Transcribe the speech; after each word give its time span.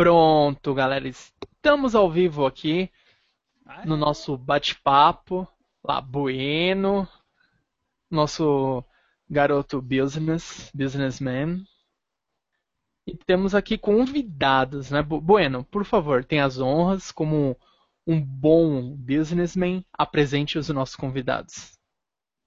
Pronto, 0.00 0.72
galera. 0.72 1.06
Estamos 1.06 1.94
ao 1.94 2.10
vivo 2.10 2.46
aqui 2.46 2.90
no 3.84 3.98
nosso 3.98 4.34
bate-papo 4.34 5.46
lá, 5.84 6.00
Bueno, 6.00 7.06
nosso 8.10 8.82
garoto 9.28 9.82
business, 9.82 10.70
businessman. 10.74 11.62
E 13.06 13.14
temos 13.14 13.54
aqui 13.54 13.76
convidados, 13.76 14.90
né? 14.90 15.02
Bu- 15.02 15.20
Bueno, 15.20 15.64
por 15.64 15.84
favor, 15.84 16.24
tenha 16.24 16.46
as 16.46 16.58
honras 16.58 17.12
como 17.12 17.54
um 18.06 18.18
bom 18.24 18.96
businessman, 18.96 19.84
apresente 19.92 20.56
os 20.56 20.70
nossos 20.70 20.96
convidados. 20.96 21.78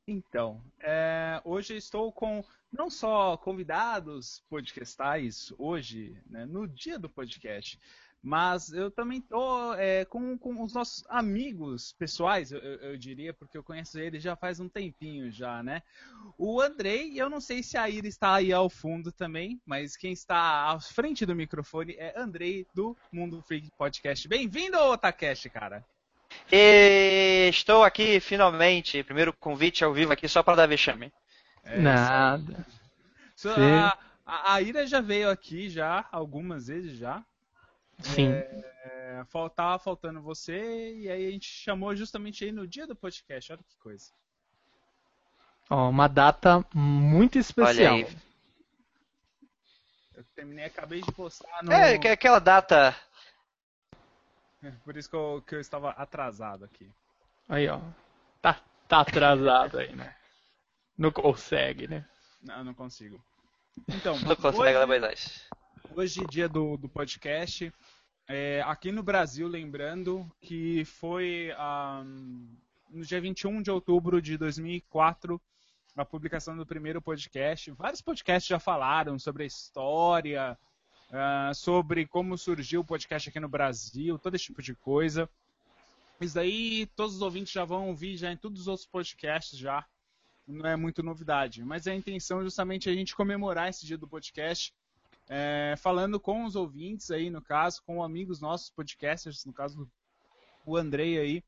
Então, 0.08 0.60
é, 0.80 1.40
hoje 1.46 1.76
estou 1.76 2.12
com 2.12 2.44
não 2.74 2.90
só 2.90 3.38
convidados 3.38 4.44
podcastais 4.50 5.54
hoje, 5.58 6.18
né, 6.30 6.46
no 6.46 6.68
dia 6.68 6.98
do 6.98 7.08
podcast, 7.08 7.80
mas 8.26 8.72
eu 8.72 8.90
também 8.90 9.20
estou 9.20 9.76
com, 10.10 10.38
com 10.38 10.64
os 10.64 10.74
nossos 10.74 11.04
amigos 11.10 11.94
pessoais, 12.00 12.52
eu, 12.54 12.60
eu- 12.60 12.98
diria, 12.98 13.34
porque 13.34 13.58
eu 13.58 13.64
conheço 13.64 14.00
ele 14.00 14.18
já 14.20 14.34
faz 14.36 14.60
um 14.62 14.70
tempinho 14.70 15.30
já, 15.30 15.62
né? 15.62 15.84
O 16.38 16.62
Andrei, 16.62 17.20
eu 17.22 17.30
não 17.30 17.42
sei 17.42 17.62
se 17.62 17.78
a 17.78 17.90
Ira 17.90 18.08
está 18.08 18.36
aí 18.36 18.54
ao 18.54 18.70
fundo 18.70 19.12
também, 19.12 19.62
mas 19.66 19.98
quem 19.98 20.14
está 20.14 20.72
à 20.72 20.80
frente 20.80 21.26
do 21.26 21.36
microfone 21.36 21.96
é 21.98 22.14
Andrei 22.18 22.66
do 22.74 22.96
Mundo 23.12 23.42
Freak 23.42 23.70
Podcast. 23.78 24.26
Bem-vindo, 24.28 24.78
Otacast, 24.78 25.50
cara! 25.50 25.86
E 26.52 27.50
estou 27.50 27.84
aqui 27.84 28.20
finalmente, 28.20 29.04
primeiro 29.04 29.34
convite 29.34 29.84
ao 29.84 29.94
vivo 29.94 30.14
aqui 30.14 30.28
só 30.28 30.42
para 30.42 30.56
dar 30.56 30.68
vexame. 30.68 31.12
É, 31.64 31.80
Nada. 31.80 32.66
A, 33.46 33.98
a, 34.26 34.54
a 34.56 34.62
Ira 34.62 34.86
já 34.88 35.02
veio 35.02 35.30
aqui 35.30 35.70
já, 35.70 36.08
algumas 36.12 36.68
vezes 36.68 36.98
já. 36.98 37.24
Sim. 38.00 38.32
É, 38.32 39.24
fal- 39.30 39.50
tava 39.50 39.80
faltando 39.80 40.22
você 40.22 40.96
e 40.96 41.10
aí 41.10 41.28
a 41.28 41.32
gente 41.32 41.48
chamou 41.48 41.96
justamente 41.96 42.44
aí 42.44 42.52
no 42.52 42.68
dia 42.68 42.86
do 42.88 42.96
podcast. 42.96 43.52
Olha 43.54 43.62
que 43.64 43.78
coisa. 43.78 44.12
Ó, 45.70 45.90
uma 45.90 46.08
data 46.08 46.66
muito 46.74 47.38
especial. 47.38 47.96
Olha 47.96 48.06
aí. 48.08 48.18
Eu 50.16 50.24
terminei, 50.36 50.66
acabei 50.66 51.02
de 51.02 51.12
postar 51.12 51.64
no. 51.64 51.72
É, 51.72 51.98
que- 51.98 52.08
aquela 52.08 52.40
data. 52.40 52.96
Por 54.84 54.96
isso 54.96 55.10
que 55.10 55.16
eu, 55.16 55.44
que 55.46 55.56
eu 55.56 55.60
estava 55.60 55.92
atrasado 55.92 56.64
aqui. 56.66 56.90
Aí, 57.50 57.68
ó. 57.68 57.80
Tá, 58.42 58.60
tá 58.88 59.02
atrasado 59.02 59.78
aí, 59.80 59.94
né? 59.96 60.16
Não 60.98 61.12
consegue, 61.12 61.88
né? 61.88 62.06
Não, 62.42 62.64
não 62.64 62.74
consigo. 62.74 63.24
Então, 63.90 64.20
Não 64.22 64.36
consegue 64.36 64.58
hoje, 64.58 64.78
levar 64.78 65.00
mais. 65.00 65.50
hoje 65.96 66.26
dia 66.28 66.48
do, 66.48 66.78
do 66.78 66.88
podcast. 66.88 67.74
é, 68.28 68.62
aqui 68.66 68.92
no 68.92 69.02
Brasil, 69.02 69.48
lembrando 69.48 70.30
que 70.42 70.86
foi 70.86 71.54
ah, 71.58 72.04
no 72.90 73.04
dia 73.04 73.20
21 73.20 73.62
de 73.62 73.72
outubro 73.72 74.22
de 74.22 74.38
2004 74.38 75.42
a 75.96 76.06
publicação 76.06 76.58
do 76.58 76.66
primeiro 76.66 77.02
podcast. 77.02 77.72
Vários 77.72 78.02
podcasts 78.02 78.48
já 78.48 78.60
falaram 78.60 79.20
sobre 79.20 79.44
a 79.44 79.48
história, 79.48 80.58
ah, 81.12 81.52
sobre 81.54 82.08
como 82.08 82.38
surgiu 82.38 82.82
o 82.82 82.86
podcast 82.86 83.30
aqui 83.30 83.40
no 83.40 83.50
Brasil, 83.50 84.18
todo 84.18 84.36
esse 84.36 84.46
tipo 84.46 84.62
de 84.62 84.76
coisa. 84.76 85.30
Isso 86.20 86.36
daí 86.36 86.86
todos 86.96 87.16
os 87.16 87.22
ouvintes 87.22 87.52
já 87.52 87.66
vão 87.66 87.90
ouvir 87.90 88.18
já 88.18 88.32
em 88.32 88.38
todos 88.38 88.62
os 88.62 88.68
outros 88.68 88.88
podcasts 88.88 89.58
já. 89.58 89.86
Não 90.48 90.66
é 90.66 90.76
muito 90.76 91.02
novidade. 91.02 91.64
Mas 91.64 91.88
a 91.88 91.96
intenção 91.96 92.42
é 92.42 92.44
justamente 92.44 92.90
a 92.90 92.94
gente 92.94 93.16
comemorar 93.16 93.70
esse 93.70 93.86
dia 93.86 93.98
do 93.98 94.08
podcast 94.08 94.74
é, 95.30 95.76
falando 95.78 96.20
com 96.20 96.44
os 96.44 96.56
ouvintes 96.56 97.10
aí, 97.12 97.30
no 97.30 97.42
caso, 97.42 97.82
com 97.84 98.04
amigos 98.04 98.42
nossos 98.42 98.70
podcasters, 98.70 99.46
no 99.46 99.54
caso 99.54 99.90
o 100.66 100.78
Andrei 100.78 101.18
aí, 101.18 101.44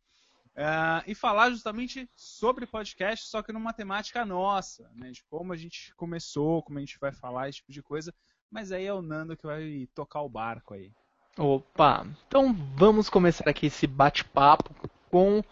é, 0.55 1.03
e 1.07 1.15
falar 1.15 1.49
justamente 1.49 2.09
sobre 2.15 2.65
podcast, 2.65 3.27
só 3.27 3.41
que 3.41 3.51
numa 3.51 3.73
temática 3.73 4.25
nossa, 4.25 4.89
né, 4.95 5.11
de 5.11 5.23
como 5.25 5.51
a 5.51 5.57
gente 5.57 5.93
começou, 5.95 6.63
como 6.63 6.77
a 6.77 6.81
gente 6.81 6.97
vai 6.99 7.11
falar, 7.11 7.49
esse 7.49 7.57
tipo 7.57 7.71
de 7.71 7.83
coisa. 7.83 8.13
Mas 8.49 8.71
aí 8.71 8.85
é 8.85 8.93
o 8.93 9.01
Nando 9.01 9.35
que 9.35 9.45
vai 9.45 9.87
tocar 9.93 10.21
o 10.21 10.29
barco 10.29 10.73
aí. 10.73 10.91
Opa, 11.37 12.07
então 12.27 12.53
vamos 12.77 13.09
começar 13.09 13.49
aqui 13.49 13.65
esse 13.65 13.85
bate-papo 13.85 14.73
com 15.11 15.43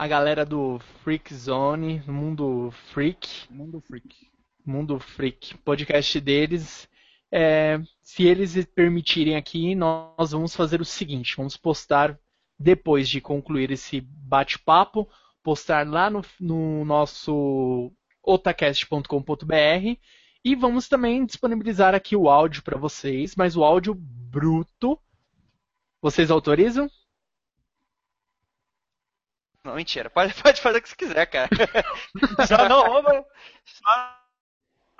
a 0.00 0.08
galera 0.08 0.46
do 0.46 0.78
Freak 1.04 1.34
Zone, 1.34 2.02
Mundo 2.06 2.70
Freak, 2.90 3.52
Mundo 3.52 3.82
Freak. 3.82 4.30
Mundo 4.64 4.98
Freak, 4.98 5.58
podcast 5.58 6.18
deles. 6.18 6.88
É, 7.30 7.78
se 8.02 8.22
eles 8.22 8.64
permitirem 8.64 9.36
aqui, 9.36 9.74
nós 9.74 10.30
vamos 10.30 10.56
fazer 10.56 10.80
o 10.80 10.86
seguinte: 10.86 11.36
vamos 11.36 11.54
postar 11.58 12.18
depois 12.58 13.10
de 13.10 13.20
concluir 13.20 13.70
esse 13.70 14.00
bate-papo, 14.00 15.06
postar 15.42 15.86
lá 15.86 16.08
no, 16.08 16.24
no 16.40 16.82
nosso 16.86 17.92
otacast.com.br 18.22 19.98
e 20.42 20.56
vamos 20.56 20.88
também 20.88 21.26
disponibilizar 21.26 21.94
aqui 21.94 22.16
o 22.16 22.30
áudio 22.30 22.62
para 22.62 22.78
vocês, 22.78 23.36
mas 23.36 23.54
o 23.54 23.62
áudio 23.62 23.94
bruto. 23.94 24.98
Vocês 26.00 26.30
autorizam? 26.30 26.90
Não, 29.64 29.74
mentira. 29.74 30.08
Pode, 30.10 30.34
pode 30.42 30.60
fazer 30.60 30.78
o 30.78 30.82
que 30.82 30.88
você 30.88 30.96
quiser, 30.96 31.26
cara. 31.26 31.48
Só 32.46 32.68
não 32.68 32.86
rouba. 32.86 33.26
Só 33.64 34.16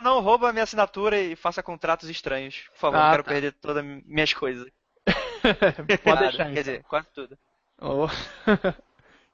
não 0.03 0.21
rouba 0.21 0.49
a 0.49 0.53
minha 0.53 0.63
assinatura 0.65 1.19
e 1.19 1.37
faça 1.37 1.63
contratos 1.63 2.09
estranhos. 2.09 2.69
Por 2.73 2.79
favor, 2.79 2.97
Ah, 2.99 3.05
não 3.05 3.11
quero 3.11 3.25
tá. 3.25 3.29
perder 3.31 3.53
todas 3.53 3.85
as 3.85 4.05
minhas 4.05 4.33
coisas. 4.33 4.71
Pode 6.05 6.21
deixar. 6.21 6.45
Quer 6.45 6.51
então. 6.51 6.55
dizer, 6.55 6.83
quase 6.85 7.09
tudo. 7.13 7.39
Oh. 7.81 8.07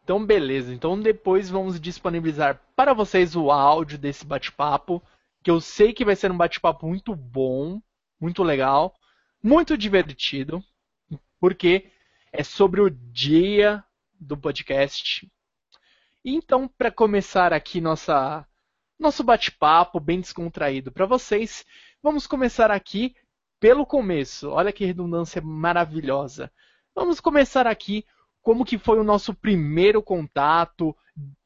Então, 0.02 0.24
beleza. 0.24 0.72
Então, 0.72 1.00
depois 1.00 1.50
vamos 1.50 1.80
disponibilizar 1.80 2.60
para 2.76 2.94
vocês 2.94 3.34
o 3.34 3.50
áudio 3.50 3.98
desse 3.98 4.24
bate-papo, 4.24 5.02
que 5.42 5.50
eu 5.50 5.60
sei 5.60 5.92
que 5.92 6.04
vai 6.04 6.14
ser 6.14 6.30
um 6.30 6.36
bate-papo 6.36 6.86
muito 6.86 7.14
bom, 7.14 7.80
muito 8.20 8.44
legal, 8.44 8.94
muito 9.42 9.76
divertido, 9.76 10.62
porque 11.40 11.90
é 12.32 12.44
sobre 12.44 12.80
o 12.80 12.88
dia 12.88 13.82
do 14.18 14.36
podcast. 14.36 15.30
Então, 16.24 16.68
para 16.68 16.90
começar 16.90 17.52
aqui 17.52 17.80
nossa 17.80 18.46
nosso 18.98 19.22
bate-papo 19.22 20.00
bem 20.00 20.20
descontraído 20.20 20.90
para 20.90 21.04
vocês, 21.04 21.66
vamos 22.02 22.26
começar 22.26 22.70
aqui 22.70 23.14
pelo 23.60 23.84
começo. 23.84 24.50
Olha 24.50 24.72
que 24.72 24.84
redundância 24.86 25.40
maravilhosa. 25.42 26.50
Vamos 26.94 27.20
começar 27.20 27.66
aqui 27.66 28.04
como 28.40 28.64
que 28.64 28.78
foi 28.78 28.98
o 28.98 29.04
nosso 29.04 29.34
primeiro 29.34 30.02
contato, 30.02 30.96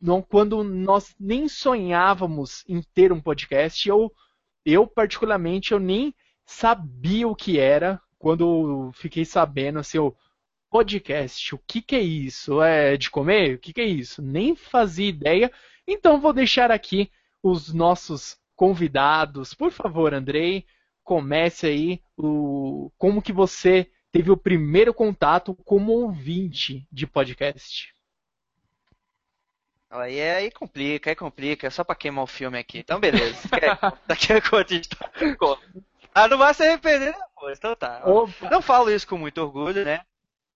não- 0.01 0.23
quando 0.23 0.63
nós 0.63 1.15
nem 1.19 1.49
sonhávamos 1.49 2.63
em 2.69 2.81
ter 2.95 3.13
um 3.13 3.21
podcast. 3.21 3.89
Eu, 3.89 4.13
eu 4.65 4.87
particularmente, 4.87 5.73
eu 5.73 5.81
nem 5.81 6.15
sabia 6.47 7.27
o 7.27 7.35
que 7.35 7.59
era 7.59 8.01
quando 8.19 8.43
eu 8.45 8.93
fiquei 8.93 9.25
sabendo 9.25 9.79
assim, 9.79 9.99
o 9.99 10.15
podcast, 10.71 11.55
o 11.55 11.59
que 11.59 11.83
que 11.83 11.97
é 11.97 12.01
isso? 12.01 12.63
É 12.63 12.97
de 12.97 13.11
comer? 13.11 13.57
O 13.57 13.59
que 13.59 13.73
que 13.73 13.81
é 13.81 13.87
isso? 13.87 14.23
Nem 14.23 14.55
fazia 14.55 15.09
ideia. 15.09 15.53
Então 15.87 16.21
vou 16.21 16.33
deixar 16.33 16.71
aqui 16.71 17.11
os 17.43 17.75
nossos 17.75 18.39
convidados. 18.55 19.53
Por 19.53 19.73
favor, 19.73 20.15
Andrei, 20.15 20.65
comece 21.03 21.67
aí 21.67 22.03
o 22.17 22.91
como 22.97 23.21
que 23.21 23.33
você 23.33 23.91
teve 24.13 24.31
o 24.31 24.37
primeiro 24.37 24.95
contato 24.95 25.55
como 25.65 25.93
ouvinte 25.93 26.87
de 26.91 27.07
podcast. 27.07 27.93
Aí, 29.91 30.21
aí 30.21 30.51
complica, 30.53 31.11
aí 31.11 31.17
complica. 31.17 31.67
É 31.67 31.71
só 31.71 31.83
pra 31.83 31.97
queimar 31.97 32.23
o 32.23 32.29
filme 32.29 32.57
aqui. 32.59 32.79
Então, 32.79 33.01
beleza. 33.01 33.49
Daqui 34.07 34.33
a 34.33 34.41
pouco 34.41 34.57
a 34.57 34.63
gente 34.63 34.89
tá. 34.89 35.11
Ah, 36.15 36.29
não 36.29 36.39
vai 36.39 36.55
se 36.55 36.63
arrepender 36.63 37.13
depois. 37.13 37.59
Então 37.59 37.75
tá. 37.75 38.03
Opa! 38.05 38.51
Não 38.51 38.63
falo 38.63 38.91
isso 38.91 39.07
com 39.07 39.19
muito 39.19 39.39
orgulho, 39.39 39.85
né? 39.85 40.03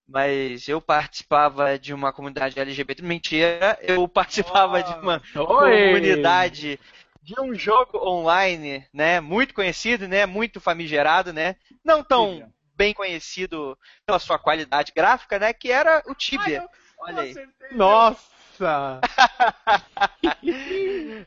Mas 0.06 0.68
eu 0.68 0.80
participava 0.80 1.78
de 1.78 1.94
uma 1.94 2.12
comunidade 2.12 2.58
LGBT. 2.58 3.02
Mentira, 3.02 3.78
eu 3.82 4.06
participava 4.06 4.82
de 4.82 4.92
uma 4.94 5.22
Oi! 5.34 5.86
comunidade 5.86 6.78
de 7.22 7.40
um 7.40 7.54
jogo 7.54 7.98
online, 8.06 8.86
né? 8.92 9.18
Muito 9.20 9.54
conhecido, 9.54 10.06
né? 10.06 10.26
Muito 10.26 10.60
famigerado, 10.60 11.32
né? 11.32 11.56
Não 11.82 12.04
tão 12.04 12.52
bem 12.76 12.92
conhecido 12.92 13.78
pela 14.04 14.18
sua 14.18 14.38
qualidade 14.38 14.92
gráfica, 14.94 15.38
né? 15.38 15.52
Que 15.52 15.72
era 15.72 16.02
o 16.06 16.14
Tibia. 16.14 16.68
Olha 16.98 17.22
aí. 17.22 17.34
Nossa! 17.72 19.00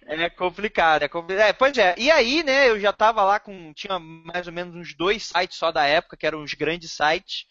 É 0.05 0.29
complicado, 0.29 1.03
é 1.03 1.07
complicado. 1.09 1.45
É, 1.45 1.53
pois 1.53 1.77
é. 1.77 1.93
E 1.97 2.09
aí, 2.09 2.41
né, 2.41 2.69
eu 2.69 2.79
já 2.79 2.93
tava 2.93 3.21
lá 3.23 3.39
com. 3.39 3.73
Tinha 3.73 3.99
mais 3.99 4.47
ou 4.47 4.53
menos 4.53 4.73
uns 4.75 4.95
dois 4.95 5.25
sites 5.25 5.57
só 5.57 5.71
da 5.71 5.85
época, 5.85 6.15
que 6.15 6.25
eram 6.25 6.41
os 6.41 6.53
grandes 6.53 6.91
sites. 6.91 7.45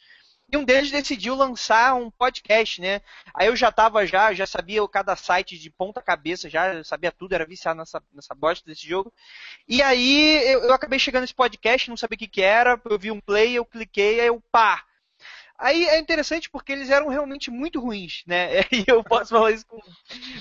E 0.49 0.57
um 0.57 0.65
deles 0.65 0.93
decidiu 0.93 1.35
lançar 1.35 1.95
um 1.95 2.09
podcast, 2.09 2.81
né? 2.81 3.01
Aí 3.35 3.49
eu 3.49 3.57
já 3.57 3.73
tava 3.73 4.07
já, 4.07 4.33
já 4.33 4.47
sabia 4.47 4.87
cada 4.89 5.17
site 5.17 5.59
de 5.59 5.69
ponta 5.71 6.01
cabeça, 6.01 6.49
já 6.49 6.85
sabia 6.85 7.11
tudo, 7.11 7.33
era 7.35 7.45
viciado 7.45 7.79
nessa, 7.79 8.01
nessa 8.13 8.35
bosta 8.35 8.65
desse 8.65 8.87
jogo. 8.87 9.13
E 9.69 9.83
aí 9.83 10.37
eu, 10.47 10.63
eu 10.65 10.73
acabei 10.73 11.01
chegando 11.01 11.23
nesse 11.23 11.35
podcast, 11.35 11.91
não 11.91 11.97
sabia 11.97 12.15
o 12.15 12.19
que 12.19 12.29
que 12.29 12.43
era, 12.43 12.81
eu 12.85 12.99
vi 12.99 13.11
um 13.11 13.21
play, 13.21 13.55
eu 13.55 13.65
cliquei, 13.65 14.21
aí 14.21 14.29
eu 14.29 14.41
pá, 14.53 14.85
Aí 15.59 15.85
é 15.85 15.99
interessante 15.99 16.51
porque 16.51 16.73
eles 16.73 16.91
eram 16.91 17.09
realmente 17.09 17.51
muito 17.51 17.81
ruins, 17.81 18.23
né? 18.27 18.63
E 18.73 18.85
eu 18.87 19.03
posso 19.03 19.31
falar 19.31 19.53
isso 19.53 19.67
com 19.67 19.81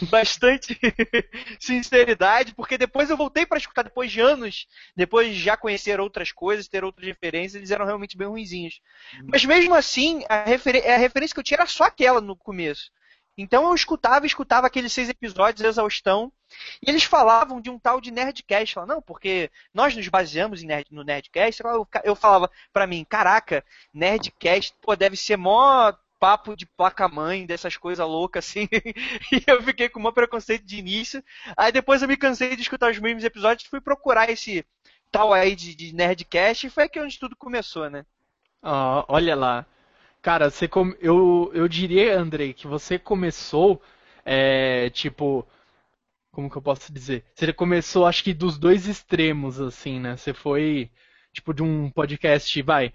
bastante 0.09 0.77
sinceridade, 1.59 2.53
porque 2.53 2.77
depois 2.77 3.09
eu 3.09 3.17
voltei 3.17 3.45
para 3.45 3.57
escutar 3.57 3.83
depois 3.83 4.12
de 4.12 4.19
anos, 4.19 4.67
depois 4.95 5.33
de 5.33 5.41
já 5.41 5.56
conhecer 5.56 6.00
outras 6.00 6.31
coisas, 6.31 6.67
ter 6.67 6.83
outras 6.83 7.07
referências, 7.07 7.56
eles 7.56 7.71
eram 7.71 7.85
realmente 7.85 8.17
bem 8.17 8.27
ruinzinhos. 8.27 8.81
Hum. 9.15 9.27
Mas 9.31 9.45
mesmo 9.45 9.73
assim, 9.73 10.23
a, 10.27 10.44
refer 10.44 10.85
a 10.85 10.97
referência 10.97 11.33
que 11.33 11.39
eu 11.39 11.44
tinha 11.44 11.57
era 11.57 11.67
só 11.67 11.85
aquela 11.85 12.19
no 12.19 12.35
começo. 12.35 12.91
Então 13.37 13.67
eu 13.67 13.75
escutava, 13.75 14.25
escutava 14.25 14.67
aqueles 14.67 14.93
seis 14.93 15.09
episódios, 15.09 15.65
exaustão, 15.65 16.31
e 16.81 16.89
eles 16.89 17.03
falavam 17.03 17.59
de 17.59 17.69
um 17.69 17.77
tal 17.77 17.99
de 17.99 18.11
Nerdcast. 18.11 18.73
Falavam, 18.73 18.95
não, 18.95 19.01
porque 19.01 19.51
nós 19.73 19.95
nos 19.95 20.07
baseamos 20.07 20.63
Nerd, 20.63 20.87
no 20.91 21.03
Nerdcast. 21.03 21.61
Eu, 21.63 21.87
eu 22.03 22.15
falava 22.15 22.49
para 22.71 22.87
mim, 22.87 23.05
caraca, 23.07 23.63
Nerdcast, 23.93 24.73
pô, 24.81 24.95
deve 24.95 25.17
ser 25.17 25.37
mó 25.37 25.93
papo 26.17 26.55
de 26.55 26.65
placa-mãe, 26.65 27.45
dessas 27.45 27.77
coisas 27.77 28.07
loucas 28.07 28.45
assim. 28.45 28.67
e 29.31 29.43
eu 29.45 29.61
fiquei 29.61 29.89
com 29.89 29.99
um 29.99 30.11
preconceito 30.11 30.65
de 30.65 30.77
início. 30.77 31.23
Aí 31.57 31.71
depois 31.71 32.01
eu 32.01 32.07
me 32.07 32.17
cansei 32.17 32.55
de 32.55 32.61
escutar 32.61 32.91
os 32.91 32.99
mesmos 32.99 33.23
episódios 33.23 33.67
fui 33.69 33.81
procurar 33.81 34.29
esse 34.29 34.65
tal 35.11 35.33
aí 35.33 35.55
de, 35.55 35.75
de 35.75 35.93
Nerdcast 35.93 36.67
e 36.67 36.69
foi 36.69 36.85
aqui 36.85 36.99
onde 36.99 37.19
tudo 37.19 37.35
começou, 37.35 37.89
né? 37.89 38.05
Ah, 38.61 39.05
olha 39.07 39.35
lá. 39.35 39.65
Cara, 40.25 40.50
você 40.50 40.68
com... 40.68 40.92
eu, 41.00 41.51
eu 41.54 41.68
diria, 41.68 42.18
Andrei, 42.19 42.51
que 42.51 42.66
você 42.66 42.98
começou, 42.98 43.80
é, 44.25 44.89
tipo, 44.89 45.48
como 46.31 46.50
que 46.50 46.57
eu 46.57 46.63
posso 46.63 46.92
dizer? 46.92 47.24
Você 47.36 47.54
começou, 47.54 48.07
acho 48.07 48.24
que 48.24 48.33
dos 48.33 48.57
dois 48.57 48.88
extremos, 48.88 49.62
assim, 49.62 50.00
né? 50.00 50.18
Você 50.18 50.33
foi, 50.33 50.89
tipo, 51.31 51.54
de 51.54 51.62
um 51.62 51.92
podcast, 51.92 52.60
vai, 52.63 52.92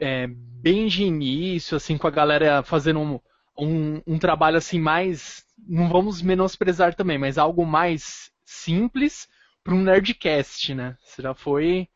é, 0.00 0.26
bem 0.26 0.88
de 0.88 1.04
início, 1.04 1.76
assim, 1.76 1.96
com 1.96 2.08
a 2.08 2.10
galera 2.10 2.60
fazendo 2.64 2.98
um, 2.98 3.20
um, 3.56 4.02
um 4.04 4.18
trabalho, 4.18 4.56
assim, 4.56 4.80
mais, 4.80 5.46
não 5.56 5.88
vamos 5.88 6.20
menosprezar 6.20 6.92
também, 6.92 7.18
mas 7.18 7.38
algo 7.38 7.64
mais 7.64 8.32
simples 8.44 9.28
para 9.62 9.76
um 9.76 9.82
Nerdcast, 9.84 10.74
né? 10.74 10.96
Você 11.04 11.22
já 11.22 11.34
foi, 11.34 11.86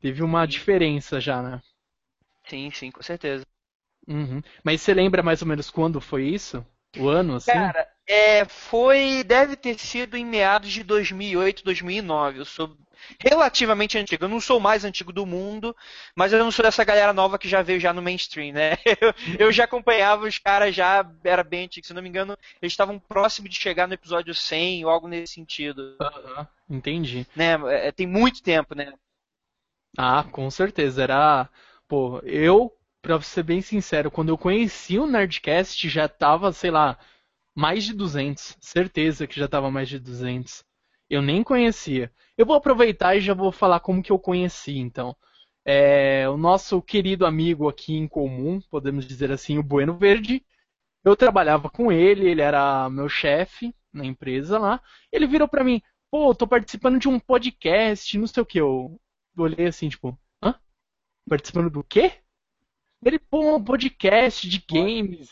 teve 0.00 0.24
uma 0.24 0.44
diferença 0.44 1.20
já, 1.20 1.40
né? 1.40 1.62
Sim, 2.48 2.68
sim, 2.72 2.90
com 2.90 3.00
certeza. 3.00 3.46
Uhum. 4.08 4.42
Mas 4.64 4.80
você 4.80 4.94
lembra 4.94 5.22
mais 5.22 5.42
ou 5.42 5.48
menos 5.48 5.70
quando 5.70 6.00
foi 6.00 6.24
isso? 6.24 6.64
O 6.96 7.08
ano, 7.08 7.36
assim? 7.36 7.52
Cara, 7.52 7.86
é, 8.06 8.44
foi. 8.46 9.22
Deve 9.22 9.54
ter 9.54 9.78
sido 9.78 10.16
em 10.16 10.24
meados 10.24 10.70
de 10.70 10.82
2008, 10.82 11.62
2009. 11.62 12.38
Eu 12.38 12.44
sou 12.46 12.74
relativamente 13.20 13.98
antigo. 13.98 14.24
Eu 14.24 14.28
não 14.28 14.40
sou 14.40 14.58
o 14.58 14.60
mais 14.60 14.84
antigo 14.84 15.12
do 15.12 15.26
mundo, 15.26 15.76
mas 16.16 16.32
eu 16.32 16.38
não 16.38 16.50
sou 16.50 16.64
dessa 16.64 16.82
galera 16.84 17.12
nova 17.12 17.38
que 17.38 17.48
já 17.48 17.60
veio 17.62 17.78
já 17.78 17.92
no 17.92 18.02
mainstream, 18.02 18.54
né? 18.54 18.78
Eu, 19.00 19.14
eu 19.38 19.52
já 19.52 19.64
acompanhava 19.64 20.26
os 20.26 20.38
caras 20.38 20.74
já, 20.74 21.08
era 21.22 21.44
bem 21.44 21.64
antigo. 21.64 21.86
Se 21.86 21.94
não 21.94 22.02
me 22.02 22.08
engano, 22.08 22.36
eles 22.60 22.72
estavam 22.72 22.98
próximos 22.98 23.50
de 23.50 23.56
chegar 23.56 23.86
no 23.86 23.94
episódio 23.94 24.34
100 24.34 24.84
ou 24.84 24.90
algo 24.90 25.06
nesse 25.06 25.34
sentido. 25.34 25.96
Uhum, 26.00 26.46
entendi. 26.76 27.26
Né? 27.36 27.54
É, 27.68 27.92
tem 27.92 28.06
muito 28.06 28.42
tempo, 28.42 28.74
né? 28.74 28.92
Ah, 29.96 30.24
com 30.24 30.50
certeza. 30.50 31.02
Era. 31.02 31.48
Pô, 31.86 32.20
eu 32.20 32.77
pra 33.02 33.20
ser 33.20 33.42
bem 33.42 33.60
sincero, 33.60 34.10
quando 34.10 34.30
eu 34.30 34.38
conheci 34.38 34.98
o 34.98 35.06
Nerdcast 35.06 35.88
já 35.88 36.08
tava, 36.08 36.52
sei 36.52 36.70
lá, 36.70 36.98
mais 37.54 37.84
de 37.84 37.92
200. 37.92 38.56
Certeza 38.60 39.26
que 39.26 39.38
já 39.38 39.48
tava 39.48 39.70
mais 39.70 39.88
de 39.88 39.98
200. 39.98 40.64
Eu 41.10 41.22
nem 41.22 41.42
conhecia. 41.42 42.12
Eu 42.36 42.46
vou 42.46 42.56
aproveitar 42.56 43.16
e 43.16 43.20
já 43.20 43.34
vou 43.34 43.50
falar 43.50 43.80
como 43.80 44.02
que 44.02 44.12
eu 44.12 44.18
conheci, 44.18 44.78
então. 44.78 45.16
É, 45.64 46.28
o 46.28 46.36
nosso 46.36 46.80
querido 46.80 47.26
amigo 47.26 47.68
aqui 47.68 47.94
em 47.94 48.08
comum, 48.08 48.60
podemos 48.70 49.06
dizer 49.06 49.32
assim, 49.32 49.58
o 49.58 49.62
Bueno 49.62 49.96
Verde. 49.96 50.44
Eu 51.04 51.16
trabalhava 51.16 51.70
com 51.70 51.90
ele, 51.92 52.28
ele 52.28 52.42
era 52.42 52.88
meu 52.90 53.08
chefe 53.08 53.74
na 53.92 54.04
empresa 54.04 54.58
lá. 54.58 54.80
Ele 55.12 55.26
virou 55.26 55.48
para 55.48 55.64
mim, 55.64 55.82
pô, 56.10 56.34
tô 56.34 56.46
participando 56.46 56.98
de 56.98 57.08
um 57.08 57.18
podcast, 57.18 58.16
não 58.18 58.26
sei 58.26 58.42
o 58.42 58.46
que. 58.46 58.60
Eu 58.60 59.00
olhei 59.36 59.66
assim, 59.66 59.88
tipo, 59.88 60.18
hã? 60.42 60.54
Participando 61.28 61.70
do 61.70 61.82
quê? 61.84 62.12
Ele, 63.04 63.18
pô, 63.18 63.56
um 63.56 63.62
podcast 63.62 64.48
de 64.48 64.64
games. 64.70 65.30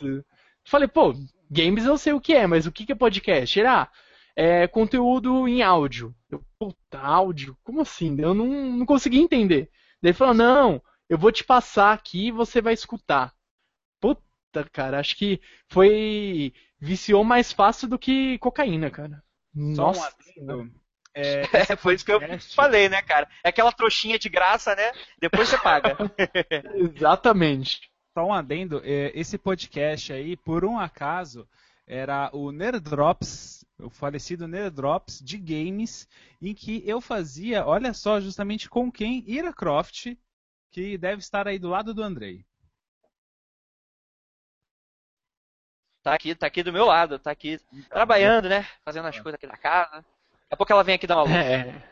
Falei, 0.64 0.88
pô, 0.88 1.14
games 1.50 1.84
eu 1.84 1.98
sei 1.98 2.12
o 2.12 2.20
que 2.20 2.34
é, 2.34 2.46
mas 2.46 2.66
o 2.66 2.72
que 2.72 2.90
é 2.90 2.94
podcast? 2.94 3.58
Ele, 3.58 3.68
ah, 3.68 3.90
é 4.36 4.66
conteúdo 4.66 5.48
em 5.48 5.62
áudio. 5.62 6.14
Eu, 6.30 6.44
puta, 6.58 6.98
áudio? 6.98 7.56
Como 7.64 7.80
assim? 7.80 8.16
Eu 8.20 8.34
não, 8.34 8.46
não 8.46 8.86
consegui 8.86 9.18
entender. 9.18 9.70
Daí 10.02 10.10
ele 10.10 10.12
falou, 10.12 10.34
não, 10.34 10.82
eu 11.08 11.18
vou 11.18 11.32
te 11.32 11.42
passar 11.42 11.92
aqui 11.92 12.28
e 12.28 12.32
você 12.32 12.60
vai 12.60 12.74
escutar. 12.74 13.34
Puta, 14.00 14.68
cara, 14.72 15.00
acho 15.00 15.16
que 15.16 15.40
foi. 15.68 16.52
viciou 16.78 17.24
mais 17.24 17.52
fácil 17.52 17.88
do 17.88 17.98
que 17.98 18.38
cocaína, 18.38 18.90
cara. 18.90 19.22
Nossa. 19.54 20.14
Um 20.38 20.70
é, 21.16 21.42
é, 21.72 21.76
foi 21.76 21.94
isso 21.94 22.04
que 22.04 22.12
eu 22.12 22.20
falei, 22.54 22.90
né, 22.90 23.00
cara? 23.00 23.26
É 23.42 23.48
aquela 23.48 23.72
trouxinha 23.72 24.18
de 24.18 24.28
graça, 24.28 24.76
né? 24.76 24.92
Depois 25.18 25.48
você 25.48 25.56
paga. 25.56 25.96
Exatamente. 26.76 27.90
Só 28.12 28.26
um 28.26 28.32
adendo, 28.32 28.82
é, 28.84 29.10
esse 29.14 29.38
podcast 29.38 30.12
aí, 30.12 30.36
por 30.36 30.64
um 30.64 30.78
acaso, 30.78 31.48
era 31.86 32.30
o 32.34 32.52
Nerdrops, 32.52 33.64
o 33.78 33.88
falecido 33.88 34.46
Nerdrops 34.46 35.20
de 35.22 35.38
games, 35.38 36.08
em 36.40 36.54
que 36.54 36.82
eu 36.86 37.00
fazia, 37.00 37.66
olha 37.66 37.94
só, 37.94 38.20
justamente 38.20 38.68
com 38.68 38.92
quem? 38.92 39.24
Ira 39.26 39.52
Croft, 39.52 40.16
que 40.70 40.98
deve 40.98 41.20
estar 41.20 41.48
aí 41.48 41.58
do 41.58 41.68
lado 41.68 41.94
do 41.94 42.02
Andrei. 42.02 42.44
Tá 46.02 46.14
aqui, 46.14 46.34
tá 46.34 46.46
aqui 46.46 46.62
do 46.62 46.72
meu 46.72 46.86
lado, 46.86 47.18
tá 47.18 47.30
aqui 47.32 47.58
trabalhando, 47.88 48.48
né? 48.48 48.66
Fazendo 48.84 49.08
as 49.08 49.18
coisas 49.18 49.34
aqui 49.34 49.46
da 49.46 49.56
casa. 49.56 50.04
Daqui 50.48 50.54
a 50.54 50.56
pouco 50.56 50.72
ela 50.72 50.84
vem 50.84 50.94
aqui 50.94 51.06
dar 51.06 51.16
uma 51.16 51.25
luta. 51.25 51.37
É. 51.37 51.82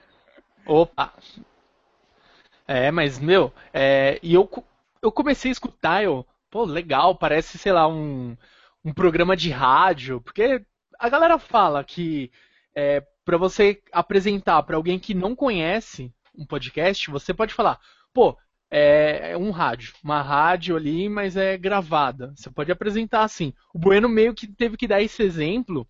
Opa! 0.67 1.13
É, 2.67 2.91
mas, 2.91 3.19
meu, 3.19 3.53
é, 3.73 4.19
e 4.23 4.33
eu, 4.33 4.49
eu 5.03 5.13
comecei 5.13 5.51
a 5.51 5.53
escutar, 5.53 6.03
eu, 6.03 6.27
pô, 6.51 6.65
legal, 6.65 7.15
parece, 7.15 7.59
sei 7.59 7.73
lá, 7.73 7.87
um, 7.87 8.37
um 8.85 8.93
programa 8.93 9.37
de 9.37 9.51
rádio, 9.51 10.21
porque 10.21 10.65
a 10.99 11.09
galera 11.09 11.39
fala 11.39 11.85
que 11.85 12.31
é, 12.75 13.03
para 13.25 13.37
você 13.37 13.83
apresentar 13.93 14.63
para 14.63 14.77
alguém 14.77 14.99
que 14.99 15.13
não 15.15 15.35
conhece 15.35 16.13
um 16.37 16.47
podcast, 16.47 17.11
você 17.11 17.35
pode 17.35 17.53
falar, 17.53 17.79
pô, 18.13 18.37
é, 18.71 19.33
é 19.33 19.37
um 19.37 19.51
rádio, 19.51 19.93
uma 20.03 20.23
rádio 20.23 20.77
ali, 20.77 21.09
mas 21.09 21.37
é 21.37 21.57
gravada. 21.57 22.33
Você 22.35 22.51
pode 22.51 22.73
apresentar 22.73 23.23
assim. 23.23 23.53
O 23.73 23.79
Bueno 23.79 24.09
meio 24.09 24.35
que 24.35 24.47
teve 24.47 24.77
que 24.77 24.89
dar 24.89 25.03
esse 25.03 25.23
exemplo 25.23 25.87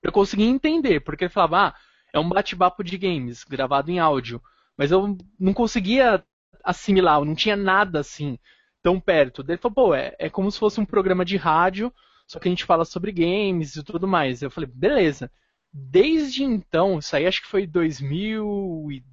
para 0.00 0.12
conseguir 0.12 0.44
entender, 0.44 1.00
porque 1.00 1.24
ele 1.24 1.32
falava, 1.32 1.68
ah, 1.68 1.74
é 2.16 2.20
um 2.20 2.28
bate-papo 2.28 2.82
de 2.82 2.96
games, 2.96 3.44
gravado 3.44 3.90
em 3.90 3.98
áudio. 3.98 4.42
Mas 4.76 4.90
eu 4.90 5.16
não 5.38 5.52
conseguia 5.52 6.24
assimilar, 6.64 7.20
eu 7.20 7.24
não 7.24 7.34
tinha 7.34 7.56
nada 7.56 8.00
assim 8.00 8.38
tão 8.82 8.98
perto. 9.00 9.44
Ele 9.46 9.58
falou, 9.58 9.74
pô, 9.74 9.94
é, 9.94 10.14
é 10.18 10.30
como 10.30 10.50
se 10.50 10.58
fosse 10.58 10.80
um 10.80 10.84
programa 10.84 11.24
de 11.24 11.36
rádio, 11.36 11.92
só 12.26 12.38
que 12.38 12.48
a 12.48 12.50
gente 12.50 12.64
fala 12.64 12.84
sobre 12.84 13.12
games 13.12 13.76
e 13.76 13.84
tudo 13.84 14.08
mais. 14.08 14.42
Eu 14.42 14.50
falei, 14.50 14.68
beleza. 14.72 15.30
Desde 15.72 16.42
então, 16.42 16.98
isso 16.98 17.14
aí 17.14 17.26
acho 17.26 17.42
que 17.42 17.48
foi 17.48 17.66
2000 17.66 18.88
e... 18.90 19.04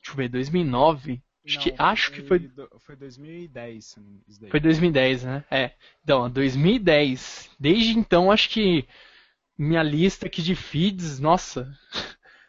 Deixa 0.00 0.12
eu 0.12 0.16
ver, 0.16 0.28
2009? 0.28 1.22
Acho, 1.46 1.60
que, 1.60 1.74
acho 1.76 2.12
que 2.12 2.22
foi. 2.22 2.50
Foi 2.78 2.96
2010. 2.96 3.98
Foi 4.50 4.60
2010, 4.60 5.24
né? 5.24 5.44
É. 5.50 5.72
Então, 6.02 6.30
2010. 6.30 7.50
Desde 7.58 7.98
então, 7.98 8.30
acho 8.30 8.48
que 8.48 8.86
minha 9.56 9.82
lista 9.82 10.26
aqui 10.26 10.42
de 10.42 10.54
feeds, 10.54 11.18
nossa, 11.20 11.72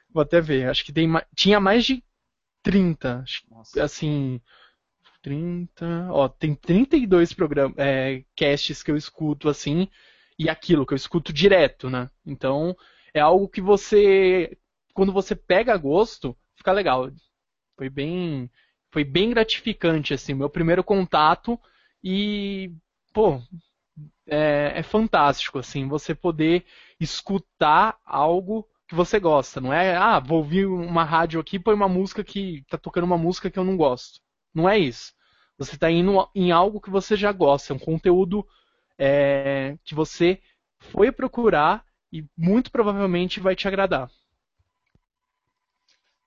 vou 0.09 0.21
até 0.21 0.41
ver, 0.41 0.69
acho 0.69 0.83
que 0.83 0.93
tem, 0.93 1.07
tinha 1.35 1.59
mais 1.59 1.85
de 1.85 2.03
30, 2.63 3.24
nossa. 3.50 3.83
assim, 3.83 4.41
30, 5.21 6.07
ó, 6.12 6.27
tem 6.27 6.55
32 6.55 7.33
programas, 7.33 7.77
é, 7.77 8.24
casts 8.35 8.81
que 8.81 8.91
eu 8.91 8.97
escuto 8.97 9.50
assim, 9.50 9.88
e 10.38 10.50
aquilo 10.50 10.85
que 10.85 10.93
eu 10.93 10.97
escuto 10.97 11.31
direto, 11.31 11.89
né? 11.89 12.09
Então, 12.25 12.75
é 13.13 13.19
algo 13.19 13.47
que 13.47 13.62
você, 13.62 14.57
quando 14.93 15.13
você 15.13 15.35
pega 15.35 15.77
gosto, 15.77 16.35
fica 16.55 16.71
legal. 16.71 17.09
Foi 17.77 17.89
bem, 17.89 18.50
foi 18.91 19.03
bem 19.03 19.29
gratificante, 19.29 20.13
assim, 20.13 20.33
meu 20.33 20.50
primeiro 20.50 20.83
contato 20.83 21.59
e, 22.03 22.71
pô, 23.13 23.41
é, 24.28 24.74
é 24.75 24.84
fantástico, 24.84 25.60
assim, 25.60 25.88
você 25.88 26.14
poder 26.16 26.66
escutar 27.00 27.98
algo 28.06 28.68
que 28.88 28.96
você 28.96 29.20
gosta. 29.20 29.62
Não 29.62 29.74
é, 29.74 29.96
ah, 29.96 30.20
vou 30.20 30.40
ouvir 30.40 30.66
uma 30.66 31.04
rádio 31.04 31.40
aqui, 31.40 31.60
põe 31.60 31.74
uma 31.74 31.90
música 31.90 32.24
que 32.24 32.64
tá 32.70 32.78
tocando 32.78 33.06
uma 33.06 33.18
música 33.18 33.50
que 33.50 33.60
eu 33.60 33.64
não 33.64 33.78
gosto. 33.78 34.20
Não 34.54 34.70
é 34.70 34.78
isso. 34.78 35.14
você 35.58 35.75
está 35.75 35.90
indo 35.92 36.30
em 36.36 36.52
algo 36.52 36.82
que 36.82 36.90
você 36.90 37.16
já 37.16 37.32
gosta, 37.32 37.74
um 37.74 37.80
conteúdo 37.80 38.48
é, 38.98 39.78
que 39.84 39.96
você 39.96 40.42
foi 40.80 41.12
procurar 41.12 41.86
e 42.12 42.24
muito 42.38 42.72
provavelmente 42.72 43.40
vai 43.40 43.56
te 43.56 43.68
agradar. 43.68 44.10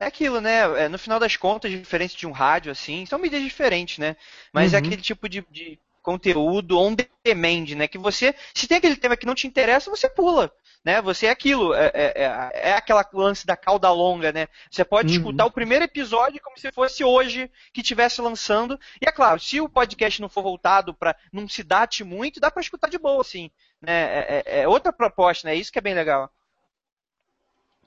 É 0.00 0.06
aquilo, 0.06 0.40
né? 0.40 0.84
É, 0.84 0.88
no 0.88 0.98
final 0.98 1.18
das 1.18 1.36
contas, 1.36 1.70
diferente 1.70 2.16
de 2.16 2.26
um 2.26 2.30
rádio, 2.30 2.70
assim, 2.70 3.04
são 3.04 3.18
mídias 3.18 3.42
diferentes, 3.42 3.98
né? 3.98 4.16
Mas 4.52 4.72
é 4.72 4.76
uhum. 4.76 4.84
é 4.84 4.86
aquele 4.86 5.02
tipo 5.02 5.28
de, 5.28 5.44
de, 5.50 5.78
conteúdo 6.08 6.78
on 6.78 6.96
demand, 7.22 7.76
né? 7.76 7.86
Que 7.86 7.98
você, 7.98 8.34
se 8.54 8.66
tem 8.66 8.78
aquele 8.78 8.96
tema 8.96 9.14
que 9.14 9.26
não 9.26 9.34
te 9.34 9.46
interessa, 9.46 9.90
você 9.90 10.08
pula, 10.08 10.50
né? 10.82 11.02
Você 11.02 11.26
é 11.26 11.30
aquilo, 11.30 11.74
é, 11.74 11.90
é, 11.92 12.12
é, 12.16 12.70
é 12.70 12.72
aquela 12.72 13.06
lance 13.12 13.46
da 13.46 13.54
cauda 13.54 13.92
longa, 13.92 14.32
né? 14.32 14.48
Você 14.70 14.86
pode 14.86 15.12
uhum. 15.12 15.18
escutar 15.18 15.44
o 15.44 15.50
primeiro 15.50 15.84
episódio 15.84 16.40
como 16.42 16.56
se 16.56 16.72
fosse 16.72 17.04
hoje 17.04 17.50
que 17.74 17.82
estivesse 17.82 18.22
lançando. 18.22 18.80
E 19.02 19.06
é 19.06 19.12
claro, 19.12 19.38
se 19.38 19.60
o 19.60 19.68
podcast 19.68 20.18
não 20.22 20.30
for 20.30 20.42
voltado 20.42 20.94
para 20.94 21.14
não 21.30 21.46
se 21.46 21.62
date 21.62 22.02
muito, 22.02 22.40
dá 22.40 22.50
para 22.50 22.62
escutar 22.62 22.88
de 22.88 22.96
boa, 22.96 23.20
assim. 23.20 23.50
Né? 23.78 23.92
É, 23.92 24.44
é, 24.46 24.60
é 24.62 24.68
outra 24.68 24.90
proposta, 24.90 25.46
né? 25.46 25.54
Isso 25.54 25.70
que 25.70 25.78
é 25.78 25.82
bem 25.82 25.94
legal. 25.94 26.32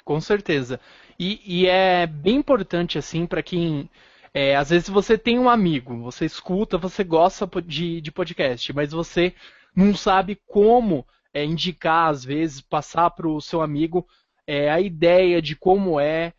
Com 0.06 0.22
certeza. 0.22 0.80
E, 1.18 1.42
e 1.44 1.68
é 1.68 2.06
bem 2.06 2.36
importante, 2.36 3.00
assim, 3.00 3.25
para 3.25 3.42
quem. 3.42 3.90
É, 4.34 4.56
às 4.56 4.70
vezes 4.70 4.90
você 4.90 5.18
tem 5.18 5.38
um 5.38 5.50
amigo, 5.50 6.02
você 6.04 6.26
escuta, 6.26 6.78
você 6.78 7.04
gosta 7.04 7.50
de, 7.62 8.00
de 8.00 8.12
podcast, 8.12 8.72
mas 8.74 8.92
você 8.92 9.36
não 9.76 9.94
sabe 9.94 10.40
como 10.48 11.06
é, 11.34 11.44
indicar, 11.44 12.10
às 12.10 12.24
vezes, 12.24 12.62
passar 12.62 13.10
para 13.12 13.28
o 13.28 13.42
seu 13.42 13.62
amigo 13.62 14.08
é, 14.48 14.70
a 14.70 14.80
ideia 14.80 15.42
de 15.42 15.56
como 15.56 16.00
é, 16.00 16.34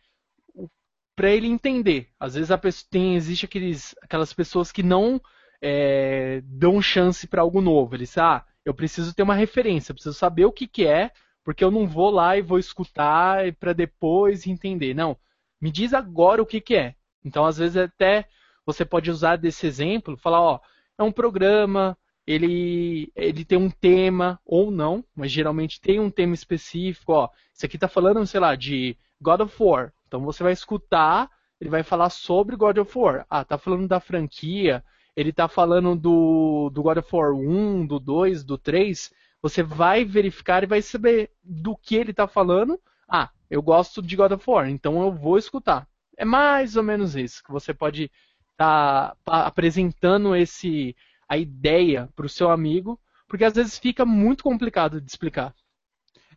para 1.15 1.29
ele 1.29 1.47
entender. 1.47 2.09
Às 2.19 2.35
vezes 2.35 2.49
pessoa 2.57 2.83
tem, 2.89 3.15
existe 3.15 3.45
aqueles, 3.45 3.95
aquelas 4.01 4.33
pessoas 4.33 4.71
que 4.71 4.81
não 4.81 5.21
é, 5.61 6.41
dão 6.45 6.81
chance 6.81 7.27
para 7.27 7.41
algo 7.41 7.61
novo. 7.61 7.95
Eles, 7.95 8.17
ah, 8.17 8.43
eu 8.65 8.73
preciso 8.73 9.13
ter 9.13 9.23
uma 9.23 9.35
referência, 9.35 9.93
preciso 9.93 10.15
saber 10.15 10.45
o 10.45 10.51
que, 10.51 10.67
que 10.67 10.85
é 10.87 11.11
porque 11.43 11.63
eu 11.63 11.69
não 11.69 11.85
vou 11.85 12.09
lá 12.09 12.37
e 12.37 12.41
vou 12.41 12.57
escutar 12.57 13.51
para 13.59 13.73
depois 13.73 14.47
entender. 14.47 14.93
Não, 14.93 15.17
me 15.61 15.71
diz 15.71 15.93
agora 15.93 16.41
o 16.41 16.45
que, 16.45 16.61
que 16.61 16.75
é. 16.75 16.95
Então, 17.23 17.45
às 17.45 17.57
vezes, 17.57 17.77
até 17.77 18.27
você 18.65 18.85
pode 18.85 19.09
usar 19.11 19.37
desse 19.37 19.65
exemplo, 19.67 20.17
falar, 20.17 20.41
ó, 20.41 20.59
é 20.97 21.03
um 21.03 21.11
programa, 21.11 21.97
ele, 22.25 23.11
ele 23.15 23.43
tem 23.43 23.57
um 23.57 23.69
tema, 23.69 24.39
ou 24.45 24.71
não, 24.71 25.03
mas 25.15 25.31
geralmente 25.31 25.81
tem 25.81 25.99
um 25.99 26.09
tema 26.09 26.33
específico, 26.33 27.13
ó, 27.13 27.29
isso 27.53 27.65
aqui 27.65 27.77
tá 27.77 27.87
falando, 27.87 28.25
sei 28.25 28.39
lá, 28.39 28.55
de 28.55 28.97
God 29.21 29.41
of 29.41 29.55
War. 29.61 29.93
Então 30.07 30.21
você 30.21 30.43
vai 30.43 30.53
escutar, 30.53 31.29
ele 31.59 31.69
vai 31.69 31.83
falar 31.83 32.09
sobre 32.09 32.55
God 32.55 32.77
of 32.77 32.97
War. 32.97 33.25
Ah, 33.29 33.43
tá 33.43 33.57
falando 33.57 33.87
da 33.87 33.99
franquia, 33.99 34.83
ele 35.15 35.31
tá 35.33 35.47
falando 35.47 35.95
do, 35.95 36.69
do 36.69 36.81
God 36.81 36.97
of 36.97 37.15
War 37.15 37.33
1, 37.33 37.85
do 37.85 37.99
2, 37.99 38.43
do 38.43 38.57
3. 38.57 39.11
Você 39.41 39.61
vai 39.61 40.05
verificar 40.05 40.63
e 40.63 40.67
vai 40.67 40.81
saber 40.81 41.31
do 41.43 41.75
que 41.75 41.95
ele 41.95 42.11
está 42.11 42.27
falando. 42.27 42.79
Ah, 43.07 43.29
eu 43.49 43.61
gosto 43.61 44.01
de 44.01 44.15
God 44.15 44.31
of 44.31 44.49
War, 44.49 44.69
então 44.69 45.01
eu 45.01 45.11
vou 45.11 45.37
escutar. 45.37 45.87
É 46.17 46.25
mais 46.25 46.75
ou 46.75 46.83
menos 46.83 47.15
isso 47.15 47.43
que 47.43 47.51
você 47.51 47.73
pode 47.73 48.11
estar 48.51 49.15
tá 49.23 49.45
apresentando 49.45 50.35
esse 50.35 50.95
a 51.27 51.37
ideia 51.37 52.09
para 52.15 52.25
o 52.25 52.29
seu 52.29 52.51
amigo, 52.51 52.99
porque 53.27 53.43
às 53.43 53.53
vezes 53.53 53.79
fica 53.79 54.05
muito 54.05 54.43
complicado 54.43 55.01
de 55.01 55.09
explicar. 55.09 55.55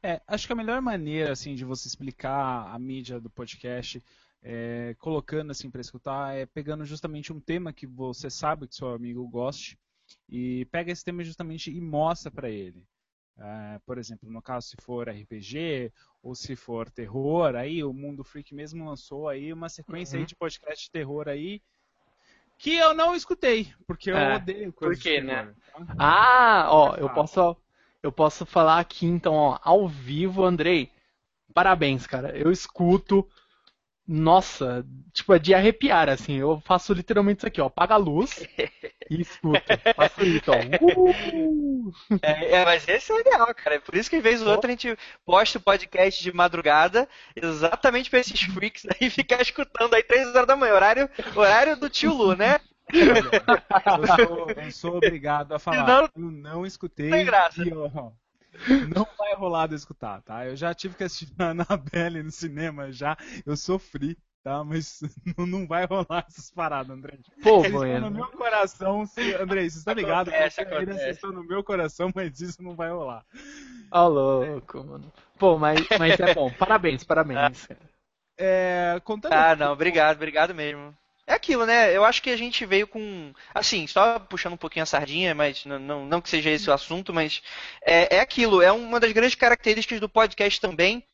É, 0.02 0.20
acho 0.26 0.46
que 0.46 0.52
a 0.52 0.56
melhor 0.56 0.80
maneira 0.80 1.32
assim 1.32 1.54
de 1.54 1.64
você 1.64 1.88
explicar 1.88 2.72
a 2.72 2.78
mídia 2.78 3.20
do 3.20 3.30
podcast 3.30 4.02
é, 4.42 4.94
colocando 4.98 5.50
assim 5.50 5.70
para 5.70 5.80
escutar 5.80 6.36
é 6.36 6.46
pegando 6.46 6.84
justamente 6.84 7.32
um 7.32 7.40
tema 7.40 7.72
que 7.72 7.86
você 7.86 8.30
sabe 8.30 8.68
que 8.68 8.74
seu 8.74 8.90
amigo 8.90 9.26
goste 9.28 9.78
e 10.28 10.64
pega 10.66 10.92
esse 10.92 11.04
tema 11.04 11.24
justamente 11.24 11.70
e 11.70 11.80
mostra 11.80 12.30
para 12.30 12.48
ele. 12.48 12.86
Uh, 13.38 13.78
por 13.84 13.98
exemplo, 13.98 14.30
no 14.30 14.40
caso 14.40 14.68
se 14.68 14.76
for 14.80 15.08
RPG 15.08 15.92
ou 16.22 16.34
se 16.34 16.56
for 16.56 16.90
terror, 16.90 17.54
aí 17.54 17.84
o 17.84 17.92
Mundo 17.92 18.24
Freak 18.24 18.54
mesmo 18.54 18.88
lançou 18.88 19.28
aí 19.28 19.52
uma 19.52 19.68
sequência 19.68 20.16
uhum. 20.16 20.22
aí 20.22 20.26
de 20.26 20.34
podcast 20.34 20.86
de 20.86 20.90
terror 20.90 21.28
aí 21.28 21.60
que 22.58 22.74
eu 22.74 22.94
não 22.94 23.14
escutei, 23.14 23.70
porque 23.86 24.10
eu 24.10 24.16
é, 24.16 24.36
odeio 24.36 24.72
coisas 24.72 24.96
Por 24.96 25.02
quê, 25.02 25.20
né? 25.20 25.52
Ah, 25.98 26.68
ó, 26.70 26.96
eu 26.96 27.10
posso 27.10 27.56
eu 28.02 28.12
posso 28.12 28.46
falar 28.46 28.78
aqui 28.78 29.04
então, 29.04 29.34
ó, 29.34 29.58
ao 29.62 29.88
vivo, 29.88 30.44
Andrei. 30.44 30.90
Parabéns, 31.52 32.06
cara. 32.06 32.36
Eu 32.36 32.50
escuto 32.50 33.28
nossa, 34.06 34.86
tipo, 35.12 35.34
é 35.34 35.38
de 35.38 35.52
arrepiar, 35.52 36.08
assim. 36.08 36.34
Eu 36.34 36.60
faço 36.60 36.92
literalmente 36.92 37.38
isso 37.38 37.46
aqui, 37.46 37.60
ó. 37.60 37.66
Apaga 37.66 37.94
a 37.94 37.98
luz 37.98 38.46
e 39.10 39.20
escuta. 39.20 39.76
Faço 39.96 40.24
isso, 40.24 40.50
ó. 40.50 40.54
Uh! 40.84 41.75
É, 42.22 42.56
é, 42.56 42.64
mas 42.64 42.86
esse 42.88 43.10
é 43.10 43.14
o 43.14 43.20
ideal, 43.20 43.54
cara. 43.54 43.76
É 43.76 43.78
por 43.78 43.94
isso 43.94 44.10
que, 44.10 44.16
em 44.16 44.20
vez 44.20 44.40
do 44.40 44.50
outro, 44.50 44.66
a 44.68 44.70
gente 44.70 44.96
posta 45.24 45.58
o 45.58 45.60
podcast 45.60 46.22
de 46.22 46.32
madrugada, 46.32 47.08
exatamente 47.34 48.10
pra 48.10 48.20
esses 48.20 48.40
freaks 48.42 48.86
aí 49.00 49.10
ficar 49.10 49.40
escutando 49.40 49.94
aí 49.94 50.02
três 50.02 50.28
horas 50.28 50.46
da 50.46 50.56
manhã. 50.56 50.74
Horário, 50.74 51.10
horário 51.34 51.76
do 51.76 51.88
tio 51.88 52.12
Lu, 52.12 52.34
né? 52.34 52.60
Eu 52.92 54.06
sou, 54.06 54.50
eu 54.50 54.70
sou 54.70 54.96
obrigado 54.96 55.52
a 55.52 55.58
falar. 55.58 55.86
Não, 55.86 56.02
eu 56.02 56.30
não 56.30 56.66
escutei. 56.66 57.10
Tem 57.10 57.24
graça. 57.24 57.62
E, 57.62 57.72
ó, 57.72 58.12
não 58.88 59.06
vai 59.18 59.34
rolar 59.34 59.66
de 59.66 59.74
escutar, 59.74 60.22
tá? 60.22 60.46
Eu 60.46 60.56
já 60.56 60.72
tive 60.74 60.94
que 60.94 61.04
assistir 61.04 61.32
na 61.36 61.50
Anabelle 61.50 62.22
no 62.22 62.30
cinema 62.30 62.92
já, 62.92 63.16
eu 63.44 63.56
sofri, 63.56 64.16
tá? 64.46 64.62
Mas 64.62 65.00
não 65.36 65.66
vai 65.66 65.84
rolar 65.86 66.24
essas 66.28 66.52
paradas, 66.52 66.96
André. 66.96 67.18
Pô, 67.42 67.64
Eles 67.64 67.74
estão 67.74 68.00
no 68.00 68.10
meu 68.12 68.28
coração, 68.28 69.04
se... 69.04 69.34
André, 69.34 69.68
você 69.68 69.78
está 69.78 69.92
ligado? 69.92 70.28
Acontece, 70.28 70.60
Eles 70.60 71.02
estão 71.16 71.32
no 71.32 71.42
meu 71.42 71.64
coração, 71.64 72.12
mas 72.14 72.40
isso 72.40 72.62
não 72.62 72.76
vai 72.76 72.90
rolar. 72.90 73.24
Ó, 73.90 74.04
oh, 74.04 74.08
louco, 74.08 74.84
mano. 74.84 75.12
Pô, 75.36 75.58
mas, 75.58 75.80
mas 75.98 76.20
é 76.20 76.32
bom. 76.32 76.50
Parabéns, 76.52 77.02
parabéns. 77.02 77.68
É, 78.38 79.00
contando... 79.02 79.32
Ah, 79.32 79.56
não, 79.56 79.72
obrigado, 79.72 80.16
obrigado 80.16 80.54
mesmo. 80.54 80.94
É 81.28 81.34
aquilo, 81.34 81.66
né? 81.66 81.96
Eu 81.96 82.04
acho 82.04 82.22
que 82.22 82.30
a 82.30 82.36
gente 82.36 82.64
veio 82.64 82.86
com. 82.86 83.32
Assim, 83.52 83.86
só 83.88 84.18
puxando 84.20 84.52
um 84.52 84.56
pouquinho 84.56 84.84
a 84.84 84.86
sardinha, 84.86 85.34
mas 85.34 85.64
não, 85.64 85.78
não, 85.78 86.06
não 86.06 86.20
que 86.20 86.28
seja 86.28 86.50
esse 86.50 86.70
o 86.70 86.72
assunto, 86.72 87.12
mas 87.12 87.42
é, 87.84 88.16
é 88.16 88.20
aquilo. 88.20 88.62
É 88.62 88.70
uma 88.70 89.00
das 89.00 89.10
grandes 89.10 89.34
características 89.34 89.98
do 89.98 90.08
podcast 90.08 90.60
também, 90.60 91.04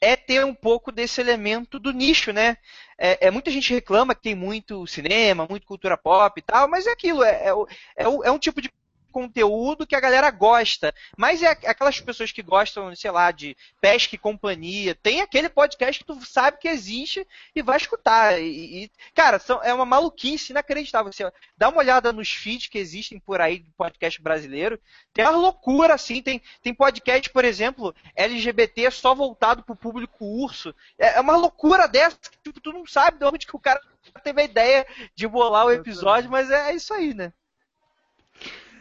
é 0.00 0.16
ter 0.16 0.44
um 0.44 0.54
pouco 0.54 0.90
desse 0.90 1.20
elemento 1.20 1.78
do 1.78 1.92
nicho, 1.92 2.32
né? 2.32 2.56
É, 2.98 3.28
é, 3.28 3.30
muita 3.30 3.50
gente 3.50 3.72
reclama 3.72 4.14
que 4.14 4.22
tem 4.22 4.34
muito 4.34 4.86
cinema, 4.88 5.46
muito 5.48 5.66
cultura 5.66 5.96
pop 5.96 6.38
e 6.38 6.42
tal, 6.42 6.68
mas 6.68 6.86
é 6.86 6.90
aquilo, 6.90 7.22
é, 7.22 7.30
é, 7.48 7.50
é, 7.96 8.04
é 8.04 8.30
um 8.30 8.38
tipo 8.38 8.60
de 8.60 8.70
conteúdo 9.10 9.86
que 9.86 9.94
a 9.94 10.00
galera 10.00 10.30
gosta. 10.30 10.94
Mas 11.16 11.42
é 11.42 11.48
aquelas 11.48 12.00
pessoas 12.00 12.32
que 12.32 12.42
gostam, 12.42 12.94
sei 12.94 13.10
lá, 13.10 13.30
de 13.30 13.56
pesca 13.80 14.14
e 14.14 14.18
companhia. 14.18 14.94
Tem 14.94 15.20
aquele 15.20 15.48
podcast 15.48 16.00
que 16.00 16.06
tu 16.06 16.24
sabe 16.24 16.58
que 16.58 16.68
existe 16.68 17.26
e 17.54 17.62
vai 17.62 17.76
escutar. 17.76 18.40
E, 18.40 18.84
e 18.84 18.90
cara, 19.14 19.38
são, 19.38 19.62
é 19.62 19.74
uma 19.74 19.84
maluquice 19.84 20.52
inacreditável. 20.52 21.12
Você 21.12 21.30
dá 21.56 21.68
uma 21.68 21.78
olhada 21.78 22.12
nos 22.12 22.30
feeds 22.30 22.68
que 22.68 22.78
existem 22.78 23.18
por 23.18 23.40
aí 23.40 23.58
do 23.58 23.70
podcast 23.72 24.20
brasileiro. 24.22 24.80
Tem 25.12 25.24
uma 25.24 25.36
loucura, 25.36 25.94
assim. 25.94 26.22
Tem, 26.22 26.40
tem 26.62 26.72
podcast, 26.72 27.28
por 27.30 27.44
exemplo, 27.44 27.94
LGBT 28.14 28.90
só 28.90 29.14
voltado 29.14 29.62
pro 29.62 29.76
público 29.76 30.24
urso. 30.24 30.74
É, 30.98 31.16
é 31.16 31.20
uma 31.20 31.36
loucura 31.36 31.86
dessa 31.86 32.16
que 32.16 32.38
tipo, 32.42 32.60
tu 32.60 32.72
não 32.72 32.86
sabe 32.86 33.18
de 33.18 33.24
onde 33.24 33.46
que 33.46 33.56
o 33.56 33.60
cara 33.60 33.80
teve 34.22 34.42
a 34.42 34.44
ideia 34.44 34.86
de 35.14 35.26
bolar 35.26 35.66
o 35.66 35.72
episódio, 35.72 36.30
mas 36.30 36.50
é 36.50 36.74
isso 36.74 36.92
aí, 36.92 37.14
né? 37.14 37.32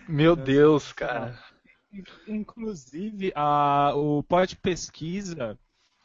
Meu 0.10 0.36
Deus, 0.36 0.92
cara. 0.92 1.38
Inclusive, 2.28 3.32
a, 3.36 3.94
o 3.96 4.24
Pod 4.24 4.56
Pesquisa 4.58 5.58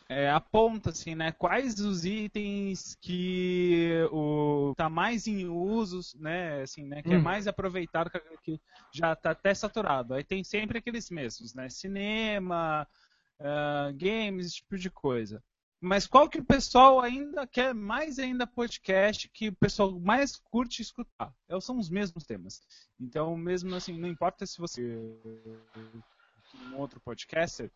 é, 0.09 0.31
aponta 0.31 0.91
assim, 0.91 1.15
né, 1.15 1.33
quais 1.33 1.81
os 1.81 2.05
itens 2.05 2.97
que 3.01 4.07
o 4.13 4.75
tá 4.77 4.91
mais 4.91 5.27
em 5.27 5.47
usos, 5.47 6.15
né, 6.15 6.63
assim, 6.63 6.85
né, 6.85 7.03
que 7.03 7.09
é 7.09 7.17
hum. 7.17 7.21
é 7.21 7.23
mais 7.23 7.47
aproveitado, 7.47 8.11
que 8.43 8.61
já 8.93 9.15
está 9.15 9.31
até 9.31 9.55
saturado. 9.55 10.13
Aí 10.13 10.23
tem 10.23 10.45
sempre 10.45 10.79
aqueles 10.79 11.11
mesmos, 11.11 11.55
né, 11.55 11.71
cinema, 11.71 12.87
uh, 13.41 13.95
games, 13.97 14.47
esse 14.47 14.57
tipo 14.57 14.77
de 14.77 14.91
coisa. 14.91 15.43
Mas 15.85 16.07
qual 16.07 16.31
que 16.31 16.39
o 16.39 16.45
pessoal 16.45 16.99
ainda 16.99 17.47
quer 17.47 17.75
mais 17.75 18.19
ainda 18.19 18.47
podcast 18.47 19.29
que 19.29 19.49
o 19.49 19.55
pessoal 19.55 20.01
mais 20.01 20.35
curte 20.35 20.81
escutar? 20.81 21.31
É, 21.47 21.61
são 21.61 21.79
os 21.79 21.91
mesmos 21.91 22.25
temas. 22.25 22.63
Então, 22.99 23.37
mesmo 23.37 23.75
assim, 23.75 23.99
não 23.99 24.09
importa 24.09 24.47
se 24.47 24.57
você 24.59 24.99
um 26.73 26.79
outro 26.79 26.99
podcaster, 27.01 27.71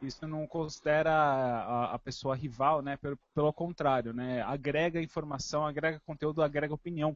isso 0.00 0.26
não 0.26 0.46
considera 0.46 1.12
a, 1.12 1.94
a 1.94 1.98
pessoa 1.98 2.34
rival, 2.34 2.80
né? 2.80 2.96
Pelo, 2.96 3.18
pelo, 3.34 3.52
contrário, 3.52 4.14
né? 4.14 4.40
Agrega 4.40 5.02
informação, 5.02 5.66
agrega 5.66 6.00
conteúdo, 6.06 6.42
agrega 6.42 6.72
opinião. 6.72 7.14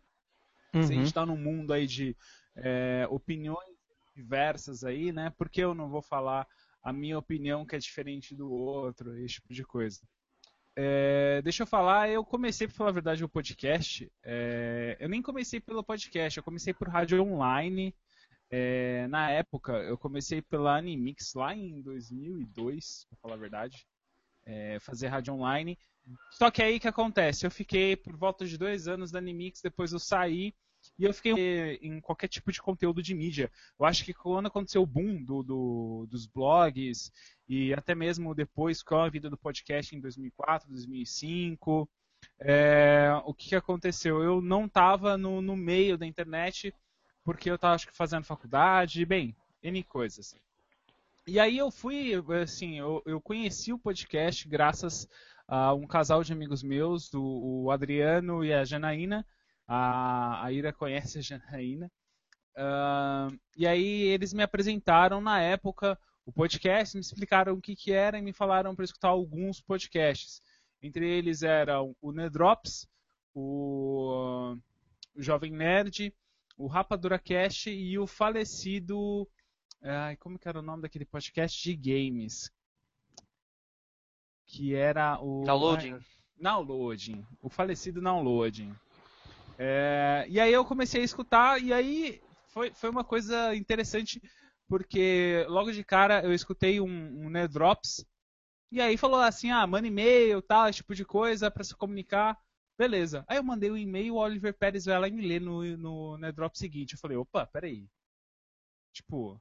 Uhum. 0.75 0.83
Se 0.83 0.93
a 0.93 0.97
gente 0.97 1.07
está 1.07 1.25
num 1.25 1.39
mundo 1.39 1.73
aí 1.73 1.87
de 1.87 2.15
é, 2.57 3.07
opiniões 3.09 3.75
diversas 4.15 4.85
aí, 4.85 5.13
né? 5.13 5.33
Por 5.39 5.49
que 5.49 5.63
eu 5.63 5.75
não 5.75 5.89
vou 5.89 6.03
falar 6.03 6.47
a 6.83 6.93
minha 6.93 7.19
opinião 7.19 7.65
que 7.65 7.77
é 7.77 7.79
diferente 7.79 8.35
do 8.35 8.51
outro, 8.51 9.17
esse 9.19 9.35
tipo 9.35 9.53
de 9.53 9.65
coisa. 9.65 10.01
É, 10.77 11.43
deixa 11.43 11.63
eu 11.63 11.67
falar, 11.67 12.09
eu 12.09 12.25
comecei, 12.25 12.67
por 12.67 12.75
falar 12.75 12.91
a 12.91 12.95
verdade, 12.95 13.25
o 13.25 13.29
podcast. 13.29 14.11
É, 14.23 14.97
eu 15.01 15.09
nem 15.09 15.21
comecei 15.21 15.61
pelo 15.61 15.85
podcast, 15.85 16.39
eu 16.39 16.45
comecei 16.45 16.73
por 16.73 16.89
rádio 16.89 17.23
online. 17.23 17.95
É, 18.51 19.07
na 19.09 19.31
época, 19.31 19.73
eu 19.73 19.99
comecei 19.99 20.41
pela 20.43 20.77
Animix 20.77 21.35
lá 21.35 21.55
em 21.55 21.81
2002, 21.83 23.07
pra 23.09 23.19
falar 23.19 23.35
a 23.35 23.39
verdade, 23.39 23.87
é, 24.47 24.79
fazer 24.81 25.09
rádio 25.09 25.35
online. 25.35 25.79
Só 26.33 26.51
que 26.51 26.63
aí 26.63 26.81
que 26.81 26.89
acontece? 26.89 27.47
Eu 27.47 27.51
fiquei 27.51 27.95
por 27.97 28.17
volta 28.17 28.47
de 28.47 28.57
dois 28.57 28.89
anos 28.89 29.11
da 29.11 29.19
Animix, 29.19 29.61
depois 29.61 29.93
eu 29.93 29.99
saí 29.99 30.55
e 30.99 31.05
eu 31.05 31.15
fiquei 31.15 31.79
em 31.83 32.01
qualquer 32.01 32.29
tipo 32.29 32.53
de 32.53 32.61
conteúdo 32.61 33.03
de 33.03 33.15
mídia. 33.15 33.51
Eu 33.79 33.87
acho 33.87 34.05
que 34.05 34.13
quando 34.13 34.47
aconteceu 34.47 34.83
o 34.83 34.87
boom 34.87 35.25
do, 35.25 35.43
do, 35.43 36.07
dos 36.11 36.27
blogs 36.27 37.11
e 37.49 37.73
até 37.73 37.95
mesmo 37.95 38.35
depois 38.35 38.83
com 38.83 38.97
a 38.97 39.09
vida 39.09 39.31
do 39.31 39.39
podcast 39.39 39.97
em 39.97 40.01
2004, 40.01 40.69
2005, 40.69 41.89
é, 42.39 43.11
o 43.25 43.33
que, 43.33 43.49
que, 43.49 43.57
aconteceu? 43.57 44.23
Eu 44.23 44.41
não 44.41 44.67
estava 44.67 45.17
no, 45.17 45.41
no, 45.41 45.57
meio 45.57 45.97
da 45.97 46.07
internet 46.07 46.75
porque 47.25 47.51
eu 47.51 47.55
estava 47.55 47.79
fazendo 47.93 48.25
faculdade, 48.25 49.05
bem, 49.05 49.35
N 49.63 49.83
coisas. 49.85 50.35
E 51.27 51.39
aí 51.39 51.57
eu 51.57 51.71
fui, 51.71 52.13
assim, 52.43 52.79
eu, 52.79 53.03
eu 53.07 53.21
conheci 53.21 53.73
o 53.73 53.79
podcast 53.79 54.49
graças 54.49 55.09
a 55.47 55.75
um 55.75 55.87
casal 55.87 56.23
de 56.23 56.33
amigos 56.33 56.63
meus, 56.63 57.13
o, 57.13 57.65
o 57.65 57.71
Adriano 57.71 58.45
e 58.45 58.53
a 58.53 58.65
Janaína, 58.65 59.27
a, 59.73 60.45
a 60.45 60.53
Ira 60.53 60.73
conhece 60.73 61.21
a 61.21 61.23
Janaína. 61.23 61.91
Uh, 62.57 63.39
e 63.57 63.69
aí 63.69 64.03
eles 64.03 64.33
me 64.33 64.43
apresentaram 64.43 65.21
na 65.21 65.41
época 65.41 65.97
o 66.27 66.33
podcast, 66.33 66.97
me 66.97 67.01
explicaram 67.01 67.55
o 67.55 67.61
que, 67.61 67.77
que 67.77 67.93
era 67.93 68.19
e 68.19 68.23
me 68.23 68.33
falaram 68.33 68.75
para 68.75 68.85
escutar 68.85 69.09
alguns 69.09 69.61
podcasts. 69.61 70.43
Entre 70.83 71.09
eles 71.09 71.43
eram 71.43 71.95
o 72.03 72.11
Nedrops, 72.11 72.89
o, 73.33 74.57
o 75.15 75.23
Jovem 75.23 75.53
Nerd, 75.53 76.13
o 76.59 76.67
Rapadura 76.67 77.19
Cast 77.19 77.71
e 77.71 77.97
o 77.97 78.09
falecido. 78.09 79.29
Ai, 79.83 80.17
como 80.17 80.39
que 80.39 80.49
era 80.49 80.59
o 80.59 80.63
nome 80.63 80.83
daquele 80.83 81.05
podcast 81.05 81.63
de 81.63 81.77
games? 81.77 82.51
Que 84.47 84.75
era 84.75 85.21
o. 85.23 85.45
Downloading. 85.45 85.99
Downloading. 86.37 87.25
O 87.41 87.49
falecido 87.49 88.01
Downloading. 88.01 88.75
É, 89.63 90.25
e 90.27 90.41
aí 90.41 90.51
eu 90.51 90.65
comecei 90.65 91.03
a 91.03 91.05
escutar, 91.05 91.63
e 91.63 91.71
aí 91.71 92.19
foi, 92.49 92.73
foi 92.73 92.89
uma 92.89 93.05
coisa 93.05 93.55
interessante, 93.55 94.19
porque 94.67 95.45
logo 95.51 95.71
de 95.71 95.85
cara 95.85 96.23
eu 96.25 96.33
escutei 96.33 96.81
um, 96.81 97.27
um 97.27 97.29
Nedrops, 97.29 98.07
e 98.73 98.81
aí 98.81 98.97
falou 98.97 99.21
assim, 99.21 99.51
ah, 99.51 99.67
manda 99.67 99.87
e-mail, 99.87 100.41
tal, 100.41 100.67
esse 100.67 100.79
tipo 100.79 100.95
de 100.95 101.05
coisa, 101.05 101.51
para 101.51 101.63
se 101.63 101.77
comunicar. 101.77 102.39
Beleza. 102.79 103.23
Aí 103.29 103.37
eu 103.37 103.43
mandei 103.43 103.71
o 103.71 103.75
um 103.75 103.77
e-mail, 103.77 104.15
o 104.15 104.19
Oliver 104.19 104.55
Pérez 104.55 104.87
vai 104.87 104.99
lá 104.99 105.11
me 105.11 105.27
ler 105.27 105.41
no, 105.41 105.63
no 105.77 106.17
Nedrop 106.17 106.57
seguinte. 106.57 106.95
Eu 106.95 106.99
falei, 106.99 107.17
opa, 107.19 107.47
peraí. 107.47 107.87
Tipo, 108.95 109.39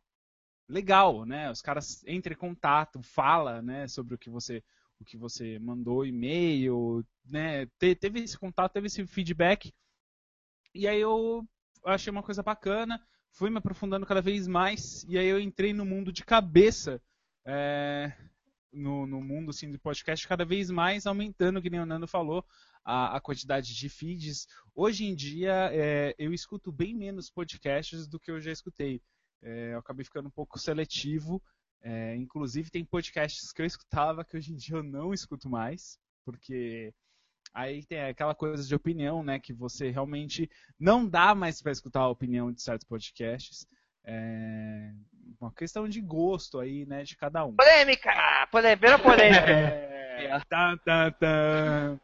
legal, 0.67 1.25
né? 1.25 1.49
Os 1.51 1.61
caras 1.61 2.03
entram 2.07 2.33
em 2.33 2.37
contato, 2.37 3.01
fala, 3.03 3.61
né, 3.61 3.87
sobre 3.87 4.15
o 4.15 4.17
que 4.17 4.29
você 4.29 4.63
o 4.99 5.05
que 5.05 5.15
você 5.15 5.57
mandou 5.59 6.05
e-mail, 6.05 7.05
né? 7.25 7.65
Te, 7.79 7.95
teve 7.95 8.19
esse 8.19 8.37
contato, 8.37 8.73
teve 8.73 8.87
esse 8.87 9.05
feedback. 9.07 9.73
E 10.73 10.87
aí 10.87 11.01
eu 11.01 11.47
achei 11.85 12.11
uma 12.11 12.23
coisa 12.23 12.43
bacana, 12.43 13.01
fui 13.31 13.49
me 13.49 13.57
aprofundando 13.57 14.05
cada 14.05 14.21
vez 14.21 14.47
mais, 14.47 15.03
e 15.07 15.17
aí 15.17 15.27
eu 15.27 15.39
entrei 15.39 15.73
no 15.73 15.85
mundo 15.85 16.11
de 16.11 16.23
cabeça, 16.23 17.01
é, 17.45 18.13
no, 18.71 19.07
no, 19.07 19.21
mundo 19.21 19.49
assim, 19.49 19.71
do 19.71 19.79
podcast, 19.79 20.27
cada 20.27 20.45
vez 20.45 20.69
mais 20.69 21.07
aumentando, 21.07 21.61
que 21.61 21.69
nem 21.69 21.79
o 21.79 21.85
Nando 21.85 22.07
falou, 22.07 22.45
a, 22.83 23.17
a 23.17 23.21
quantidade 23.21 23.75
de 23.75 23.89
feeds. 23.89 24.47
Hoje 24.75 25.05
em 25.05 25.15
dia, 25.15 25.69
é, 25.71 26.15
eu 26.17 26.33
escuto 26.33 26.71
bem 26.71 26.93
menos 26.95 27.29
podcasts 27.29 28.07
do 28.07 28.19
que 28.19 28.31
eu 28.31 28.39
já 28.39 28.51
escutei. 28.51 29.01
É, 29.41 29.73
eu 29.73 29.79
acabei 29.79 30.03
ficando 30.03 30.27
um 30.27 30.31
pouco 30.31 30.59
seletivo. 30.59 31.41
É, 31.81 32.15
inclusive, 32.15 32.69
tem 32.69 32.83
podcasts 32.83 33.51
que 33.51 33.61
eu 33.61 33.65
escutava 33.65 34.25
que 34.25 34.35
hoje 34.35 34.51
em 34.51 34.55
dia 34.55 34.75
eu 34.75 34.83
não 34.83 35.13
escuto 35.13 35.49
mais, 35.49 35.97
porque 36.25 36.93
Aí 37.53 37.83
tem 37.85 38.01
aquela 38.01 38.35
coisa 38.35 38.63
de 38.63 38.75
opinião, 38.75 39.23
né? 39.23 39.39
Que 39.39 39.53
você 39.53 39.89
realmente 39.89 40.49
não 40.79 41.07
dá 41.07 41.33
mais 41.35 41.61
para 41.61 41.71
escutar 41.71 42.01
a 42.01 42.09
opinião 42.09 42.51
de 42.51 42.61
certos 42.61 42.87
podcasts. 42.87 43.67
É 44.11 44.89
uma 45.39 45.51
questão 45.53 45.87
de 45.87 46.01
gosto 46.01 46.59
aí, 46.59 46.85
né? 46.85 47.03
De 47.03 47.15
cada 47.15 47.45
um. 47.45 47.55
Polêmica! 47.55 48.11
Polêmica, 48.51 48.99
polêmica. 48.99 49.89
É, 50.19 50.37
tá, 50.49 50.77
tá, 50.83 51.11
tá. 51.11 51.95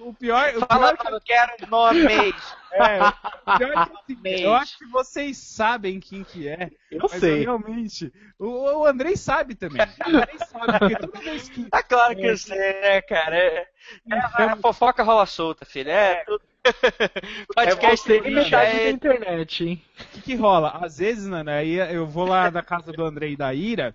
O 0.00 0.12
pior. 0.12 0.52
O 0.56 0.66
Fala, 0.66 0.96
pior 0.96 0.96
que 0.96 1.14
eu 1.14 1.20
quero 1.20 1.70
nomes. 1.70 2.34
É, 2.72 2.98
o 2.98 3.56
pior 3.56 3.72
é 3.72 3.86
que 3.86 4.12
assim, 4.12 4.42
eu 4.42 4.52
acho 4.52 4.76
que 4.78 4.84
vocês 4.86 5.38
sabem 5.38 6.00
quem 6.00 6.24
que 6.24 6.48
é. 6.48 6.70
Eu 6.90 7.08
sei. 7.08 7.38
Eu 7.38 7.44
realmente. 7.44 8.12
O, 8.36 8.80
o 8.80 8.84
Andrei 8.84 9.16
sabe 9.16 9.54
também. 9.54 9.80
O 9.80 10.08
Andrei 10.08 10.38
sabe, 10.38 10.78
porque 10.80 10.96
toda 10.96 11.20
vez 11.20 11.48
que. 11.48 11.64
Tá 11.70 11.82
claro 11.84 12.16
que 12.16 12.26
eu 12.26 12.36
sei, 12.36 12.80
né, 12.80 13.00
cara? 13.00 13.36
É, 13.36 13.68
é, 14.10 14.18
a 14.42 14.56
fofoca 14.56 15.04
rola 15.04 15.24
solta, 15.24 15.64
filho. 15.64 15.88
É, 15.88 16.16
tudo. 16.24 16.42
Podcast 17.54 18.12
é 18.12 18.20
metade 18.20 18.76
é... 18.76 18.84
da 18.84 18.90
internet, 18.90 19.64
hein? 19.64 19.82
O 19.98 20.04
que, 20.12 20.20
que, 20.22 20.34
rola? 20.34 20.78
Às 20.82 20.98
vezes, 20.98 21.26
Nana, 21.26 21.56
aí 21.56 21.74
eu 21.74 22.06
vou 22.06 22.26
lá 22.26 22.50
na 22.50 22.62
casa 22.62 22.92
do 22.92 23.04
Andrei 23.04 23.32
e 23.32 23.36
da 23.36 23.52
Ira, 23.54 23.94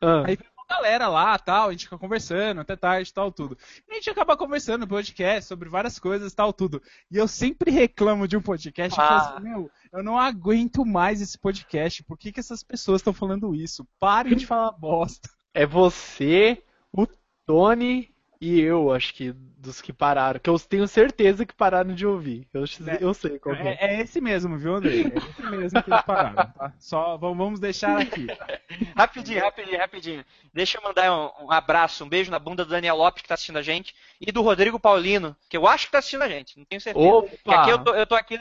ah. 0.00 0.24
aí 0.26 0.36
galera 0.72 1.08
lá, 1.08 1.38
tal, 1.38 1.68
a 1.68 1.72
gente 1.72 1.84
fica 1.84 1.98
conversando 1.98 2.60
até 2.60 2.74
tarde, 2.74 3.12
tal, 3.12 3.30
tudo. 3.30 3.56
E 3.86 3.92
a 3.92 3.94
gente 3.94 4.10
acaba 4.10 4.36
conversando 4.36 4.82
no 4.82 4.88
podcast 4.88 5.46
sobre 5.46 5.68
várias 5.68 5.98
coisas, 5.98 6.32
tal, 6.32 6.52
tudo. 6.52 6.82
E 7.10 7.16
eu 7.16 7.28
sempre 7.28 7.70
reclamo 7.70 8.26
de 8.26 8.36
um 8.36 8.42
podcast 8.42 8.98
ah. 8.98 9.04
e 9.04 9.08
falo 9.08 9.20
assim, 9.20 9.42
meu, 9.42 9.70
eu 9.92 10.02
não 10.02 10.18
aguento 10.18 10.84
mais 10.84 11.20
esse 11.20 11.38
podcast, 11.38 12.02
por 12.04 12.16
que, 12.16 12.32
que 12.32 12.40
essas 12.40 12.62
pessoas 12.62 13.00
estão 13.00 13.12
falando 13.12 13.54
isso? 13.54 13.86
Parem 13.98 14.34
de 14.34 14.46
falar 14.46 14.72
bosta. 14.72 15.28
É 15.52 15.66
você, 15.66 16.62
o 16.90 17.06
Tony 17.44 18.10
e 18.44 18.60
eu, 18.60 18.90
acho 18.90 19.14
que, 19.14 19.30
dos 19.30 19.80
que 19.80 19.92
pararam. 19.92 20.40
Que 20.40 20.50
eu 20.50 20.58
tenho 20.58 20.88
certeza 20.88 21.46
que 21.46 21.54
pararam 21.54 21.94
de 21.94 22.04
ouvir. 22.04 22.48
Eu, 22.52 22.64
é, 22.64 22.98
eu 23.00 23.14
sei 23.14 23.38
qual 23.38 23.54
é. 23.54 23.78
é. 23.80 23.98
É 23.98 24.00
esse 24.00 24.20
mesmo, 24.20 24.58
viu, 24.58 24.74
André? 24.74 24.94
É 24.96 25.16
esse 25.16 25.42
mesmo 25.42 25.80
que 25.80 25.88
eles 25.88 26.02
pararam, 26.02 26.34
tá? 26.34 26.72
Só 26.76 27.16
vamos 27.16 27.60
deixar 27.60 28.00
aqui. 28.00 28.26
rapidinho, 28.98 29.40
rapidinho, 29.40 29.78
rapidinho. 29.78 30.24
Deixa 30.52 30.76
eu 30.76 30.82
mandar 30.82 31.12
um, 31.12 31.44
um, 31.44 31.52
abraço, 31.52 32.04
um 32.04 32.08
beijo 32.08 32.32
na 32.32 32.38
bunda 32.40 32.64
do 32.64 32.70
Daniel 32.72 32.96
Lopes, 32.96 33.22
que 33.22 33.28
tá 33.28 33.34
assistindo 33.34 33.58
a 33.58 33.62
gente, 33.62 33.94
e 34.20 34.32
do 34.32 34.42
Rodrigo 34.42 34.80
Paulino, 34.80 35.36
que 35.48 35.56
eu 35.56 35.68
acho 35.68 35.86
que 35.86 35.92
tá 35.92 35.98
assistindo 35.98 36.22
a 36.22 36.28
gente, 36.28 36.58
não 36.58 36.64
tenho 36.64 36.80
certeza. 36.80 37.06
Opa! 37.06 37.54
aqui 37.54 37.70
eu 37.70 37.78
tô, 37.78 37.94
eu 37.94 38.06
tô 38.08 38.16
aqui... 38.16 38.40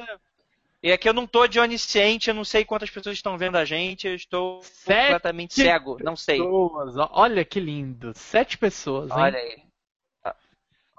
E 0.81 0.91
aqui 0.91 1.07
eu 1.07 1.13
não 1.13 1.27
tô 1.27 1.45
de 1.45 1.59
onisciente, 1.59 2.27
eu 2.27 2.33
não 2.33 2.43
sei 2.43 2.65
quantas 2.65 2.89
pessoas 2.89 3.15
estão 3.15 3.37
vendo 3.37 3.55
a 3.55 3.63
gente, 3.63 4.07
eu 4.07 4.15
estou 4.15 4.63
Sete 4.63 5.03
completamente 5.03 5.53
cego, 5.53 5.99
não 6.03 6.15
sei. 6.15 6.39
Pessoas. 6.39 6.95
Olha 7.11 7.45
que 7.45 7.59
lindo. 7.59 8.13
Sete 8.15 8.57
pessoas, 8.57 9.11
hein? 9.11 9.17
Olha 9.17 9.37
aí. 9.37 9.70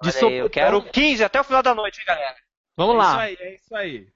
De 0.02 0.24
aí, 0.24 0.34
eu 0.34 0.50
quero 0.50 0.82
15 0.82 1.24
até 1.24 1.40
o 1.40 1.44
final 1.44 1.62
da 1.62 1.74
noite, 1.74 2.00
hein, 2.00 2.06
galera. 2.06 2.36
Vamos 2.76 2.94
é 2.94 2.98
lá. 2.98 3.10
Isso 3.10 3.20
aí, 3.20 3.36
é 3.48 3.54
isso 3.54 3.76
aí. 3.76 4.08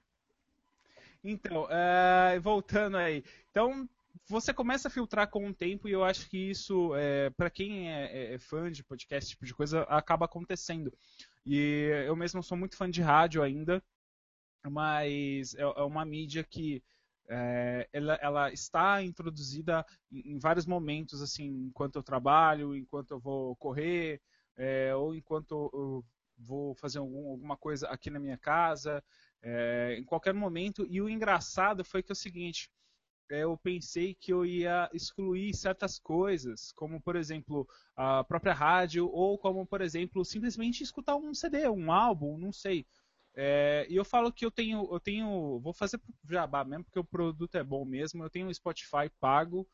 Então, 1.23 1.63
uh, 1.65 2.41
voltando 2.41 2.97
aí. 2.97 3.23
Então, 3.51 3.87
você 4.29 4.53
começa 4.53 4.87
a 4.87 4.91
filtrar 4.91 5.29
com 5.29 5.47
o 5.47 5.53
tempo 5.53 5.87
e 5.87 5.91
eu 5.91 6.03
acho 6.03 6.29
que 6.29 6.37
isso, 6.37 6.93
é, 6.95 7.29
para 7.31 7.49
quem 7.49 7.89
é, 7.89 8.05
é, 8.05 8.33
é, 8.33 8.39
fã 8.39 8.71
de 8.71 8.83
podcast, 8.83 9.25
esse 9.25 9.31
tipo 9.31 9.45
de 9.45 9.53
coisa, 9.53 9.83
acaba 9.83 10.25
acontecendo. 10.25 10.91
E 11.45 11.89
eu 12.05 12.15
mesmo 12.15 12.43
sou 12.43 12.57
muito 12.57 12.75
fã 12.75 12.89
de 12.89 13.01
rádio 13.01 13.41
ainda, 13.41 13.81
mas 14.69 15.55
é, 15.55 15.61
é 15.61 15.83
uma 15.83 16.03
mídia 16.03 16.43
que 16.43 16.83
é, 17.29 17.87
ela, 17.93 18.15
ela, 18.21 18.51
está 18.51 19.01
introduzida 19.01 19.85
em, 20.11 20.33
em 20.33 20.39
vários 20.39 20.65
momentos, 20.65 21.21
assim, 21.21 21.45
enquanto 21.67 21.95
eu 21.95 22.03
trabalho, 22.03 22.75
enquanto 22.75 23.11
eu 23.11 23.19
vou 23.19 23.55
correr, 23.55 24.21
é, 24.57 24.93
ou 24.95 25.15
enquanto 25.15 25.69
eu 25.73 26.05
vou 26.37 26.75
fazer 26.75 26.99
algum, 26.99 27.31
alguma 27.31 27.57
coisa 27.57 27.87
aqui 27.87 28.09
na 28.09 28.19
minha 28.19 28.37
casa, 28.37 29.03
é, 29.41 29.95
em 29.97 30.03
qualquer 30.03 30.33
momento. 30.33 30.85
E 30.89 31.01
o 31.01 31.09
engraçado 31.09 31.83
foi 31.83 32.03
que 32.03 32.11
é 32.11 32.13
o 32.13 32.15
seguinte, 32.15 32.69
é, 33.29 33.43
eu 33.43 33.57
pensei 33.57 34.15
que 34.15 34.31
eu 34.33 34.45
ia 34.45 34.89
excluir 34.93 35.53
certas 35.53 35.99
coisas, 35.99 36.71
como 36.73 37.01
por 37.01 37.15
exemplo 37.15 37.67
a 37.95 38.23
própria 38.23 38.53
rádio, 38.53 39.09
ou 39.11 39.37
como 39.37 39.65
por 39.65 39.81
exemplo 39.81 40.23
simplesmente 40.25 40.83
escutar 40.83 41.15
um 41.15 41.33
CD, 41.33 41.67
um 41.69 41.91
álbum, 41.91 42.37
não 42.37 42.51
sei. 42.51 42.85
É, 43.35 43.85
e 43.89 43.95
eu 43.95 44.03
falo 44.05 44.31
que 44.31 44.45
eu 44.45 44.51
tenho, 44.51 44.87
eu 44.91 44.99
tenho, 44.99 45.59
vou 45.59 45.73
fazer 45.73 46.01
jabá 46.27 46.63
mesmo 46.65 46.85
porque 46.85 46.99
o 46.99 47.03
produto 47.03 47.55
é 47.55 47.63
bom 47.63 47.85
mesmo. 47.85 48.23
Eu 48.23 48.29
tenho 48.29 48.53
Spotify 48.53 49.09
pago, 49.19 49.67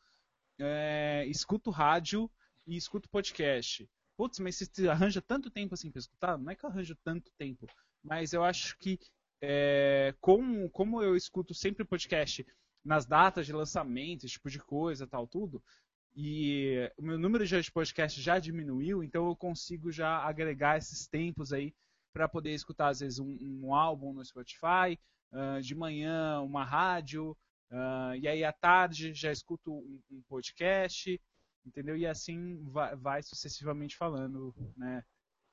é, 0.58 1.24
escuto 1.28 1.70
rádio 1.70 2.30
e 2.66 2.76
escuto 2.76 3.08
podcast 3.08 3.88
putz, 4.16 4.38
mas 4.38 4.56
você 4.56 4.88
arranja 4.88 5.20
tanto 5.20 5.50
tempo 5.50 5.74
assim 5.74 5.90
para 5.90 6.00
escutar? 6.00 6.38
Não 6.38 6.50
é 6.50 6.54
que 6.54 6.64
eu 6.64 6.70
arranjo 6.70 6.96
tanto 7.04 7.30
tempo, 7.38 7.66
mas 8.02 8.32
eu 8.32 8.44
acho 8.44 8.76
que 8.78 8.98
é, 9.40 10.14
como, 10.20 10.70
como 10.70 11.02
eu 11.02 11.16
escuto 11.16 11.54
sempre 11.54 11.84
podcast 11.84 12.46
nas 12.84 13.06
datas 13.06 13.46
de 13.46 13.52
lançamento, 13.52 14.24
esse 14.24 14.34
tipo 14.34 14.50
de 14.50 14.58
coisa, 14.58 15.06
tal, 15.06 15.26
tudo, 15.26 15.62
e 16.16 16.90
o 16.96 17.02
meu 17.02 17.18
número 17.18 17.44
de 17.44 17.72
podcast 17.72 18.20
já 18.20 18.38
diminuiu, 18.38 19.02
então 19.02 19.26
eu 19.26 19.34
consigo 19.34 19.90
já 19.90 20.18
agregar 20.18 20.78
esses 20.78 21.08
tempos 21.08 21.52
aí 21.52 21.74
para 22.12 22.28
poder 22.28 22.52
escutar 22.52 22.88
às 22.88 23.00
vezes 23.00 23.18
um, 23.18 23.36
um 23.40 23.74
álbum 23.74 24.12
no 24.12 24.24
Spotify, 24.24 24.98
uh, 25.32 25.60
de 25.60 25.74
manhã 25.74 26.40
uma 26.40 26.64
rádio, 26.64 27.36
uh, 27.70 28.14
e 28.20 28.28
aí 28.28 28.44
à 28.44 28.52
tarde 28.52 29.12
já 29.12 29.32
escuto 29.32 29.72
um, 29.72 30.00
um 30.10 30.22
podcast, 30.28 31.20
entendeu? 31.66 31.96
E 31.96 32.06
assim 32.06 32.62
vai, 32.70 32.94
vai, 32.96 33.22
sucessivamente 33.22 33.96
falando, 33.96 34.54
né? 34.76 35.02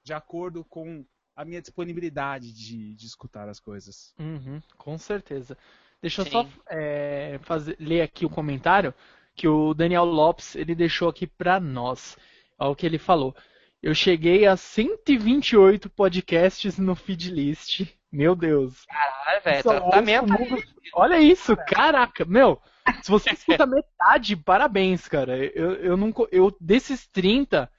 De 0.03 0.13
acordo 0.13 0.63
com 0.65 1.05
a 1.35 1.45
minha 1.45 1.61
disponibilidade 1.61 2.53
de, 2.53 2.95
de 2.95 3.05
escutar 3.05 3.47
as 3.47 3.59
coisas. 3.59 4.13
Uhum, 4.19 4.61
com 4.77 4.97
certeza. 4.97 5.57
Deixa 6.01 6.21
eu 6.21 6.25
só 6.25 6.47
é, 6.69 7.39
fazer, 7.43 7.77
ler 7.79 8.01
aqui 8.01 8.25
o 8.25 8.29
comentário 8.29 8.93
que 9.35 9.47
o 9.47 9.73
Daniel 9.73 10.05
Lopes 10.05 10.55
ele 10.55 10.75
deixou 10.75 11.09
aqui 11.09 11.25
para 11.27 11.59
nós. 11.59 12.17
Olha 12.57 12.71
o 12.71 12.75
que 12.75 12.85
ele 12.85 12.97
falou. 12.97 13.35
Eu 13.81 13.95
cheguei 13.95 14.45
a 14.45 14.55
128 14.55 15.89
podcasts 15.89 16.77
no 16.77 16.95
feedlist. 16.95 17.87
Meu 18.11 18.35
Deus. 18.35 18.85
Caralho, 18.85 19.43
velho. 19.43 19.63
Tratamento. 19.63 20.33
Mundo... 20.33 20.63
Olha 20.93 21.19
isso, 21.19 21.55
caraca. 21.67 22.25
Meu, 22.25 22.61
se 23.01 23.09
você 23.09 23.31
escuta 23.33 23.65
metade, 23.65 24.35
parabéns, 24.35 25.07
cara. 25.07 25.37
Eu, 25.37 25.75
eu 25.75 25.97
não. 25.97 26.13
Eu, 26.31 26.55
desses 26.59 27.07
30, 27.07 27.69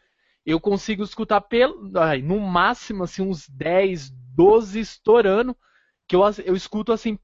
eu 0.44 0.60
consigo 0.60 1.02
escutar 1.02 1.40
pelo. 1.40 1.90
Ai, 1.98 2.22
no 2.22 2.38
máximo, 2.40 3.04
assim, 3.04 3.22
uns 3.22 3.48
10, 3.48 4.10
12 4.10 4.80
estourando. 4.80 5.56
Que 6.06 6.16
eu, 6.16 6.22
eu 6.44 6.54
escuto 6.54 6.92
assim, 6.92 7.18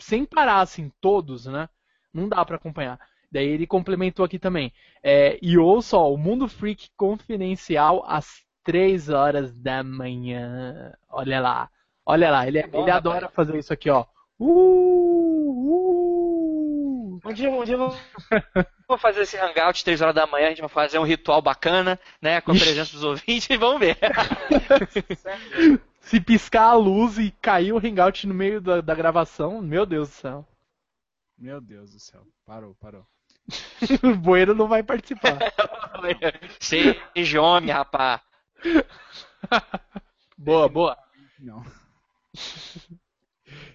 sem 0.00 0.24
parar, 0.24 0.60
assim, 0.60 0.90
todos, 1.00 1.46
né? 1.46 1.68
Não 2.12 2.28
dá 2.28 2.44
para 2.44 2.56
acompanhar. 2.56 2.98
Daí 3.30 3.46
ele 3.46 3.66
complementou 3.66 4.24
aqui 4.24 4.38
também. 4.38 4.72
É, 5.02 5.38
e 5.40 5.56
ouça 5.56 5.96
ó, 5.96 6.12
o 6.12 6.18
Mundo 6.18 6.48
Freak 6.48 6.90
Confidencial 6.96 8.04
às 8.06 8.42
3 8.64 9.08
horas 9.08 9.52
da 9.52 9.82
manhã. 9.84 10.92
Olha 11.08 11.40
lá. 11.40 11.70
Olha 12.04 12.30
lá, 12.30 12.46
ele, 12.46 12.58
é 12.58 12.68
ele 12.72 12.90
adora 12.90 13.28
fazer 13.28 13.58
isso 13.58 13.72
aqui, 13.72 13.88
ó. 13.88 14.04
Uh. 14.38 14.99
Um 17.30 17.32
dia, 17.32 17.48
um 17.48 17.64
dia 17.64 17.74
eu 17.74 17.78
vou, 17.78 17.96
vou 18.88 18.98
fazer 18.98 19.20
esse 19.20 19.36
hangout 19.36 19.84
3 19.84 20.00
horas 20.00 20.14
da 20.16 20.26
manhã, 20.26 20.46
a 20.46 20.48
gente 20.48 20.60
vai 20.62 20.68
fazer 20.68 20.98
um 20.98 21.04
ritual 21.04 21.40
bacana, 21.40 21.98
né? 22.20 22.40
Com 22.40 22.50
a 22.50 22.56
presença 22.56 22.92
dos 22.92 23.04
ouvintes 23.04 23.48
e 23.48 23.56
vamos 23.56 23.78
ver. 23.78 23.96
Se 26.00 26.20
piscar 26.20 26.70
a 26.70 26.74
luz 26.74 27.18
e 27.18 27.30
cair 27.40 27.72
o 27.72 27.78
hangout 27.78 28.26
no 28.26 28.34
meio 28.34 28.60
da, 28.60 28.80
da 28.80 28.96
gravação, 28.96 29.62
meu 29.62 29.86
Deus 29.86 30.08
do 30.08 30.14
céu. 30.14 30.48
Meu 31.38 31.60
Deus 31.60 31.92
do 31.92 32.00
céu. 32.00 32.26
Parou, 32.44 32.74
parou. 32.80 33.06
o 34.02 34.16
Bueno 34.16 34.52
não 34.52 34.66
vai 34.66 34.82
participar. 34.82 35.38
Seja 36.58 37.40
homem, 37.40 37.70
rapá. 37.70 38.20
boa, 40.36 40.68
boa. 40.68 40.98
Não. 41.38 41.64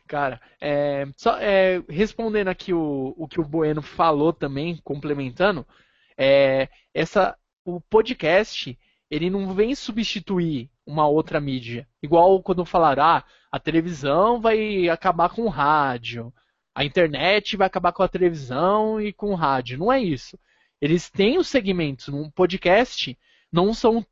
Cara, 0.08 0.40
é, 0.62 1.08
só 1.18 1.38
é, 1.40 1.84
respondendo 1.90 2.48
aqui 2.48 2.74
o, 2.74 3.14
o 3.18 3.28
que 3.28 3.40
o 3.40 3.46
Bueno 3.46 3.82
falou 3.82 4.32
também, 4.32 4.80
complementando, 4.84 5.66
é, 6.18 6.70
essa, 6.94 7.38
o 7.64 7.82
podcast 7.82 8.78
ele 9.10 9.30
não 9.30 9.54
vem 9.54 9.76
substituir 9.76 10.70
uma 10.86 11.08
outra 11.08 11.40
mídia. 11.40 11.88
Igual 12.02 12.42
quando 12.42 12.66
falaram, 12.66 13.04
ah, 13.04 13.24
a 13.52 13.60
televisão 13.60 14.40
vai 14.40 14.90
acabar 14.90 15.30
com 15.30 15.44
o 15.44 15.50
rádio, 15.50 16.34
a 16.74 16.84
internet 16.84 17.56
vai 17.56 17.68
acabar 17.68 17.94
com 17.94 18.04
a 18.04 18.08
televisão 18.08 19.00
e 19.00 19.14
com 19.14 19.32
o 19.32 19.36
rádio. 19.36 19.78
Não 19.78 19.92
é 19.92 20.00
isso. 20.02 20.38
Eles 20.82 21.10
têm 21.10 21.38
os 21.38 21.48
segmentos. 21.48 22.10
Num 22.10 22.30
podcast, 22.30 23.18
não 23.52 23.74
são 23.74 24.06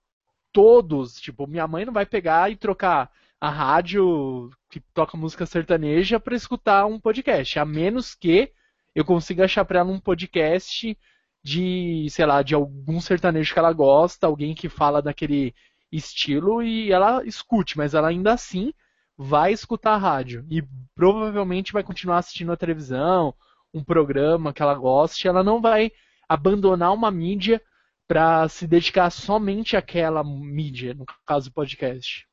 todos. 0.54 1.19
Tipo, 1.19 1.45
minha 1.45 1.67
mãe 1.67 1.84
não 1.84 1.91
vai 1.91 2.06
pegar 2.06 2.49
e 2.49 2.56
trocar 2.56 3.12
a 3.44 3.50
rádio 3.50 4.50
que 4.70 4.80
toca 4.80 5.18
música 5.18 5.46
sertaneja 5.46 6.18
para 6.18 6.34
escutar 6.34 6.86
um 6.86 6.98
podcast. 6.98 7.60
A 7.60 7.66
menos 7.66 8.16
que 8.16 8.54
eu 8.96 9.04
consiga 9.04 9.44
achar 9.44 9.66
para 9.66 9.80
ela 9.80 9.92
um 9.92 10.00
podcast 10.00 10.98
de, 11.44 12.08
sei 12.10 12.26
lá, 12.26 12.42
de 12.42 12.56
algum 12.56 13.02
sertanejo 13.02 13.52
que 13.52 13.60
ela 13.60 13.74
gosta, 13.74 14.28
alguém 14.28 14.56
que 14.56 14.70
fala 14.70 15.02
daquele 15.02 15.54
estilo 15.92 16.64
e 16.64 16.90
ela 16.90 17.22
escute, 17.26 17.78
mas 17.78 17.94
ela 17.94 18.08
ainda 18.08 18.32
assim 18.32 18.74
vai 19.18 19.52
escutar 19.52 19.96
a 19.96 19.98
rádio 19.98 20.46
e 20.50 20.64
provavelmente 20.96 21.74
vai 21.74 21.84
continuar 21.84 22.20
assistindo 22.20 22.54
a 22.54 22.58
televisão, 22.58 23.36
um 23.74 23.84
programa 23.84 24.54
que 24.54 24.62
ela 24.62 24.74
goste, 24.74 25.28
ela 25.28 25.44
não 25.44 25.60
vai 25.60 25.92
abandonar 26.30 26.94
uma 26.94 27.12
mídia 27.12 27.62
para 28.08 28.48
se 28.48 28.66
dedicar 28.66 29.10
somente 29.10 29.76
àquela 29.76 30.24
mídia, 30.24 30.94
no 30.94 31.06
caso 31.26 31.52
podcast. 31.52 32.26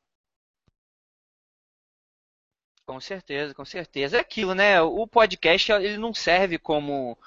Com 2.91 2.99
certeza, 2.99 3.53
com 3.53 3.63
certeza. 3.63 4.17
É 4.17 4.19
aquilo, 4.19 4.53
né? 4.53 4.81
O 4.81 5.07
podcast 5.07 5.71
ele 5.71 5.97
não 5.97 6.13
serve 6.13 6.57
como 6.57 7.17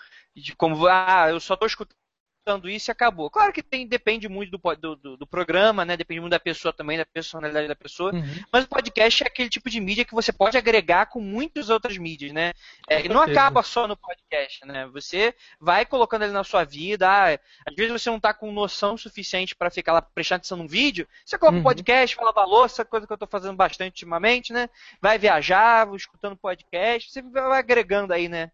como 0.58 0.86
ah, 0.86 1.30
eu 1.30 1.40
só 1.40 1.54
estou 1.54 1.66
escutando 1.66 1.96
escutando 2.44 2.68
isso 2.68 2.90
e 2.90 2.92
acabou. 2.92 3.30
Claro 3.30 3.52
que 3.52 3.62
tem, 3.62 3.86
depende 3.86 4.28
muito 4.28 4.50
do, 4.50 4.96
do, 4.96 5.16
do, 5.16 5.26
programa, 5.26 5.84
né? 5.84 5.96
Depende 5.96 6.20
muito 6.20 6.32
da 6.32 6.38
pessoa 6.38 6.72
também, 6.74 6.98
da 6.98 7.06
personalidade 7.06 7.66
da 7.66 7.74
pessoa. 7.74 8.14
Uhum. 8.14 8.44
Mas 8.52 8.64
o 8.64 8.68
podcast 8.68 9.24
é 9.24 9.26
aquele 9.26 9.48
tipo 9.48 9.70
de 9.70 9.80
mídia 9.80 10.04
que 10.04 10.14
você 10.14 10.30
pode 10.30 10.58
agregar 10.58 11.06
com 11.06 11.20
muitas 11.20 11.70
outras 11.70 11.96
mídias, 11.96 12.32
né? 12.32 12.52
É, 12.86 13.08
não 13.08 13.22
acaba 13.22 13.62
só 13.62 13.88
no 13.88 13.96
podcast, 13.96 14.64
né? 14.66 14.86
Você 14.88 15.34
vai 15.58 15.86
colocando 15.86 16.22
ele 16.22 16.32
na 16.32 16.44
sua 16.44 16.64
vida. 16.64 17.08
Ah, 17.08 17.38
às 17.66 17.74
vezes 17.74 17.92
você 17.92 18.10
não 18.10 18.18
está 18.18 18.34
com 18.34 18.52
noção 18.52 18.96
suficiente 18.98 19.54
para 19.54 19.70
ficar 19.70 19.94
lá 19.94 20.02
prestando 20.02 20.40
atenção 20.40 20.58
num 20.58 20.68
vídeo. 20.68 21.08
Você 21.24 21.38
coloca 21.38 21.56
uhum. 21.56 21.60
um 21.60 21.64
podcast, 21.64 22.14
fala 22.14 22.32
valor, 22.32 22.66
essa 22.66 22.84
coisa 22.84 23.06
que 23.06 23.12
eu 23.12 23.16
estou 23.16 23.28
fazendo 23.28 23.56
bastante 23.56 23.94
ultimamente, 23.94 24.52
né? 24.52 24.68
Vai 25.00 25.18
viajar, 25.18 25.88
escutando 25.94 26.36
podcast, 26.36 27.10
você 27.10 27.22
vai 27.22 27.58
agregando 27.58 28.12
aí, 28.12 28.28
né? 28.28 28.50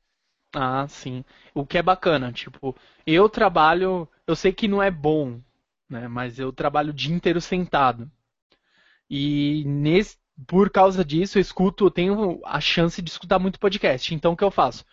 Ah, 0.55 0.87
sim. 0.89 1.25
O 1.55 1.65
que 1.65 1.79
é 1.79 1.83
bacana, 1.83 2.33
tipo, 2.33 2.77
eu 3.07 3.29
trabalho, 3.29 4.09
eu 4.27 4.35
sei 4.35 4.53
que 4.53 4.67
não 4.67 4.83
é 4.83 4.91
bom, 4.91 5.41
né? 5.89 6.09
Mas 6.09 6.39
eu 6.39 6.53
trabalho 6.53 6.91
o 6.91 6.95
dia 6.95 7.15
inteiro 7.15 7.41
sentado. 7.41 8.11
E 9.09 9.65
nesse, 9.67 10.17
por 10.47 10.71
causa 10.71 11.05
disso, 11.05 11.39
eu 11.39 11.43
escuto, 11.43 11.87
eu 11.87 11.91
tenho 11.91 12.41
a 12.45 12.61
chance 12.61 13.03
de 13.03 13.11
escutar 13.11 13.39
muito 13.39 13.61
podcast. 13.61 14.15
Então 14.15 14.33
o 14.33 14.37
que 14.37 14.45
eu 14.45 14.51
faço? 14.51 14.85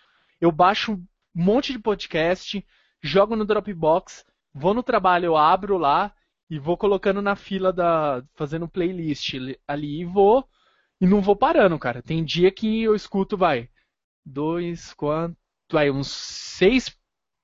Eu 0.41 0.51
baixo 0.51 0.93
um 0.93 1.05
monte 1.33 1.71
de 1.73 1.79
podcast, 1.79 2.65
jogo 3.01 3.35
no 3.35 3.45
Dropbox, 3.45 4.25
vou 4.53 4.73
no 4.73 4.83
trabalho, 4.83 5.25
eu 5.27 5.37
abro 5.37 5.77
lá 5.77 6.13
e 6.49 6.59
vou 6.59 6.77
colocando 6.77 7.21
na 7.21 7.35
fila 7.35 7.73
da. 7.73 8.23
fazendo 8.35 8.67
playlist 8.67 9.35
ali 9.67 10.01
e 10.01 10.05
vou. 10.05 10.47
E 10.99 11.05
não 11.07 11.21
vou 11.21 11.35
parando, 11.35 11.77
cara. 11.79 12.01
Tem 12.01 12.23
dia 12.23 12.51
que 12.51 12.83
eu 12.83 12.95
escuto, 12.95 13.37
vai. 13.37 13.69
Dois, 14.25 14.93
quatro, 14.93 15.37
vai, 15.71 15.89
uns 15.91 16.07
seis 16.07 16.95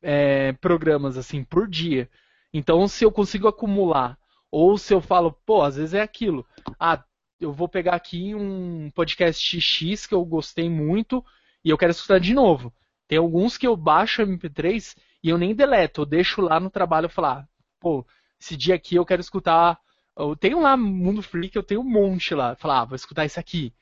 é, 0.02 0.54
programas 0.54 1.18
assim 1.18 1.44
por 1.44 1.68
dia. 1.68 2.10
Então, 2.54 2.88
se 2.88 3.04
eu 3.04 3.12
consigo 3.12 3.48
acumular, 3.48 4.18
ou 4.52 4.78
se 4.78 4.94
eu 4.94 5.02
falo, 5.02 5.32
pô, 5.46 5.64
às 5.64 5.76
vezes 5.78 5.94
é 5.96 6.02
aquilo. 6.02 6.46
Ah, 6.80 7.04
eu 7.40 7.52
vou 7.52 7.68
pegar 7.68 7.96
aqui 7.96 8.36
um 8.36 8.92
podcast 8.92 9.60
X 9.60 10.06
que 10.06 10.14
eu 10.14 10.24
gostei 10.24 10.70
muito 10.70 11.26
e 11.64 11.70
eu 11.70 11.78
quero 11.78 11.92
escutar 11.92 12.20
de 12.20 12.34
novo. 12.34 12.74
Tem 13.08 13.18
alguns 13.18 13.58
que 13.58 13.68
eu 13.68 13.76
baixo 13.76 14.22
MP3 14.22 14.96
e 15.24 15.30
eu 15.30 15.38
nem 15.38 15.56
deleto, 15.56 16.02
eu 16.02 16.06
deixo 16.06 16.42
lá 16.42 16.60
no 16.60 16.70
trabalho 16.70 17.10
falar, 17.10 17.40
ah, 17.40 17.48
pô, 17.80 18.06
esse 18.40 18.56
dia 18.58 18.76
aqui 18.76 18.96
eu 18.96 19.06
quero 19.06 19.22
escutar. 19.22 19.80
Eu 20.16 20.36
tenho 20.36 20.60
lá 20.62 20.78
Mundo 20.78 21.24
Freak, 21.24 21.56
eu 21.56 21.64
tenho 21.64 21.82
um 21.82 21.90
monte 21.90 22.36
lá. 22.36 22.56
Falar, 22.56 22.82
ah, 22.82 22.86
vou 22.86 22.96
escutar 22.96 23.26
isso 23.26 23.40
aqui. 23.40 23.74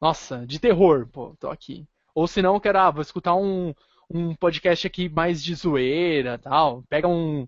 Nossa, 0.00 0.46
de 0.46 0.58
terror, 0.58 1.06
pô, 1.08 1.36
tô 1.38 1.48
aqui. 1.48 1.86
Ou 2.14 2.26
se 2.26 2.42
não, 2.42 2.54
eu 2.54 2.60
quero, 2.60 2.78
ah, 2.78 2.90
vou 2.90 3.02
escutar 3.02 3.34
um, 3.34 3.74
um 4.10 4.34
podcast 4.34 4.86
aqui 4.86 5.08
mais 5.08 5.42
de 5.42 5.54
zoeira 5.54 6.38
tal. 6.38 6.82
Pega 6.88 7.08
um, 7.08 7.46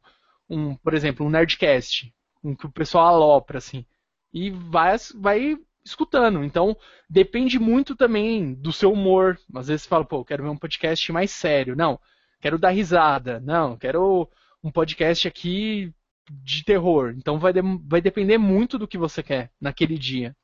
um, 0.48 0.74
por 0.76 0.94
exemplo, 0.94 1.26
um 1.26 1.30
Nerdcast, 1.30 2.12
um 2.42 2.54
que 2.54 2.66
o 2.66 2.72
pessoal 2.72 3.06
alopra, 3.06 3.58
assim. 3.58 3.84
E 4.32 4.50
vai, 4.50 4.96
vai 5.14 5.58
escutando. 5.84 6.44
Então, 6.44 6.76
depende 7.08 7.58
muito 7.58 7.96
também 7.96 8.54
do 8.54 8.72
seu 8.72 8.92
humor. 8.92 9.38
Às 9.54 9.68
vezes 9.68 9.82
você 9.82 9.88
fala, 9.88 10.04
pô, 10.04 10.24
quero 10.24 10.42
ver 10.42 10.50
um 10.50 10.56
podcast 10.56 11.10
mais 11.12 11.30
sério. 11.30 11.76
Não, 11.76 11.98
quero 12.40 12.58
dar 12.58 12.70
risada. 12.70 13.40
Não, 13.40 13.76
quero 13.76 14.28
um 14.62 14.70
podcast 14.70 15.26
aqui 15.26 15.92
de 16.30 16.64
terror. 16.64 17.14
Então 17.16 17.38
vai, 17.38 17.52
de, 17.52 17.60
vai 17.84 18.00
depender 18.00 18.38
muito 18.38 18.78
do 18.78 18.88
que 18.88 18.98
você 18.98 19.22
quer 19.22 19.50
naquele 19.60 19.98
dia. 19.98 20.34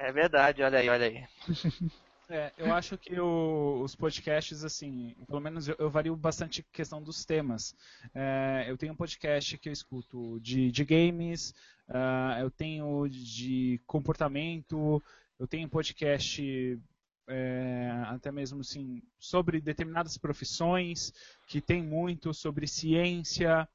É 0.00 0.10
verdade, 0.10 0.62
olha 0.62 0.78
aí, 0.78 0.88
olha 0.88 1.06
aí. 1.06 1.24
É, 2.32 2.52
eu 2.56 2.72
acho 2.72 2.96
que 2.96 3.18
o, 3.18 3.82
os 3.82 3.96
podcasts, 3.96 4.62
assim, 4.62 5.16
pelo 5.26 5.40
menos 5.40 5.66
eu, 5.66 5.74
eu 5.80 5.90
vario 5.90 6.14
bastante 6.14 6.64
questão 6.72 7.02
dos 7.02 7.24
temas. 7.24 7.74
É, 8.14 8.66
eu 8.68 8.78
tenho 8.78 8.92
um 8.92 8.96
podcast 8.96 9.58
que 9.58 9.68
eu 9.68 9.72
escuto 9.72 10.38
de, 10.38 10.70
de 10.70 10.84
games, 10.84 11.52
uh, 11.88 12.38
eu 12.38 12.48
tenho 12.48 13.08
de 13.08 13.80
comportamento, 13.84 15.02
eu 15.40 15.46
tenho 15.48 15.66
um 15.66 15.68
podcast 15.68 16.80
é, 17.26 17.90
até 18.06 18.30
mesmo 18.30 18.60
assim, 18.60 19.02
sobre 19.18 19.60
determinadas 19.60 20.16
profissões, 20.16 21.12
que 21.48 21.60
tem 21.60 21.82
muito 21.82 22.32
sobre 22.32 22.68
ciência, 22.68 23.68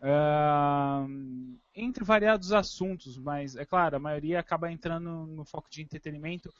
uh, 0.00 1.58
entre 1.74 2.04
variados 2.04 2.52
assuntos, 2.52 3.18
mas 3.18 3.56
é 3.56 3.64
claro, 3.64 3.96
a 3.96 4.00
maioria 4.00 4.40
acaba 4.40 4.70
entrando 4.70 5.26
no 5.26 5.44
foco 5.44 5.68
de 5.70 5.82
entretenimento, 5.82 6.52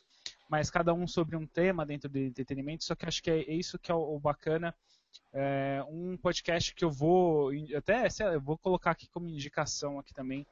mas 0.48 0.70
cada 0.70 0.92
um 0.94 1.06
sobre 1.06 1.36
um 1.36 1.46
tema 1.46 1.84
dentro 1.84 2.08
de 2.08 2.26
entretenimento, 2.26 2.84
só 2.84 2.94
que 2.94 3.06
acho 3.06 3.22
que 3.22 3.30
é 3.30 3.52
isso 3.52 3.78
que 3.78 3.90
é 3.90 3.94
o, 3.94 4.18
bacana. 4.18 4.74
É, 5.32 5.82
um 5.88 6.16
podcast 6.16 6.74
que 6.74 6.84
eu 6.84 6.90
vou 6.90 7.50
até 7.76 8.06
eu 8.34 8.40
vou 8.40 8.58
colocar 8.58 8.90
aqui 8.90 9.08
como 9.08 9.28
indicação 9.28 9.98
aqui 9.98 10.12
também 10.12 10.46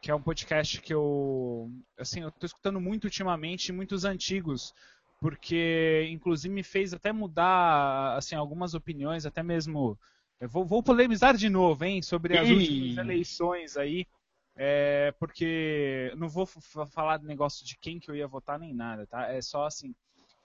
que 0.00 0.10
é 0.10 0.14
um 0.14 0.20
podcast 0.20 0.80
que 0.80 0.92
eu 0.94 1.70
assim 1.98 2.22
eu 2.22 2.28
estou 2.28 2.46
escutando 2.46 2.80
muito 2.80 3.04
ultimamente 3.04 3.70
muitos 3.70 4.04
antigos 4.04 4.74
porque 5.20 6.08
inclusive 6.10 6.52
me 6.52 6.62
fez 6.62 6.94
até 6.94 7.12
mudar 7.12 8.16
assim 8.16 8.34
algumas 8.34 8.74
opiniões, 8.74 9.26
até 9.26 9.42
mesmo 9.42 9.98
vou, 10.46 10.64
vou, 10.64 10.82
polemizar 10.82 11.36
de 11.36 11.48
novo, 11.48 11.84
hein, 11.84 12.02
sobre 12.02 12.38
as 12.38 12.48
últimas 12.48 12.96
eleições 12.96 13.76
aí, 13.76 14.06
é, 14.54 15.12
porque 15.18 16.12
não 16.16 16.28
vou 16.28 16.46
falar 16.46 17.16
do 17.16 17.26
negócio 17.26 17.64
de 17.64 17.76
quem 17.76 17.98
que 17.98 18.10
eu 18.10 18.16
ia 18.16 18.26
votar 18.26 18.58
nem 18.58 18.74
nada, 18.74 19.06
tá? 19.06 19.32
É 19.32 19.40
só 19.40 19.66
assim, 19.66 19.94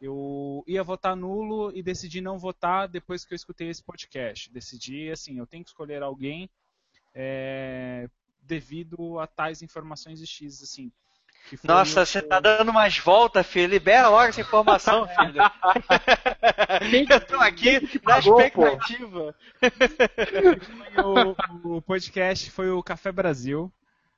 eu 0.01 0.63
ia 0.67 0.83
votar 0.83 1.15
nulo 1.15 1.71
e 1.73 1.81
decidi 1.81 2.21
não 2.21 2.37
votar 2.37 2.87
depois 2.87 3.23
que 3.23 3.33
eu 3.33 3.35
escutei 3.35 3.69
esse 3.69 3.83
podcast. 3.83 4.51
Decidi 4.51 5.09
assim, 5.09 5.37
eu 5.37 5.47
tenho 5.47 5.63
que 5.63 5.69
escolher 5.69 6.03
alguém 6.03 6.49
é, 7.13 8.09
devido 8.41 9.19
a 9.19 9.27
tais 9.27 9.61
informações 9.61 10.19
de 10.19 10.27
X, 10.27 10.61
assim. 10.61 10.91
Nossa, 11.63 12.05
você 12.05 12.21
tá 12.21 12.39
dando 12.39 12.69
umas 12.69 12.97
voltas, 12.97 13.45
filho. 13.45 13.71
Libera 13.71 14.09
logo 14.09 14.23
essa 14.23 14.41
informação, 14.41 15.07
filho. 15.15 15.41
eu 17.09 17.21
tô 17.25 17.35
aqui 17.37 17.79
na 18.03 18.19
expectativa. 18.19 19.35
o, 21.63 21.75
o, 21.75 21.81
podcast 21.81 22.49
foi 22.51 22.69
o 22.69 22.81
Café 22.81 23.11
Brasil. 23.11 23.71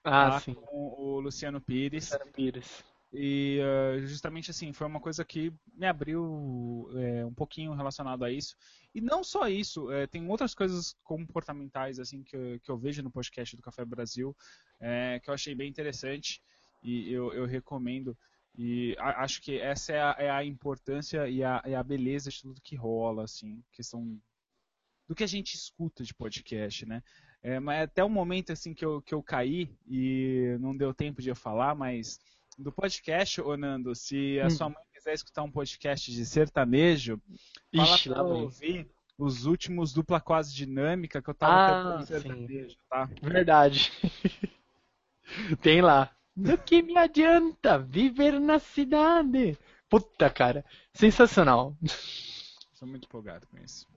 Ah, 0.04 0.32
tá, 0.32 0.40
sim. 0.40 0.54
Com 0.54 0.96
o 0.98 1.20
Luciano 1.20 1.60
Pires. 1.60 2.12
Luciano 2.12 2.32
Pires. 2.32 2.84
E 3.18 3.60
uh, 3.62 4.06
justamente 4.06 4.52
assim, 4.52 4.74
foi 4.74 4.86
uma 4.86 5.00
coisa 5.00 5.24
que 5.24 5.54
me 5.74 5.88
abriu 5.88 6.90
é, 6.96 7.26
um 7.26 7.34
pouquinho 7.34 7.74
relacionado 7.74 8.26
a 8.26 8.32
isso. 8.32 8.56
E 8.94 9.00
não 9.00 9.24
só 9.24 9.48
isso, 9.48 9.90
é, 9.92 10.06
tem 10.06 10.28
outras 10.30 10.54
coisas 10.54 10.96
comportamentais 11.04 11.98
assim 11.98 12.24
que 12.24 12.36
eu, 12.36 12.60
que 12.60 12.70
eu 12.70 12.78
vejo 12.78 13.02
no 13.02 13.12
podcast 13.12 13.56
do 13.56 13.62
Café 13.62 13.86
Brasil 13.86 14.36
é, 14.80 15.20
que 15.24 15.30
eu 15.30 15.34
achei 15.34 15.56
bem 15.56 15.70
interessante 15.70 16.42
e 16.86 17.12
eu, 17.12 17.34
eu 17.34 17.45
recomendo. 17.45 18.15
E 18.58 18.95
acho 19.00 19.41
que 19.41 19.60
essa 19.60 19.91
é 19.91 20.02
a, 20.02 20.15
é 20.19 20.30
a 20.30 20.45
importância 20.45 21.28
e 21.28 21.43
a, 21.43 21.62
é 21.65 21.76
a, 21.76 21.84
beleza 21.84 22.30
de 22.30 22.41
tudo 22.41 22.62
que 22.62 22.76
rola, 22.76 23.24
assim, 23.24 23.62
questão 23.74 24.17
do 25.08 25.15
que 25.15 25.24
a 25.24 25.28
gente 25.28 25.56
escuta 25.56 26.04
de 26.04 26.13
podcast, 26.13 26.86
né? 26.86 27.04
É, 27.43 27.60
mas 27.60 27.84
até 27.84 28.04
o 28.04 28.10
momento 28.10 28.54
assim 28.54 28.74
que 28.74 28.86
eu, 28.86 29.02
que 29.02 29.13
eu 29.13 29.21
caí 29.21 29.69
e 29.86 30.58
não 30.60 30.76
deu 30.76 30.93
tempo 30.93 31.21
de 31.21 31.30
eu 31.30 31.36
falar, 31.36 31.76
mas 31.76 32.19
do 32.58 32.71
podcast, 32.71 33.41
ô 33.41 33.58
Nando, 33.58 33.93
se 33.93 34.39
a 34.39 34.48
hum. 34.48 34.50
sua 34.50 34.69
mãe 34.69 34.84
quiser 34.93 35.13
escutar 35.13 35.43
um 35.43 35.52
podcast 35.52 36.12
de 36.12 36.26
sertanejo, 36.26 37.21
Ixi, 37.74 38.10
fala 38.10 38.24
pra 38.26 38.36
ouvir 38.36 38.89
os 39.17 39.45
últimos 39.45 39.91
dupla 39.91 40.21
quase 40.21 40.56
dinâmica 40.56 41.21
que 41.21 41.30
eu 41.30 41.34
tava 41.34 41.98
ah, 41.98 42.06
sertanejo, 42.06 42.78
tá? 42.89 43.10
Verdade. 43.21 43.91
Tem 45.62 45.82
lá. 45.82 46.15
Do 46.36 46.58
que 46.58 46.82
me 46.82 46.98
adianta 46.98 47.80
viver 47.80 48.39
na 48.39 48.60
cidade? 48.60 49.58
Puta, 49.89 50.30
cara. 50.30 50.65
Sensacional. 50.93 51.76
Sou 52.74 52.88
muito 52.88 53.06
empolgado 53.06 53.48
com 53.48 53.58
isso. 53.58 53.88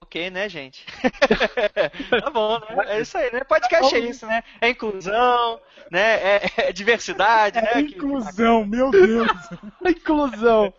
Ok, 0.00 0.30
né, 0.30 0.48
gente? 0.48 0.84
tá 2.10 2.30
bom, 2.30 2.58
né? 2.58 2.96
É 2.96 3.00
isso 3.00 3.16
aí, 3.16 3.30
né? 3.32 3.44
Podcast 3.44 3.94
é 3.94 3.98
isso, 3.98 4.26
né? 4.26 4.42
É 4.60 4.70
inclusão, 4.70 5.60
né? 5.90 6.36
É, 6.36 6.40
é 6.56 6.72
diversidade, 6.72 7.58
é 7.58 7.62
né? 7.62 7.80
Inclusão, 7.82 8.64
meu 8.66 8.90
Deus! 8.90 9.28
inclusão! 9.86 10.74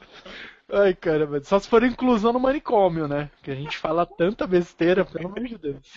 Ai, 0.72 0.94
caramba, 0.94 1.42
só 1.44 1.60
se 1.60 1.70
for 1.70 1.84
inclusão 1.84 2.34
no 2.34 2.40
manicômio, 2.40 3.08
né? 3.08 3.30
Que 3.42 3.52
a 3.52 3.56
gente 3.56 3.78
fala 3.78 4.06
tanta 4.06 4.46
besteira, 4.46 5.06
pelo 5.06 5.28
amor 5.28 5.44
de 5.44 5.58
Deus. 5.58 5.94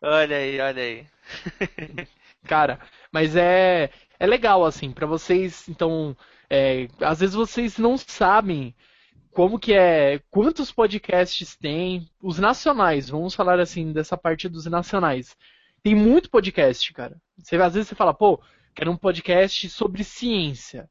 Olha 0.00 0.36
aí, 0.36 0.60
olha 0.60 0.82
aí. 0.82 1.06
Cara, 2.46 2.80
mas 3.12 3.36
é, 3.36 3.90
é 4.18 4.26
legal, 4.26 4.64
assim, 4.64 4.92
para 4.92 5.06
vocês, 5.06 5.68
então, 5.68 6.16
é, 6.48 6.88
às 7.00 7.20
vezes 7.20 7.34
vocês 7.34 7.76
não 7.78 7.96
sabem 7.98 8.74
como 9.32 9.58
que 9.58 9.74
é, 9.74 10.20
quantos 10.30 10.72
podcasts 10.72 11.56
tem, 11.56 12.08
os 12.22 12.38
nacionais, 12.38 13.10
vamos 13.10 13.34
falar 13.34 13.60
assim, 13.60 13.92
dessa 13.92 14.16
parte 14.16 14.48
dos 14.48 14.64
nacionais. 14.66 15.36
Tem 15.82 15.94
muito 15.94 16.30
podcast, 16.30 16.92
cara. 16.94 17.20
Você, 17.36 17.56
às 17.56 17.74
vezes 17.74 17.88
você 17.88 17.94
fala, 17.94 18.14
pô, 18.14 18.40
quero 18.74 18.90
um 18.90 18.96
podcast 18.96 19.68
sobre 19.68 20.02
ciência. 20.04 20.88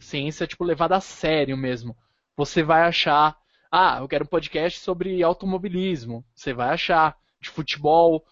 Ciência, 0.00 0.46
tipo, 0.46 0.64
levada 0.64 0.96
a 0.96 1.00
sério 1.00 1.56
mesmo. 1.56 1.96
Você 2.36 2.62
vai 2.62 2.82
achar, 2.82 3.36
ah, 3.70 3.98
eu 4.00 4.08
quero 4.08 4.24
um 4.24 4.28
podcast 4.28 4.80
sobre 4.80 5.22
automobilismo. 5.22 6.24
Você 6.34 6.52
vai 6.52 6.70
achar, 6.70 7.16
de 7.40 7.48
futebol. 7.48 8.24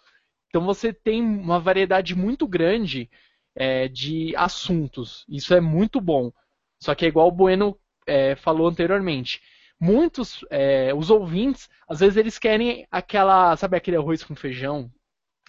Então 0.55 0.64
você 0.64 0.93
tem 0.93 1.21
uma 1.21 1.59
variedade 1.59 2.14
muito 2.14 2.47
grande 2.47 3.11
é, 3.57 3.88
de 3.88 4.37
assuntos. 4.37 5.27
Isso 5.29 5.53
é 5.53 5.61
muito 5.61 6.01
bom. 6.01 6.31
Só 6.79 6.95
que 6.95 7.05
é 7.05 7.09
igual 7.09 7.27
o 7.27 7.33
Bueno 7.33 7.77
é, 8.07 8.37
falou 8.37 8.69
anteriormente. 8.69 9.43
Muitos, 9.81 10.45
é, 10.51 10.95
os 10.95 11.11
ouvintes, 11.11 11.69
às 11.88 11.99
vezes 11.99 12.17
eles 12.17 12.38
querem 12.38 12.87
aquela, 12.88 13.57
sabe 13.57 13.77
aquele 13.77 13.97
arroz 13.97 14.23
com 14.23 14.37
feijão 14.37 14.88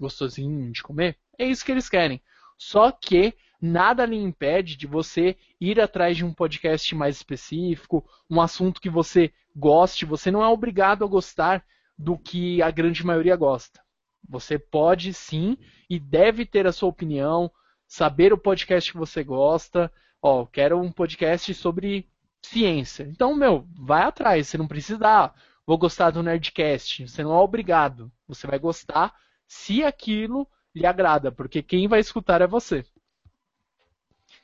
gostosinho 0.01 0.71
de 0.71 0.81
comer? 0.81 1.19
É 1.37 1.45
isso 1.45 1.63
que 1.63 1.71
eles 1.71 1.87
querem. 1.87 2.19
Só 2.57 2.89
que 2.89 3.35
nada 3.61 4.07
lhe 4.07 4.17
impede 4.17 4.75
de 4.75 4.87
você 4.87 5.37
ir 5.61 5.79
atrás 5.79 6.17
de 6.17 6.25
um 6.25 6.33
podcast 6.33 6.95
mais 6.95 7.17
específico, 7.17 8.03
um 8.27 8.41
assunto 8.41 8.81
que 8.81 8.89
você 8.89 9.31
goste. 9.55 10.03
Você 10.03 10.31
não 10.31 10.43
é 10.43 10.47
obrigado 10.47 11.05
a 11.05 11.07
gostar 11.07 11.63
do 11.95 12.17
que 12.17 12.59
a 12.63 12.71
grande 12.71 13.05
maioria 13.05 13.35
gosta. 13.35 13.84
Você 14.29 14.57
pode 14.57 15.13
sim 15.13 15.57
e 15.89 15.99
deve 15.99 16.45
ter 16.45 16.67
a 16.67 16.71
sua 16.71 16.89
opinião, 16.89 17.51
saber 17.87 18.33
o 18.33 18.37
podcast 18.37 18.91
que 18.91 18.97
você 18.97 19.23
gosta. 19.23 19.91
Ó, 20.21 20.45
quero 20.45 20.79
um 20.79 20.91
podcast 20.91 21.53
sobre 21.53 22.09
ciência. 22.43 23.03
Então, 23.03 23.35
meu, 23.35 23.67
vai 23.73 24.03
atrás. 24.03 24.47
Você 24.47 24.57
não 24.57 24.67
precisa, 24.67 24.99
ah, 25.03 25.33
vou 25.65 25.77
gostar 25.77 26.11
do 26.11 26.23
Nerdcast. 26.23 27.07
Você 27.07 27.23
não 27.23 27.33
é 27.33 27.39
obrigado. 27.39 28.11
Você 28.27 28.47
vai 28.47 28.59
gostar 28.59 29.13
se 29.47 29.83
aquilo 29.83 30.47
lhe 30.73 30.85
agrada, 30.85 31.31
porque 31.31 31.63
quem 31.63 31.87
vai 31.87 31.99
escutar 31.99 32.41
é 32.41 32.47
você. 32.47 32.85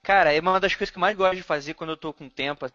Cara, 0.02 0.34
é 0.34 0.40
uma 0.40 0.60
das 0.60 0.74
coisas 0.74 0.90
que 0.90 0.98
eu 0.98 1.02
mais 1.02 1.16
gosto 1.16 1.36
de 1.36 1.44
fazer 1.44 1.74
quando 1.74 1.92
eu 1.92 1.98
tô 1.98 2.14
com 2.14 2.30
tempo. 2.30 2.66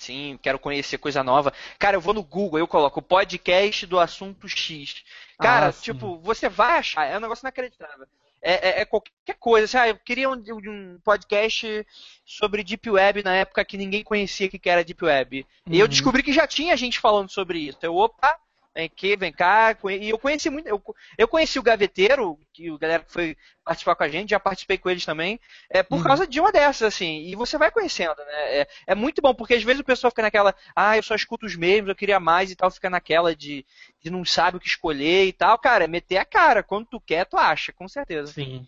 Sim, 0.00 0.38
quero 0.42 0.58
conhecer 0.58 0.98
coisa 0.98 1.22
nova. 1.22 1.52
Cara, 1.78 1.96
eu 1.96 2.00
vou 2.00 2.14
no 2.14 2.22
Google, 2.22 2.58
eu 2.58 2.66
coloco 2.66 3.02
podcast 3.02 3.86
do 3.86 4.00
assunto 4.00 4.48
X. 4.48 5.04
Cara, 5.38 5.68
ah, 5.68 5.72
tipo, 5.72 6.18
você 6.18 6.48
vai 6.48 6.78
achar, 6.78 7.04
é 7.04 7.16
um 7.16 7.20
negócio 7.20 7.42
inacreditável 7.42 8.06
é, 8.42 8.68
é, 8.68 8.80
é 8.80 8.84
qualquer 8.84 9.36
coisa. 9.38 9.64
Assim, 9.64 9.76
ah, 9.76 9.88
eu 9.88 9.96
queria 9.96 10.28
um, 10.28 10.34
um, 10.34 10.98
podcast 11.04 11.86
sobre 12.24 12.64
Deep 12.64 12.90
Web 12.90 13.22
na 13.22 13.34
época 13.34 13.64
que 13.64 13.76
ninguém 13.76 14.02
conhecia 14.02 14.48
que 14.48 14.68
era 14.68 14.84
Deep 14.84 15.04
Web. 15.04 15.46
Uhum. 15.66 15.74
E 15.74 15.78
eu 15.78 15.84
uhum. 15.84 15.90
descobri 15.90 16.22
que 16.22 16.32
já 16.32 16.46
tinha 16.46 16.76
gente 16.76 16.98
falando 16.98 17.30
sobre 17.30 17.58
isso. 17.58 17.78
Eu, 17.82 17.96
opa, 17.96 18.38
vem 18.74 18.86
aqui, 18.86 19.16
vem 19.16 19.32
cá. 19.32 19.76
E 20.00 20.10
eu 20.10 20.18
conheci 20.18 20.48
muito. 20.50 20.66
Eu, 20.66 20.82
eu 21.18 21.28
conheci 21.28 21.58
o 21.58 21.62
Gaveteiro, 21.62 22.38
que 22.52 22.70
o 22.70 22.78
galera 22.78 23.02
que 23.02 23.12
foi 23.12 23.36
participar 23.64 23.94
com 23.94 24.04
a 24.04 24.08
gente, 24.08 24.30
já 24.30 24.40
participei 24.40 24.78
com 24.78 24.90
eles 24.90 25.04
também, 25.04 25.38
é 25.68 25.82
por 25.82 25.98
uhum. 25.98 26.04
causa 26.04 26.26
de 26.26 26.40
uma 26.40 26.52
dessas, 26.52 26.82
assim. 26.82 27.26
E 27.26 27.36
você 27.36 27.58
vai 27.58 27.70
conhecendo, 27.70 28.16
né? 28.16 28.60
É, 28.60 28.68
é, 28.88 28.94
muito 28.94 29.20
bom, 29.20 29.34
porque 29.34 29.54
às 29.54 29.62
vezes 29.62 29.80
o 29.80 29.84
pessoal 29.84 30.10
fica 30.10 30.22
naquela, 30.22 30.54
ah, 30.74 30.96
eu 30.96 31.02
só 31.02 31.14
escuto 31.14 31.46
os 31.46 31.56
mesmos, 31.56 31.88
eu 31.88 31.96
queria 31.96 32.20
mais 32.20 32.50
e 32.50 32.56
tal, 32.56 32.70
fica 32.70 32.90
naquela 32.90 33.34
de, 33.34 33.64
de 34.00 34.10
não 34.10 34.24
sabe 34.24 34.56
o 34.56 34.60
que 34.60 34.68
escolher 34.68 35.26
e 35.26 35.32
tal. 35.32 35.58
Cara, 35.58 35.84
é 35.84 35.88
meter 35.88 36.16
a 36.16 36.24
cara. 36.24 36.62
Quando 36.62 36.86
tu 36.86 37.00
quer, 37.00 37.26
tu 37.26 37.36
acha, 37.36 37.72
com 37.72 37.88
certeza. 37.88 38.32
Sim. 38.32 38.66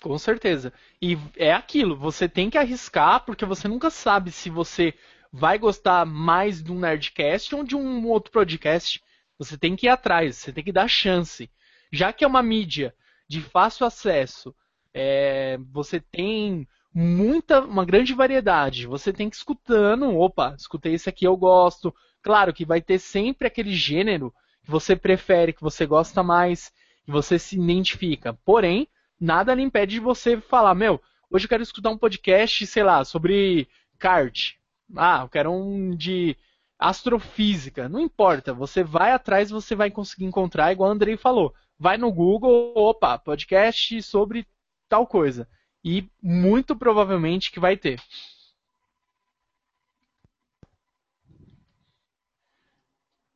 Com 0.00 0.18
certeza. 0.18 0.72
E 1.00 1.16
é 1.36 1.52
aquilo, 1.52 1.96
você 1.96 2.28
tem 2.28 2.50
que 2.50 2.58
arriscar, 2.58 3.24
porque 3.24 3.44
você 3.44 3.68
nunca 3.68 3.88
sabe 3.88 4.32
se 4.32 4.50
você 4.50 4.92
vai 5.32 5.58
gostar 5.58 6.04
mais 6.04 6.62
de 6.62 6.72
um 6.72 6.80
Nerdcast 6.80 7.54
ou 7.54 7.64
de 7.64 7.76
um 7.76 8.06
outro 8.08 8.32
podcast. 8.32 9.00
Você 9.44 9.58
tem 9.58 9.74
que 9.74 9.86
ir 9.86 9.90
atrás, 9.90 10.36
você 10.36 10.52
tem 10.52 10.62
que 10.62 10.72
dar 10.72 10.88
chance. 10.88 11.50
Já 11.90 12.12
que 12.12 12.24
é 12.24 12.26
uma 12.26 12.42
mídia 12.42 12.94
de 13.28 13.40
fácil 13.40 13.86
acesso, 13.86 14.54
é, 14.94 15.58
você 15.70 16.00
tem 16.00 16.66
muita, 16.94 17.60
uma 17.60 17.84
grande 17.84 18.14
variedade. 18.14 18.86
Você 18.86 19.12
tem 19.12 19.28
que 19.28 19.36
ir 19.36 19.38
escutando, 19.38 20.16
opa, 20.16 20.54
escutei 20.56 20.94
esse 20.94 21.08
aqui, 21.08 21.26
eu 21.26 21.36
gosto. 21.36 21.94
Claro 22.22 22.52
que 22.52 22.64
vai 22.64 22.80
ter 22.80 22.98
sempre 22.98 23.48
aquele 23.48 23.74
gênero 23.74 24.32
que 24.62 24.70
você 24.70 24.94
prefere, 24.94 25.52
que 25.52 25.62
você 25.62 25.86
gosta 25.86 26.22
mais, 26.22 26.72
que 27.04 27.10
você 27.10 27.38
se 27.38 27.56
identifica. 27.56 28.34
Porém, 28.44 28.86
nada 29.20 29.54
lhe 29.54 29.62
impede 29.62 29.94
de 29.94 30.00
você 30.00 30.40
falar, 30.40 30.74
meu, 30.74 31.00
hoje 31.30 31.46
eu 31.46 31.48
quero 31.48 31.62
escutar 31.62 31.90
um 31.90 31.98
podcast, 31.98 32.66
sei 32.66 32.82
lá, 32.82 33.04
sobre 33.04 33.68
kart. 33.98 34.52
Ah, 34.96 35.22
eu 35.22 35.28
quero 35.28 35.50
um 35.50 35.96
de 35.96 36.36
astrofísica. 36.82 37.88
Não 37.88 38.00
importa, 38.00 38.52
você 38.52 38.82
vai 38.82 39.12
atrás, 39.12 39.50
você 39.50 39.74
vai 39.74 39.90
conseguir 39.90 40.24
encontrar, 40.24 40.72
igual 40.72 40.90
o 40.90 40.92
Andrei 40.92 41.16
falou. 41.16 41.54
Vai 41.78 41.96
no 41.96 42.12
Google, 42.12 42.72
opa, 42.76 43.18
podcast 43.18 44.02
sobre 44.02 44.46
tal 44.88 45.06
coisa. 45.06 45.48
E 45.84 46.08
muito 46.22 46.76
provavelmente 46.76 47.50
que 47.50 47.60
vai 47.60 47.76
ter. 47.76 48.00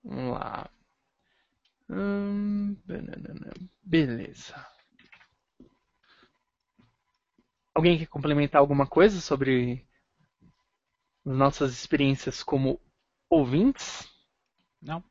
Vamos 0.05 0.33
lá. 0.39 0.71
Hum, 1.89 2.77
beleza. 3.83 4.55
Alguém 7.75 7.99
quer 7.99 8.07
complementar 8.07 8.61
alguma 8.61 8.87
coisa 8.87 9.21
sobre 9.21 9.87
nossas 11.25 11.73
experiências 11.73 12.43
como 12.43 12.81
ouvintes? 13.29 14.09
Não. 14.81 15.03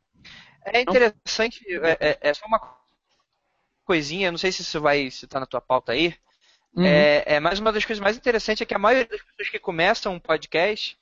É 0.66 0.82
interessante, 0.82 1.64
é, 1.70 1.98
é, 2.00 2.18
é, 2.22 2.34
só 2.34 2.46
uma 2.48 2.60
coisinha, 3.84 4.32
não 4.32 4.38
sei 4.38 4.52
se 4.52 4.64
isso 4.64 4.82
vai 4.82 5.02
estar 5.02 5.40
na 5.40 5.46
tua 5.46 5.62
pauta 5.62 5.92
aí. 5.92 6.16
Uhum. 6.76 6.86
É, 6.86 7.24
é, 7.26 7.40
mais 7.40 7.60
uma 7.60 7.72
das 7.72 7.86
coisas 7.86 8.02
mais 8.02 8.18
interessantes 8.18 8.62
é 8.62 8.66
que 8.66 8.74
a 8.74 8.80
maioria 8.80 9.06
das 9.06 9.22
pessoas 9.22 9.50
que 9.50 9.60
começam 9.60 10.14
um 10.14 10.20
podcast 10.20 10.98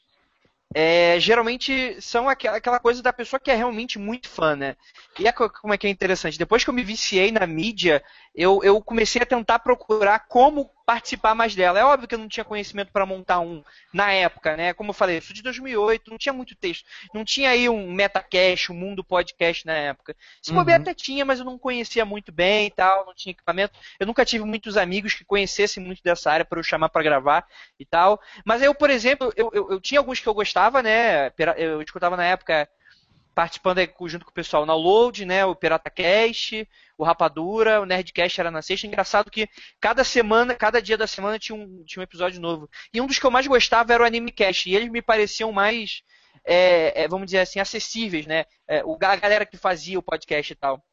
é, 0.74 1.20
geralmente 1.20 2.02
são 2.02 2.28
aquela, 2.28 2.58
aquela 2.58 2.80
coisa 2.80 3.02
da 3.02 3.14
pessoa 3.14 3.40
que 3.40 3.52
é 3.52 3.56
realmente 3.56 4.00
muito 4.00 4.28
fã, 4.28 4.56
né? 4.56 4.76
E 5.20 5.28
é, 5.28 5.32
como 5.32 5.74
é 5.74 5.78
que 5.78 5.88
é 5.88 5.90
interessante. 5.90 6.38
Depois 6.38 6.64
que 6.64 6.70
eu 6.70 6.74
me 6.74 6.84
viciei 6.84 7.32
na 7.32 7.46
mídia, 7.46 8.04
eu, 8.36 8.62
eu 8.64 8.82
comecei 8.82 9.22
a 9.22 9.26
tentar 9.26 9.60
procurar 9.60 10.28
como 10.28 10.70
participar 10.86 11.36
mais 11.36 11.56
dela. 11.56 11.80
É 11.80 11.86
óbvio 11.86 12.08
que 12.08 12.16
eu 12.16 12.20
não 12.20 12.28
tinha 12.28 12.44
conhecimento 12.44 12.92
para 12.92 13.06
montar 13.06 13.40
um 13.40 13.64
na 13.94 14.12
época, 14.12 14.58
né? 14.58 14.74
Como 14.74 14.90
eu 14.90 14.94
falei, 14.94 15.18
isso 15.18 15.34
de 15.34 15.44
2008, 15.44 16.10
não 16.10 16.18
tinha 16.18 16.34
muito 16.34 16.56
texto. 16.56 16.86
Não 17.14 17.24
tinha 17.24 17.52
aí 17.52 17.70
um 17.70 17.92
Metacast, 17.92 18.72
um 18.72 18.76
Mundo 18.76 19.04
Podcast 19.04 19.66
na 19.66 19.74
época. 19.74 20.16
Se 20.42 20.52
uhum. 20.52 20.58
bobear 20.58 20.82
até 20.82 20.94
tinha, 20.94 21.24
mas 21.24 21.40
eu 21.40 21.46
não 21.46 21.60
conhecia 21.60 22.04
muito 22.04 22.32
bem 22.32 22.68
e 22.68 22.72
tal, 22.72 23.06
não 23.06 23.14
tinha 23.14 23.32
equipamento. 23.32 23.80
Eu 24.00 24.08
nunca 24.08 24.26
tive 24.26 24.44
muitos 24.44 24.78
amigos 24.78 25.14
que 25.14 25.24
conhecessem 25.24 25.84
muito 25.84 26.02
dessa 26.04 26.32
área 26.32 26.44
para 26.46 26.60
eu 26.60 26.64
chamar 26.64 26.90
para 26.90 27.04
gravar 27.04 27.48
e 27.80 27.86
tal. 27.86 28.20
Mas 28.44 28.62
eu, 28.62 28.74
por 28.74 28.90
exemplo, 28.90 29.32
eu, 29.38 29.52
eu, 29.54 29.72
eu 29.72 29.80
tinha 29.80 30.00
alguns 30.00 30.20
que 30.20 30.28
eu 30.28 30.34
gostava, 30.34 30.82
né? 30.82 31.32
Eu 31.56 31.82
escutava 31.82 32.18
na 32.18 32.26
época 32.26 32.68
participando 33.34 33.80
junto 34.08 34.26
com 34.26 34.32
o 34.32 34.34
pessoal 34.34 34.66
na 34.66 34.76
Load, 34.76 35.26
né, 35.26 35.46
o 35.46 35.56
PirataCast, 35.56 36.68
o 36.98 37.04
Rapadura, 37.04 37.82
o 37.82 37.86
Nerdcast 37.86 38.40
era 38.40 38.52
na 38.52 38.62
sexta. 38.62 38.88
Engraçado 38.88 39.32
que 39.32 39.48
cada 39.80 40.04
semana, 40.04 40.56
cada 40.56 40.82
dia 40.82 40.98
da 40.98 41.08
semana 41.08 41.40
tinha 41.40 41.56
um, 41.56 41.84
tinha 41.84 42.02
um 42.02 42.04
episódio 42.04 42.40
novo. 42.40 42.70
E 42.94 43.02
um 43.02 43.08
dos 43.08 43.20
que 43.20 43.26
eu 43.26 43.32
mais 43.32 43.48
gostava 43.48 43.94
era 43.94 44.04
o 44.04 44.06
Animecast, 44.06 44.70
e 44.70 44.76
eles 44.76 44.90
me 44.90 45.02
pareciam 45.02 45.52
mais, 45.52 46.04
é, 46.46 47.04
é, 47.04 47.08
vamos 47.08 47.26
dizer 47.26 47.40
assim, 47.40 47.60
acessíveis, 47.60 48.26
né, 48.26 48.46
é, 48.68 48.84
o, 48.84 48.98
a 49.02 49.16
galera 49.16 49.46
que 49.46 49.58
fazia 49.58 50.00
o 50.00 50.04
podcast 50.04 50.54
e 50.54 50.56
tal. 50.56 50.84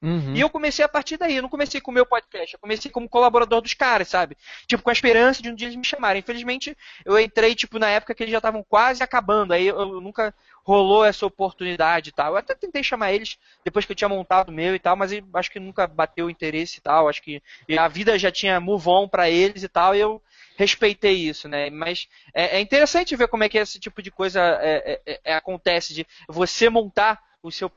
Uhum. 0.00 0.34
E 0.34 0.40
eu 0.40 0.48
comecei 0.48 0.84
a 0.84 0.88
partir 0.88 1.16
daí, 1.16 1.36
eu 1.36 1.42
não 1.42 1.48
comecei 1.48 1.80
com 1.80 1.90
o 1.90 1.94
meu 1.94 2.06
podcast, 2.06 2.54
eu 2.54 2.60
comecei 2.60 2.88
como 2.88 3.08
colaborador 3.08 3.60
dos 3.60 3.74
caras, 3.74 4.08
sabe? 4.08 4.36
Tipo, 4.66 4.82
com 4.82 4.90
a 4.90 4.92
esperança 4.92 5.42
de 5.42 5.50
um 5.50 5.54
dia 5.54 5.66
eles 5.66 5.76
me 5.76 5.84
chamarem. 5.84 6.20
Infelizmente, 6.20 6.76
eu 7.04 7.18
entrei, 7.18 7.54
tipo, 7.54 7.80
na 7.80 7.88
época 7.90 8.14
que 8.14 8.22
eles 8.22 8.30
já 8.30 8.38
estavam 8.38 8.62
quase 8.62 9.02
acabando, 9.02 9.52
aí 9.52 9.66
eu 9.66 10.00
nunca 10.00 10.32
rolou 10.62 11.04
essa 11.04 11.26
oportunidade 11.26 12.10
e 12.10 12.12
tal. 12.12 12.32
Eu 12.32 12.36
até 12.36 12.54
tentei 12.54 12.82
chamar 12.82 13.12
eles 13.12 13.38
depois 13.64 13.84
que 13.84 13.92
eu 13.92 13.96
tinha 13.96 14.08
montado 14.08 14.50
o 14.50 14.52
meu 14.52 14.74
e 14.74 14.78
tal, 14.78 14.94
mas 14.94 15.10
acho 15.34 15.50
que 15.50 15.58
nunca 15.58 15.86
bateu 15.86 16.26
o 16.26 16.30
interesse 16.30 16.78
e 16.78 16.80
tal. 16.80 17.08
Acho 17.08 17.22
que 17.22 17.42
a 17.76 17.88
vida 17.88 18.16
já 18.18 18.30
tinha 18.30 18.60
move 18.60 18.88
on 18.88 19.08
pra 19.08 19.28
eles 19.28 19.64
e 19.64 19.68
tal, 19.68 19.96
e 19.96 20.00
eu 20.00 20.22
respeitei 20.56 21.14
isso, 21.14 21.48
né? 21.48 21.70
Mas 21.70 22.08
é, 22.32 22.58
é 22.58 22.60
interessante 22.60 23.16
ver 23.16 23.26
como 23.26 23.42
é 23.42 23.48
que 23.48 23.58
esse 23.58 23.80
tipo 23.80 24.00
de 24.00 24.12
coisa 24.12 24.40
é, 24.60 25.00
é, 25.04 25.20
é 25.24 25.34
acontece, 25.34 25.92
de 25.92 26.06
você 26.28 26.68
montar 26.68 27.20
o 27.42 27.50
seu 27.50 27.72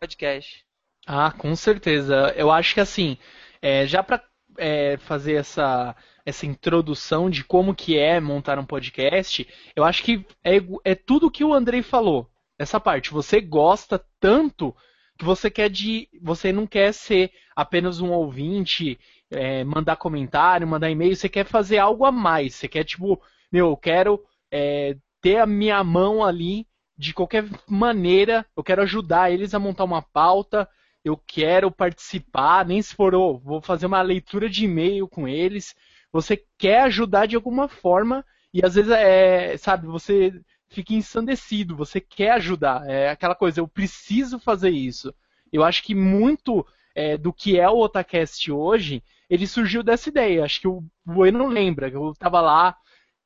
podcast. 0.00 0.65
Ah, 1.06 1.30
com 1.30 1.54
certeza. 1.54 2.34
Eu 2.36 2.50
acho 2.50 2.74
que 2.74 2.80
assim, 2.80 3.16
é, 3.62 3.86
já 3.86 4.02
para 4.02 4.22
é, 4.58 4.96
fazer 4.98 5.34
essa, 5.34 5.94
essa 6.24 6.44
introdução 6.46 7.30
de 7.30 7.44
como 7.44 7.74
que 7.74 7.96
é 7.96 8.20
montar 8.20 8.58
um 8.58 8.66
podcast, 8.66 9.46
eu 9.76 9.84
acho 9.84 10.02
que 10.02 10.26
é, 10.42 10.56
é 10.84 10.94
tudo 10.96 11.30
que 11.30 11.44
o 11.44 11.54
Andrei 11.54 11.82
falou. 11.82 12.28
Essa 12.58 12.80
parte, 12.80 13.10
você 13.10 13.40
gosta 13.40 14.04
tanto 14.18 14.74
que 15.18 15.24
você 15.24 15.50
quer 15.50 15.70
de, 15.70 16.08
você 16.20 16.52
não 16.52 16.66
quer 16.66 16.92
ser 16.92 17.30
apenas 17.54 18.00
um 18.00 18.10
ouvinte, 18.10 18.98
é, 19.30 19.62
mandar 19.64 19.96
comentário, 19.96 20.66
mandar 20.66 20.90
e-mail, 20.90 21.14
você 21.14 21.28
quer 21.28 21.46
fazer 21.46 21.78
algo 21.78 22.04
a 22.04 22.12
mais. 22.12 22.54
Você 22.54 22.66
quer 22.68 22.84
tipo, 22.84 23.20
meu, 23.52 23.68
eu 23.68 23.76
quero 23.76 24.22
é, 24.50 24.96
ter 25.20 25.38
a 25.38 25.46
minha 25.46 25.82
mão 25.84 26.24
ali 26.24 26.66
de 26.98 27.12
qualquer 27.12 27.44
maneira, 27.68 28.44
eu 28.56 28.64
quero 28.64 28.82
ajudar 28.82 29.30
eles 29.30 29.54
a 29.54 29.58
montar 29.58 29.84
uma 29.84 30.02
pauta, 30.02 30.68
eu 31.06 31.16
quero 31.16 31.70
participar, 31.70 32.66
nem 32.66 32.82
se 32.82 32.92
for, 32.92 33.14
oh, 33.14 33.38
vou 33.38 33.62
fazer 33.62 33.86
uma 33.86 34.02
leitura 34.02 34.48
de 34.50 34.64
e-mail 34.64 35.06
com 35.06 35.28
eles. 35.28 35.72
Você 36.12 36.44
quer 36.58 36.82
ajudar 36.82 37.26
de 37.26 37.36
alguma 37.36 37.68
forma 37.68 38.24
e 38.52 38.64
às 38.64 38.74
vezes 38.74 38.90
é, 38.90 39.56
sabe, 39.56 39.86
você 39.86 40.32
fica 40.68 40.94
ensandecido, 40.94 41.76
você 41.76 42.00
quer 42.00 42.32
ajudar. 42.32 42.84
É 42.90 43.10
aquela 43.10 43.36
coisa, 43.36 43.60
eu 43.60 43.68
preciso 43.68 44.40
fazer 44.40 44.70
isso. 44.70 45.14
Eu 45.52 45.62
acho 45.62 45.84
que 45.84 45.94
muito 45.94 46.66
é, 46.92 47.16
do 47.16 47.32
que 47.32 47.56
é 47.56 47.68
o 47.70 47.78
Otacast 47.78 48.50
hoje, 48.50 49.00
ele 49.30 49.46
surgiu 49.46 49.84
dessa 49.84 50.08
ideia. 50.08 50.44
Acho 50.44 50.60
que 50.60 50.68
o 50.68 50.82
Bueno 51.04 51.46
lembra, 51.46 51.88
eu 51.88 52.10
estava 52.10 52.40
lá, 52.40 52.76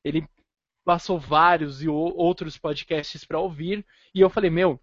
ele 0.03 0.23
passou 0.85 1.19
vários 1.19 1.81
e 1.81 1.89
outros 1.89 2.59
podcasts 2.59 3.25
para 3.25 3.39
ouvir, 3.39 3.83
e 4.13 4.21
eu 4.21 4.29
falei, 4.29 4.51
meu, 4.51 4.79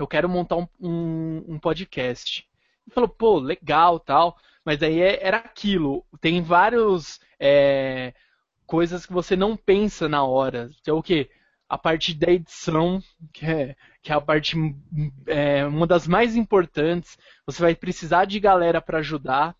eu 0.00 0.06
quero 0.06 0.28
montar 0.28 0.56
um, 0.56 0.66
um, 0.80 1.44
um 1.46 1.58
podcast. 1.58 2.48
Ele 2.86 2.94
falou, 2.94 3.08
pô, 3.08 3.38
legal 3.38 4.00
tal. 4.00 4.36
Mas 4.64 4.82
aí 4.82 5.00
é, 5.00 5.22
era 5.22 5.36
aquilo. 5.36 6.04
Tem 6.20 6.40
vários 6.40 7.20
é, 7.38 8.14
coisas 8.66 9.04
que 9.04 9.12
você 9.12 9.36
não 9.36 9.56
pensa 9.56 10.08
na 10.08 10.24
hora. 10.24 10.70
É 10.86 10.92
o 10.92 11.02
quê? 11.02 11.30
A 11.68 11.76
parte 11.76 12.14
da 12.14 12.32
edição, 12.32 13.02
que 13.32 13.44
é, 13.44 13.76
que 14.02 14.10
é 14.10 14.14
a 14.14 14.20
parte 14.20 14.56
é, 15.26 15.66
uma 15.66 15.86
das 15.86 16.08
mais 16.08 16.34
importantes. 16.34 17.18
Você 17.44 17.60
vai 17.60 17.74
precisar 17.74 18.24
de 18.24 18.40
galera 18.40 18.80
para 18.80 18.98
ajudar. 18.98 19.54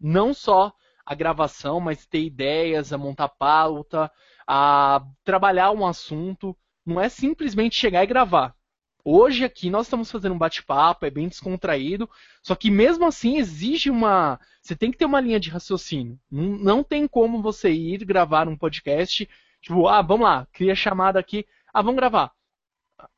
Não 0.00 0.32
só 0.32 0.72
a 1.04 1.14
gravação, 1.14 1.80
mas 1.80 2.06
ter 2.06 2.22
ideias, 2.22 2.92
a 2.94 2.98
montar 2.98 3.28
pauta, 3.28 4.10
a 4.46 5.04
trabalhar 5.22 5.70
um 5.70 5.86
assunto. 5.86 6.56
Não 6.84 6.98
é 6.98 7.10
simplesmente 7.10 7.76
chegar 7.76 8.02
e 8.02 8.06
gravar. 8.06 8.56
Hoje 9.04 9.44
aqui 9.44 9.68
nós 9.68 9.86
estamos 9.86 10.10
fazendo 10.10 10.34
um 10.34 10.38
bate-papo, 10.38 11.04
é 11.04 11.10
bem 11.10 11.26
descontraído, 11.26 12.08
só 12.40 12.54
que 12.54 12.70
mesmo 12.70 13.04
assim 13.04 13.36
exige 13.36 13.90
uma. 13.90 14.38
Você 14.60 14.76
tem 14.76 14.92
que 14.92 14.98
ter 14.98 15.04
uma 15.04 15.20
linha 15.20 15.40
de 15.40 15.50
raciocínio. 15.50 16.18
Não, 16.30 16.44
não 16.58 16.84
tem 16.84 17.08
como 17.08 17.42
você 17.42 17.70
ir 17.72 18.04
gravar 18.04 18.48
um 18.48 18.56
podcast, 18.56 19.28
tipo, 19.60 19.88
ah, 19.88 20.02
vamos 20.02 20.24
lá, 20.24 20.46
cria 20.52 20.74
chamada 20.74 21.18
aqui, 21.18 21.44
ah, 21.74 21.82
vamos 21.82 21.96
gravar. 21.96 22.32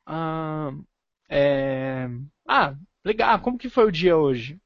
Ah, 0.05 0.71
é... 1.29 2.09
ah 2.47 2.75
legal, 3.03 3.39
como 3.39 3.57
que 3.57 3.69
foi 3.69 3.85
o 3.85 3.91
dia 3.91 4.17
hoje? 4.17 4.59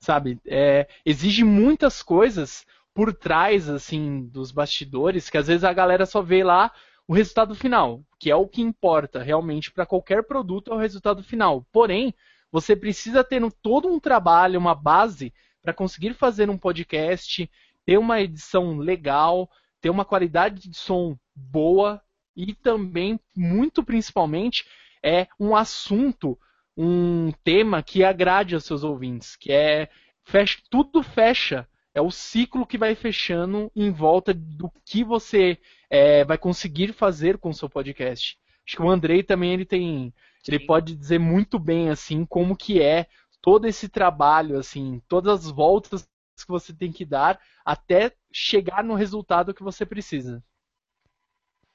Sabe? 0.00 0.40
É, 0.44 0.88
exige 1.04 1.44
muitas 1.44 2.02
coisas 2.02 2.66
por 2.92 3.14
trás, 3.14 3.68
assim, 3.68 4.26
dos 4.26 4.50
bastidores, 4.50 5.30
que 5.30 5.38
às 5.38 5.46
vezes 5.46 5.62
a 5.62 5.72
galera 5.72 6.04
só 6.04 6.20
vê 6.20 6.42
lá 6.42 6.72
o 7.08 7.14
resultado 7.14 7.54
final, 7.54 8.04
que 8.20 8.30
é 8.30 8.36
o 8.36 8.46
que 8.46 8.60
importa 8.60 9.22
realmente 9.22 9.72
para 9.72 9.86
qualquer 9.86 10.22
produto, 10.24 10.70
é 10.70 10.74
o 10.74 10.78
resultado 10.78 11.22
final. 11.22 11.66
Porém, 11.72 12.14
você 12.52 12.76
precisa 12.76 13.24
ter 13.24 13.42
todo 13.62 13.88
um 13.88 13.98
trabalho, 13.98 14.60
uma 14.60 14.74
base 14.74 15.32
para 15.62 15.72
conseguir 15.72 16.12
fazer 16.12 16.50
um 16.50 16.58
podcast, 16.58 17.50
ter 17.86 17.96
uma 17.98 18.20
edição 18.20 18.76
legal, 18.76 19.50
ter 19.80 19.88
uma 19.88 20.04
qualidade 20.04 20.68
de 20.68 20.76
som 20.76 21.16
boa 21.34 22.02
e 22.36 22.54
também, 22.54 23.18
muito 23.34 23.82
principalmente, 23.82 24.66
é 25.02 25.26
um 25.40 25.56
assunto, 25.56 26.38
um 26.76 27.32
tema 27.42 27.82
que 27.82 28.04
agrade 28.04 28.54
aos 28.54 28.64
seus 28.64 28.84
ouvintes, 28.84 29.34
que 29.34 29.50
é 29.50 29.88
fecha, 30.24 30.58
tudo 30.70 31.02
fecha 31.02 31.66
é 31.94 32.02
o 32.02 32.10
ciclo 32.10 32.66
que 32.66 32.76
vai 32.76 32.94
fechando 32.94 33.72
em 33.74 33.90
volta 33.90 34.34
do 34.34 34.70
que 34.84 35.02
você 35.02 35.58
é, 35.90 36.24
vai 36.24 36.38
conseguir 36.38 36.92
fazer 36.92 37.38
com 37.38 37.50
o 37.50 37.54
seu 37.54 37.68
podcast. 37.68 38.38
Acho 38.66 38.76
que 38.76 38.82
o 38.82 38.90
Andrei 38.90 39.22
também 39.22 39.52
ele 39.52 39.64
tem, 39.64 40.12
Sim. 40.42 40.52
ele 40.52 40.66
pode 40.66 40.94
dizer 40.94 41.18
muito 41.18 41.58
bem 41.58 41.88
assim 41.88 42.24
como 42.26 42.56
que 42.56 42.82
é 42.82 43.06
todo 43.40 43.66
esse 43.66 43.88
trabalho, 43.88 44.58
assim, 44.58 45.00
todas 45.08 45.46
as 45.46 45.50
voltas 45.50 46.02
que 46.36 46.48
você 46.48 46.72
tem 46.72 46.92
que 46.92 47.04
dar 47.04 47.40
até 47.64 48.12
chegar 48.32 48.84
no 48.84 48.94
resultado 48.94 49.54
que 49.54 49.62
você 49.62 49.86
precisa. 49.86 50.42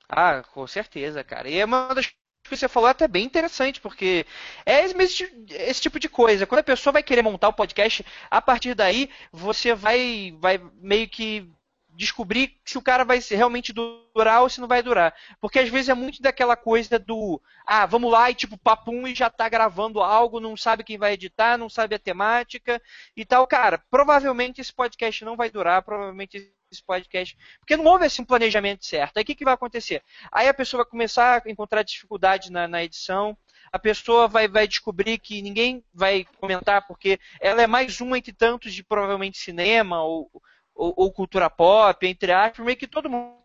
Ah, 0.08 0.44
com 0.54 0.66
certeza, 0.68 1.24
cara. 1.24 1.50
E 1.50 1.58
é 1.58 1.66
uma 1.66 1.94
das 1.94 2.08
que 2.44 2.58
você 2.58 2.68
falou 2.68 2.90
é 2.90 2.92
até 2.92 3.08
bem 3.08 3.26
interessante, 3.26 3.80
porque 3.80 4.26
é 4.66 4.84
esse, 4.84 5.46
esse, 5.50 5.82
tipo 5.82 6.00
de 6.00 6.10
coisa. 6.10 6.46
Quando 6.46 6.60
a 6.60 6.64
pessoa 6.64 6.92
vai 6.92 7.02
querer 7.02 7.22
montar 7.22 7.48
o 7.48 7.54
podcast, 7.54 8.06
a 8.30 8.42
partir 8.42 8.76
daí 8.76 9.10
você 9.32 9.74
vai, 9.74 10.36
vai 10.40 10.62
meio 10.76 11.08
que 11.08 11.50
descobrir 11.96 12.58
se 12.66 12.78
o 12.78 12.82
cara 12.82 13.04
vai 13.04 13.20
realmente 13.30 13.74
durar 13.74 14.42
ou 14.42 14.50
se 14.50 14.60
não 14.60 14.68
vai 14.68 14.82
durar. 14.82 15.14
Porque 15.40 15.60
às 15.60 15.70
vezes 15.70 15.90
é 15.90 15.94
muito 15.94 16.22
daquela 16.22 16.56
coisa 16.56 16.98
do, 17.00 17.42
ah, 17.66 17.86
vamos 17.86 18.12
lá 18.12 18.30
e 18.30 18.36
tipo, 18.36 18.58
papum 18.58 19.08
e 19.08 19.16
já 19.16 19.30
tá 19.30 19.48
gravando 19.48 20.02
algo, 20.02 20.40
não 20.40 20.58
sabe 20.58 20.84
quem 20.84 20.98
vai 20.98 21.14
editar, 21.14 21.58
não 21.58 21.70
sabe 21.70 21.96
a 21.96 22.00
temática 22.00 22.82
e 23.16 23.26
tal. 23.26 23.46
Cara, 23.48 23.84
provavelmente 23.90 24.62
esse 24.62 24.74
podcast 24.74 25.24
não 25.24 25.36
vai 25.36 25.50
durar, 25.50 25.82
provavelmente 25.84 26.52
esse 26.72 26.84
podcast, 26.84 27.38
porque 27.60 27.78
não 27.78 27.86
houve 27.86 28.06
assim, 28.06 28.24
um 28.24 28.26
planejamento 28.26 28.86
certo. 28.86 29.18
Aí 29.18 29.24
o 29.24 29.26
que, 29.26 29.36
que 29.36 29.46
vai 29.46 29.54
acontecer? 29.54 30.02
Aí 30.32 30.48
a 30.48 30.54
pessoa 30.54 30.84
vai 30.84 30.90
começar 30.90 31.44
a 31.46 31.50
encontrar 31.50 31.84
dificuldade 31.84 32.52
na, 32.52 32.68
na 32.68 32.84
edição, 32.84 33.38
a 33.72 33.80
pessoa 33.80 34.28
vai, 34.28 34.48
vai 34.48 34.68
descobrir 34.68 35.18
que 35.18 35.42
ninguém 35.42 35.84
vai 35.94 36.26
comentar 36.40 36.86
porque 36.88 37.20
ela 37.40 37.62
é 37.62 37.68
mais 37.68 38.02
uma 38.02 38.18
entre 38.18 38.34
tantos 38.34 38.74
de 38.74 38.84
provavelmente 38.84 39.38
cinema 39.38 40.04
ou, 40.04 40.30
ou, 40.76 40.94
ou 40.96 41.12
cultura 41.12 41.50
pop, 41.50 42.06
entre 42.06 42.32
aspas, 42.32 42.66
meio 42.66 42.78
que 42.78 42.88
todo 42.88 43.10
mundo. 43.10 43.44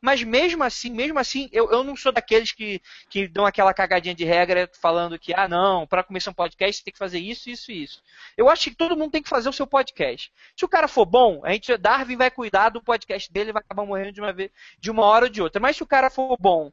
Mas 0.00 0.22
mesmo 0.22 0.62
assim, 0.62 0.90
mesmo 0.90 1.18
assim, 1.18 1.48
eu, 1.52 1.70
eu 1.70 1.82
não 1.82 1.96
sou 1.96 2.12
daqueles 2.12 2.52
que, 2.52 2.80
que 3.08 3.26
dão 3.26 3.44
aquela 3.44 3.74
cagadinha 3.74 4.14
de 4.14 4.24
regra 4.24 4.70
falando 4.80 5.18
que, 5.18 5.34
ah, 5.34 5.48
não, 5.48 5.86
para 5.86 6.04
começar 6.04 6.30
um 6.30 6.34
podcast 6.34 6.78
você 6.78 6.84
tem 6.84 6.92
que 6.92 6.98
fazer 6.98 7.18
isso, 7.18 7.50
isso 7.50 7.72
e 7.72 7.82
isso. 7.82 8.02
Eu 8.36 8.48
acho 8.48 8.70
que 8.70 8.76
todo 8.76 8.96
mundo 8.96 9.10
tem 9.10 9.22
que 9.22 9.28
fazer 9.28 9.48
o 9.48 9.52
seu 9.52 9.66
podcast. 9.66 10.32
Se 10.56 10.64
o 10.64 10.68
cara 10.68 10.88
for 10.88 11.04
bom, 11.04 11.40
a 11.44 11.52
gente, 11.52 11.76
Darwin 11.76 12.16
vai 12.16 12.30
cuidar 12.30 12.70
do 12.70 12.82
podcast 12.82 13.30
dele, 13.32 13.52
vai 13.52 13.60
acabar 13.60 13.84
morrendo 13.84 14.12
de 14.12 14.20
uma 14.20 14.32
vez, 14.32 14.50
de 14.78 14.90
uma 14.90 15.04
hora 15.04 15.26
ou 15.26 15.30
de 15.30 15.42
outra. 15.42 15.60
Mas 15.60 15.76
se 15.76 15.82
o 15.82 15.86
cara 15.86 16.08
for 16.08 16.36
bom, 16.38 16.72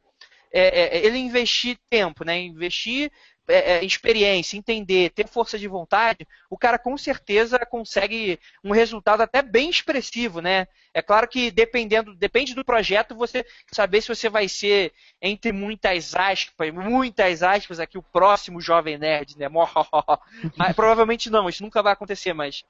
é, 0.52 0.98
é, 0.98 1.06
ele 1.06 1.18
investir 1.18 1.78
tempo, 1.90 2.24
né? 2.24 2.38
Investir 2.38 3.10
é, 3.48 3.78
é, 3.78 3.84
experiência, 3.84 4.56
entender, 4.56 5.10
ter 5.10 5.26
força 5.26 5.58
de 5.58 5.66
vontade, 5.66 6.26
o 6.50 6.58
cara 6.58 6.78
com 6.78 6.96
certeza 6.96 7.58
consegue 7.58 8.38
um 8.62 8.72
resultado 8.72 9.22
até 9.22 9.40
bem 9.40 9.70
expressivo, 9.70 10.40
né? 10.40 10.66
É 10.92 11.00
claro 11.00 11.26
que 11.26 11.50
dependendo, 11.50 12.14
depende 12.14 12.54
do 12.54 12.64
projeto, 12.64 13.14
você 13.14 13.44
saber 13.72 14.02
se 14.02 14.08
você 14.08 14.28
vai 14.28 14.48
ser, 14.48 14.92
entre 15.20 15.52
muitas 15.52 16.14
aspas, 16.14 16.72
muitas 16.72 17.42
aspas 17.42 17.80
aqui, 17.80 17.96
o 17.96 18.02
próximo 18.02 18.60
jovem 18.60 18.98
nerd, 18.98 19.38
né? 19.38 19.48
Mas, 20.56 20.76
provavelmente 20.76 21.30
não, 21.30 21.48
isso 21.48 21.62
nunca 21.62 21.82
vai 21.82 21.92
acontecer, 21.92 22.32
mas 22.32 22.64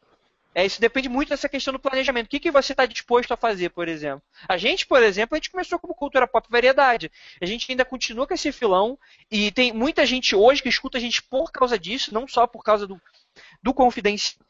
é, 0.59 0.66
isso 0.66 0.80
depende 0.80 1.09
muito 1.09 1.28
dessa 1.28 1.48
questão 1.48 1.72
do 1.72 1.78
planejamento. 1.78 2.26
O 2.26 2.28
que, 2.28 2.40
que 2.40 2.50
você 2.50 2.72
está 2.72 2.84
disposto 2.84 3.30
a 3.30 3.36
fazer, 3.36 3.68
por 3.68 3.86
exemplo? 3.86 4.20
A 4.48 4.56
gente, 4.56 4.84
por 4.84 5.00
exemplo, 5.00 5.36
a 5.36 5.38
gente 5.38 5.52
começou 5.52 5.78
como 5.78 5.94
cultura 5.94 6.26
pop 6.26 6.48
variedade. 6.50 7.12
A 7.40 7.46
gente 7.46 7.70
ainda 7.70 7.84
continua 7.84 8.26
com 8.26 8.34
esse 8.34 8.50
filão 8.50 8.98
e 9.30 9.52
tem 9.52 9.72
muita 9.72 10.04
gente 10.04 10.34
hoje 10.34 10.61
que 10.61 10.68
escuta 10.68 10.98
a 10.98 11.00
gente 11.00 11.22
por 11.22 11.52
causa 11.52 11.78
disso, 11.78 12.12
não 12.12 12.26
só 12.26 12.44
por 12.44 12.64
causa 12.64 12.88
do, 12.88 13.00
do 13.62 13.72
confidencial, 13.72 14.44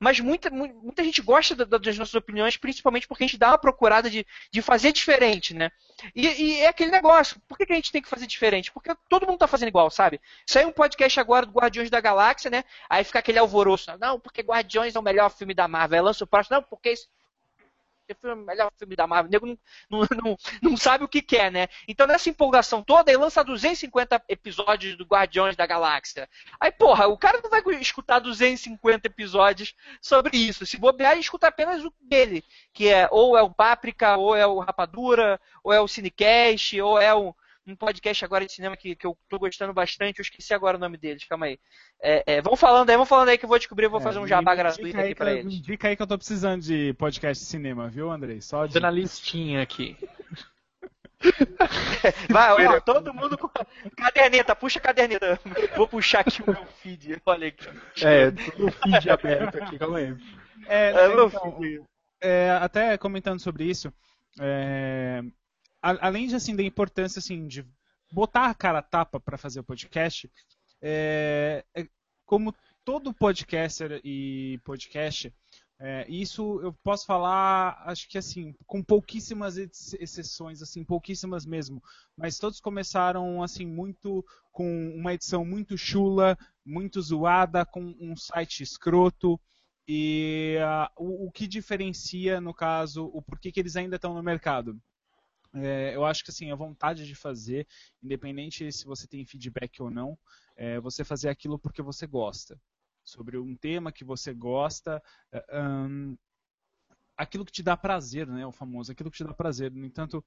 mas 0.00 0.20
muita, 0.20 0.48
muita 0.48 1.02
gente 1.02 1.20
gosta 1.20 1.54
das 1.54 1.98
nossas 1.98 2.14
opiniões, 2.14 2.56
principalmente 2.56 3.06
porque 3.08 3.24
a 3.24 3.26
gente 3.26 3.38
dá 3.38 3.48
uma 3.48 3.58
procurada 3.58 4.08
de, 4.08 4.24
de 4.50 4.62
fazer 4.62 4.92
diferente, 4.92 5.52
né? 5.54 5.70
E, 6.14 6.26
e 6.26 6.60
é 6.60 6.68
aquele 6.68 6.90
negócio, 6.90 7.40
por 7.48 7.58
que, 7.58 7.66
que, 7.66 7.72
a 7.72 7.76
gente 7.76 7.90
tem 7.90 8.00
que 8.00 8.08
fazer 8.08 8.26
diferente? 8.26 8.70
Porque 8.70 8.94
todo 9.08 9.26
mundo 9.26 9.38
tá 9.38 9.48
fazendo 9.48 9.68
igual, 9.68 9.90
sabe? 9.90 10.20
Sai 10.46 10.64
um 10.64 10.72
podcast 10.72 11.18
agora 11.18 11.44
do 11.44 11.52
Guardiões 11.52 11.90
da 11.90 12.00
Galáxia, 12.00 12.50
né? 12.50 12.64
Aí 12.88 13.02
fica 13.02 13.18
aquele 13.18 13.38
alvoroço, 13.38 13.90
não, 13.98 14.20
porque 14.20 14.40
Guardiões 14.40 14.94
é 14.94 14.98
o 14.98 15.02
melhor 15.02 15.30
filme 15.30 15.52
da 15.52 15.66
Marvel, 15.66 16.04
lança 16.04 16.22
o 16.22 16.26
próximo, 16.26 16.56
não, 16.56 16.62
porque 16.62 16.94
filme, 18.14 18.42
o 18.42 18.46
melhor 18.46 18.70
filme 18.76 18.96
da 18.96 19.06
Marvel. 19.06 19.28
O 19.28 19.32
nego 19.32 19.46
não, 19.46 19.58
não, 19.90 20.00
não, 20.22 20.36
não, 20.62 20.76
sabe 20.76 21.04
o 21.04 21.08
que 21.08 21.22
quer, 21.22 21.50
né? 21.50 21.68
Então, 21.86 22.06
nessa 22.06 22.28
empolgação 22.28 22.82
toda, 22.82 23.10
ele 23.10 23.18
lança 23.18 23.44
250 23.44 24.22
episódios 24.28 24.96
do 24.96 25.04
Guardiões 25.04 25.56
da 25.56 25.66
Galáxia. 25.66 26.28
Aí, 26.60 26.70
porra, 26.72 27.06
o 27.06 27.18
cara 27.18 27.40
não 27.42 27.50
vai 27.50 27.62
escutar 27.80 28.18
250 28.18 29.06
episódios 29.06 29.74
sobre 30.00 30.36
isso. 30.36 30.66
Se 30.66 30.76
bobear, 30.76 31.12
ele 31.12 31.20
escuta 31.20 31.48
apenas 31.48 31.84
o 31.84 31.92
dele, 32.00 32.44
que 32.72 32.88
é 32.88 33.08
ou 33.10 33.36
é 33.36 33.42
o 33.42 33.50
Páprica, 33.50 34.16
ou 34.16 34.34
é 34.34 34.46
o 34.46 34.58
Rapadura, 34.58 35.40
ou 35.62 35.72
é 35.72 35.80
o 35.80 35.88
Cinecast, 35.88 36.80
ou 36.80 37.00
é 37.00 37.14
o 37.14 37.34
um 37.68 37.76
podcast 37.76 38.24
agora 38.24 38.46
de 38.46 38.52
cinema 38.52 38.76
que, 38.76 38.96
que 38.96 39.06
eu 39.06 39.16
tô 39.28 39.38
gostando 39.38 39.72
bastante, 39.72 40.18
eu 40.18 40.22
esqueci 40.22 40.54
agora 40.54 40.76
o 40.76 40.80
nome 40.80 40.96
deles, 40.96 41.24
calma 41.24 41.46
aí. 41.46 41.58
É, 42.02 42.22
é, 42.26 42.42
vão 42.42 42.56
falando 42.56 42.90
aí, 42.90 42.96
vão 42.96 43.06
falando 43.06 43.28
aí 43.28 43.38
que 43.38 43.44
eu 43.44 43.48
vou 43.48 43.58
descobrir, 43.58 43.86
eu 43.86 43.90
vou 43.90 44.00
é, 44.00 44.02
fazer 44.02 44.18
um 44.18 44.26
jabá 44.26 44.54
gratuito 44.54 44.98
aqui 44.98 45.14
pra 45.14 45.32
eles. 45.32 45.60
Dica 45.60 45.88
aí 45.88 45.96
que 45.96 46.02
eu 46.02 46.06
tô 46.06 46.16
precisando 46.16 46.62
de 46.62 46.94
podcast 46.94 47.44
de 47.44 47.50
cinema, 47.50 47.88
viu, 47.88 48.10
Andrei? 48.10 48.40
Só 48.40 48.66
de... 48.66 48.80
Na 48.80 48.90
listinha 48.90 49.62
aqui. 49.62 49.96
Vai, 52.30 52.66
ó, 52.66 52.80
todo 52.80 53.12
mundo 53.12 53.36
com 53.36 53.50
caderneta, 53.96 54.54
puxa 54.54 54.78
a 54.78 54.82
caderneta. 54.82 55.38
Vou 55.76 55.88
puxar 55.88 56.20
aqui 56.20 56.42
o 56.42 56.50
meu 56.50 56.64
feed, 56.80 57.20
olha 57.26 57.48
aqui. 57.48 57.66
É, 58.02 58.30
tudo 58.30 58.70
feed 58.70 59.10
aberto 59.10 59.62
aqui, 59.62 59.78
calma 59.78 59.98
aí. 59.98 60.16
É, 60.66 60.90
é, 60.90 61.06
então, 61.06 61.86
é, 62.20 62.50
até 62.60 62.96
comentando 62.98 63.40
sobre 63.40 63.64
isso, 63.64 63.92
é, 64.40 65.22
além 65.82 66.26
de 66.26 66.34
assim 66.34 66.54
da 66.54 66.62
importância 66.62 67.18
assim 67.18 67.46
de 67.46 67.66
botar 68.12 68.46
a 68.46 68.54
cara 68.54 68.78
a 68.78 68.82
tapa 68.82 69.20
para 69.20 69.38
fazer 69.38 69.60
o 69.60 69.64
podcast, 69.64 70.30
é, 70.80 71.64
é, 71.74 71.86
como 72.24 72.54
todo 72.84 73.12
podcaster 73.12 74.00
e 74.04 74.58
podcast, 74.64 75.32
é, 75.80 76.04
isso 76.08 76.60
eu 76.60 76.72
posso 76.82 77.06
falar, 77.06 77.80
acho 77.86 78.08
que 78.08 78.18
assim, 78.18 78.52
com 78.66 78.82
pouquíssimas 78.82 79.56
exceções, 79.56 80.60
assim, 80.60 80.82
pouquíssimas 80.82 81.46
mesmo. 81.46 81.80
Mas 82.16 82.38
todos 82.38 82.60
começaram 82.60 83.42
assim 83.42 83.64
muito 83.64 84.24
com 84.50 84.92
uma 84.96 85.14
edição 85.14 85.44
muito 85.44 85.78
chula, 85.78 86.36
muito 86.66 87.00
zoada, 87.00 87.64
com 87.64 87.94
um 88.00 88.16
site 88.16 88.62
escroto. 88.62 89.40
E 89.86 90.56
uh, 90.60 91.02
o, 91.02 91.28
o, 91.28 91.30
que 91.30 91.46
diferencia, 91.46 92.40
no 92.40 92.52
caso, 92.52 93.06
o 93.14 93.22
porquê 93.22 93.52
que 93.52 93.60
eles 93.60 93.76
ainda 93.76 93.96
estão 93.96 94.12
no 94.12 94.22
mercado? 94.22 94.76
É, 95.54 95.94
eu 95.94 96.04
acho 96.04 96.22
que 96.24 96.30
assim, 96.30 96.50
a 96.50 96.56
vontade 96.56 97.06
de 97.06 97.14
fazer, 97.14 97.66
independente 98.02 98.70
se 98.70 98.84
você 98.84 99.06
tem 99.06 99.24
feedback 99.24 99.80
ou 99.82 99.90
não, 99.90 100.18
é 100.56 100.78
você 100.80 101.04
fazer 101.04 101.28
aquilo 101.28 101.58
porque 101.58 101.82
você 101.82 102.06
gosta. 102.06 102.60
Sobre 103.04 103.38
um 103.38 103.56
tema 103.56 103.90
que 103.90 104.04
você 104.04 104.34
gosta, 104.34 105.02
um, 105.50 106.16
aquilo 107.16 107.44
que 107.44 107.52
te 107.52 107.62
dá 107.62 107.76
prazer, 107.76 108.26
né? 108.26 108.46
O 108.46 108.52
famoso, 108.52 108.92
aquilo 108.92 109.10
que 109.10 109.16
te 109.16 109.24
dá 109.24 109.32
prazer. 109.32 109.72
No 109.72 109.84
entanto, 109.84 110.24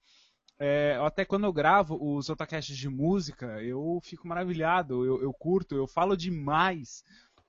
é, 0.59 0.95
até 1.01 1.25
quando 1.25 1.45
eu 1.45 1.53
gravo 1.53 1.97
os 1.99 2.29
otacasts 2.29 2.75
de 2.77 2.89
música, 2.89 3.61
eu 3.63 3.99
fico 4.03 4.27
maravilhado, 4.27 5.05
eu, 5.05 5.21
eu 5.21 5.33
curto, 5.33 5.75
eu 5.75 5.87
falo 5.87 6.15
demais. 6.17 7.03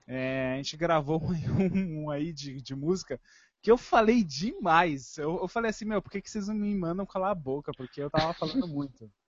É, 0.07 0.55
a 0.55 0.57
gente 0.57 0.77
gravou 0.77 1.23
um, 1.23 1.29
um 2.05 2.11
aí 2.11 2.33
de, 2.33 2.61
de 2.61 2.75
música 2.75 3.21
que 3.63 3.71
eu 3.71 3.79
falei 3.79 4.25
demais. 4.25 5.17
Eu, 5.17 5.39
eu 5.41 5.49
falei 5.49 5.71
assim, 5.71 5.85
meu, 5.85 6.03
por 6.03 6.11
que, 6.11 6.21
que 6.21 6.29
vocês 6.29 6.49
não 6.49 6.55
me 6.55 6.75
mandam 6.75 7.07
calar 7.07 7.31
a 7.31 7.35
boca? 7.35 7.73
Porque 7.73 8.03
eu 8.03 8.11
tava 8.11 8.35
falando 8.35 8.67
muito. 8.67 9.11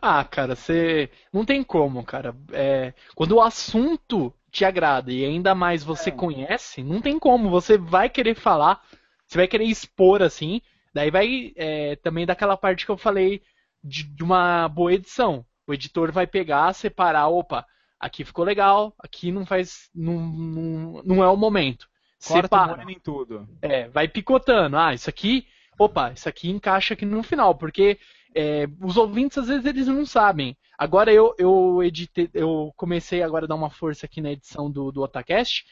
Ah, 0.00 0.24
cara, 0.24 0.56
você. 0.56 1.10
Não 1.30 1.44
tem 1.44 1.62
como, 1.62 2.02
cara. 2.02 2.34
É... 2.52 2.94
Quando 3.14 3.32
o 3.32 3.42
assunto 3.42 4.32
te 4.50 4.64
agrada 4.64 5.12
e 5.12 5.22
ainda 5.22 5.54
mais 5.54 5.84
você 5.84 6.08
é. 6.08 6.12
conhece, 6.12 6.82
não 6.82 7.02
tem 7.02 7.18
como. 7.18 7.50
Você 7.50 7.76
vai 7.76 8.08
querer 8.08 8.34
falar, 8.34 8.82
você 9.26 9.36
vai 9.36 9.46
querer 9.46 9.64
expor 9.64 10.22
assim. 10.22 10.62
Daí 10.94 11.10
vai 11.10 11.52
é, 11.54 11.96
também 11.96 12.24
daquela 12.24 12.56
parte 12.56 12.86
que 12.86 12.90
eu 12.90 12.96
falei 12.96 13.42
de, 13.84 14.04
de 14.04 14.22
uma 14.22 14.68
boa 14.68 14.94
edição. 14.94 15.44
O 15.66 15.74
editor 15.74 16.10
vai 16.10 16.26
pegar, 16.26 16.72
separar, 16.72 17.28
opa, 17.28 17.66
aqui 18.00 18.24
ficou 18.24 18.46
legal, 18.46 18.94
aqui 18.98 19.30
não 19.30 19.44
faz. 19.44 19.90
Não, 19.94 20.14
não, 20.18 21.02
não 21.04 21.22
é 21.22 21.28
o 21.28 21.36
momento. 21.36 21.86
Corta 22.26 22.42
separa. 22.42 22.90
em 22.90 22.98
tudo. 22.98 23.48
É, 23.62 23.88
vai 23.88 24.08
picotando. 24.08 24.76
Ah, 24.76 24.92
isso 24.92 25.08
aqui, 25.08 25.46
opa, 25.78 26.12
isso 26.12 26.28
aqui 26.28 26.50
encaixa 26.50 26.94
aqui 26.94 27.04
no 27.04 27.22
final, 27.22 27.54
porque 27.54 27.98
é, 28.34 28.66
os 28.80 28.96
ouvintes 28.96 29.38
às 29.38 29.48
vezes 29.48 29.64
eles 29.64 29.86
não 29.86 30.04
sabem. 30.04 30.56
Agora 30.76 31.12
eu, 31.12 31.34
eu 31.38 31.82
editei, 31.82 32.30
eu 32.34 32.72
comecei 32.76 33.22
agora 33.22 33.44
a 33.44 33.48
dar 33.48 33.54
uma 33.54 33.70
força 33.70 34.06
aqui 34.06 34.20
na 34.20 34.32
edição 34.32 34.70
do, 34.70 34.92
do 34.92 35.02
Otacast, 35.02 35.64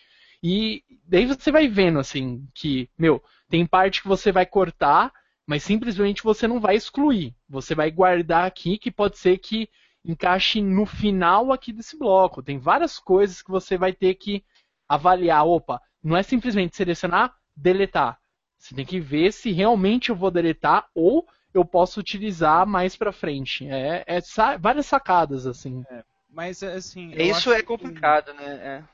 e 0.43 0.83
daí 1.05 1.27
você 1.27 1.51
vai 1.51 1.69
vendo 1.69 1.99
assim 1.99 2.47
que, 2.55 2.89
meu, 2.99 3.23
tem 3.49 3.67
parte 3.67 4.03
que 4.03 4.09
você 4.09 4.31
vai 4.31 4.47
cortar, 4.47 5.13
mas 5.47 5.63
simplesmente 5.63 6.23
você 6.23 6.49
não 6.49 6.61
vai 6.61 6.77
excluir. 6.77 7.35
Você 7.49 7.75
vai 7.75 7.91
guardar 7.91 8.47
aqui 8.47 8.79
que 8.79 8.91
pode 8.91 9.19
ser 9.19 9.39
que 9.39 9.69
encaixe 10.05 10.61
no 10.61 10.87
final 10.87 11.53
aqui 11.53 11.73
desse 11.73 11.99
bloco. 11.99 12.43
Tem 12.43 12.59
várias 12.59 12.99
coisas 12.99 13.43
que 13.43 13.51
você 13.51 13.77
vai 13.79 13.93
ter 13.93 14.15
que 14.15 14.45
avaliar. 14.89 15.47
Opa, 15.47 15.81
não 16.03 16.17
é 16.17 16.23
simplesmente 16.23 16.77
selecionar, 16.77 17.35
deletar. 17.57 18.19
Você 18.59 18.75
tem 18.75 18.85
que 18.85 19.01
ver 19.01 19.33
se 19.33 19.53
realmente 19.53 20.11
eu 20.11 20.17
vou 20.17 20.31
deletar 20.31 20.89
ou 20.95 21.27
eu 21.53 21.65
posso 21.65 22.01
utilizar 22.01 22.67
mais 22.67 22.97
para 22.97 23.13
frente. 23.13 23.69
É, 23.69 24.05
é 24.07 24.21
sa 24.21 24.57
várias 24.57 24.87
sacadas 24.87 25.47
assim. 25.47 25.85
É, 25.91 26.05
mas 26.31 26.63
assim. 26.63 27.13
Isso 27.13 27.53
é 27.53 27.63
complicado, 27.63 28.33
que... 28.33 28.43
né? 28.43 28.47
É. 28.47 28.85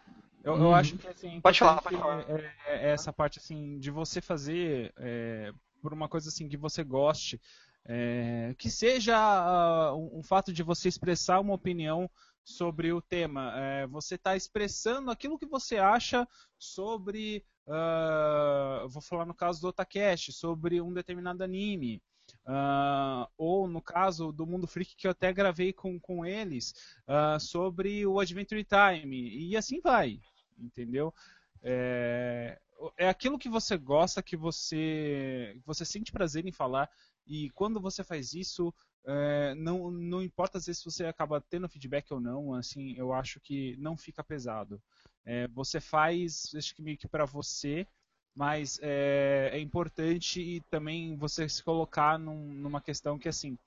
Eu, 0.44 0.56
eu 0.56 0.68
hum. 0.68 0.74
acho 0.74 0.96
que 0.96 1.06
assim. 1.06 1.40
Pode 1.40 1.58
falar, 1.58 1.82
pode 1.82 1.96
falar. 1.96 2.24
É, 2.28 2.52
é, 2.66 2.90
essa 2.92 3.12
parte 3.12 3.38
assim 3.38 3.78
de 3.78 3.90
você 3.90 4.20
fazer 4.20 4.92
é, 4.96 5.52
por 5.80 5.92
uma 5.92 6.08
coisa 6.08 6.28
assim 6.28 6.48
que 6.48 6.56
você 6.56 6.82
goste, 6.82 7.40
é, 7.84 8.54
que 8.58 8.70
seja 8.70 9.92
uh, 9.92 10.18
um 10.18 10.22
fato 10.22 10.52
de 10.52 10.62
você 10.62 10.88
expressar 10.88 11.40
uma 11.40 11.54
opinião 11.54 12.10
sobre 12.44 12.92
o 12.92 13.00
tema. 13.00 13.52
É, 13.56 13.86
você 13.86 14.16
está 14.16 14.36
expressando 14.36 15.10
aquilo 15.10 15.38
que 15.38 15.46
você 15.46 15.78
acha 15.78 16.26
sobre 16.58 17.44
uh, 17.66 18.88
vou 18.88 19.02
falar 19.02 19.26
no 19.26 19.34
caso 19.34 19.60
do 19.60 19.68
Otacast, 19.68 20.32
sobre 20.32 20.80
um 20.80 20.92
determinado 20.92 21.42
anime. 21.42 22.02
Uh, 22.46 23.28
ou 23.36 23.68
no 23.68 23.80
caso 23.80 24.32
do 24.32 24.46
Mundo 24.46 24.66
Freak 24.66 24.96
que 24.96 25.06
eu 25.06 25.10
até 25.10 25.32
gravei 25.32 25.72
com, 25.72 25.98
com 26.00 26.24
eles 26.24 26.74
uh, 27.06 27.38
sobre 27.38 28.06
o 28.06 28.18
Adventure 28.18 28.64
Time 28.64 29.28
e 29.28 29.56
assim 29.56 29.80
vai, 29.80 30.20
entendeu? 30.58 31.14
É, 31.62 32.58
é 32.96 33.08
aquilo 33.08 33.38
que 33.38 33.48
você 33.48 33.76
gosta, 33.76 34.22
que 34.22 34.36
você 34.36 35.56
você 35.64 35.84
sente 35.84 36.10
prazer 36.10 36.46
em 36.46 36.52
falar 36.52 36.90
e 37.26 37.50
quando 37.50 37.80
você 37.80 38.02
faz 38.02 38.34
isso 38.34 38.74
é, 39.04 39.54
não, 39.56 39.90
não 39.90 40.22
importa 40.22 40.58
às 40.58 40.66
vezes 40.66 40.80
se 40.80 40.84
você 40.84 41.06
acaba 41.06 41.40
tendo 41.40 41.68
feedback 41.68 42.12
ou 42.12 42.20
não, 42.20 42.54
assim, 42.54 42.94
eu 42.96 43.12
acho 43.12 43.40
que 43.40 43.76
não 43.78 43.96
fica 43.96 44.22
pesado. 44.22 44.80
É, 45.24 45.48
você 45.48 45.80
faz, 45.80 46.52
acho 46.54 46.74
que 46.74 46.82
meio 46.82 46.98
que 46.98 47.08
para 47.08 47.24
você, 47.24 47.86
mas 48.34 48.78
é, 48.82 49.50
é, 49.52 49.60
importante 49.60 50.40
e 50.40 50.60
também 50.62 51.16
você 51.16 51.48
se 51.48 51.62
colocar 51.62 52.18
num, 52.18 52.52
numa 52.54 52.80
questão 52.80 53.18
que 53.18 53.28
assim, 53.28 53.58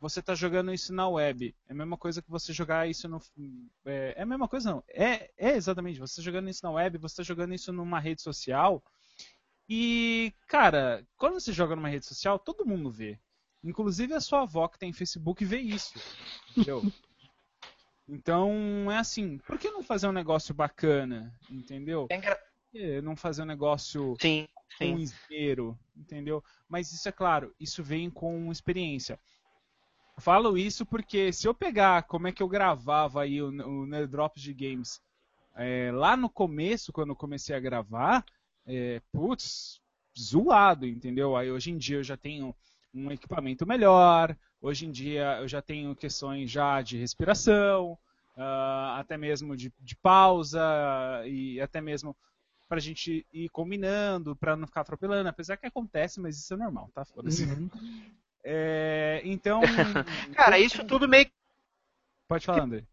você 0.00 0.20
está 0.20 0.34
jogando 0.34 0.72
isso 0.72 0.92
na 0.92 1.08
web, 1.08 1.54
é 1.68 1.72
a 1.72 1.76
mesma 1.76 1.96
coisa 1.96 2.20
que 2.20 2.30
você 2.30 2.52
jogar 2.52 2.88
isso 2.88 3.08
no. 3.08 3.20
É, 3.84 4.20
a 4.20 4.26
mesma 4.26 4.48
coisa 4.48 4.70
não, 4.72 4.84
é, 4.88 5.30
é 5.36 5.56
exatamente, 5.56 5.98
você 6.00 6.20
está 6.20 6.22
jogando 6.22 6.48
isso 6.50 6.64
na 6.64 6.72
web, 6.72 6.98
você 6.98 7.14
está 7.14 7.22
jogando 7.22 7.54
isso 7.54 7.72
numa 7.72 8.00
rede 8.00 8.20
social. 8.20 8.82
E, 9.74 10.34
cara, 10.48 11.02
quando 11.16 11.40
você 11.40 11.50
joga 11.50 11.74
numa 11.74 11.88
rede 11.88 12.04
social, 12.04 12.38
todo 12.38 12.66
mundo 12.66 12.90
vê. 12.90 13.18
Inclusive 13.64 14.12
a 14.12 14.20
sua 14.20 14.42
avó 14.42 14.68
que 14.68 14.78
tem 14.78 14.92
Facebook 14.92 15.42
vê 15.46 15.60
isso. 15.60 15.98
Entendeu? 16.50 16.82
Então 18.08 18.90
é 18.90 18.98
assim, 18.98 19.38
por 19.38 19.56
que 19.56 19.70
não 19.70 19.82
fazer 19.82 20.08
um 20.08 20.12
negócio 20.12 20.52
bacana? 20.52 21.32
Entendeu? 21.48 22.08
É 22.10 22.16
engra... 22.16 22.38
Não 23.02 23.16
fazer 23.16 23.42
um 23.42 23.46
negócio 23.46 24.16
sim, 24.20 24.46
sim. 24.76 24.92
com 24.92 24.98
esmero, 24.98 25.78
entendeu? 25.96 26.44
Mas 26.68 26.92
isso 26.92 27.08
é 27.08 27.12
claro, 27.12 27.54
isso 27.58 27.82
vem 27.82 28.10
com 28.10 28.50
experiência. 28.50 29.18
Falo 30.18 30.58
isso 30.58 30.84
porque 30.84 31.32
se 31.32 31.46
eu 31.46 31.54
pegar 31.54 32.02
como 32.02 32.26
é 32.26 32.32
que 32.32 32.42
eu 32.42 32.48
gravava 32.48 33.22
aí 33.22 33.40
o, 33.40 33.48
o 33.48 33.86
Nerdrops 33.86 34.42
de 34.42 34.52
Games 34.52 35.00
é, 35.54 35.90
lá 35.92 36.16
no 36.16 36.28
começo, 36.28 36.92
quando 36.92 37.10
eu 37.10 37.16
comecei 37.16 37.54
a 37.54 37.60
gravar, 37.60 38.26
é, 38.66 39.00
putz, 39.12 39.80
zoado, 40.18 40.86
entendeu? 40.86 41.36
Aí 41.36 41.50
hoje 41.50 41.70
em 41.70 41.78
dia 41.78 41.98
eu 41.98 42.04
já 42.04 42.16
tenho 42.16 42.54
um 42.94 43.10
equipamento 43.10 43.66
melhor. 43.66 44.36
Hoje 44.60 44.86
em 44.86 44.90
dia 44.90 45.38
eu 45.40 45.48
já 45.48 45.60
tenho 45.60 45.96
questões 45.96 46.50
já 46.50 46.80
de 46.82 46.96
respiração, 46.98 47.98
uh, 48.36 48.96
até 48.96 49.16
mesmo 49.16 49.56
de, 49.56 49.72
de, 49.80 49.96
pausa 49.96 50.62
e 51.26 51.60
até 51.60 51.80
mesmo 51.80 52.16
para 52.68 52.78
a 52.78 52.80
gente 52.80 53.26
ir 53.32 53.48
combinando, 53.50 54.36
para 54.36 54.56
não 54.56 54.66
ficar 54.66 54.80
atropelando, 54.82 55.28
apesar 55.28 55.56
que 55.56 55.66
acontece, 55.66 56.20
mas 56.20 56.38
isso 56.38 56.54
é 56.54 56.56
normal, 56.56 56.90
tá? 56.94 57.04
Foda-se. 57.04 57.44
Uhum. 57.44 57.68
É, 58.44 59.20
então. 59.24 59.60
Cara, 60.34 60.58
isso 60.58 60.84
tudo 60.84 61.08
meio. 61.08 61.30
Pode 62.26 62.46
falar, 62.46 62.62
André. 62.62 62.84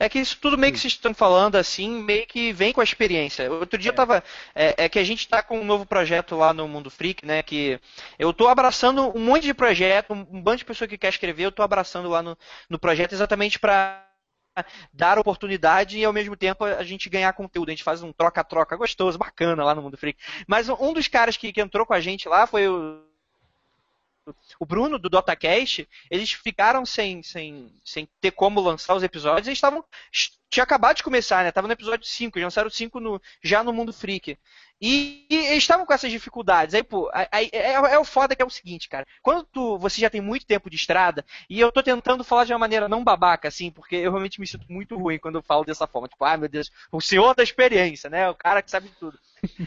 É 0.00 0.08
que 0.08 0.18
isso 0.18 0.38
tudo 0.40 0.56
meio 0.56 0.72
que 0.72 0.78
vocês 0.78 0.94
estão 0.94 1.12
falando 1.12 1.56
assim, 1.56 1.90
meio 2.02 2.26
que 2.26 2.54
vem 2.54 2.72
com 2.72 2.80
a 2.80 2.84
experiência. 2.84 3.52
Outro 3.52 3.78
dia 3.78 3.90
é. 3.90 3.92
eu 3.92 3.94
tava. 3.94 4.24
É, 4.54 4.84
é, 4.84 4.88
que 4.88 4.98
a 4.98 5.04
gente 5.04 5.20
está 5.20 5.42
com 5.42 5.60
um 5.60 5.64
novo 5.64 5.84
projeto 5.84 6.34
lá 6.36 6.54
no 6.54 6.66
Mundo 6.66 6.90
Freak, 6.90 7.26
né? 7.26 7.42
Que 7.42 7.78
eu 8.18 8.30
estou 8.30 8.48
abraçando 8.48 9.14
um 9.14 9.20
monte 9.20 9.42
de 9.42 9.52
projeto, 9.52 10.14
um 10.14 10.40
bando 10.40 10.56
de 10.56 10.64
pessoa 10.64 10.88
que 10.88 10.96
quer 10.96 11.10
escrever, 11.10 11.44
eu 11.44 11.50
estou 11.50 11.62
abraçando 11.62 12.08
lá 12.08 12.22
no, 12.22 12.36
no 12.70 12.78
projeto 12.78 13.12
exatamente 13.12 13.58
para 13.58 14.06
dar 14.90 15.18
oportunidade 15.18 15.98
e 15.98 16.04
ao 16.04 16.12
mesmo 16.14 16.34
tempo 16.34 16.64
a 16.64 16.82
gente 16.82 17.10
ganhar 17.10 17.34
conteúdo. 17.34 17.68
A 17.68 17.72
gente 17.72 17.84
faz 17.84 18.02
um 18.02 18.10
troca-troca 18.10 18.76
gostoso, 18.76 19.18
bacana 19.18 19.62
lá 19.62 19.74
no 19.74 19.82
Mundo 19.82 19.98
Freak. 19.98 20.18
Mas 20.46 20.70
um 20.70 20.94
dos 20.94 21.08
caras 21.08 21.36
que, 21.36 21.52
que 21.52 21.60
entrou 21.60 21.84
com 21.84 21.92
a 21.92 22.00
gente 22.00 22.26
lá 22.26 22.46
foi 22.46 22.66
o 22.68 23.09
o 24.58 24.66
Bruno 24.66 24.98
do 24.98 25.08
DotaCast, 25.08 25.88
eles 26.10 26.32
ficaram 26.32 26.84
sem, 26.84 27.22
sem, 27.22 27.72
sem 27.84 28.08
ter 28.20 28.30
como 28.30 28.60
lançar 28.60 28.94
os 28.94 29.02
episódios, 29.02 29.46
eles 29.46 29.56
estavam. 29.56 29.84
Tinha 30.48 30.64
acabado 30.64 30.96
de 30.96 31.04
começar, 31.04 31.44
né? 31.44 31.52
Tava 31.52 31.68
no 31.68 31.72
episódio 31.72 32.04
5, 32.04 32.38
já 32.38 32.46
lançaram 32.46 32.70
5 32.70 32.98
no, 32.98 33.22
já 33.42 33.62
no 33.62 33.72
Mundo 33.72 33.92
Freak. 33.92 34.36
E, 34.80 35.26
e, 35.28 35.36
eles 35.36 35.58
estavam 35.62 35.84
com 35.84 35.92
essas 35.92 36.10
dificuldades. 36.10 36.74
Aí, 36.74 36.82
pô, 36.82 37.10
aí, 37.30 37.50
é, 37.52 37.72
é, 37.74 37.98
o 37.98 38.04
foda 38.04 38.34
que 38.34 38.42
é 38.42 38.44
o 38.44 38.50
seguinte, 38.50 38.88
cara. 38.88 39.06
Quando 39.22 39.44
tu, 39.44 39.78
você 39.78 40.00
já 40.00 40.08
tem 40.08 40.22
muito 40.22 40.46
tempo 40.46 40.70
de 40.70 40.76
estrada, 40.76 41.24
e 41.50 41.60
eu 41.60 41.70
tô 41.70 41.82
tentando 41.82 42.24
falar 42.24 42.44
de 42.44 42.52
uma 42.52 42.58
maneira 42.58 42.88
não 42.88 43.04
babaca, 43.04 43.46
assim, 43.46 43.70
porque 43.70 43.96
eu 43.96 44.10
realmente 44.10 44.40
me 44.40 44.46
sinto 44.46 44.64
muito 44.70 44.96
ruim 44.96 45.18
quando 45.18 45.36
eu 45.36 45.42
falo 45.42 45.64
dessa 45.64 45.86
forma. 45.86 46.08
Tipo, 46.08 46.24
ah, 46.24 46.36
meu 46.36 46.48
Deus, 46.48 46.70
o 46.90 47.00
senhor 47.00 47.34
da 47.34 47.42
experiência, 47.42 48.08
né? 48.08 48.30
O 48.30 48.34
cara 48.34 48.62
que 48.62 48.70
sabe 48.70 48.88
de 48.88 48.94
tudo. 48.96 49.18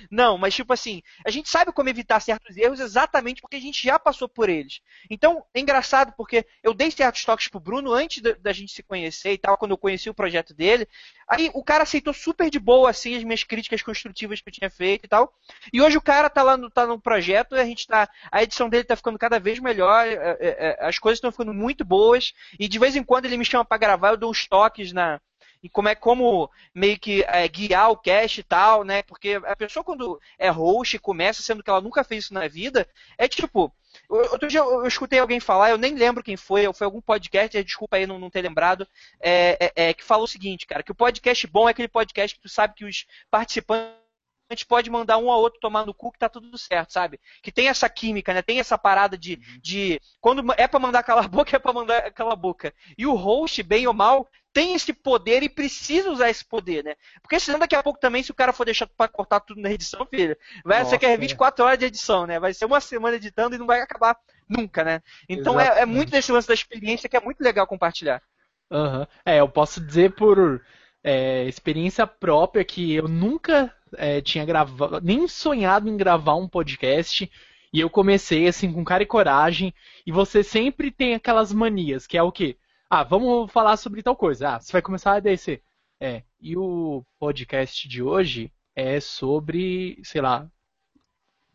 Não, 0.10 0.38
mas 0.38 0.54
tipo 0.54 0.74
assim, 0.74 1.02
a 1.26 1.30
gente 1.30 1.50
sabe 1.50 1.72
como 1.72 1.90
evitar 1.90 2.20
certos 2.20 2.56
erros 2.58 2.80
exatamente 2.80 3.42
porque 3.42 3.56
a 3.56 3.62
gente 3.62 3.84
já 3.84 3.98
passou 3.98 4.28
por 4.28 4.50
eles. 4.50 4.82
Então, 5.10 5.44
é 5.54 5.60
engraçado 5.60 6.14
porque 6.16 6.46
eu 6.62 6.74
dei 6.74 6.92
certos 6.92 7.24
toques 7.26 7.48
pro 7.48 7.60
Bruno 7.60 7.92
antes 7.92 8.22
da 8.40 8.52
gente 8.52 8.72
se 8.72 8.84
conhecer 8.84 9.34
e 9.34 9.38
tal, 9.38 9.58
quando 9.58 9.72
eu 9.72 9.78
conheci 9.78 10.10
o 10.10 10.14
projeto 10.14 10.54
dele. 10.54 10.88
Aí 11.28 11.50
o 11.54 11.64
cara 11.64 11.84
aceitou 11.84 12.14
super 12.14 12.50
de 12.50 12.60
boa, 12.60 12.90
assim, 12.90 13.16
as 13.16 13.24
minhas 13.24 13.44
críticas 13.44 13.82
construtivas 13.82 14.42
que 14.42 14.50
eu 14.50 14.54
tinha 14.54 14.70
feito 14.70 15.06
e 15.06 15.08
tal. 15.08 15.34
E 15.72 15.82
hoje 15.82 15.98
o 15.98 16.02
cara 16.02 16.30
tá 16.30 16.44
lá 16.44 16.58
no, 16.58 16.70
tá 16.70 16.86
no 16.86 17.00
projeto 17.00 17.56
e 17.56 17.60
a 17.60 17.66
gente 17.66 17.88
tá. 17.88 18.10
A 18.32 18.44
edição 18.44 18.70
dele 18.70 18.84
tá 18.84 18.96
ficando 18.96 19.18
cada 19.18 19.40
vez 19.40 19.60
melhor, 19.60 20.06
é, 20.06 20.14
é, 20.14 20.38
é 20.40 20.86
as 20.86 21.00
coisas 21.00 21.18
estão 21.18 21.32
ficando 21.32 21.54
muito 21.54 21.84
boas. 21.84 22.34
E 22.60 22.68
de 22.68 22.80
vez 22.80 22.96
em 22.96 23.04
quando 23.04 23.26
ele 23.26 23.38
me 23.38 23.46
chama 23.46 23.66
para 23.66 23.78
gravar, 23.78 24.10
eu 24.10 24.18
dou 24.18 24.32
uns 24.32 24.48
toques 24.48 24.92
na, 24.92 25.20
e 25.64 25.70
como 25.70 25.88
é 25.88 25.96
como 25.96 26.52
meio 26.76 27.00
que 27.00 27.24
é, 27.24 27.48
guiar 27.48 27.90
o 27.90 27.98
cast 27.98 28.38
e 28.38 28.44
tal, 28.44 28.84
né? 28.84 29.02
Porque 29.02 29.40
a 29.46 29.56
pessoa 29.56 29.84
quando 29.84 30.20
é 30.38 30.50
host 30.50 30.98
e 30.98 31.00
começa, 31.00 31.42
sendo 31.42 31.64
que 31.64 31.70
ela 31.70 31.80
nunca 31.80 32.04
fez 32.04 32.26
isso 32.26 32.34
na 32.34 32.48
vida, 32.50 32.88
é 33.18 33.28
tipo. 33.28 33.74
Outro 34.10 34.48
dia 34.48 34.60
eu, 34.60 34.88
escutei 34.88 35.20
alguém 35.20 35.40
falar, 35.40 35.70
eu 35.70 35.78
nem 35.78 35.94
lembro 35.94 36.24
quem 36.24 36.36
foi, 36.36 36.72
foi 36.74 36.86
algum 36.86 37.00
podcast, 37.00 37.64
desculpa 37.64 37.96
aí 37.96 38.08
não, 38.08 38.18
não 38.18 38.30
ter 38.30 38.42
lembrado, 38.42 38.88
é, 39.22 39.72
é, 39.76 39.90
é, 39.90 39.94
que 39.94 40.04
falou 40.04 40.24
o 40.24 40.28
seguinte, 40.28 40.66
cara, 40.66 40.82
que 40.82 40.92
o 40.92 40.96
podcast 40.96 41.46
bom 41.46 41.68
é 41.68 41.72
aquele 41.72 41.88
podcast 41.88 42.36
que 42.36 42.42
tu 42.42 42.50
sabe 42.50 42.74
que 42.74 42.86
os 42.86 43.06
participantes 43.30 44.04
a 44.50 44.54
gente 44.54 44.66
pode 44.66 44.90
mandar 44.90 45.18
um 45.18 45.32
ao 45.32 45.40
outro 45.40 45.60
tomar 45.60 45.86
no 45.86 45.94
cu 45.94 46.12
que 46.12 46.20
tá 46.20 46.28
tudo 46.28 46.58
certo, 46.58 46.92
sabe? 46.92 47.20
Que 47.42 47.52
tem 47.52 47.68
essa 47.68 47.88
química, 47.90 48.34
né? 48.34 48.42
Tem 48.42 48.60
essa 48.60 48.78
parada 48.78 49.18
de. 49.18 49.38
de 49.62 50.00
quando 50.20 50.44
é 50.58 50.68
para 50.68 50.80
mandar 50.80 51.02
calar 51.04 51.26
a 51.26 51.28
boca, 51.28 51.56
é 51.56 51.60
para 51.60 51.74
mandar 51.74 52.12
calar 52.12 52.34
a 52.34 52.36
boca. 52.36 52.74
E 52.98 53.06
o 53.06 53.16
host, 53.16 53.64
bem 53.64 53.88
ou 53.88 53.94
mal, 53.94 54.30
tem 54.54 54.76
esse 54.76 54.94
poder 54.94 55.42
e 55.42 55.50
precisa 55.50 56.12
usar 56.12 56.30
esse 56.30 56.46
poder, 56.46 56.84
né? 56.84 56.96
Porque 57.22 57.40
senão 57.40 57.58
daqui 57.58 57.76
a 57.76 57.82
pouco 57.82 58.00
também, 58.00 58.22
se 58.22 58.32
o 58.32 58.36
cara 58.36 58.54
for 58.54 58.64
deixar 58.64 58.88
pra 58.88 59.08
cortar 59.08 59.40
tudo 59.40 59.60
na 59.60 59.72
edição, 59.72 60.06
filho, 60.06 60.38
vai, 60.64 60.80
Nossa, 60.80 60.92
você 60.92 61.00
quer 61.00 61.18
24 61.18 61.64
é. 61.64 61.68
horas 61.68 61.80
de 61.80 61.86
edição, 61.86 62.28
né? 62.28 62.40
Vai 62.40 62.54
ser 62.54 62.66
uma 62.66 62.80
semana 62.80 63.16
editando 63.16 63.56
e 63.56 63.58
não 63.58 63.66
vai 63.66 63.82
acabar 63.82 64.16
nunca, 64.48 64.84
né? 64.84 65.02
Então 65.28 65.60
é, 65.60 65.82
é, 65.82 65.86
muito 65.86 66.12
desse 66.12 66.32
lance 66.32 66.48
da 66.48 66.54
experiência 66.54 67.10
que 67.10 67.18
é 67.18 67.20
muito 67.20 67.42
legal 67.42 67.66
compartilhar. 67.66 68.22
Uhum. 68.70 69.06
É, 69.26 69.40
eu 69.40 69.50
posso 69.50 69.82
dizer 69.82 70.14
por 70.14 70.62
é, 71.04 71.46
experiência 71.46 72.06
própria 72.06 72.64
que 72.64 72.94
eu 72.94 73.08
nunca 73.08 73.74
é, 73.98 74.22
tinha 74.22 74.46
gravado, 74.46 75.02
nem 75.02 75.28
sonhado 75.28 75.90
em 75.90 75.98
gravar 75.98 76.36
um 76.36 76.48
podcast. 76.48 77.30
E 77.74 77.80
eu 77.80 77.90
comecei 77.90 78.48
assim 78.48 78.72
com 78.72 78.84
cara 78.84 79.02
e 79.02 79.08
coragem. 79.08 79.74
E 80.06 80.12
você 80.12 80.44
sempre 80.44 80.92
tem 80.92 81.16
aquelas 81.16 81.52
manias, 81.52 82.06
que 82.06 82.18
é 82.18 82.22
o 82.22 82.32
quê? 82.32 82.56
Ah, 82.90 83.04
vamos 83.04 83.52
falar 83.52 83.78
sobre 83.78 84.04
tal 84.04 84.16
coisa. 84.16 84.56
Ah, 84.56 84.60
você 84.60 84.72
vai 84.72 84.82
começar 84.82 85.14
a 85.14 85.20
descer. 85.20 85.62
É. 86.00 86.24
E 86.40 86.56
o 86.58 87.04
podcast 87.20 87.88
de 87.88 88.02
hoje 88.04 88.52
é 88.76 89.00
sobre, 89.00 90.00
sei 90.04 90.22
lá, 90.22 90.50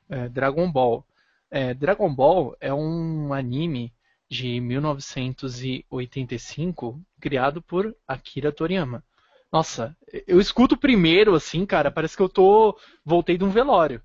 é, 0.09 0.29
Dragon 0.29 0.71
Ball. 0.71 1.05
É, 1.51 1.75
Dragon 1.75 2.15
Ball 2.15 2.57
é 2.61 2.73
um 2.73 3.33
anime 3.33 3.93
de 4.29 4.61
1985 4.61 7.01
criado 7.21 7.63
por 7.63 7.97
Akira 8.07 8.53
Toriyama. 8.53 9.03
Nossa, 9.51 9.97
eu 10.27 10.39
escuto 10.39 10.77
primeiro, 10.77 11.35
assim, 11.35 11.65
cara, 11.65 11.91
parece 11.91 12.15
que 12.17 12.23
eu 12.23 12.29
tô. 12.29 12.79
Voltei 13.05 13.39
de 13.39 13.45
um 13.45 13.51
velório. 13.51 14.03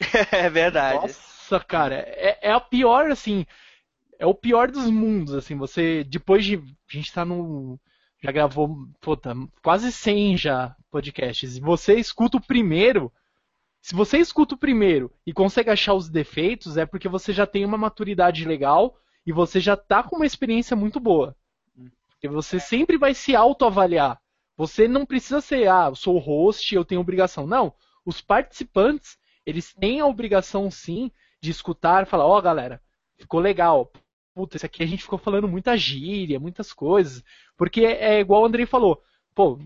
é 0.32 0.50
verdade. 0.50 0.96
Nossa, 0.96 1.60
cara, 1.60 1.94
é, 1.94 2.38
é 2.42 2.52
a 2.52 2.58
pior, 2.58 3.08
assim. 3.10 3.46
É 4.22 4.26
o 4.26 4.32
pior 4.32 4.70
dos 4.70 4.88
mundos, 4.88 5.34
assim. 5.34 5.56
Você. 5.56 6.04
Depois 6.04 6.44
de. 6.44 6.54
A 6.54 6.60
gente 6.96 7.12
tá 7.12 7.24
no. 7.24 7.76
Já 8.22 8.30
gravou, 8.30 8.86
puta, 9.00 9.34
quase 9.60 9.90
100 9.90 10.36
já 10.36 10.76
podcasts. 10.92 11.56
E 11.56 11.60
você 11.60 11.96
escuta 11.96 12.36
o 12.36 12.40
primeiro. 12.40 13.12
Se 13.80 13.96
você 13.96 14.18
escuta 14.18 14.54
o 14.54 14.58
primeiro 14.58 15.12
e 15.26 15.32
consegue 15.32 15.70
achar 15.70 15.94
os 15.94 16.08
defeitos, 16.08 16.76
é 16.76 16.86
porque 16.86 17.08
você 17.08 17.32
já 17.32 17.48
tem 17.48 17.64
uma 17.64 17.76
maturidade 17.76 18.44
legal 18.44 18.96
e 19.26 19.32
você 19.32 19.58
já 19.58 19.76
tá 19.76 20.04
com 20.04 20.14
uma 20.14 20.26
experiência 20.26 20.76
muito 20.76 21.00
boa. 21.00 21.36
Porque 22.10 22.28
você 22.28 22.60
sempre 22.60 22.96
vai 22.96 23.14
se 23.14 23.34
autoavaliar. 23.34 24.20
Você 24.56 24.86
não 24.86 25.04
precisa 25.04 25.40
ser, 25.40 25.66
ah, 25.66 25.86
eu 25.88 25.96
sou 25.96 26.14
o 26.14 26.20
host, 26.20 26.72
eu 26.72 26.84
tenho 26.84 27.00
obrigação. 27.00 27.44
Não. 27.44 27.74
Os 28.06 28.20
participantes, 28.20 29.18
eles 29.44 29.74
têm 29.74 29.98
a 29.98 30.06
obrigação 30.06 30.70
sim 30.70 31.10
de 31.40 31.50
escutar 31.50 32.06
falar, 32.06 32.24
ó, 32.24 32.38
oh, 32.38 32.40
galera, 32.40 32.80
ficou 33.18 33.40
legal. 33.40 33.90
Puta, 34.34 34.56
isso 34.56 34.66
aqui 34.66 34.82
a 34.82 34.86
gente 34.86 35.02
ficou 35.02 35.18
falando 35.18 35.48
muita 35.48 35.76
gíria, 35.76 36.40
muitas 36.40 36.72
coisas. 36.72 37.22
Porque 37.56 37.82
é, 37.84 38.20
igual 38.20 38.42
o 38.42 38.46
Andrei 38.46 38.66
falou. 38.66 39.02
Pô, 39.34 39.58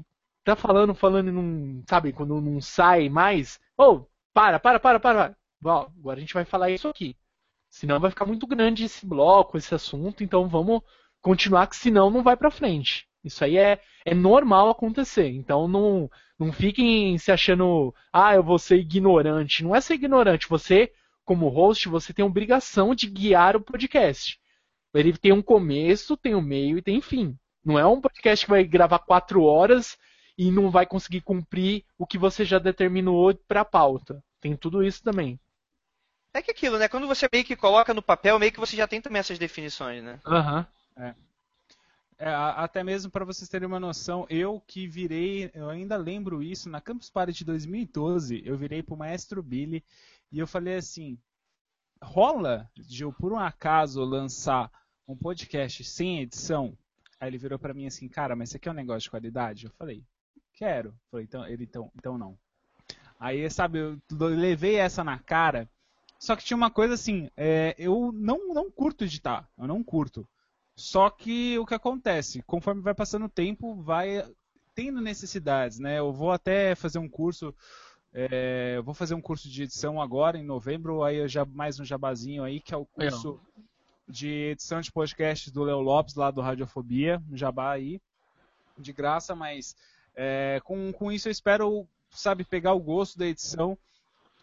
tá 0.45 0.57
falando, 0.57 0.95
falando 0.95 1.29
e 1.29 1.33
não, 1.33 1.83
sabe, 1.89 2.12
quando 2.12 2.41
não 2.41 2.61
sai 2.61 3.09
mais, 3.09 3.59
ô, 3.77 3.85
oh, 3.85 4.07
para, 4.33 4.59
para, 4.61 4.79
para, 4.79 5.01
para. 5.01 5.37
Ó, 5.64 5.89
agora 5.99 6.19
a 6.19 6.21
gente 6.21 6.35
vai 6.35 6.45
falar 6.45 6.71
isso 6.71 6.89
aqui. 6.89 7.17
Senão 7.71 8.01
vai 8.01 8.11
ficar 8.11 8.27
muito 8.27 8.47
grande 8.47 8.85
esse 8.85 9.05
bloco, 9.05 9.59
esse 9.59 9.75
assunto, 9.75 10.23
então 10.23 10.49
vamos 10.49 10.83
continuar, 11.21 11.67
que 11.67 11.77
senão 11.77 12.11
não 12.11 12.23
vai 12.23 12.37
para 12.37 12.51
frente. 12.51 13.09
Isso 13.25 13.45
aí 13.45 13.57
é, 13.57 13.81
é 14.05 14.14
normal 14.14 14.71
acontecer. 14.71 15.29
Então 15.29 15.67
não, 15.67 16.09
não 16.39 16.53
fiquem 16.53 17.19
se 17.19 17.33
achando, 17.33 17.93
ah, 18.12 18.35
eu 18.35 18.43
vou 18.43 18.59
ser 18.59 18.77
ignorante. 18.77 19.64
Não 19.64 19.75
é 19.75 19.81
ser 19.81 19.95
ignorante. 19.95 20.49
Você, 20.49 20.93
como 21.25 21.49
host, 21.49 21.89
você 21.89 22.12
tem 22.12 22.25
obrigação 22.25 22.95
de 22.95 23.09
guiar 23.09 23.57
o 23.57 23.61
podcast. 23.61 24.39
Ele 24.99 25.16
tem 25.16 25.32
um 25.32 25.42
começo, 25.42 26.16
tem 26.16 26.34
um 26.34 26.40
meio 26.40 26.78
e 26.78 26.82
tem 26.82 27.01
fim. 27.01 27.36
Não 27.64 27.78
é 27.78 27.86
um 27.86 28.01
podcast 28.01 28.44
que 28.44 28.51
vai 28.51 28.64
gravar 28.64 29.01
quatro 29.01 29.42
horas 29.42 29.97
e 30.38 30.51
não 30.51 30.70
vai 30.70 30.86
conseguir 30.86 31.20
cumprir 31.22 31.84
o 31.99 32.07
que 32.07 32.18
você 32.18 32.44
já 32.44 32.59
determinou 32.59 33.34
para 33.49 33.62
a 33.62 33.64
pauta. 33.64 34.22
Tem 34.40 34.57
tudo 34.57 34.82
isso 34.82 35.03
também. 35.03 35.40
É 36.32 36.42
que 36.42 36.51
aquilo, 36.51 36.78
né? 36.78 36.88
Quando 36.88 37.07
você 37.07 37.28
meio 37.32 37.44
que 37.44 37.57
coloca 37.57 37.94
no 37.94 38.03
papel, 38.03 38.38
meio 38.38 38.53
que 38.53 38.61
você 38.61 38.76
já 38.76 38.86
tem 38.86 39.01
também 39.01 39.20
essas 39.20 39.38
definições, 39.38 40.03
né? 40.03 40.20
Aham. 40.26 40.66
Uhum. 40.97 41.05
É. 41.05 41.14
É, 42.18 42.30
até 42.30 42.82
mesmo 42.82 43.11
para 43.11 43.26
vocês 43.26 43.49
terem 43.49 43.66
uma 43.66 43.78
noção, 43.78 44.26
eu 44.30 44.59
que 44.66 44.86
virei, 44.86 45.51
eu 45.53 45.68
ainda 45.68 45.99
lembro 45.99 46.42
isso, 46.42 46.70
na 46.70 46.80
Campus 46.80 47.11
Party 47.11 47.32
de 47.32 47.44
2012, 47.44 48.42
eu 48.47 48.57
virei 48.57 48.82
pro 48.82 48.97
maestro 48.97 49.42
Billy 49.42 49.84
e 50.32 50.38
eu 50.38 50.47
falei 50.47 50.76
assim: 50.76 51.18
rola 52.03 52.70
de 52.74 53.03
eu 53.03 53.12
por 53.12 53.32
um 53.32 53.38
acaso 53.38 54.03
lançar 54.03 54.70
um 55.07 55.17
podcast 55.17 55.85
sem 55.85 56.21
edição? 56.21 56.77
Aí 57.21 57.29
ele 57.29 57.39
virou 57.39 57.59
para 57.59 57.75
mim 57.75 57.87
assim, 57.87 58.09
cara, 58.09 58.37
mas 58.37 58.51
isso 58.51 58.57
aqui 58.57 58.69
é 58.69 58.73
um 58.73 58.75
negócio 58.75 59.03
de 59.03 59.11
qualidade? 59.11 59.67
Eu 59.67 59.73
falei, 59.73 60.03
quero. 60.53 60.89
Eu 60.89 60.95
falei, 61.11 61.25
então, 61.25 61.47
ele, 61.47 61.65
então, 61.65 61.91
então 61.97 62.19
não. 62.19 62.39
Aí, 63.19 63.49
sabe, 63.51 63.79
eu 63.79 63.99
levei 64.11 64.77
essa 64.77 65.03
na 65.03 65.19
cara. 65.19 65.69
Só 66.19 66.35
que 66.35 66.45
tinha 66.45 66.57
uma 66.57 66.71
coisa 66.71 66.95
assim, 66.95 67.31
é, 67.37 67.75
eu 67.79 68.11
não, 68.13 68.53
não 68.53 68.71
curto 68.71 69.05
editar, 69.05 69.49
eu 69.59 69.67
não 69.67 69.83
curto. 69.83 70.27
Só 70.75 71.09
que 71.09 71.59
o 71.59 71.67
que 71.67 71.75
acontece, 71.75 72.43
conforme 72.43 72.83
vai 72.83 72.95
passando 72.95 73.27
o 73.27 73.31
tempo, 73.31 73.75
vai 73.83 74.25
tendo 74.75 75.01
necessidades, 75.01 75.79
né? 75.79 75.99
Eu 75.99 76.13
vou 76.13 76.31
até 76.31 76.75
fazer 76.75 76.99
um 76.99 77.09
curso, 77.09 77.55
é, 78.13 78.81
vou 78.83 78.93
fazer 78.93 79.15
um 79.15 79.21
curso 79.21 79.49
de 79.49 79.63
edição 79.63 80.01
agora 80.01 80.37
em 80.39 80.45
novembro, 80.45 81.03
aí 81.03 81.27
já 81.29 81.47
mais 81.47 81.81
um 81.81 81.85
jabazinho 81.85 82.45
aí 82.45 82.61
que 82.61 82.75
é 82.75 82.77
o 82.77 82.85
curso 82.85 83.41
de 84.09 84.51
edição 84.51 84.81
de 84.81 84.93
podcast 84.93 85.51
do 85.51 85.65
Léo 85.65 85.81
Lopes 85.81 86.15
lá 86.15 86.31
do 86.31 86.41
Radiofobia, 86.41 87.23
jabá 87.33 87.73
aí, 87.73 88.01
de 88.79 88.93
graça, 88.93 89.35
mas 89.35 89.77
é, 90.15 90.61
com, 90.65 90.93
com 90.93 91.11
isso 91.11 91.29
eu 91.29 91.33
espero, 91.33 91.87
sabe, 92.11 92.45
pegar 92.45 92.73
o 92.73 92.81
gosto 92.81 93.19
da 93.19 93.27
edição 93.27 93.77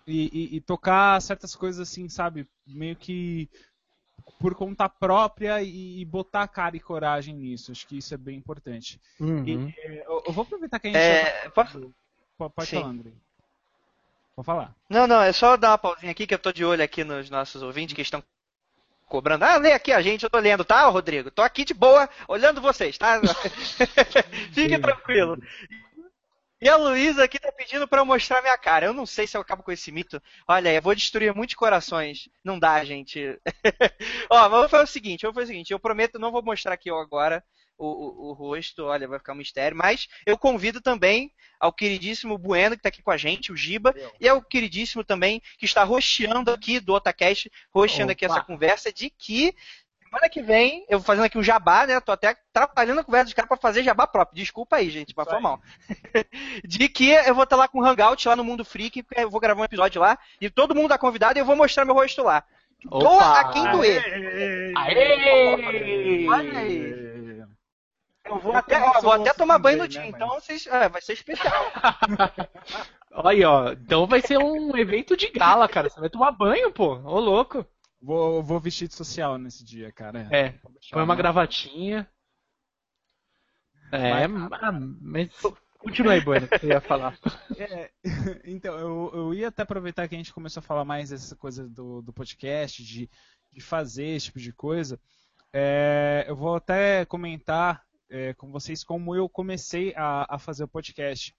e, 0.06 0.30
e, 0.34 0.58
e 0.58 0.62
tocar 0.62 1.22
certas 1.22 1.56
coisas 1.56 1.88
assim, 1.88 2.10
sabe, 2.10 2.48
meio 2.68 2.96
que 2.96 3.50
por 4.40 4.56
conta 4.56 4.88
própria 4.88 5.62
e, 5.62 6.04
botar 6.06 6.48
cara 6.48 6.76
e 6.76 6.80
coragem 6.80 7.36
nisso. 7.36 7.72
Acho 7.72 7.88
que 7.88 7.98
isso 7.98 8.14
é 8.14 8.18
bem 8.18 8.38
importante. 8.38 9.00
Uhum. 9.20 9.44
E, 9.46 9.76
eu, 10.06 10.24
eu, 10.28 10.34
vou 10.34 10.44
aproveitar 10.44 10.80
que 10.80 10.88
a 10.88 10.92
gente. 10.92 11.00
É, 11.00 11.50
pode, 11.50 11.94
pode 12.38 12.70
falar, 12.70 12.88
André. 12.88 13.12
Vou 14.36 14.44
falar. 14.44 14.76
Não, 14.90 15.06
não, 15.06 15.22
é 15.22 15.32
só 15.32 15.56
dar 15.58 15.72
uma 15.72 15.78
pausinha 15.78 16.12
aqui 16.12 16.26
que 16.26 16.34
eu 16.34 16.40
tô 16.40 16.52
de 16.52 16.66
olho 16.66 16.84
aqui 16.84 17.04
nos 17.04 17.30
nossos 17.30 17.62
ouvintes 17.62 17.96
que 17.96 18.02
estão 18.02 18.24
cobrando. 19.14 19.44
Ah, 19.44 19.58
lê 19.58 19.72
aqui 19.72 19.92
a 19.92 20.02
gente, 20.02 20.24
eu 20.24 20.30
tô 20.30 20.40
lendo, 20.40 20.66
tá, 20.66 20.88
Rodrigo? 20.88 21.30
Tô 21.30 21.44
aqui 21.44 21.64
de 21.64 21.72
boa, 21.76 22.10
olhando 22.28 22.60
vocês, 22.60 22.98
tá? 22.98 23.22
Fique 24.52 24.80
tranquilo. 24.80 25.38
E 26.60 26.68
a 26.68 26.76
Luísa 26.78 27.24
aqui 27.24 27.38
tá 27.38 27.52
pedindo 27.52 27.88
para 27.88 28.02
eu 28.02 28.06
mostrar 28.06 28.42
minha 28.42 28.58
cara. 28.58 28.88
Eu 28.88 28.94
não 28.94 29.06
sei 29.06 29.28
se 29.28 29.38
eu 29.38 29.42
acabo 29.42 29.62
com 29.62 29.72
esse 29.72 29.92
mito. 29.92 30.20
Olha, 30.48 30.74
eu 30.74 30.82
vou 30.82 30.96
destruir 30.96 31.36
muitos 31.36 31.54
corações. 31.54 32.28
Não 32.44 32.58
dá, 32.58 32.84
gente. 32.84 33.40
Ó, 34.32 34.50
mas 34.50 34.60
vou 34.62 34.70
fazer 34.70 34.84
o 34.84 34.88
seguinte, 34.88 35.26
vou 35.26 35.34
fazer 35.34 35.46
o 35.46 35.48
seguinte, 35.48 35.74
eu 35.74 35.80
prometo, 35.80 36.18
não 36.18 36.32
vou 36.32 36.42
mostrar 36.42 36.74
aqui 36.74 36.90
agora 36.90 37.44
o, 37.78 37.88
o, 37.88 38.30
o, 38.30 38.34
rosto, 38.34 38.84
olha, 38.86 39.08
vai 39.08 39.20
ficar 39.20 39.34
um 39.34 39.38
mistério, 39.38 39.78
mas 39.78 40.08
eu 40.26 40.38
convido 40.38 40.82
também 40.82 41.32
ao 41.60 41.72
queridíssimo 41.72 42.38
Bueno, 42.38 42.76
que 42.76 42.80
está 42.80 42.90
aqui 42.90 43.02
com 43.02 43.12
a 43.12 43.18
gente, 43.18 43.52
o 43.52 43.58
Giba, 43.58 43.94
e 44.20 44.28
ao 44.28 44.42
queridíssimo 44.42 45.04
também, 45.04 45.42
que 45.58 45.66
está 45.66 45.84
rosteando 45.84 46.52
aqui 46.52 46.80
do 46.80 46.94
Otacast, 46.94 47.52
rosteando 47.74 48.12
aqui 48.12 48.26
essa 48.26 48.42
conversa, 48.42 48.92
de 48.92 49.10
que 49.10 49.56
Semana 50.14 50.30
que 50.30 50.44
vem, 50.44 50.86
eu 50.88 51.00
vou 51.00 51.06
fazendo 51.06 51.26
aqui 51.26 51.40
um 51.40 51.44
jabá, 51.44 51.88
né? 51.88 52.00
Tô 52.00 52.12
até 52.12 52.28
atrapalhando 52.28 53.00
a 53.00 53.04
conversa 53.04 53.26
dos 53.26 53.34
caras 53.34 53.48
pra 53.48 53.58
fazer 53.58 53.82
jabá 53.82 54.06
próprio. 54.06 54.36
Desculpa 54.36 54.76
aí, 54.76 54.88
gente, 54.92 55.12
mas 55.18 55.28
foi 55.28 55.40
mal. 55.40 55.60
de 56.64 56.88
que 56.88 57.10
eu 57.10 57.34
vou 57.34 57.46
estar 57.46 57.56
lá 57.56 57.68
com 57.68 57.80
o 57.80 57.84
Hangout 57.84 58.28
lá 58.28 58.36
no 58.36 58.44
Mundo 58.44 58.64
Freak, 58.64 59.04
eu 59.16 59.28
vou 59.28 59.40
gravar 59.40 59.60
um 59.60 59.66
episódio 59.66 60.00
lá, 60.00 60.20
e 60.40 60.52
todo 60.52 60.76
mundo 60.76 60.90
tá 60.90 61.00
convidado 61.00 61.40
e 61.40 61.42
eu 61.42 61.46
vou 61.46 61.56
mostrar 61.56 61.84
meu 61.84 61.96
rosto 61.96 62.22
lá. 62.22 62.44
Opa. 62.92 63.00
Doa 63.00 63.40
a 63.40 63.52
quem 63.52 63.72
doer. 63.72 64.04
Aê! 64.78 66.28
Olha 66.28 66.60
aí. 66.60 67.03
Eu 68.26 68.40
vou 68.40 68.56
até, 68.56 68.82
ó, 68.82 69.02
vou 69.02 69.12
até 69.12 69.34
tomar 69.34 69.60
banho 69.60 69.80
no 69.80 69.88
dia, 69.88 70.02
né, 70.02 70.08
então 70.08 70.30
vocês, 70.30 70.66
é, 70.68 70.88
vai 70.88 71.02
ser 71.02 71.14
especial. 71.14 71.72
Olha 73.12 73.30
aí, 73.32 73.44
ó. 73.44 73.72
Então 73.74 74.08
vai 74.08 74.22
ser 74.22 74.38
um 74.38 74.76
evento 74.78 75.18
de 75.18 75.30
gala, 75.30 75.68
cara. 75.68 75.90
Você 75.90 76.00
vai 76.00 76.10
tomar 76.10 76.32
banho, 76.32 76.72
pô. 76.72 76.96
Ô, 77.00 77.20
louco. 77.20 77.66
Vou, 78.02 78.44
vou 78.44 78.60
vestir 78.60 78.88
de 78.88 78.96
social 78.96 79.38
nesse 79.38 79.64
dia, 79.64 79.92
cara. 79.92 80.28
É, 80.32 80.54
põe 80.92 81.04
uma 81.04 81.16
gravatinha. 81.16 82.10
É, 83.92 84.28
mas. 84.28 85.30
Continua 85.78 86.14
aí, 86.14 86.22
Bueno, 86.22 86.48
que 86.48 86.60
você 86.60 86.68
ia 86.68 86.82
falar. 86.82 87.18
É, 87.58 87.92
então, 88.46 88.78
eu, 88.80 89.12
eu 89.14 89.34
ia 89.34 89.50
até 89.50 89.62
aproveitar 89.62 90.08
que 90.08 90.16
a 90.16 90.18
gente 90.18 90.34
começou 90.34 90.60
a 90.60 90.64
falar 90.64 90.84
mais 90.84 91.10
dessa 91.10 91.36
coisa 91.36 91.68
do, 91.68 92.02
do 92.02 92.12
podcast, 92.12 92.84
de, 92.84 93.10
de 93.52 93.62
fazer 93.62 94.08
esse 94.08 94.28
tipo 94.28 94.40
de 94.40 94.52
coisa. 94.52 95.00
É, 95.52 96.26
eu 96.28 96.36
vou 96.36 96.56
até 96.56 97.06
comentar 97.06 97.84
é, 98.14 98.32
com 98.36 98.52
vocês 98.52 98.84
como 98.84 99.16
eu 99.16 99.28
comecei 99.28 99.92
a, 99.96 100.36
a 100.36 100.38
fazer 100.38 100.64
o 100.64 100.68
podcast. 100.68 101.36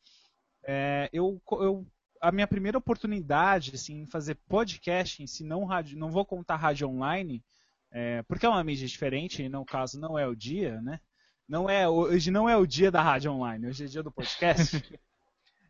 É, 0.67 1.09
eu, 1.13 1.41
eu 1.53 1.87
a 2.21 2.33
minha 2.33 2.49
primeira 2.49 2.77
oportunidade 2.77 3.73
assim, 3.75 4.03
em 4.03 4.07
fazer 4.07 4.35
podcast, 4.49 5.27
se 5.29 5.45
não, 5.45 5.65
rádio, 5.65 5.97
não 5.97 6.11
vou 6.11 6.25
contar 6.25 6.57
rádio 6.57 6.89
online, 6.89 7.45
é, 7.93 8.23
porque 8.23 8.45
é 8.45 8.49
uma 8.49 8.65
mídia 8.65 8.89
diferente, 8.89 9.43
e 9.43 9.49
no 9.49 9.65
caso 9.65 10.01
não 10.01 10.19
é 10.19 10.27
o 10.27 10.35
dia, 10.35 10.81
né? 10.83 11.01
Não 11.49 11.71
é, 11.71 11.89
hoje 11.89 12.31
não 12.31 12.49
é 12.49 12.57
o 12.57 12.67
dia 12.67 12.91
da 12.91 13.03
rádio 13.03 13.31
online, 13.31 13.69
hoje 13.69 13.85
é 13.85 13.87
o 13.87 13.91
dia 13.91 14.03
do 14.03 14.11
podcast. 14.11 14.83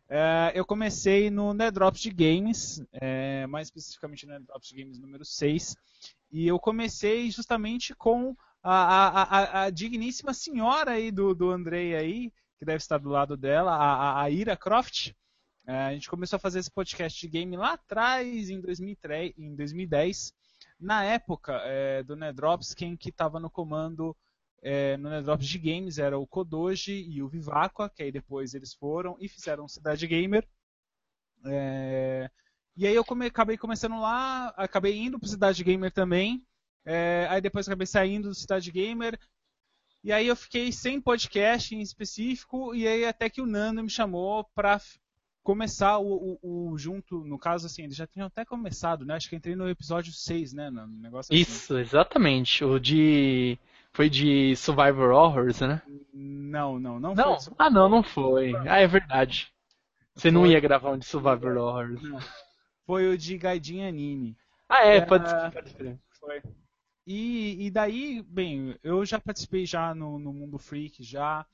é, 0.09 0.53
eu 0.55 0.65
comecei 0.65 1.29
no 1.29 1.53
Nerdrops 1.53 2.01
de 2.01 2.09
Games, 2.09 2.81
é, 2.93 3.45
mais 3.45 3.67
especificamente 3.67 4.25
no 4.25 4.31
Nerdrops 4.31 4.69
de 4.69 4.81
Games 4.81 4.97
número 4.97 5.23
6, 5.23 5.75
e 6.31 6.47
eu 6.47 6.57
comecei 6.57 7.29
justamente 7.29 7.93
com 7.93 8.35
a, 8.71 9.23
a, 9.23 9.63
a, 9.63 9.69
digníssima 9.69 10.33
senhora 10.33 10.91
aí 10.91 11.11
do, 11.11 11.35
do 11.35 11.51
Andrei 11.51 11.95
aí, 11.95 12.31
que 12.57 12.65
deve 12.65 12.77
estar 12.77 12.97
do 12.97 13.09
lado 13.09 13.37
dela, 13.37 13.75
a, 13.75 14.23
a 14.23 14.29
Ira 14.29 14.57
Croft, 14.57 15.13
é, 15.67 15.85
a 15.85 15.93
gente 15.93 16.09
começou 16.09 16.37
a 16.37 16.39
fazer 16.39 16.59
esse 16.59 16.71
podcast 16.71 17.19
de 17.19 17.27
game 17.27 17.57
lá 17.57 17.73
atrás, 17.73 18.49
em, 18.49 18.61
2003, 18.61 19.33
em 19.37 19.55
2010. 19.55 20.33
Na 20.79 21.03
época 21.03 21.53
é, 21.63 22.03
do 22.03 22.15
Nedrops, 22.15 22.73
quem 22.73 22.95
que 22.95 23.09
estava 23.09 23.39
no 23.39 23.49
comando 23.49 24.15
é, 24.61 24.97
no 24.97 25.09
Nedrops 25.09 25.47
de 25.47 25.57
games 25.57 25.97
era 25.97 26.17
o 26.17 26.27
Kodoji 26.27 27.07
e 27.09 27.21
o 27.21 27.27
Vivaqua, 27.27 27.89
que 27.89 28.03
aí 28.03 28.11
depois 28.11 28.53
eles 28.53 28.73
foram 28.73 29.15
e 29.19 29.27
fizeram 29.27 29.67
Cidade 29.67 30.05
Gamer. 30.07 30.47
É, 31.45 32.29
e 32.75 32.85
aí 32.85 32.95
eu 32.95 33.05
come, 33.05 33.27
acabei 33.27 33.57
começando 33.57 33.99
lá, 33.99 34.47
acabei 34.57 34.97
indo 34.97 35.19
para 35.19 35.29
Cidade 35.29 35.63
Gamer 35.63 35.91
também. 35.91 36.45
É, 36.85 37.27
aí 37.29 37.41
depois 37.41 37.67
acabei 37.67 37.87
saindo 37.87 38.29
do 38.29 38.35
Cidade 38.35 38.71
Gamer. 38.71 39.19
E 40.03 40.11
aí 40.11 40.27
eu 40.27 40.35
fiquei 40.35 40.71
sem 40.71 41.01
podcast 41.01 41.75
em 41.75 41.81
específico, 41.81 42.75
e 42.75 42.87
aí 42.87 43.05
até 43.05 43.27
que 43.27 43.41
o 43.41 43.47
Nando 43.47 43.81
me 43.81 43.89
chamou 43.89 44.47
para 44.53 44.79
começar 45.41 45.97
o, 45.99 46.37
o, 46.41 46.71
o, 46.71 46.77
junto, 46.77 47.23
no 47.23 47.37
caso 47.39 47.67
assim, 47.67 47.83
eles 47.83 47.95
já 47.95 48.05
tinham 48.05 48.27
até 48.27 48.43
começado, 48.43 49.05
né? 49.05 49.15
Acho 49.15 49.29
que 49.29 49.35
entrei 49.35 49.55
no 49.55 49.69
episódio 49.69 50.11
6, 50.11 50.53
né? 50.53 50.69
No 50.69 50.87
negócio 50.87 51.33
assim. 51.33 51.41
Isso, 51.41 51.77
exatamente. 51.77 52.63
O 52.63 52.79
de. 52.79 53.57
Foi 53.93 54.09
de 54.09 54.55
Survivor 54.57 55.11
Horrors, 55.11 55.61
né? 55.61 55.81
Não, 56.13 56.77
não, 56.79 56.99
não, 56.99 57.15
não. 57.15 57.39
foi. 57.39 57.53
Ah, 57.57 57.69
não, 57.69 57.87
não 57.87 58.03
foi. 58.03 58.53
Ah, 58.67 58.79
é 58.79 58.87
verdade. 58.87 59.47
Você 60.15 60.29
foi. 60.29 60.31
não 60.31 60.45
ia 60.45 60.59
gravar 60.59 60.91
um 60.91 60.97
de 60.97 61.05
Survivor 61.05 61.57
Horrors. 61.57 62.01
Não. 62.01 62.19
Foi 62.85 63.07
o 63.07 63.17
de 63.17 63.37
Gaidin 63.37 63.83
Anime. 63.83 64.35
Ah, 64.67 64.83
é, 64.85 65.01
pode, 65.01 65.29
ser, 65.29 65.51
pode 65.51 65.69
ser. 65.71 65.99
Foi. 66.19 66.41
E, 67.05 67.67
e 67.67 67.71
daí, 67.71 68.23
bem, 68.23 68.77
eu 68.81 69.05
já 69.05 69.19
participei 69.19 69.65
já 69.65 69.93
no, 69.93 70.17
no 70.17 70.33
Mundo 70.33 70.57
Freak, 70.57 71.03
já. 71.03 71.45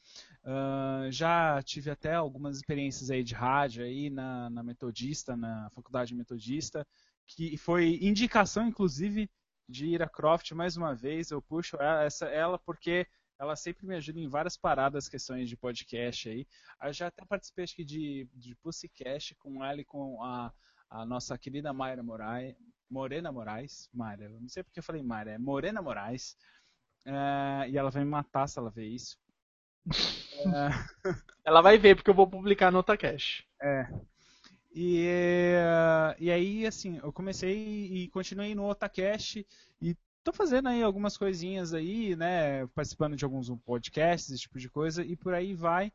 Uh, 0.43 1.11
já 1.11 1.61
tive 1.61 1.91
até 1.91 2.15
algumas 2.15 2.57
experiências 2.57 3.11
aí 3.11 3.23
de 3.23 3.35
rádio 3.35 3.83
aí 3.83 4.09
na, 4.09 4.49
na 4.49 4.63
Metodista, 4.63 5.35
na 5.35 5.69
Faculdade 5.69 6.15
Metodista, 6.15 6.87
que 7.27 7.55
foi 7.57 7.99
indicação, 8.01 8.67
inclusive, 8.67 9.29
de 9.69 9.87
Ira 9.87 10.09
Croft, 10.09 10.51
mais 10.51 10.75
uma 10.75 10.95
vez, 10.95 11.31
eu 11.31 11.41
puxo 11.41 11.77
ela, 11.77 12.03
essa, 12.03 12.25
ela 12.25 12.57
porque 12.57 13.07
ela 13.39 13.55
sempre 13.55 13.87
me 13.87 13.95
ajuda 13.95 14.19
em 14.19 14.27
várias 14.27 14.57
paradas, 14.57 15.09
questões 15.09 15.49
de 15.49 15.57
podcast 15.57 16.29
aí. 16.29 16.45
Eu 16.83 16.93
já 16.93 17.07
até 17.07 17.25
participei 17.25 17.63
acho 17.63 17.75
que 17.75 17.85
de, 17.85 18.27
de 18.33 18.55
Pussycast 18.55 19.35
com 19.35 19.63
ela 19.63 19.81
e 19.81 19.85
com 19.85 20.21
a, 20.23 20.53
a 20.89 21.05
nossa 21.05 21.37
querida 21.37 21.73
Mayra 21.73 22.03
Moraes, 22.03 22.55
Morena 22.91 23.31
Moraes, 23.31 23.89
Mayra, 23.93 24.27
não 24.29 24.49
sei 24.49 24.63
porque 24.63 24.79
eu 24.79 24.83
falei 24.83 25.01
Mayra, 25.01 25.31
é 25.31 25.37
Morena 25.37 25.81
Moraes, 25.81 26.37
é, 27.05 27.69
e 27.69 27.77
ela 27.77 27.89
vai 27.89 28.03
me 28.03 28.09
matar 28.09 28.47
se 28.47 28.59
ela 28.59 28.69
ver 28.69 28.85
isso. 28.85 29.17
É... 29.87 29.93
ela 31.45 31.61
vai 31.61 31.77
ver 31.77 31.95
porque 31.95 32.09
eu 32.09 32.13
vou 32.13 32.29
publicar 32.29 32.69
no 32.69 32.79
Otacast. 32.79 33.47
É. 33.61 33.87
E, 34.73 35.05
e 36.19 36.31
aí, 36.31 36.65
assim, 36.65 36.99
eu 37.01 37.11
comecei 37.11 37.87
e 37.87 38.07
continuei 38.09 38.53
no 38.53 38.69
Otacast 38.69 39.45
e 39.81 39.95
tô 40.23 40.31
fazendo 40.31 40.69
aí 40.69 40.83
algumas 40.83 41.17
coisinhas 41.17 41.73
aí, 41.73 42.15
né? 42.15 42.67
Participando 42.67 43.15
de 43.15 43.25
alguns 43.25 43.49
podcasts, 43.65 44.29
esse 44.31 44.41
tipo 44.41 44.59
de 44.59 44.69
coisa, 44.69 45.03
e 45.03 45.15
por 45.15 45.33
aí 45.33 45.53
vai. 45.53 45.91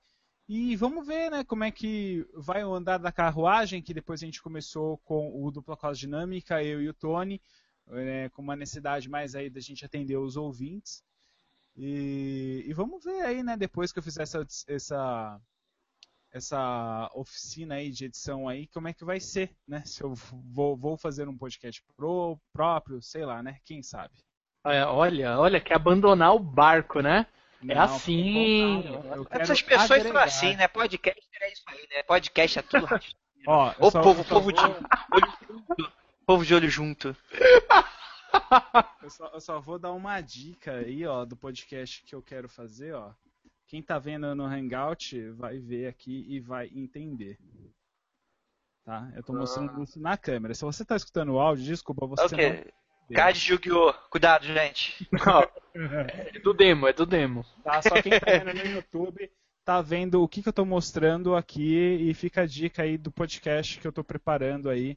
E 0.48 0.76
vamos 0.76 1.04
ver, 1.04 1.30
né, 1.30 1.42
como 1.42 1.64
é 1.64 1.72
que 1.72 2.24
vai 2.32 2.64
o 2.64 2.72
andar 2.72 2.98
da 2.98 3.10
carruagem, 3.10 3.82
que 3.82 3.92
depois 3.92 4.22
a 4.22 4.26
gente 4.26 4.40
começou 4.40 4.98
com 4.98 5.44
o 5.44 5.50
dupla 5.50 5.76
causa 5.76 5.98
dinâmica, 5.98 6.62
eu 6.62 6.80
e 6.80 6.88
o 6.88 6.94
Tony, 6.94 7.40
né, 7.86 8.28
com 8.28 8.42
uma 8.42 8.54
necessidade 8.54 9.08
mais 9.08 9.34
aí 9.34 9.50
da 9.50 9.60
gente 9.60 9.84
atender 9.84 10.16
os 10.16 10.36
ouvintes. 10.36 11.02
E, 11.76 12.64
e 12.64 12.72
vamos 12.72 13.04
ver 13.04 13.22
aí, 13.22 13.42
né, 13.42 13.56
depois 13.56 13.92
que 13.92 13.98
eu 13.98 14.02
fizer 14.04 14.22
essa, 14.22 14.46
essa, 14.68 15.40
essa 16.32 17.10
oficina 17.14 17.74
aí 17.74 17.90
de 17.90 18.04
edição 18.04 18.48
aí, 18.48 18.68
como 18.68 18.86
é 18.86 18.92
que 18.92 19.04
vai 19.04 19.18
ser, 19.18 19.50
né? 19.66 19.82
Se 19.84 20.02
eu 20.02 20.14
vou, 20.14 20.76
vou 20.76 20.96
fazer 20.96 21.28
um 21.28 21.36
podcast 21.36 21.82
pro, 21.96 22.38
próprio, 22.52 23.02
sei 23.02 23.24
lá, 23.24 23.42
né? 23.42 23.58
Quem 23.64 23.82
sabe. 23.82 24.14
Olha, 24.64 25.38
olha, 25.38 25.60
quer 25.60 25.74
abandonar 25.74 26.34
o 26.34 26.38
barco, 26.38 27.00
né? 27.00 27.26
É 27.62 27.74
Não, 27.74 27.74
é 27.74 27.78
assim. 27.78 28.84
Essas 29.30 29.62
pessoas 29.62 29.90
agregar. 29.90 30.28
são 30.28 30.48
assim, 30.48 30.56
né? 30.56 30.68
Podcast 30.68 31.28
é 31.40 31.52
isso 31.52 31.62
aí, 31.68 31.88
né? 31.90 32.02
Podcast 32.02 32.58
é 32.58 32.62
tudo. 32.62 32.86
Ó, 33.46 33.72
Ô, 33.78 33.90
só, 33.90 34.02
povo, 34.02 34.24
povo 34.24 34.52
de 34.52 34.60
olho 34.60 34.74
junto. 34.74 35.92
Povo 36.26 36.44
de 36.44 36.54
olho 36.54 36.68
junto. 36.68 37.16
Eu 39.02 39.10
só, 39.10 39.26
eu 39.32 39.40
só 39.40 39.60
vou 39.60 39.78
dar 39.78 39.92
uma 39.92 40.20
dica 40.20 40.72
aí, 40.72 41.06
ó, 41.06 41.24
do 41.24 41.36
podcast 41.36 42.02
que 42.04 42.14
eu 42.14 42.20
quero 42.20 42.48
fazer, 42.48 42.92
ó. 42.92 43.12
Quem 43.66 43.82
tá 43.82 43.98
vendo 43.98 44.34
no 44.34 44.44
Hangout 44.44 45.30
vai 45.30 45.58
ver 45.58 45.88
aqui 45.88 46.24
e 46.28 46.38
vai 46.38 46.70
entender. 46.74 47.38
Tá? 48.84 49.10
Eu 49.16 49.22
tô 49.22 49.32
mostrando 49.32 49.80
ah. 49.80 49.82
isso 49.82 49.98
na 49.98 50.16
câmera. 50.16 50.54
Se 50.54 50.64
você 50.64 50.84
tá 50.84 50.94
escutando 50.94 51.32
o 51.32 51.40
áudio, 51.40 51.64
desculpa, 51.64 52.06
você 52.06 52.26
okay. 52.26 52.50
não... 52.52 52.64
Card 53.14 53.38
de 53.38 53.52
Yu-Gi-Oh! 53.52 53.92
Cuidado, 54.10 54.44
gente. 54.46 55.08
é 55.74 56.38
do 56.40 56.52
demo, 56.52 56.86
é 56.88 56.92
do 56.92 57.06
demo. 57.06 57.44
Tá, 57.62 57.82
só 57.82 58.02
quem 58.02 58.18
tá 58.18 58.26
vendo 58.26 58.54
no 58.54 58.70
YouTube 58.70 59.30
tá 59.66 59.82
vendo 59.82 60.22
o 60.22 60.28
que, 60.28 60.44
que 60.44 60.48
eu 60.48 60.52
tô 60.52 60.64
mostrando 60.64 61.34
aqui 61.34 61.74
e 61.74 62.14
fica 62.14 62.42
a 62.42 62.46
dica 62.46 62.84
aí 62.84 62.96
do 62.96 63.10
podcast 63.10 63.80
que 63.80 63.86
eu 63.86 63.90
tô 63.90 64.04
preparando 64.04 64.70
aí. 64.70 64.96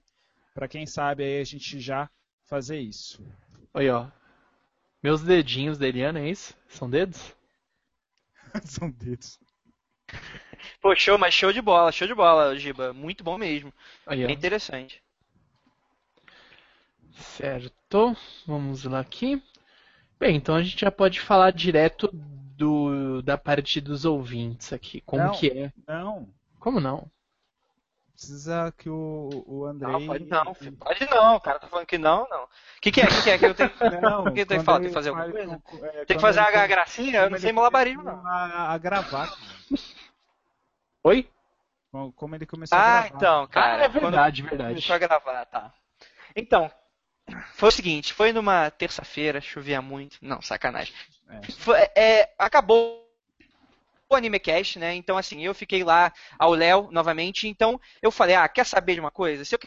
Pra 0.53 0.67
quem 0.67 0.85
sabe 0.85 1.23
aí 1.23 1.41
a 1.41 1.43
gente 1.43 1.79
já 1.79 2.07
fazer 2.45 2.79
isso. 2.79 3.19
Aí, 3.73 3.89
ó. 3.89 4.05
Meus 5.01 5.23
dedinhos 5.23 5.79
da 5.79 5.87
Eliana, 5.87 6.19
é 6.19 6.29
isso? 6.29 6.55
São 6.67 6.87
dedos? 6.87 7.35
São 8.63 8.91
dedos. 8.91 9.39
Pô, 10.79 10.95
show, 10.95 11.17
mas 11.17 11.33
show 11.33 11.51
de 11.51 11.63
bola, 11.63 11.91
show 11.91 12.07
de 12.07 12.13
bola, 12.13 12.55
Giba. 12.55 12.93
Muito 12.93 13.23
bom 13.23 13.39
mesmo. 13.39 13.73
Aí, 14.05 14.23
é 14.23 14.31
interessante. 14.31 15.01
Certo, 17.19 18.15
vamos 18.47 18.85
lá 18.85 18.99
aqui. 18.99 19.41
Bem, 20.19 20.35
então 20.35 20.55
a 20.55 20.63
gente 20.63 20.79
já 20.79 20.91
pode 20.91 21.19
falar 21.19 21.51
direto 21.51 22.09
do, 22.13 23.21
da 23.21 23.37
parte 23.37 23.79
dos 23.79 24.05
ouvintes 24.05 24.73
aqui. 24.73 25.01
Como 25.01 25.23
não, 25.23 25.31
que 25.31 25.49
é? 25.49 25.73
Não. 25.87 26.27
Como 26.59 26.79
não? 26.79 27.09
Precisa 28.13 28.73
que 28.77 28.89
o, 28.89 29.29
o 29.47 29.65
Andrei. 29.65 29.93
Não, 29.93 30.05
pode 30.05 30.25
não, 30.25 30.53
pode 30.77 31.09
não, 31.09 31.35
o 31.35 31.39
cara 31.39 31.59
tá 31.59 31.67
falando 31.67 31.85
que 31.85 31.97
não, 31.97 32.27
não. 32.29 32.43
O 32.43 32.47
que, 32.81 32.91
que 32.91 32.99
é? 32.99 33.05
O 33.05 33.07
que, 33.07 33.21
que 33.23 33.29
é? 33.29 33.37
Que 33.37 33.45
eu 33.45 33.55
tenho. 33.55 33.71
Não, 34.01 34.25
que 34.33 34.45
tem 34.45 34.59
que 34.59 34.65
falar? 34.65 34.79
Tem 34.79 34.89
que 34.89 34.93
fazer 34.93 35.09
alguma 35.09 35.29
coisa? 35.31 35.61
É, 35.83 36.05
tem 36.05 36.17
que 36.17 36.21
fazer 36.21 36.41
uma 36.41 36.67
gracinha? 36.67 37.21
Eu 37.21 37.29
não 37.29 37.37
sei 37.37 37.53
malabarismo, 37.53 38.03
não. 38.03 38.25
A, 38.27 38.73
a 38.73 38.77
gravar. 38.77 39.33
Oi? 41.03 41.29
Como 42.15 42.35
ele 42.35 42.45
começou 42.45 42.77
ah, 42.77 42.81
a 42.81 42.85
gravar. 42.85 43.03
Ah, 43.03 43.15
então, 43.15 43.47
cara. 43.47 43.81
Ah, 43.81 43.85
é 43.85 43.87
verdade, 43.87 44.41
verdade. 44.41 44.69
Começou 44.69 44.95
a 44.95 44.99
gravar, 44.99 45.45
tá. 45.45 45.73
Então, 46.35 46.69
foi 47.53 47.69
o 47.69 47.71
seguinte, 47.71 48.13
foi 48.13 48.31
numa 48.33 48.69
terça-feira, 48.71 49.41
chovia 49.41 49.81
muito. 49.81 50.17
Não, 50.21 50.41
sacanagem. 50.41 50.93
É. 51.29 51.51
Foi, 51.51 51.77
é, 51.95 52.29
acabou 52.37 53.07
o 54.09 54.15
AnimeCast, 54.15 54.79
né? 54.79 54.95
Então, 54.95 55.17
assim, 55.17 55.45
eu 55.45 55.53
fiquei 55.53 55.83
lá 55.83 56.11
ao 56.37 56.51
Léo 56.53 56.89
novamente. 56.91 57.47
Então, 57.47 57.79
eu 58.01 58.11
falei, 58.11 58.35
ah, 58.35 58.47
quer 58.47 58.65
saber 58.65 58.95
de 58.95 58.99
uma 58.99 59.11
coisa? 59.11 59.45
Se 59.45 59.55
eu 59.55 59.59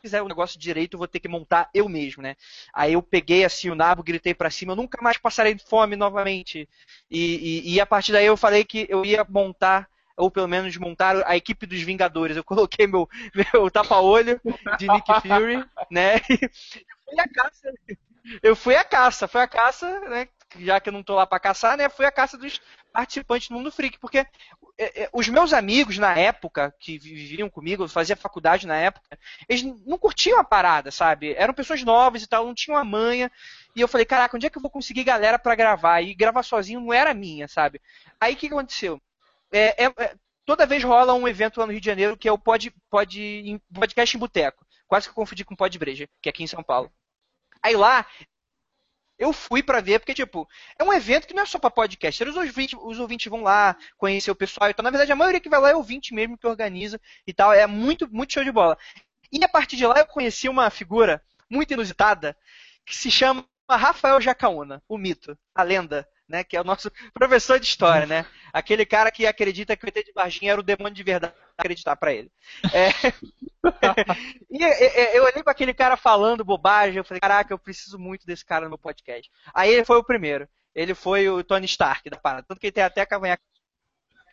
fizer 0.00 0.22
o 0.22 0.28
negócio 0.28 0.58
direito, 0.58 0.94
eu 0.94 0.98
vou 0.98 1.08
ter 1.08 1.20
que 1.20 1.28
montar 1.28 1.68
eu 1.74 1.88
mesmo, 1.88 2.22
né? 2.22 2.36
Aí 2.72 2.94
eu 2.94 3.02
peguei 3.02 3.44
assim 3.44 3.68
o 3.68 3.74
nabo, 3.74 4.02
gritei 4.02 4.32
para 4.32 4.50
cima, 4.50 4.72
eu 4.72 4.76
nunca 4.76 5.02
mais 5.02 5.18
passarei 5.18 5.58
fome 5.58 5.96
novamente. 5.96 6.68
E, 7.10 7.64
e, 7.64 7.74
e, 7.74 7.80
a 7.80 7.86
partir 7.86 8.12
daí 8.12 8.26
eu 8.26 8.36
falei 8.36 8.64
que 8.64 8.86
eu 8.88 9.04
ia 9.04 9.26
montar, 9.28 9.88
ou 10.16 10.30
pelo 10.30 10.48
menos 10.48 10.76
montar 10.76 11.26
a 11.26 11.36
equipe 11.36 11.66
dos 11.66 11.82
Vingadores. 11.82 12.36
Eu 12.36 12.44
coloquei 12.44 12.86
meu, 12.86 13.08
meu 13.34 13.70
tapa-olho 13.70 14.40
de 14.78 14.88
Nick 14.88 15.12
Fury, 15.20 15.64
né? 15.90 16.16
E 16.28 16.99
fui 17.10 17.20
a 17.20 17.28
caça. 17.28 17.72
Eu 18.42 18.56
fui 18.56 18.76
a 18.76 18.84
caça, 18.84 19.28
foi 19.28 19.40
a 19.40 19.48
caça, 19.48 20.00
né? 20.08 20.28
Já 20.58 20.80
que 20.80 20.88
eu 20.88 20.92
não 20.92 21.02
tô 21.02 21.14
lá 21.14 21.26
para 21.26 21.40
caçar, 21.40 21.76
né? 21.76 21.88
Fui 21.88 22.04
a 22.04 22.12
caça 22.12 22.36
dos 22.36 22.60
participante 22.92 23.48
do 23.48 23.54
Mundo 23.54 23.70
Freak, 23.70 23.98
porque 23.98 24.18
é, 24.76 25.02
é, 25.02 25.10
os 25.12 25.28
meus 25.28 25.52
amigos 25.52 25.98
na 25.98 26.16
época, 26.16 26.74
que 26.78 26.98
viviam 26.98 27.48
comigo, 27.48 27.84
eu 27.84 27.88
fazia 27.88 28.16
faculdade 28.16 28.66
na 28.66 28.76
época, 28.76 29.18
eles 29.48 29.62
não 29.86 29.98
curtiam 29.98 30.38
a 30.38 30.44
parada, 30.44 30.90
sabe? 30.90 31.34
Eram 31.34 31.54
pessoas 31.54 31.82
novas 31.82 32.22
e 32.22 32.26
tal, 32.26 32.46
não 32.46 32.54
tinham 32.54 32.78
a 32.78 32.84
manha. 32.84 33.30
E 33.76 33.80
eu 33.80 33.88
falei, 33.88 34.04
caraca, 34.04 34.36
onde 34.36 34.46
é 34.46 34.50
que 34.50 34.58
eu 34.58 34.62
vou 34.62 34.70
conseguir 34.70 35.04
galera 35.04 35.38
para 35.38 35.54
gravar? 35.54 36.00
E 36.02 36.14
gravar 36.14 36.42
sozinho 36.42 36.80
não 36.80 36.92
era 36.92 37.14
minha, 37.14 37.46
sabe? 37.46 37.80
Aí 38.20 38.34
o 38.34 38.36
que 38.36 38.46
aconteceu? 38.48 39.00
É, 39.52 39.84
é, 39.84 39.92
é, 39.98 40.14
toda 40.44 40.66
vez 40.66 40.82
rola 40.82 41.14
um 41.14 41.28
evento 41.28 41.60
lá 41.60 41.66
no 41.66 41.72
Rio 41.72 41.80
de 41.80 41.86
Janeiro 41.86 42.16
que 42.16 42.28
é 42.28 42.32
o 42.32 42.38
Pod, 42.38 42.72
Pod, 42.90 43.60
Podcast 43.72 44.16
em 44.16 44.20
Boteco. 44.20 44.66
Quase 44.88 45.06
que 45.06 45.10
eu 45.10 45.14
confundi 45.14 45.44
com 45.44 45.54
o 45.54 45.56
Pod 45.56 45.78
Breja, 45.78 46.08
que 46.20 46.28
é 46.28 46.30
aqui 46.30 46.42
em 46.42 46.48
São 46.48 46.62
Paulo. 46.62 46.90
Aí 47.62 47.76
lá 47.76 48.06
eu 49.18 49.34
fui 49.34 49.62
para 49.62 49.82
ver, 49.82 49.98
porque, 49.98 50.14
tipo, 50.14 50.48
é 50.78 50.82
um 50.82 50.92
evento 50.92 51.26
que 51.26 51.34
não 51.34 51.42
é 51.42 51.46
só 51.46 51.58
pra 51.58 51.70
podcast. 51.70 52.24
Os 52.24 52.36
ouvintes, 52.36 52.78
os 52.82 52.98
ouvintes 52.98 53.30
vão 53.30 53.42
lá 53.42 53.76
conhecer 53.98 54.30
o 54.30 54.34
pessoal. 54.34 54.70
Então, 54.70 54.82
na 54.82 54.90
verdade, 54.90 55.12
a 55.12 55.16
maioria 55.16 55.40
que 55.40 55.48
vai 55.48 55.60
lá 55.60 55.70
é 55.70 55.76
ouvinte 55.76 56.14
mesmo 56.14 56.38
que 56.38 56.46
organiza 56.46 56.98
e 57.26 57.32
tal. 57.34 57.52
É 57.52 57.66
muito, 57.66 58.08
muito 58.10 58.32
show 58.32 58.42
de 58.42 58.50
bola. 58.50 58.78
E 59.30 59.44
a 59.44 59.48
partir 59.48 59.76
de 59.76 59.86
lá 59.86 59.98
eu 59.98 60.06
conheci 60.06 60.48
uma 60.48 60.70
figura 60.70 61.22
muito 61.50 61.72
inusitada 61.72 62.34
que 62.86 62.96
se 62.96 63.10
chama 63.10 63.46
Rafael 63.70 64.20
Jacaúna, 64.20 64.82
o 64.88 64.96
mito, 64.96 65.38
a 65.54 65.62
lenda 65.62 66.08
né? 66.30 66.44
Que 66.44 66.56
é 66.56 66.60
o 66.60 66.64
nosso 66.64 66.90
professor 67.12 67.58
de 67.58 67.66
história, 67.66 68.06
né? 68.06 68.24
Aquele 68.52 68.86
cara 68.86 69.10
que 69.10 69.26
acredita 69.26 69.76
que 69.76 69.84
o 69.84 69.88
ET 69.88 70.06
de 70.06 70.12
Varginha 70.12 70.52
era 70.52 70.60
o 70.60 70.64
demônio 70.64 70.94
de 70.94 71.02
verdade, 71.02 71.34
acreditar 71.58 71.96
para 71.96 72.14
ele. 72.14 72.30
É... 72.72 72.90
e 74.50 74.64
eu 75.16 75.24
olhei 75.24 75.42
para 75.42 75.52
aquele 75.52 75.74
cara 75.74 75.96
falando 75.96 76.44
bobagem, 76.44 76.96
eu 76.96 77.04
falei, 77.04 77.20
caraca, 77.20 77.52
eu 77.52 77.58
preciso 77.58 77.98
muito 77.98 78.24
desse 78.24 78.44
cara 78.44 78.64
no 78.64 78.70
meu 78.70 78.78
podcast. 78.78 79.30
Aí 79.52 79.70
ele 79.70 79.84
foi 79.84 79.98
o 79.98 80.04
primeiro. 80.04 80.48
Ele 80.74 80.94
foi 80.94 81.28
o 81.28 81.42
Tony 81.42 81.66
Stark 81.66 82.08
da 82.08 82.16
parada. 82.16 82.44
Tanto 82.46 82.60
que 82.60 82.68
ele 82.68 82.72
tem 82.72 82.84
até 82.84 83.02
a 83.02 83.38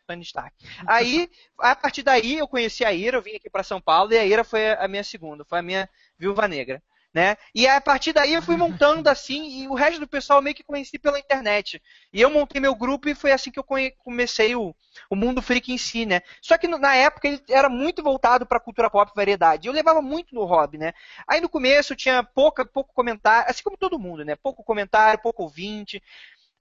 Tony 0.05 0.23
Stark. 0.23 0.55
Aí, 0.85 1.29
a 1.59 1.75
partir 1.75 2.03
daí, 2.03 2.37
eu 2.37 2.47
conheci 2.47 2.85
a 2.85 2.93
Ira, 2.93 3.17
eu 3.17 3.21
vim 3.21 3.35
aqui 3.35 3.49
para 3.49 3.63
São 3.63 3.81
Paulo, 3.81 4.13
e 4.13 4.17
a 4.17 4.25
Ira 4.25 4.43
foi 4.43 4.71
a 4.73 4.87
minha 4.87 5.03
segunda, 5.03 5.43
foi 5.43 5.59
a 5.59 5.63
minha 5.63 5.89
viúva 6.17 6.47
negra 6.47 6.81
né? 7.18 7.36
E 7.55 7.68
a 7.68 7.82
partir 7.82 8.13
daí 8.13 8.36
eu 8.36 8.43
fui 8.43 8.55
montando 8.55 9.09
assim, 9.09 9.63
e 9.63 9.68
o 9.68 9.74
resto 9.74 9.99
do 9.99 10.07
pessoal 10.07 10.39
meio 10.39 10.55
que 10.55 10.63
conheci 10.63 10.99
pela 10.99 11.18
internet. 11.18 11.82
E 12.13 12.22
eu 12.22 12.30
montei 12.30 12.61
meu 12.61 12.76
grupo 12.76 13.09
e 13.09 13.15
foi 13.15 13.32
assim 13.32 13.49
que 13.49 13.57
eu 13.57 13.65
comecei 14.03 14.55
o, 14.55 14.76
o 15.09 15.15
mundo 15.15 15.41
freak 15.41 15.74
em 15.74 15.80
si, 15.80 16.05
né? 16.05 16.22
Só 16.39 16.59
que 16.59 16.68
na 16.68 16.95
época 16.95 17.28
ele 17.28 17.41
era 17.49 17.70
muito 17.70 18.03
voltado 18.03 18.45
para 18.45 18.59
cultura 18.59 18.88
pop 18.88 19.11
e 19.11 19.15
variedade. 19.15 19.68
Eu 19.68 19.74
levava 19.74 19.99
muito 19.99 20.36
no 20.36 20.45
hobby, 20.45 20.78
né? 20.78 20.93
Aí 21.28 21.41
no 21.41 21.49
começo 21.49 21.93
eu 21.93 21.97
tinha 21.97 22.22
pouca, 22.22 22.63
pouco 22.63 22.93
comentário, 22.93 23.49
assim 23.49 23.63
como 23.63 23.78
todo 23.78 23.97
mundo, 23.97 24.24
né? 24.24 24.36
Pouco 24.36 24.63
comentário, 24.63 25.20
pouco 25.20 25.41
ouvinte. 25.41 26.03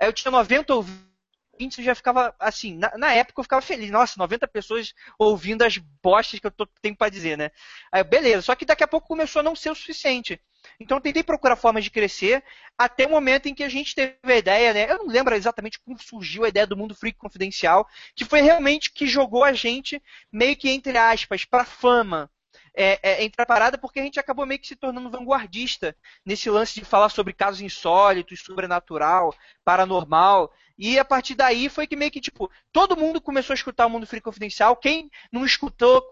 Aí 0.00 0.08
eu 0.08 0.12
tinha 0.14 0.32
90 0.32 0.74
ouvintes 0.74 1.15
eu 1.58 1.84
já 1.84 1.94
ficava 1.94 2.34
assim, 2.38 2.76
na, 2.76 2.96
na, 2.96 3.12
época 3.12 3.40
eu 3.40 3.44
ficava 3.44 3.62
feliz. 3.62 3.90
Nossa, 3.90 4.14
90 4.18 4.46
pessoas 4.48 4.94
ouvindo 5.18 5.62
as 5.62 5.78
bostas 5.78 6.40
que 6.40 6.46
eu 6.46 6.50
tô, 6.50 6.66
tenho 6.80 6.96
para 6.96 7.10
dizer, 7.10 7.36
né? 7.36 7.50
Aí, 7.90 8.02
beleza, 8.04 8.42
só 8.42 8.54
que 8.54 8.64
daqui 8.64 8.84
a 8.84 8.88
pouco 8.88 9.08
começou 9.08 9.40
a 9.40 9.42
não 9.42 9.56
ser 9.56 9.70
o 9.70 9.74
suficiente. 9.74 10.40
Então 10.80 10.96
eu 10.96 11.00
tentei 11.00 11.22
procurar 11.22 11.56
formas 11.56 11.84
de 11.84 11.90
crescer 11.90 12.42
até 12.76 13.06
o 13.06 13.10
momento 13.10 13.46
em 13.46 13.54
que 13.54 13.62
a 13.62 13.68
gente 13.68 13.94
teve 13.94 14.16
a 14.24 14.36
ideia, 14.36 14.74
né? 14.74 14.90
Eu 14.90 14.98
não 14.98 15.06
lembro 15.06 15.34
exatamente 15.34 15.78
como 15.80 15.98
surgiu 15.98 16.44
a 16.44 16.48
ideia 16.48 16.66
do 16.66 16.76
Mundo 16.76 16.94
Freak 16.94 17.18
Confidencial, 17.18 17.86
que 18.14 18.24
foi 18.24 18.40
realmente 18.40 18.92
que 18.92 19.06
jogou 19.06 19.44
a 19.44 19.52
gente 19.52 20.02
meio 20.30 20.56
que 20.56 20.68
entre 20.68 20.96
aspas 20.96 21.44
para 21.44 21.64
fama. 21.64 22.30
É, 22.76 22.98
é, 23.02 23.24
entrar 23.24 23.46
parada 23.46 23.78
porque 23.78 23.98
a 23.98 24.02
gente 24.02 24.20
acabou 24.20 24.44
meio 24.44 24.60
que 24.60 24.66
se 24.66 24.76
tornando 24.76 25.10
vanguardista 25.10 25.96
nesse 26.24 26.50
lance 26.50 26.74
de 26.74 26.84
falar 26.84 27.08
sobre 27.08 27.32
casos 27.32 27.62
insólitos, 27.62 28.40
sobrenatural, 28.40 29.34
paranormal. 29.64 30.52
E 30.78 30.98
a 30.98 31.04
partir 31.04 31.34
daí 31.34 31.70
foi 31.70 31.86
que 31.86 31.96
meio 31.96 32.10
que, 32.10 32.20
tipo, 32.20 32.50
todo 32.70 32.96
mundo 32.96 33.18
começou 33.18 33.54
a 33.54 33.56
escutar 33.56 33.86
o 33.86 33.90
Mundo 33.90 34.06
Free 34.06 34.20
Confidencial. 34.20 34.76
Quem 34.76 35.10
não 35.32 35.46
escutou, 35.46 36.02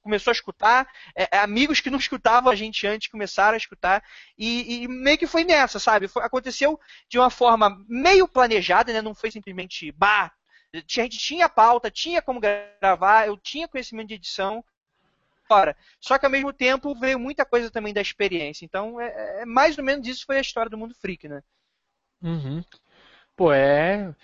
começou 0.00 0.30
a 0.30 0.32
escutar. 0.32 0.88
É, 1.16 1.36
é, 1.36 1.38
amigos 1.40 1.80
que 1.80 1.90
não 1.90 1.98
escutavam 1.98 2.52
a 2.52 2.54
gente 2.54 2.86
antes 2.86 3.08
começaram 3.08 3.54
a 3.54 3.58
escutar. 3.58 4.04
E, 4.38 4.84
e 4.84 4.88
meio 4.88 5.18
que 5.18 5.26
foi 5.26 5.42
nessa, 5.42 5.80
sabe? 5.80 6.06
Foi, 6.06 6.22
aconteceu 6.22 6.78
de 7.08 7.18
uma 7.18 7.28
forma 7.28 7.76
meio 7.88 8.28
planejada, 8.28 8.92
né? 8.92 9.02
Não 9.02 9.16
foi 9.16 9.32
simplesmente, 9.32 9.90
bah, 9.90 10.30
a 10.72 10.78
gente 11.02 11.18
tinha 11.18 11.48
pauta, 11.48 11.90
tinha 11.90 12.22
como 12.22 12.40
gravar, 12.40 13.26
eu 13.26 13.36
tinha 13.36 13.66
conhecimento 13.66 14.08
de 14.08 14.14
edição. 14.14 14.64
Fora. 15.46 15.76
Só 16.00 16.18
que 16.18 16.24
ao 16.24 16.32
mesmo 16.32 16.52
tempo 16.52 16.94
veio 16.94 17.18
muita 17.18 17.44
coisa 17.44 17.70
também 17.70 17.92
da 17.92 18.00
experiência. 18.00 18.64
Então, 18.64 19.00
é, 19.00 19.42
é 19.42 19.44
mais 19.44 19.76
ou 19.76 19.84
menos 19.84 20.06
isso 20.06 20.24
foi 20.24 20.38
a 20.38 20.40
história 20.40 20.70
do 20.70 20.78
Mundo 20.78 20.94
Freak, 20.94 21.28
né? 21.28 21.42
Uhum. 22.22 22.64
Pô, 23.36 23.52
é. 23.52 24.14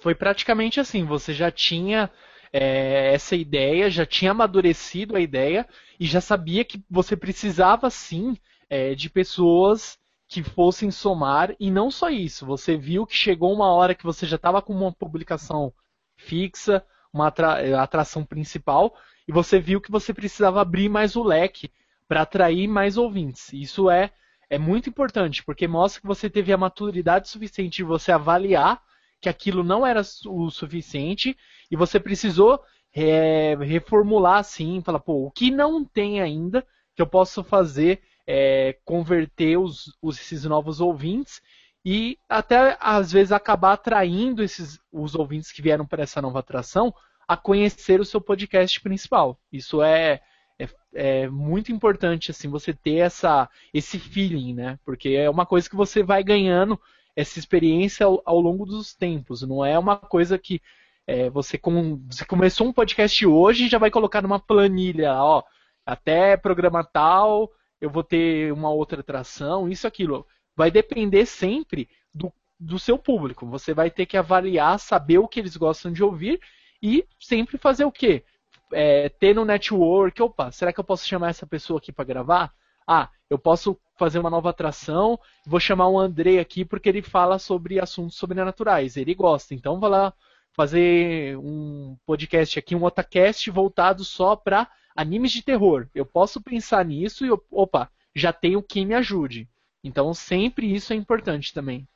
Foi 0.00 0.14
praticamente 0.14 0.78
assim. 0.78 1.04
Você 1.04 1.32
já 1.32 1.50
tinha 1.50 2.10
é, 2.52 3.14
essa 3.14 3.34
ideia, 3.34 3.90
já 3.90 4.06
tinha 4.06 4.30
amadurecido 4.30 5.16
a 5.16 5.20
ideia 5.20 5.66
e 5.98 6.06
já 6.06 6.20
sabia 6.20 6.64
que 6.64 6.82
você 6.90 7.16
precisava 7.16 7.90
sim 7.90 8.36
é, 8.68 8.94
de 8.94 9.08
pessoas 9.10 9.98
que 10.28 10.42
fossem 10.42 10.90
somar 10.90 11.54
e 11.58 11.70
não 11.70 11.90
só 11.90 12.08
isso. 12.08 12.46
Você 12.46 12.76
viu 12.76 13.06
que 13.06 13.14
chegou 13.14 13.52
uma 13.52 13.72
hora 13.72 13.94
que 13.94 14.04
você 14.04 14.26
já 14.26 14.36
estava 14.36 14.62
com 14.62 14.72
uma 14.72 14.92
publicação 14.92 15.72
fixa, 16.16 16.84
uma 17.12 17.28
atra 17.28 17.82
atração 17.82 18.24
principal 18.24 18.96
você 19.32 19.58
viu 19.58 19.80
que 19.80 19.90
você 19.90 20.12
precisava 20.14 20.60
abrir 20.60 20.88
mais 20.88 21.16
o 21.16 21.22
leque 21.22 21.70
para 22.06 22.22
atrair 22.22 22.68
mais 22.68 22.96
ouvintes. 22.96 23.52
Isso 23.52 23.90
é 23.90 24.12
é 24.50 24.58
muito 24.58 24.90
importante, 24.90 25.42
porque 25.42 25.66
mostra 25.66 26.02
que 26.02 26.06
você 26.06 26.28
teve 26.28 26.52
a 26.52 26.58
maturidade 26.58 27.26
suficiente 27.26 27.76
de 27.78 27.84
você 27.84 28.12
avaliar 28.12 28.82
que 29.18 29.30
aquilo 29.30 29.64
não 29.64 29.86
era 29.86 30.02
o 30.26 30.50
suficiente 30.50 31.34
e 31.70 31.76
você 31.76 31.98
precisou 31.98 32.62
é, 32.94 33.56
reformular 33.58 34.40
assim, 34.40 34.82
falar, 34.82 35.00
pô, 35.00 35.24
o 35.24 35.30
que 35.30 35.50
não 35.50 35.82
tem 35.82 36.20
ainda 36.20 36.66
que 36.94 37.00
eu 37.00 37.06
posso 37.06 37.42
fazer 37.42 38.02
é, 38.26 38.76
converter 38.84 39.56
os, 39.56 39.96
os, 40.02 40.20
esses 40.20 40.44
novos 40.44 40.82
ouvintes 40.82 41.40
e 41.82 42.18
até 42.28 42.76
às 42.78 43.10
vezes 43.10 43.32
acabar 43.32 43.72
atraindo 43.72 44.42
esses 44.42 44.78
os 44.92 45.14
ouvintes 45.14 45.50
que 45.50 45.62
vieram 45.62 45.86
para 45.86 46.02
essa 46.02 46.20
nova 46.20 46.40
atração 46.40 46.94
a 47.32 47.36
conhecer 47.36 48.00
o 48.00 48.04
seu 48.04 48.20
podcast 48.20 48.80
principal. 48.80 49.38
Isso 49.52 49.82
é 49.82 50.20
é, 50.58 50.68
é, 50.94 51.28
muito 51.28 51.72
importante 51.72 52.30
assim 52.30 52.48
você 52.48 52.72
ter 52.72 52.96
essa 52.96 53.48
esse 53.72 53.98
feeling, 53.98 54.54
né? 54.54 54.78
Porque 54.84 55.10
é 55.10 55.28
uma 55.28 55.46
coisa 55.46 55.68
que 55.68 55.76
você 55.76 56.02
vai 56.02 56.22
ganhando 56.22 56.78
essa 57.16 57.38
experiência 57.38 58.06
ao, 58.06 58.22
ao 58.24 58.40
longo 58.40 58.64
dos 58.64 58.94
tempos. 58.94 59.42
Não 59.42 59.64
é 59.64 59.78
uma 59.78 59.96
coisa 59.96 60.38
que 60.38 60.60
é, 61.06 61.28
você, 61.30 61.58
com, 61.58 62.00
você 62.06 62.24
começou 62.24 62.66
um 62.66 62.72
podcast 62.72 63.26
hoje 63.26 63.64
e 63.64 63.68
já 63.68 63.78
vai 63.78 63.90
colocar 63.90 64.22
numa 64.22 64.38
planilha, 64.38 65.14
ó, 65.14 65.42
até 65.84 66.36
programa 66.36 66.84
tal 66.84 67.50
eu 67.82 67.90
vou 67.90 68.04
ter 68.04 68.52
uma 68.52 68.70
outra 68.70 69.00
atração, 69.00 69.68
isso, 69.68 69.88
aquilo. 69.88 70.24
Vai 70.56 70.70
depender 70.70 71.26
sempre 71.26 71.88
do, 72.14 72.32
do 72.58 72.78
seu 72.78 72.96
público. 72.96 73.44
Você 73.46 73.74
vai 73.74 73.90
ter 73.90 74.06
que 74.06 74.16
avaliar, 74.16 74.78
saber 74.78 75.18
o 75.18 75.26
que 75.26 75.40
eles 75.40 75.56
gostam 75.56 75.92
de 75.92 76.04
ouvir 76.04 76.40
e 76.82 77.06
sempre 77.18 77.56
fazer 77.56 77.84
o 77.84 77.92
quê? 77.92 78.24
é, 78.72 79.08
ter 79.08 79.34
no 79.34 79.44
network, 79.44 80.20
opa, 80.22 80.50
será 80.50 80.72
que 80.72 80.80
eu 80.80 80.84
posso 80.84 81.06
chamar 81.06 81.30
essa 81.30 81.46
pessoa 81.46 81.78
aqui 81.78 81.92
para 81.92 82.04
gravar? 82.04 82.52
Ah, 82.86 83.08
eu 83.30 83.38
posso 83.38 83.78
fazer 83.96 84.18
uma 84.18 84.30
nova 84.30 84.50
atração, 84.50 85.18
vou 85.46 85.60
chamar 85.60 85.88
o 85.88 85.98
André 85.98 86.40
aqui 86.40 86.64
porque 86.64 86.88
ele 86.88 87.02
fala 87.02 87.38
sobre 87.38 87.78
assuntos 87.78 88.16
sobrenaturais, 88.16 88.96
ele 88.96 89.14
gosta, 89.14 89.54
então 89.54 89.78
vou 89.78 89.88
lá 89.88 90.12
fazer 90.52 91.36
um 91.38 91.96
podcast 92.04 92.58
aqui, 92.58 92.74
um 92.74 92.84
otacast 92.84 93.50
voltado 93.50 94.04
só 94.04 94.34
para 94.34 94.68
animes 94.94 95.30
de 95.32 95.42
terror. 95.42 95.88
Eu 95.94 96.04
posso 96.04 96.42
pensar 96.42 96.84
nisso 96.84 97.24
e, 97.24 97.30
opa, 97.50 97.90
já 98.14 98.32
tenho 98.32 98.62
quem 98.62 98.84
me 98.84 98.94
ajude. 98.94 99.48
Então 99.82 100.12
sempre 100.12 100.72
isso 100.72 100.92
é 100.92 100.96
importante 100.96 101.54
também. 101.54 101.88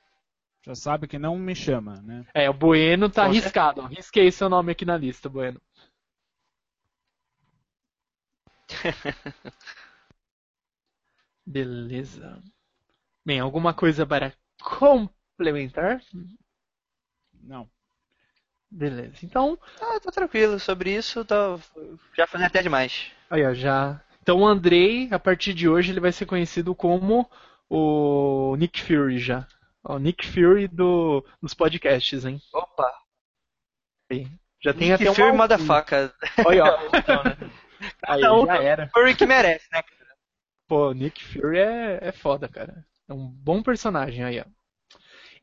Já 0.67 0.75
sabe 0.75 1.07
que 1.07 1.17
não 1.19 1.39
me 1.39 1.55
chama, 1.55 2.03
né? 2.03 2.27
É, 2.35 2.51
o 2.51 2.53
Bueno 2.53 3.09
tá 3.09 3.25
arriscado. 3.25 3.83
Risquei 3.83 4.33
seu 4.33 4.49
nome 4.49 4.73
aqui 4.73 4.85
na 4.85 4.97
lista, 4.97 5.29
Bueno. 5.29 5.61
Beleza. 11.47 12.43
Bem, 13.25 13.39
alguma 13.39 13.73
coisa 13.73 14.05
para 14.05 14.33
complementar? 14.61 16.03
Não. 17.41 17.71
Beleza. 18.69 19.25
Então. 19.25 19.57
Ah, 19.81 20.01
tô 20.01 20.11
tranquilo 20.11 20.59
sobre 20.59 20.97
isso. 20.97 21.25
Tô... 21.25 21.61
Já 22.17 22.27
falei 22.27 22.49
até 22.49 22.61
demais. 22.61 23.13
Aí, 23.31 23.47
ó, 23.47 23.55
já. 23.55 24.03
Então 24.21 24.41
o 24.41 24.47
Andrei, 24.47 25.09
a 25.13 25.19
partir 25.21 25.55
de 25.55 25.69
hoje, 25.69 25.93
ele 25.93 26.01
vai 26.01 26.11
ser 26.11 26.27
conhecido 26.27 26.75
como 26.75 27.31
o 27.71 28.57
Nick 28.57 28.83
Fury 28.83 29.21
já. 29.21 29.47
O 29.89 29.99
Nick 29.99 30.27
Fury 30.27 30.67
do, 30.67 31.25
dos 31.41 31.55
podcasts, 31.55 32.25
hein? 32.25 32.41
Opa! 32.53 32.93
Aí. 34.11 34.27
Já 34.61 34.75
tem 34.75 34.91
Nick 34.91 35.05
até 35.07 35.15
Fury 35.15 35.31
uma... 35.31 35.43
motherfucker. 35.45 36.13
Olha, 36.45 36.65
ó. 36.65 36.79
então, 36.97 37.23
né? 37.23 37.37
Aí 38.05 38.21
Não, 38.21 38.47
já 38.47 38.63
era. 38.63 38.89
Fury 38.89 39.15
que 39.15 39.27
merece, 39.27 39.69
né, 39.71 39.83
cara? 39.83 40.17
Pô, 40.67 40.93
Nick 40.93 41.23
Fury 41.23 41.59
é, 41.59 41.99
é 42.03 42.13
foda, 42.13 42.49
cara. 42.49 42.85
É 43.09 43.15
um 43.15 43.29
bom 43.29 43.63
personagem 43.63 44.25
aí, 44.25 44.41
ó. 44.41 44.45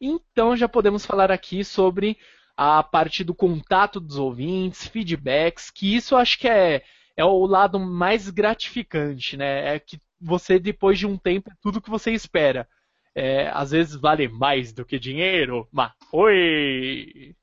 Então 0.02 0.58
já 0.58 0.68
podemos 0.68 1.06
falar 1.06 1.32
aqui 1.32 1.64
sobre 1.64 2.18
a 2.58 2.84
parte 2.84 3.24
do 3.24 3.34
contato 3.34 4.02
dos 4.02 4.18
ouvintes, 4.18 4.86
feedbacks, 4.88 5.72
que 5.72 5.96
isso 5.96 6.16
eu 6.16 6.18
acho 6.18 6.38
que 6.38 6.50
é, 6.50 6.84
é 7.16 7.24
o 7.24 7.46
lado 7.46 7.80
mais 7.80 8.30
gratificante, 8.30 9.38
né? 9.38 9.76
É 9.76 9.80
que 9.80 10.02
você, 10.20 10.60
depois 10.60 11.00
de 11.00 11.08
um 11.08 11.18
tempo, 11.18 11.50
é 11.50 11.56
tudo 11.62 11.82
que 11.82 11.90
você 11.90 12.12
espera. 12.12 12.68
É, 13.16 13.48
às 13.50 13.72
vezes 13.72 13.96
vale 13.96 14.28
mais 14.28 14.74
do 14.74 14.86
que 14.86 15.00
dinheiro, 15.00 15.68
mas 15.72 15.92
oi! 16.12 17.36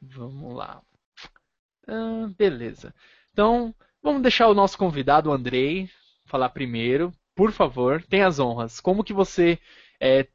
Vamos 0.00 0.54
lá. 0.54 0.82
Ah, 1.88 2.28
beleza. 2.36 2.94
Então, 3.32 3.74
vamos 4.02 4.22
deixar 4.22 4.48
o 4.48 4.54
nosso 4.54 4.78
convidado, 4.78 5.30
o 5.30 5.32
Andrei, 5.32 5.88
falar 6.26 6.48
primeiro. 6.50 7.12
Por 7.34 7.52
favor, 7.52 8.02
tenha 8.02 8.26
as 8.26 8.38
honras. 8.38 8.80
Como 8.80 9.04
que 9.04 9.12
você 9.12 9.58
é, 10.00 10.26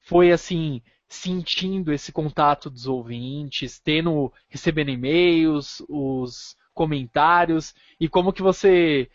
foi 0.00 0.32
assim 0.32 0.82
sentindo 1.08 1.92
esse 1.92 2.12
contato 2.12 2.70
dos 2.70 2.86
ouvintes, 2.86 3.78
tendo 3.80 4.32
recebendo 4.48 4.90
e-mails, 4.90 5.82
os 5.88 6.56
comentários 6.72 7.74
e 8.00 8.08
como 8.08 8.32
que 8.32 8.42
você 8.42 9.08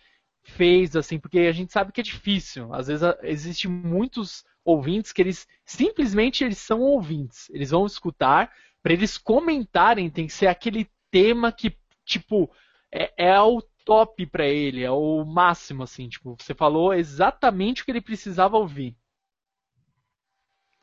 fez 0.49 0.95
assim, 0.95 1.19
porque 1.19 1.39
a 1.39 1.51
gente 1.51 1.71
sabe 1.71 1.91
que 1.91 2.01
é 2.01 2.03
difícil. 2.03 2.73
Às 2.73 2.87
vezes 2.87 3.07
existem 3.23 3.69
muitos 3.69 4.43
ouvintes 4.63 5.11
que 5.11 5.21
eles 5.21 5.47
simplesmente 5.65 6.43
eles 6.43 6.57
são 6.57 6.81
ouvintes. 6.81 7.49
Eles 7.49 7.71
vão 7.71 7.85
escutar, 7.85 8.51
para 8.81 8.93
eles 8.93 9.17
comentarem 9.17 10.09
tem 10.09 10.27
que 10.27 10.33
ser 10.33 10.47
aquele 10.47 10.89
tema 11.11 11.51
que, 11.51 11.75
tipo, 12.05 12.49
é, 12.91 13.13
é 13.17 13.39
o 13.41 13.61
top 13.85 14.25
para 14.27 14.45
ele, 14.47 14.83
é 14.83 14.91
o 14.91 15.23
máximo, 15.25 15.83
assim, 15.83 16.07
tipo, 16.07 16.35
você 16.39 16.53
falou 16.53 16.93
exatamente 16.93 17.81
o 17.81 17.85
que 17.85 17.91
ele 17.91 18.01
precisava 18.01 18.57
ouvir. 18.57 18.95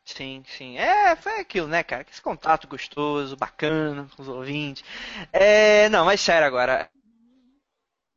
Sim, 0.05 0.43
sim. 0.47 0.79
É, 0.79 1.17
foi 1.17 1.41
aquilo, 1.41 1.67
né, 1.67 1.83
cara? 1.83 2.07
Esse 2.11 2.23
contato 2.23 2.69
gostoso, 2.69 3.37
bacana 3.37 4.09
com 4.15 4.23
os 4.23 4.29
ouvintes. 4.29 4.85
É, 5.33 5.89
não, 5.89 6.05
mas 6.05 6.21
sério 6.21 6.47
agora. 6.47 6.89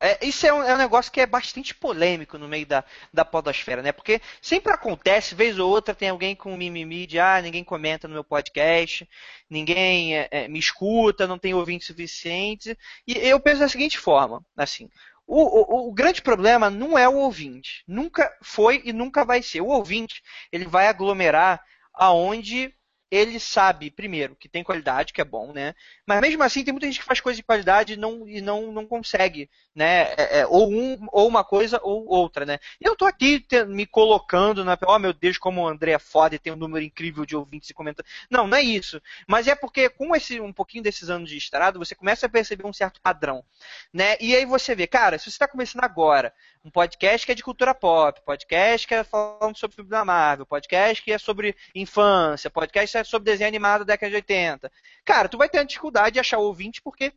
É, 0.01 0.25
isso 0.25 0.47
é 0.47 0.53
um, 0.53 0.63
é 0.63 0.73
um, 0.73 0.77
negócio 0.77 1.11
que 1.11 1.19
é 1.19 1.25
bastante 1.25 1.75
polêmico 1.75 2.37
no 2.37 2.47
meio 2.47 2.65
da, 2.65 2.85
da 3.13 3.25
podosfera, 3.25 3.81
né? 3.81 3.91
Porque 3.91 4.21
sempre 4.41 4.71
acontece, 4.71 5.35
vez 5.35 5.59
ou 5.59 5.69
outra, 5.69 5.93
tem 5.93 6.07
alguém 6.09 6.35
com 6.35 6.55
mimimi 6.55 7.05
de 7.05 7.19
ah, 7.19 7.41
ninguém 7.41 7.65
comenta 7.65 8.07
no 8.07 8.13
meu 8.13 8.23
podcast, 8.23 9.07
ninguém 9.49 10.17
é, 10.17 10.27
é, 10.31 10.47
me 10.47 10.57
escuta, 10.57 11.27
não 11.27 11.37
tem 11.37 11.53
ouvinte 11.53 11.85
suficiente. 11.85 12.77
E 13.05 13.13
eu 13.17 13.41
penso 13.41 13.59
da 13.59 13.67
seguinte 13.67 13.97
forma, 13.97 14.41
assim, 14.55 14.89
o, 15.27 15.85
o, 15.85 15.89
o, 15.89 15.93
grande 15.93 16.21
problema 16.21 16.69
não 16.69 16.97
é 16.97 17.07
o 17.07 17.17
ouvinte. 17.17 17.83
Nunca 17.85 18.31
foi 18.41 18.81
e 18.85 18.93
nunca 18.93 19.25
vai 19.25 19.43
ser. 19.43 19.61
O 19.61 19.67
ouvinte, 19.67 20.23
ele 20.51 20.65
vai 20.65 20.87
aglomerar 20.87 21.61
aonde 21.93 22.73
ele 23.11 23.39
sabe, 23.39 23.89
primeiro, 23.89 24.35
que 24.35 24.47
tem 24.47 24.63
qualidade, 24.63 25.13
que 25.13 25.21
é 25.21 25.25
bom, 25.25 25.51
né? 25.51 25.73
Mas 26.05 26.21
mesmo 26.21 26.43
assim, 26.43 26.63
tem 26.63 26.71
muita 26.71 26.85
gente 26.85 26.99
que 26.99 27.05
faz 27.05 27.19
coisa 27.19 27.37
de 27.37 27.43
qualidade 27.43 27.93
e 27.93 27.97
não, 27.97 28.27
e 28.27 28.39
não, 28.39 28.71
não 28.71 28.85
consegue, 28.85 29.49
né? 29.73 30.13
É, 30.15 30.39
é, 30.39 30.47
ou, 30.47 30.69
um, 30.69 31.07
ou 31.11 31.27
uma 31.27 31.43
coisa 31.43 31.79
ou 31.81 32.07
outra, 32.07 32.45
né? 32.45 32.59
E 32.79 32.87
eu 32.87 32.95
tô 32.95 33.05
aqui 33.05 33.39
te, 33.39 33.65
me 33.65 33.87
colocando 33.87 34.63
na. 34.63 34.77
Oh, 34.85 34.99
meu 34.99 35.11
Deus, 35.11 35.37
como 35.37 35.61
o 35.61 35.67
André 35.67 35.93
é 35.93 35.99
foda 35.99 36.35
e 36.35 36.39
tem 36.39 36.53
um 36.53 36.57
número 36.57 36.85
incrível 36.85 37.25
de 37.25 37.35
ouvintes 37.35 37.69
e 37.69 37.73
comentários. 37.73 38.13
Não, 38.29 38.45
não 38.45 38.57
é 38.57 38.61
isso. 38.61 39.01
Mas 39.27 39.47
é 39.47 39.55
porque 39.55 39.89
com 39.89 40.15
esse 40.15 40.39
um 40.39 40.53
pouquinho 40.53 40.83
desses 40.83 41.09
anos 41.09 41.29
de 41.29 41.37
estrada, 41.37 41.79
você 41.79 41.95
começa 41.95 42.27
a 42.27 42.29
perceber 42.29 42.65
um 42.65 42.73
certo 42.73 43.01
padrão, 43.01 43.43
né? 43.91 44.17
E 44.19 44.35
aí 44.35 44.45
você 44.45 44.75
vê, 44.75 44.85
cara, 44.85 45.17
se 45.17 45.25
você 45.25 45.29
está 45.31 45.47
começando 45.47 45.83
agora, 45.83 46.31
um 46.63 46.69
podcast 46.69 47.25
que 47.25 47.31
é 47.31 47.35
de 47.35 47.43
cultura 47.43 47.73
pop, 47.73 48.21
podcast 48.25 48.87
que 48.87 48.93
é 48.93 49.03
falando 49.03 49.57
sobre 49.57 49.75
filme 49.75 49.89
da 49.89 50.05
Marvel, 50.05 50.45
podcast 50.45 51.01
que 51.03 51.11
é 51.11 51.17
sobre 51.17 51.55
infância, 51.73 52.49
podcast 52.49 52.98
é 52.99 53.03
sobre 53.03 53.31
desenho 53.31 53.47
animado 53.47 53.79
da 53.79 53.93
década 53.93 54.09
de 54.09 54.15
80. 54.17 54.71
Cara, 55.05 55.29
tu 55.29 55.37
vai 55.37 55.49
ter 55.49 55.65
dificuldade 55.65 56.13
de 56.13 56.19
achar 56.19 56.37
ouvinte 56.37 56.81
porque 56.81 57.13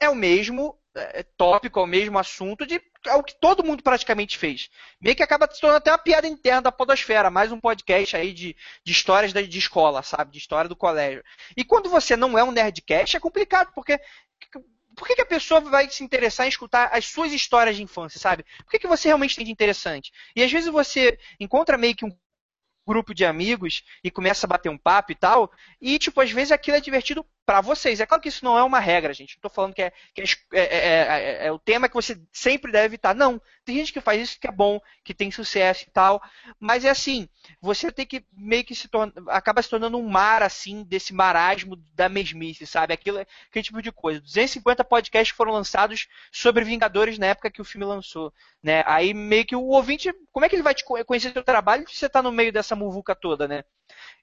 é 0.00 0.08
o 0.08 0.14
mesmo 0.14 0.78
é, 0.94 1.22
tópico, 1.36 1.80
é 1.80 1.82
o 1.82 1.86
mesmo 1.86 2.18
assunto 2.18 2.66
de 2.66 2.80
é 3.06 3.14
o 3.14 3.22
que 3.22 3.34
todo 3.40 3.64
mundo 3.64 3.82
praticamente 3.82 4.36
fez. 4.36 4.68
Meio 5.00 5.16
que 5.16 5.22
acaba 5.22 5.48
se 5.50 5.60
tornando 5.60 5.78
até 5.78 5.90
uma 5.90 5.98
piada 5.98 6.26
interna 6.26 6.62
da 6.62 6.72
podosfera, 6.72 7.30
mais 7.30 7.50
um 7.50 7.58
podcast 7.58 8.14
aí 8.14 8.32
de, 8.32 8.54
de 8.84 8.92
histórias 8.92 9.32
de, 9.32 9.46
de 9.46 9.58
escola, 9.58 10.02
sabe? 10.02 10.32
De 10.32 10.38
história 10.38 10.68
do 10.68 10.76
colégio. 10.76 11.24
E 11.56 11.64
quando 11.64 11.88
você 11.88 12.14
não 12.14 12.38
é 12.38 12.44
um 12.44 12.52
nerdcast, 12.52 13.16
é 13.16 13.20
complicado, 13.20 13.72
porque 13.74 13.98
por 14.96 15.06
que, 15.06 15.14
que, 15.14 15.22
a 15.22 15.26
pessoa 15.26 15.60
vai 15.60 15.88
se 15.88 16.04
interessar 16.04 16.44
em 16.44 16.50
escutar 16.50 16.90
as 16.92 17.06
suas 17.06 17.32
histórias 17.32 17.76
de 17.76 17.82
infância, 17.82 18.20
sabe? 18.20 18.44
Por 18.58 18.70
que, 18.70 18.80
que 18.80 18.88
você 18.88 19.08
realmente 19.08 19.34
tem 19.34 19.46
de 19.46 19.52
interessante? 19.52 20.12
E 20.36 20.42
às 20.42 20.52
vezes 20.52 20.68
você 20.70 21.18
encontra 21.38 21.78
meio 21.78 21.96
que 21.96 22.04
um 22.04 22.14
grupo 22.90 23.14
de 23.14 23.24
amigos 23.24 23.84
e 24.02 24.10
começa 24.10 24.46
a 24.46 24.48
bater 24.48 24.68
um 24.68 24.76
papo 24.76 25.12
e 25.12 25.14
tal, 25.14 25.52
e 25.80 25.96
tipo, 25.96 26.20
às 26.20 26.32
vezes 26.32 26.50
aquilo 26.50 26.76
é 26.76 26.80
divertido 26.80 27.24
para 27.50 27.60
vocês. 27.60 27.98
É 27.98 28.06
claro 28.06 28.22
que 28.22 28.28
isso 28.28 28.44
não 28.44 28.56
é 28.56 28.62
uma 28.62 28.78
regra, 28.78 29.12
gente. 29.12 29.34
Não 29.34 29.38
estou 29.38 29.50
falando 29.50 29.74
que, 29.74 29.82
é, 29.82 29.92
que 30.14 30.22
é, 30.22 30.60
é, 30.60 30.60
é, 30.62 31.46
é, 31.46 31.52
o 31.52 31.58
tema 31.58 31.88
que 31.88 31.96
você 31.96 32.16
sempre 32.32 32.70
deve 32.70 32.84
evitar. 32.84 33.12
Não. 33.12 33.42
Tem 33.64 33.74
gente 33.74 33.92
que 33.92 34.00
faz 34.00 34.22
isso 34.22 34.38
que 34.38 34.46
é 34.46 34.52
bom, 34.52 34.80
que 35.02 35.12
tem 35.12 35.32
sucesso 35.32 35.84
e 35.88 35.90
tal. 35.90 36.22
Mas 36.60 36.84
é 36.84 36.90
assim, 36.90 37.28
você 37.60 37.90
tem 37.90 38.06
que 38.06 38.24
meio 38.32 38.62
que 38.62 38.72
se 38.72 38.86
torna, 38.86 39.12
acaba 39.26 39.60
se 39.60 39.68
tornando 39.68 39.98
um 39.98 40.08
mar 40.08 40.44
assim 40.44 40.84
desse 40.84 41.12
marasmo 41.12 41.74
da 41.92 42.08
mesmice, 42.08 42.68
sabe? 42.68 42.94
Aquilo, 42.94 43.18
aquele 43.18 43.64
tipo 43.64 43.82
de 43.82 43.90
coisa. 43.90 44.20
250 44.20 44.84
podcasts 44.84 45.36
foram 45.36 45.50
lançados 45.50 46.06
sobre 46.30 46.62
Vingadores 46.62 47.18
na 47.18 47.26
época 47.26 47.50
que 47.50 47.60
o 47.60 47.64
filme 47.64 47.84
lançou, 47.84 48.32
né? 48.62 48.84
Aí 48.86 49.12
meio 49.12 49.44
que 49.44 49.56
o 49.56 49.64
ouvinte, 49.64 50.14
como 50.30 50.46
é 50.46 50.48
que 50.48 50.54
ele 50.54 50.62
vai 50.62 50.74
te 50.74 50.84
conhecer 50.84 51.32
seu 51.32 51.42
trabalho 51.42 51.84
se 51.88 51.96
você 51.96 52.06
está 52.06 52.22
no 52.22 52.30
meio 52.30 52.52
dessa 52.52 52.76
muvuca 52.76 53.12
toda, 53.12 53.48
né? 53.48 53.64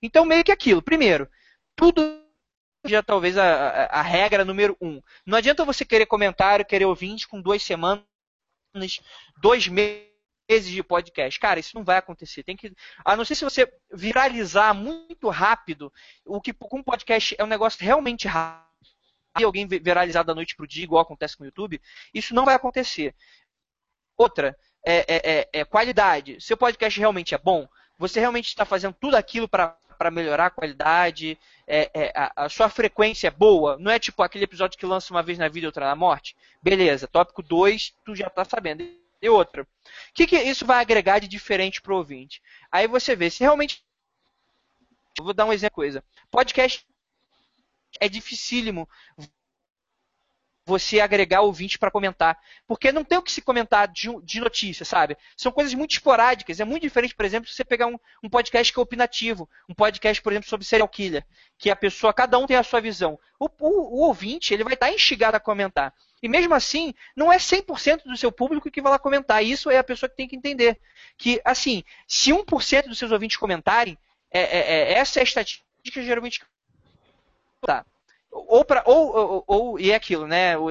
Então 0.01 0.23
meio 0.23 0.45
que 0.45 0.51
aquilo. 0.53 0.81
Primeiro, 0.81 1.29
tudo 1.75 2.25
já 2.85 3.03
talvez 3.03 3.37
a, 3.37 3.43
a, 3.43 3.99
a, 3.99 4.01
regra 4.01 4.45
número 4.45 4.77
um. 4.81 5.01
Não 5.25 5.37
adianta 5.37 5.65
você 5.65 5.83
querer 5.83 6.05
comentário, 6.05 6.65
querer 6.65 6.85
ouvinte 6.85 7.27
com 7.27 7.41
duas 7.41 7.63
semanas, 7.63 8.03
dois 9.41 9.67
meses 9.67 10.07
de 10.49 10.81
podcast. 10.83 11.39
Cara, 11.39 11.59
isso 11.59 11.75
não 11.75 11.83
vai 11.83 11.97
acontecer. 11.97 12.43
Tem 12.43 12.55
que, 12.55 12.73
a 13.03 13.15
não 13.15 13.25
ser 13.25 13.35
se 13.35 13.43
você 13.43 13.71
viralizar 13.91 14.73
muito 14.73 15.29
rápido, 15.29 15.91
o 16.25 16.39
que 16.39 16.53
com 16.53 16.79
um 16.79 16.83
podcast 16.83 17.35
é 17.37 17.43
um 17.43 17.47
negócio 17.47 17.83
realmente 17.83 18.27
rápido. 18.27 18.67
Alguém 19.33 19.67
viralizar 19.67 20.23
da 20.23 20.33
noite 20.33 20.55
pro 20.55 20.67
dia, 20.67 20.83
igual 20.83 21.01
acontece 21.01 21.37
com 21.37 21.43
o 21.43 21.45
YouTube, 21.45 21.79
isso 22.11 22.33
não 22.33 22.43
vai 22.43 22.55
acontecer. 22.55 23.13
Outra, 24.17 24.57
é, 24.83 24.97
é, 25.07 25.39
é, 25.41 25.49
é 25.53 25.65
qualidade. 25.65 26.41
Seu 26.41 26.57
podcast 26.57 26.99
realmente 26.99 27.35
é 27.35 27.37
bom? 27.37 27.67
Você 27.99 28.19
realmente 28.19 28.47
está 28.47 28.65
fazendo 28.65 28.95
tudo 28.99 29.15
aquilo 29.15 29.47
para 29.47 29.77
para 29.97 30.11
melhorar 30.11 30.47
a 30.47 30.51
qualidade, 30.51 31.37
é, 31.67 31.89
é, 31.93 32.13
a, 32.15 32.45
a, 32.45 32.49
sua 32.49 32.69
frequência 32.69 33.27
é 33.27 33.31
boa, 33.31 33.77
não 33.77 33.91
é 33.91 33.99
tipo 33.99 34.21
aquele 34.23 34.43
episódio 34.43 34.77
que 34.77 34.85
lança 34.85 35.13
uma 35.13 35.23
vez 35.23 35.37
na 35.37 35.47
vida 35.47 35.65
e 35.65 35.67
outra 35.67 35.85
na 35.85 35.95
morte. 35.95 36.35
Beleza, 36.61 37.07
tópico 37.07 37.41
2, 37.41 37.93
tu 38.05 38.15
já 38.15 38.27
está 38.27 38.45
sabendo. 38.45 38.83
E 39.19 39.29
outra, 39.29 39.63
o 39.63 39.67
que, 40.13 40.27
que 40.27 40.37
isso 40.37 40.65
vai 40.65 40.79
agregar 40.79 41.19
de 41.19 41.27
diferente 41.27 41.81
para 41.81 41.93
o 41.93 41.97
ouvinte? 41.97 42.41
Aí 42.71 42.87
você 42.87 43.15
vê, 43.15 43.29
se 43.29 43.43
realmente. 43.43 43.83
Vou 45.19 45.33
dar 45.33 45.45
um 45.45 45.53
exemplo 45.53 45.75
coisa. 45.75 46.03
Podcast 46.29 46.85
é 47.99 48.07
dificílimo 48.07 48.87
você 50.67 50.99
agregar 50.99 51.39
ouvinte 51.39 51.79
para 51.79 51.89
comentar. 51.89 52.37
Porque 52.67 52.91
não 52.91 53.01
tem 53.01 53.17
o 53.17 53.21
que 53.21 53.31
se 53.31 53.41
comentar 53.41 53.87
de, 53.87 54.09
de 54.21 54.41
notícia, 54.41 54.83
sabe? 54.83 55.15
São 55.37 55.49
coisas 55.49 55.73
muito 55.73 55.91
esporádicas. 55.91 56.59
É 56.59 56.65
muito 56.65 56.83
diferente, 56.83 57.15
por 57.15 57.23
exemplo, 57.23 57.49
se 57.49 57.55
você 57.55 57.63
pegar 57.63 57.87
um, 57.87 57.97
um, 58.21 58.29
podcast 58.29 58.73
que 58.73 58.77
é 58.77 58.81
opinativo. 58.81 59.49
Um 59.69 59.73
podcast, 59.73 60.21
por 60.21 60.33
exemplo, 60.33 60.49
sobre 60.49 60.67
serial 60.67 60.89
killer. 60.89 61.25
Que 61.57 61.71
a 61.71 61.75
pessoa, 61.75 62.13
cada 62.13 62.37
um 62.37 62.45
tem 62.45 62.57
a 62.57 62.63
sua 62.63 62.81
visão. 62.81 63.17
O, 63.39 63.45
o, 63.45 63.69
o 63.69 64.07
ouvinte, 64.07 64.53
ele 64.53 64.65
vai 64.65 64.73
estar 64.73 64.91
instigado 64.91 65.37
a 65.37 65.39
comentar. 65.39 65.93
E 66.21 66.27
mesmo 66.27 66.53
assim, 66.53 66.93
não 67.15 67.31
é 67.31 67.37
100% 67.37 68.03
do 68.03 68.17
seu 68.17 68.31
público 68.31 68.69
que 68.69 68.81
vai 68.81 68.91
lá 68.91 68.99
comentar. 68.99 69.41
Isso 69.41 69.69
é 69.69 69.77
a 69.77 69.83
pessoa 69.85 70.09
que 70.09 70.17
tem 70.17 70.27
que 70.27 70.35
entender. 70.35 70.77
Que, 71.17 71.39
assim, 71.45 71.81
se 72.05 72.31
1% 72.31 72.89
dos 72.89 72.97
seus 72.97 73.13
ouvintes 73.13 73.37
comentarem, 73.37 73.97
é, 74.29 74.41
é, 74.41 74.59
é, 74.59 74.93
essa 74.95 75.19
é 75.19 75.21
a 75.21 75.23
estatística 75.23 75.63
geralmente. 76.03 76.41
Tá 77.61 77.85
ou, 78.47 78.65
pra, 78.65 78.83
ou, 78.85 79.15
ou, 79.15 79.43
ou, 79.47 79.79
e 79.79 79.91
é 79.91 79.95
aquilo, 79.95 80.27
né? 80.27 80.57
O 80.57 80.69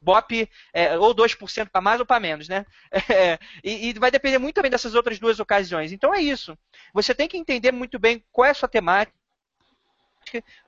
Bop 0.00 0.48
é, 0.72 0.98
ou 0.98 1.14
2% 1.14 1.68
para 1.68 1.80
mais 1.80 2.00
ou 2.00 2.06
para 2.06 2.20
menos, 2.20 2.48
né? 2.48 2.64
É, 3.10 3.38
e, 3.62 3.88
e, 3.88 3.92
vai 3.94 4.10
depender 4.10 4.38
muito 4.38 4.54
também 4.54 4.70
dessas 4.70 4.94
outras 4.94 5.18
duas 5.18 5.40
ocasiões. 5.40 5.92
Então 5.92 6.14
é 6.14 6.20
isso. 6.20 6.56
Você 6.94 7.14
tem 7.14 7.28
que 7.28 7.36
entender 7.36 7.72
muito 7.72 7.98
bem 7.98 8.24
qual 8.32 8.46
é 8.46 8.50
a 8.50 8.54
sua 8.54 8.68
temática. 8.68 9.14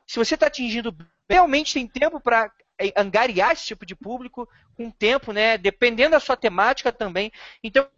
Se 0.07 0.18
você 0.18 0.35
está 0.35 0.47
atingindo, 0.47 0.95
realmente 1.28 1.74
tem 1.74 1.87
tempo 1.87 2.20
para 2.20 2.53
é, 2.78 2.93
angariar 2.97 3.53
esse 3.53 3.66
tipo 3.66 3.87
de 3.87 3.95
público 3.95 4.49
com 4.76 4.91
tempo, 4.91 5.33
né? 5.33 5.57
Dependendo 5.57 6.11
da 6.11 6.20
sua 6.20 6.37
temática 6.37 6.93
também. 6.93 7.33
Então, 7.62 7.89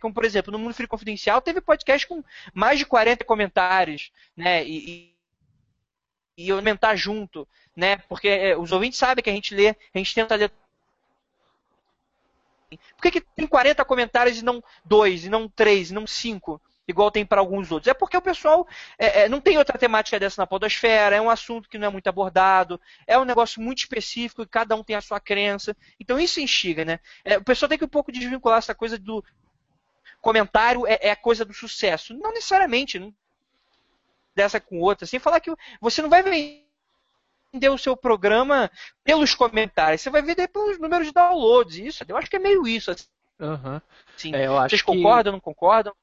como 0.00 0.14
por 0.14 0.24
exemplo, 0.24 0.52
no 0.52 0.58
Mundo 0.58 0.74
Free 0.74 0.86
Confidencial 0.86 1.40
teve 1.40 1.60
podcast 1.60 2.06
com 2.06 2.22
mais 2.52 2.78
de 2.78 2.86
40 2.86 3.24
comentários, 3.24 4.10
né? 4.36 4.64
E, 4.66 5.15
e 6.36 6.50
aumentar 6.50 6.94
junto, 6.96 7.48
né? 7.74 7.96
Porque 8.08 8.28
é, 8.28 8.56
os 8.56 8.72
ouvintes 8.72 8.98
sabem 8.98 9.22
que 9.22 9.30
a 9.30 9.32
gente 9.32 9.54
lê, 9.54 9.68
a 9.68 9.98
gente 9.98 10.14
tenta 10.14 10.34
ler. 10.34 10.52
Por 12.68 13.02
que, 13.02 13.10
que 13.12 13.20
tem 13.20 13.46
40 13.46 13.84
comentários 13.84 14.38
e 14.38 14.44
não 14.44 14.62
dois, 14.84 15.24
e 15.24 15.30
não 15.30 15.48
três, 15.48 15.90
e 15.90 15.94
não 15.94 16.06
cinco, 16.06 16.60
igual 16.86 17.10
tem 17.10 17.24
para 17.24 17.40
alguns 17.40 17.70
outros? 17.70 17.88
É 17.88 17.94
porque 17.94 18.16
o 18.16 18.22
pessoal 18.22 18.66
é, 18.98 19.22
é, 19.22 19.28
não 19.28 19.40
tem 19.40 19.56
outra 19.56 19.78
temática 19.78 20.18
dessa 20.18 20.42
na 20.42 20.46
podosfera, 20.46 21.16
é 21.16 21.20
um 21.20 21.30
assunto 21.30 21.68
que 21.68 21.78
não 21.78 21.86
é 21.86 21.90
muito 21.90 22.08
abordado, 22.08 22.80
é 23.06 23.18
um 23.18 23.24
negócio 23.24 23.62
muito 23.62 23.78
específico 23.78 24.42
e 24.42 24.46
cada 24.46 24.74
um 24.74 24.82
tem 24.82 24.96
a 24.96 25.00
sua 25.00 25.20
crença. 25.20 25.76
Então 25.98 26.18
isso 26.18 26.40
instiga, 26.40 26.84
né? 26.84 27.00
É, 27.24 27.38
o 27.38 27.44
pessoal 27.44 27.68
tem 27.68 27.78
que 27.78 27.84
um 27.84 27.88
pouco 27.88 28.12
desvincular 28.12 28.58
essa 28.58 28.74
coisa 28.74 28.98
do 28.98 29.24
comentário 30.20 30.86
é, 30.86 30.98
é 31.02 31.10
a 31.12 31.16
coisa 31.16 31.44
do 31.44 31.54
sucesso. 31.54 32.12
Não 32.14 32.32
necessariamente, 32.32 32.98
não 32.98 33.14
dessa 34.36 34.60
com 34.60 34.78
outra, 34.80 35.06
sem 35.06 35.18
falar 35.18 35.40
que 35.40 35.52
você 35.80 36.02
não 36.02 36.10
vai 36.10 36.22
vender 36.22 37.70
o 37.70 37.78
seu 37.78 37.96
programa 37.96 38.70
pelos 39.02 39.34
comentários, 39.34 40.02
você 40.02 40.10
vai 40.10 40.22
vender 40.22 40.48
pelos 40.48 40.78
números 40.78 41.06
de 41.06 41.12
downloads. 41.12 41.78
Isso, 41.78 42.04
eu 42.06 42.16
acho 42.16 42.28
que 42.28 42.36
é 42.36 42.40
meio 42.40 42.66
isso. 42.68 42.90
Assim. 42.90 43.06
Uhum. 43.40 43.80
Sim. 44.16 44.34
É, 44.34 44.46
Vocês 44.48 44.82
concordam, 44.82 45.32
não 45.32 45.40
concordam? 45.40 45.94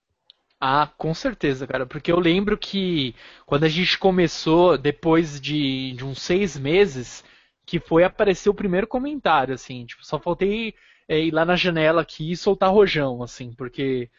Ah, 0.59 0.89
com 0.97 1.13
certeza, 1.13 1.67
cara. 1.67 1.85
Porque 1.85 2.11
eu 2.11 2.19
lembro 2.19 2.57
que 2.57 3.13
quando 3.45 3.65
a 3.65 3.69
gente 3.69 3.97
começou, 3.97 4.77
depois 4.77 5.39
de, 5.39 5.91
de 5.91 6.05
uns 6.05 6.21
seis 6.21 6.57
meses, 6.57 7.23
que 7.65 7.79
foi 7.79 8.03
aparecer 8.03 8.49
o 8.49 8.53
primeiro 8.53 8.87
comentário, 8.87 9.53
assim. 9.53 9.85
Tipo, 9.85 10.05
só 10.05 10.17
faltei 10.17 10.73
é, 11.07 11.19
ir 11.19 11.31
lá 11.31 11.45
na 11.45 11.55
janela 11.55 12.01
aqui 12.01 12.31
e 12.31 12.37
soltar 12.37 12.71
rojão, 12.71 13.21
assim, 13.21 13.53
porque 13.53 14.09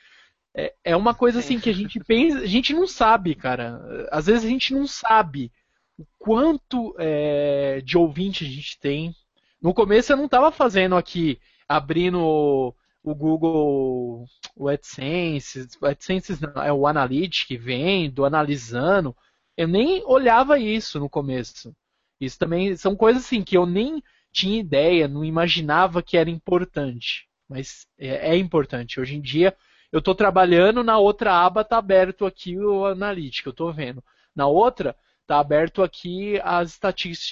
é, 0.57 0.73
é 0.85 0.97
uma 0.97 1.15
coisa 1.15 1.41
assim 1.41 1.59
que 1.59 1.69
a 1.69 1.75
gente 1.75 1.99
pensa, 2.01 2.39
a 2.39 2.47
gente 2.47 2.73
não 2.73 2.87
sabe, 2.87 3.35
cara. 3.35 4.09
Às 4.11 4.27
vezes 4.27 4.45
a 4.45 4.49
gente 4.49 4.73
não 4.73 4.87
sabe 4.87 5.51
o 5.99 6.07
quanto 6.19 6.95
é, 6.99 7.81
de 7.85 7.99
ouvinte 7.99 8.45
a 8.45 8.49
gente 8.49 8.79
tem. 8.79 9.15
No 9.61 9.75
começo 9.75 10.13
eu 10.13 10.17
não 10.17 10.27
estava 10.27 10.53
fazendo 10.53 10.97
aqui, 10.97 11.41
abrindo 11.69 12.75
o 13.03 13.15
Google, 13.15 14.25
o 14.57 14.69
AdSense, 14.69 15.69
o 15.81 15.87
AdSense 15.87 16.39
não, 16.41 16.63
é 16.63 16.73
o 16.73 16.87
Analytics, 16.87 17.63
vendo, 17.63 18.25
analisando. 18.25 19.15
Eu 19.57 19.69
nem 19.69 20.03
olhava 20.07 20.59
isso 20.59 20.99
no 21.01 21.09
começo. 21.09 21.75
Isso 22.21 22.39
também 22.39 22.77
são 22.77 22.95
coisas 22.97 23.25
assim 23.25 23.43
que 23.43 23.57
eu 23.57 23.67
nem 23.67 24.03
tinha 24.33 24.59
ideia, 24.59 25.07
não 25.09 25.25
imaginava 25.25 26.03
que 26.03 26.17
era 26.17 26.31
importante. 26.31 27.29
Mas 27.49 27.87
é, 27.99 28.31
é 28.33 28.37
importante. 28.37 29.01
Hoje 29.01 29.17
em 29.17 29.21
dia 29.21 29.55
eu 29.95 30.01
estou 30.01 30.13
trabalhando, 30.13 30.83
na 30.83 30.99
outra 30.99 31.33
aba 31.47 31.61
está 31.61 31.79
aberto 31.79 32.27
aqui 32.27 32.59
o 32.59 32.85
Analytics, 32.85 33.47
eu 33.47 33.51
estou 33.51 33.73
vendo. 33.73 34.03
Na 34.35 34.49
outra, 34.49 34.97
está 35.23 35.39
aberto 35.39 35.85
aqui 35.85 36.37
as 36.43 36.77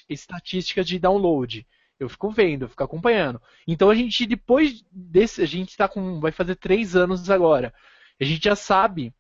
estatísticas 0.09 0.87
de 0.87 0.97
download. 0.97 1.67
Eu 1.99 2.09
fico 2.09 2.31
vendo, 2.31 2.63
eu 2.63 2.69
fico 2.69 2.85
acompanhando. 2.85 3.43
Então 3.67 3.91
a 3.91 3.97
gente, 3.97 4.25
depois 4.27 4.85
desse, 4.93 5.43
a 5.43 5.45
gente 5.45 5.71
está 5.71 5.89
com. 5.89 6.21
vai 6.21 6.31
fazer 6.31 6.55
três 6.55 6.95
anos 6.95 7.29
agora. 7.29 7.75
A 8.21 8.25
gente 8.25 8.45
já 8.45 8.55
sabe, 8.55 9.13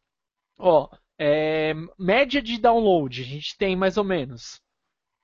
ó, 0.56 0.88
é, 1.18 1.74
média 1.98 2.40
de 2.40 2.56
download, 2.58 3.22
a 3.22 3.24
gente 3.24 3.58
tem 3.58 3.74
mais 3.74 3.96
ou 3.96 4.04
menos. 4.04 4.60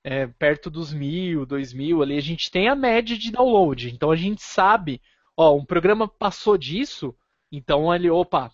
É, 0.03 0.27
perto 0.27 0.69
dos 0.69 0.93
mil, 0.93 1.47
dois 1.47 1.73
mil 1.73 2.03
ali, 2.03 2.17
a 2.17 2.23
gente 2.23 2.51
tem 2.51 2.67
a 2.67 2.75
média 2.75 3.17
de 3.17 3.31
download. 3.31 3.95
Então 3.95 4.11
a 4.11 4.17
gente 4.17 4.43
sabe, 4.43 5.01
ó, 5.37 5.55
um 5.55 5.65
programa 5.65 6.09
passou 6.09 6.59
disso, 6.59 7.15
então 7.51 7.95
ele, 7.95 8.11
opa, 8.11 8.51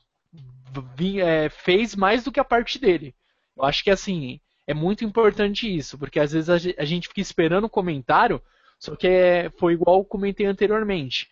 é, 1.23 1.49
fez 1.49 1.95
mais 1.95 2.25
do 2.25 2.33
que 2.33 2.41
a 2.41 2.45
parte 2.45 2.79
dele. 2.79 3.15
Eu 3.57 3.65
acho 3.65 3.85
que 3.85 3.91
assim, 3.91 4.41
é 4.67 4.75
muito 4.75 5.05
importante 5.05 5.73
isso, 5.73 5.99
porque 5.99 6.19
às 6.19 6.33
vezes 6.33 6.49
a 6.51 6.85
gente 6.85 7.09
fica 7.09 7.21
esperando 7.21 7.65
o 7.65 7.71
comentário, 7.71 8.43
só 8.79 8.97
que 8.97 9.07
é, 9.07 9.51
foi 9.51 9.75
igual 9.75 9.99
eu 9.99 10.05
comentei 10.05 10.47
anteriormente. 10.47 11.29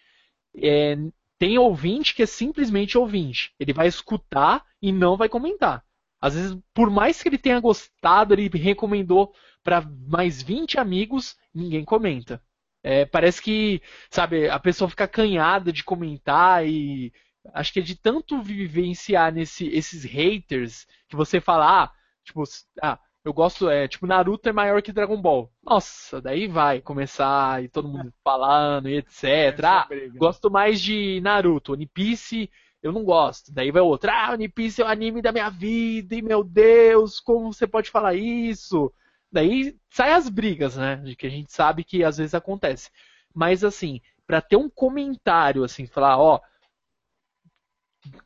É, 0.56 0.96
tem 1.38 1.58
ouvinte 1.58 2.14
que 2.14 2.22
é 2.22 2.26
simplesmente 2.26 2.96
ouvinte. 2.96 3.52
Ele 3.58 3.72
vai 3.72 3.88
escutar 3.88 4.64
e 4.80 4.92
não 4.92 5.16
vai 5.16 5.28
comentar. 5.28 5.84
Às 6.20 6.34
vezes, 6.34 6.56
por 6.72 6.88
mais 6.88 7.20
que 7.20 7.28
ele 7.28 7.38
tenha 7.38 7.58
gostado, 7.58 8.32
ele 8.32 8.48
recomendou 8.56 9.34
para 9.64 9.80
mais 10.06 10.40
20 10.40 10.78
amigos, 10.78 11.36
ninguém 11.52 11.84
comenta. 11.84 12.40
É, 12.82 13.04
parece 13.04 13.42
que, 13.42 13.82
sabe, 14.10 14.48
a 14.48 14.58
pessoa 14.58 14.88
fica 14.88 15.04
acanhada 15.04 15.72
de 15.72 15.82
comentar 15.82 16.66
e 16.66 17.12
acho 17.52 17.72
que 17.72 17.80
é 17.80 17.82
de 17.82 17.96
tanto 17.96 18.40
vivenciar 18.42 19.32
nesse, 19.32 19.66
esses 19.68 20.04
haters 20.04 20.86
que 21.08 21.16
você 21.16 21.40
fala, 21.40 21.84
ah, 21.84 21.92
tipo, 22.24 22.42
ah, 22.80 22.98
eu 23.24 23.32
gosto, 23.32 23.70
é, 23.70 23.86
tipo, 23.86 24.06
Naruto 24.06 24.48
é 24.48 24.52
maior 24.52 24.82
que 24.82 24.92
Dragon 24.92 25.20
Ball. 25.20 25.52
Nossa, 25.62 26.20
daí 26.20 26.48
vai 26.48 26.80
começar 26.80 27.62
e 27.62 27.68
todo 27.68 27.88
mundo 27.88 28.12
falando 28.24 28.88
e 28.88 28.96
etc. 28.96 29.24
Ah, 29.64 29.88
gosto 30.16 30.50
mais 30.50 30.80
de 30.80 31.20
Naruto. 31.20 31.72
One 31.72 31.86
Piece 31.86 32.50
eu 32.82 32.92
não 32.92 33.04
gosto. 33.04 33.52
Daí 33.52 33.70
vai 33.70 33.80
outro, 33.82 34.10
ah, 34.10 34.32
One 34.32 34.48
Piece 34.48 34.82
é 34.82 34.84
o 34.84 34.88
anime 34.88 35.22
da 35.22 35.30
minha 35.32 35.48
vida, 35.48 36.16
e 36.16 36.22
meu 36.22 36.42
Deus, 36.42 37.20
como 37.20 37.52
você 37.52 37.66
pode 37.66 37.90
falar 37.90 38.14
isso? 38.14 38.92
Daí 39.30 39.76
sai 39.90 40.12
as 40.12 40.28
brigas, 40.28 40.76
né? 40.76 40.96
De 40.96 41.14
que 41.16 41.26
a 41.26 41.30
gente 41.30 41.52
sabe 41.52 41.84
que 41.84 42.02
às 42.04 42.18
vezes 42.18 42.34
acontece. 42.34 42.90
Mas 43.34 43.62
assim, 43.64 44.00
para 44.26 44.40
ter 44.40 44.56
um 44.56 44.68
comentário, 44.68 45.64
assim, 45.64 45.86
falar, 45.86 46.18
ó, 46.18 46.40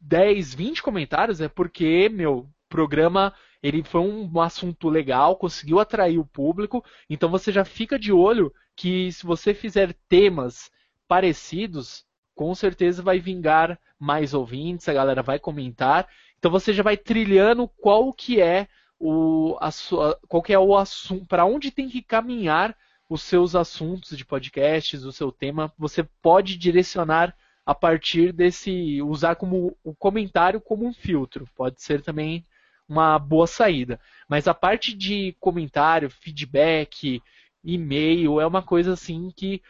10, 0.00 0.54
20 0.54 0.82
comentários 0.82 1.40
é 1.40 1.48
porque, 1.48 2.08
meu, 2.08 2.48
programa 2.68 3.32
ele 3.62 3.82
foi 3.82 4.00
um 4.00 4.40
assunto 4.40 4.88
legal, 4.88 5.36
conseguiu 5.36 5.80
atrair 5.80 6.18
o 6.18 6.26
público, 6.26 6.84
então 7.10 7.28
você 7.28 7.50
já 7.50 7.64
fica 7.64 7.98
de 7.98 8.12
olho 8.12 8.52
que 8.76 9.10
se 9.10 9.26
você 9.26 9.54
fizer 9.54 9.94
temas 10.08 10.70
parecidos, 11.08 12.04
com 12.34 12.54
certeza 12.54 13.02
vai 13.02 13.18
vingar 13.18 13.78
mais 13.98 14.34
ouvintes, 14.34 14.88
a 14.88 14.92
galera 14.92 15.22
vai 15.22 15.38
comentar. 15.38 16.06
Então 16.38 16.50
você 16.50 16.72
já 16.72 16.82
vai 16.82 16.96
trilhando 16.96 17.66
qual 17.66 18.12
que 18.12 18.40
é 18.40 18.68
o 18.98 19.56
a 19.60 19.70
sua, 19.70 20.18
qual 20.28 20.42
que 20.42 20.52
é 20.52 20.58
o 20.58 20.76
assunto, 20.76 21.26
para 21.26 21.44
onde 21.44 21.70
tem 21.70 21.88
que 21.88 22.02
caminhar 22.02 22.76
os 23.08 23.22
seus 23.22 23.54
assuntos 23.54 24.16
de 24.16 24.24
podcasts, 24.24 25.04
o 25.04 25.12
seu 25.12 25.30
tema, 25.30 25.72
você 25.78 26.02
pode 26.02 26.56
direcionar 26.58 27.34
a 27.66 27.74
partir 27.74 28.32
desse 28.32 29.02
usar 29.02 29.34
como 29.36 29.76
o 29.84 29.94
comentário 29.94 30.60
como 30.60 30.86
um 30.86 30.92
filtro. 30.92 31.44
Pode 31.56 31.82
ser 31.82 32.00
também 32.02 32.46
uma 32.88 33.18
boa 33.18 33.46
saída. 33.46 34.00
Mas 34.28 34.46
a 34.46 34.54
parte 34.54 34.94
de 34.94 35.36
comentário, 35.40 36.08
feedback, 36.08 37.20
e-mail 37.64 38.40
é 38.40 38.46
uma 38.46 38.62
coisa 38.62 38.92
assim 38.92 39.30
que 39.36 39.60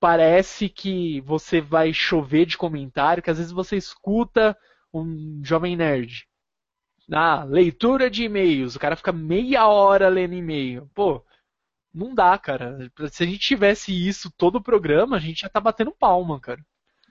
parece 0.00 0.68
que 0.68 1.20
você 1.20 1.60
vai 1.60 1.92
chover 1.92 2.46
de 2.46 2.56
comentário, 2.56 3.22
que 3.22 3.30
às 3.30 3.38
vezes 3.38 3.52
você 3.52 3.76
escuta 3.76 4.56
um 4.92 5.42
jovem 5.44 5.76
nerd. 5.76 6.26
Ah, 7.12 7.44
leitura 7.44 8.10
de 8.10 8.24
e-mails, 8.24 8.74
o 8.74 8.80
cara 8.80 8.96
fica 8.96 9.12
meia 9.12 9.66
hora 9.68 10.08
lendo 10.08 10.34
e-mail. 10.34 10.90
Pô, 10.94 11.24
não 11.94 12.14
dá, 12.14 12.38
cara. 12.38 12.90
Se 13.10 13.24
a 13.24 13.26
gente 13.26 13.38
tivesse 13.40 13.92
isso 13.92 14.30
todo 14.36 14.56
o 14.56 14.62
programa, 14.62 15.16
a 15.16 15.20
gente 15.20 15.42
já 15.42 15.48
tá 15.48 15.60
batendo 15.60 15.92
palma, 15.92 16.40
cara. 16.40 16.64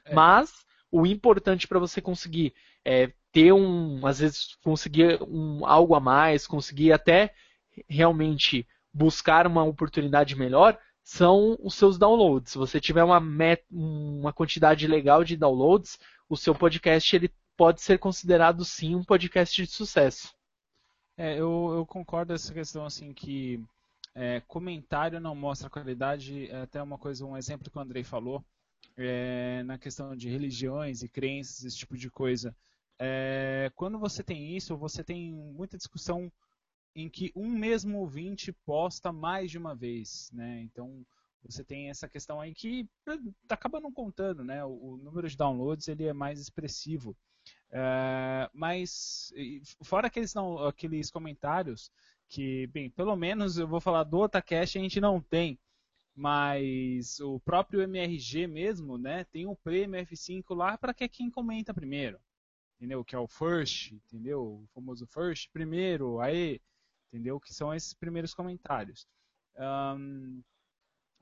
É. 0.06 0.14
Mas 0.14 0.54
o 0.92 1.06
importante 1.06 1.68
para 1.68 1.80
você 1.80 2.02
conseguir 2.02 2.54
é, 2.84 3.12
ter 3.32 3.54
um, 3.54 4.06
às 4.06 4.20
vezes 4.20 4.56
conseguir 4.64 5.22
um 5.24 5.66
algo 5.66 5.96
a 5.96 6.00
mais, 6.00 6.46
conseguir 6.46 6.92
até 6.92 7.34
realmente 7.88 8.68
buscar 8.94 9.48
uma 9.48 9.64
oportunidade 9.64 10.36
melhor, 10.36 10.78
são 11.04 11.58
os 11.62 11.76
seus 11.76 11.98
downloads. 11.98 12.52
Se 12.52 12.58
você 12.58 12.80
tiver 12.80 13.04
uma, 13.04 13.20
met, 13.20 13.64
uma 13.72 14.34
quantidade 14.34 14.86
legal 14.86 15.24
de 15.24 15.38
downloads, 15.38 15.98
o 16.30 16.36
seu 16.36 16.54
podcast 16.54 17.16
ele 17.16 17.32
pode 17.56 17.82
ser 17.82 17.98
considerado 17.98 18.66
sim 18.66 18.96
um 18.96 19.04
podcast 19.04 19.64
de 19.64 19.72
sucesso. 19.72 20.34
É, 21.18 21.34
eu, 21.34 21.74
eu 21.76 21.86
concordo 21.86 22.34
essa 22.34 22.54
questão 22.54 22.86
assim 22.86 23.14
que 23.14 23.64
é, 24.14 24.42
comentário 24.42 25.20
não 25.20 25.36
mostra 25.36 25.70
qualidade. 25.70 26.50
É 26.50 26.62
até 26.62 26.82
uma 26.82 26.98
coisa, 26.98 27.26
um 27.26 27.38
exemplo 27.38 27.70
que 27.70 27.78
o 27.78 27.82
Andrei 27.82 28.04
falou 28.04 28.44
é, 28.98 29.64
na 29.64 29.78
questão 29.78 30.16
de 30.16 30.30
religiões 30.30 31.04
e 31.04 31.10
crenças, 31.10 31.64
esse 31.64 31.78
tipo 31.78 31.98
de 31.98 32.10
coisa. 32.10 32.56
É, 33.00 33.72
quando 33.76 33.98
você 33.98 34.24
tem 34.24 34.56
isso, 34.56 34.78
você 34.78 35.04
tem 35.04 35.34
muita 35.34 35.78
discussão 35.78 36.32
em 36.96 37.10
que 37.10 37.32
um 37.36 37.50
mesmo 37.50 38.00
ouvinte 38.00 38.52
posta 38.52 39.12
mais 39.12 39.50
de 39.50 39.58
uma 39.58 39.74
vez, 39.74 40.30
né? 40.34 40.62
Então 40.62 41.06
você 41.44 41.64
tem 41.64 41.90
essa 41.90 42.08
questão 42.08 42.40
aí 42.40 42.54
que 42.54 42.88
eh, 43.08 43.18
acaba 43.50 43.80
não 43.80 43.92
contando, 43.92 44.44
né? 44.44 44.64
O, 44.64 44.94
o 44.94 44.98
número 44.98 45.28
de 45.28 45.38
downloads 45.38 45.88
ele 45.88 46.06
é 46.06 46.14
mais 46.14 46.40
expressivo. 46.40 47.16
É, 47.72 48.50
mas 48.54 49.34
fora 49.82 50.08
aqueles, 50.08 50.34
não, 50.34 50.60
aqueles 50.66 51.10
comentários 51.10 51.92
que, 52.28 52.68
bem, 52.68 52.90
pelo 52.90 53.16
menos 53.16 53.58
eu 53.58 53.68
vou 53.68 53.82
falar 53.82 54.04
do 54.04 54.20
Otacast 54.20 54.78
a 54.78 54.82
gente 54.82 55.02
não 55.02 55.22
tem, 55.22 55.58
mas 56.16 57.20
o 57.20 57.40
próprio 57.40 57.82
MRG 57.82 58.48
mesmo, 58.48 58.98
né? 58.98 59.24
Tem 59.26 59.48
o 59.48 59.56
prêmio 59.56 60.00
F5 60.06 60.56
lá 60.56 60.78
para 60.78 60.94
que 60.94 61.08
quem 61.08 61.30
comenta 61.30 61.74
primeiro, 61.74 62.20
entendeu? 62.78 63.04
Que 63.04 63.16
é 63.16 63.20
o 63.20 63.28
first, 63.28 63.92
entendeu? 63.92 64.42
O 64.42 64.68
famoso 64.74 65.08
first 65.08 65.50
primeiro, 65.52 66.20
aí 66.20 66.60
entendeu? 67.12 67.40
Que 67.40 67.54
são 67.54 67.74
esses 67.74 67.94
primeiros 67.94 68.34
comentários. 68.34 69.06
Um, 69.58 70.42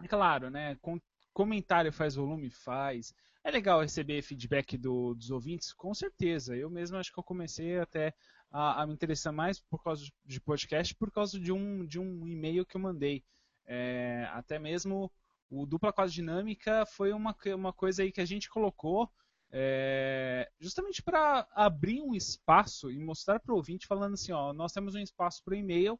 é 0.01 0.07
claro, 0.07 0.49
né? 0.49 0.75
Com, 0.81 0.99
comentário 1.33 1.91
faz 1.91 2.15
volume, 2.15 2.49
faz. 2.49 3.13
É 3.43 3.51
legal 3.51 3.81
receber 3.81 4.21
feedback 4.21 4.77
do, 4.77 5.15
dos 5.15 5.31
ouvintes, 5.31 5.73
com 5.73 5.93
certeza. 5.93 6.55
Eu 6.55 6.69
mesmo 6.69 6.97
acho 6.97 7.11
que 7.11 7.19
eu 7.19 7.23
comecei 7.23 7.79
até 7.79 8.13
a, 8.51 8.81
a, 8.81 8.87
me 8.87 8.93
interessar 8.93 9.33
mais 9.33 9.59
por 9.59 9.83
causa 9.83 10.05
de 10.25 10.41
podcast, 10.41 10.93
por 10.95 11.11
causa 11.11 11.39
de 11.39 11.51
um, 11.51 11.85
de 11.85 11.99
um 11.99 12.27
e-mail 12.27 12.65
que 12.65 12.75
eu 12.75 12.81
mandei. 12.81 13.23
É, 13.71 14.27
até 14.33 14.57
mesmo 14.57 15.11
o 15.47 15.63
dupla 15.63 15.93
quase 15.93 16.11
dinâmica 16.11 16.87
foi 16.87 17.13
uma, 17.13 17.35
uma 17.55 17.71
coisa 17.71 18.01
aí 18.01 18.11
que 18.11 18.19
a 18.19 18.25
gente 18.25 18.49
colocou 18.49 19.07
é, 19.51 20.49
justamente 20.59 21.01
para 21.01 21.47
abrir 21.53 22.01
um 22.01 22.13
espaço 22.13 22.91
e 22.91 22.99
mostrar 22.99 23.39
para 23.39 23.53
o 23.53 23.57
ouvinte 23.57 23.87
falando 23.87 24.13
assim, 24.13 24.31
ó, 24.31 24.53
nós 24.53 24.71
temos 24.71 24.95
um 24.95 24.99
espaço 24.99 25.43
para 25.43 25.53
o 25.53 25.57
e-mail 25.57 25.99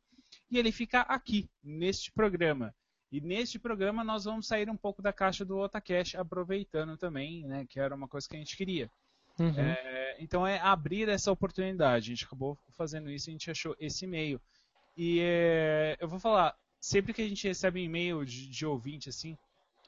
e 0.49 0.57
ele 0.57 0.71
fica 0.71 1.01
aqui, 1.01 1.49
neste 1.63 2.11
programa. 2.11 2.73
E 3.11 3.19
neste 3.19 3.57
programa 3.57 4.03
nós 4.03 4.25
vamos 4.25 4.45
sair 4.47 4.69
um 4.69 4.77
pouco 4.77 5.01
da 5.01 5.11
caixa 5.11 5.43
do 5.43 5.57
Otacash, 5.57 6.15
aproveitando 6.15 6.95
também, 6.95 7.45
né, 7.45 7.65
que 7.67 7.79
era 7.79 7.95
uma 7.95 8.07
coisa 8.07 8.27
que 8.27 8.35
a 8.35 8.39
gente 8.39 8.55
queria. 8.55 8.89
Uhum. 9.39 9.59
É, 9.59 10.17
então 10.19 10.45
é 10.45 10.59
abrir 10.59 11.09
essa 11.09 11.31
oportunidade. 11.31 12.11
A 12.11 12.15
gente 12.15 12.25
acabou 12.25 12.57
fazendo 12.77 13.09
isso 13.09 13.29
e 13.29 13.31
a 13.31 13.33
gente 13.33 13.49
achou 13.49 13.75
esse 13.79 14.05
e-mail. 14.05 14.39
E 14.95 15.19
é, 15.21 15.97
eu 15.99 16.07
vou 16.07 16.19
falar, 16.19 16.55
sempre 16.79 17.13
que 17.13 17.21
a 17.21 17.27
gente 17.27 17.47
recebe 17.47 17.79
um 17.79 17.83
e-mail 17.83 18.25
de, 18.25 18.47
de 18.47 18.65
ouvinte 18.65 19.09
assim, 19.09 19.37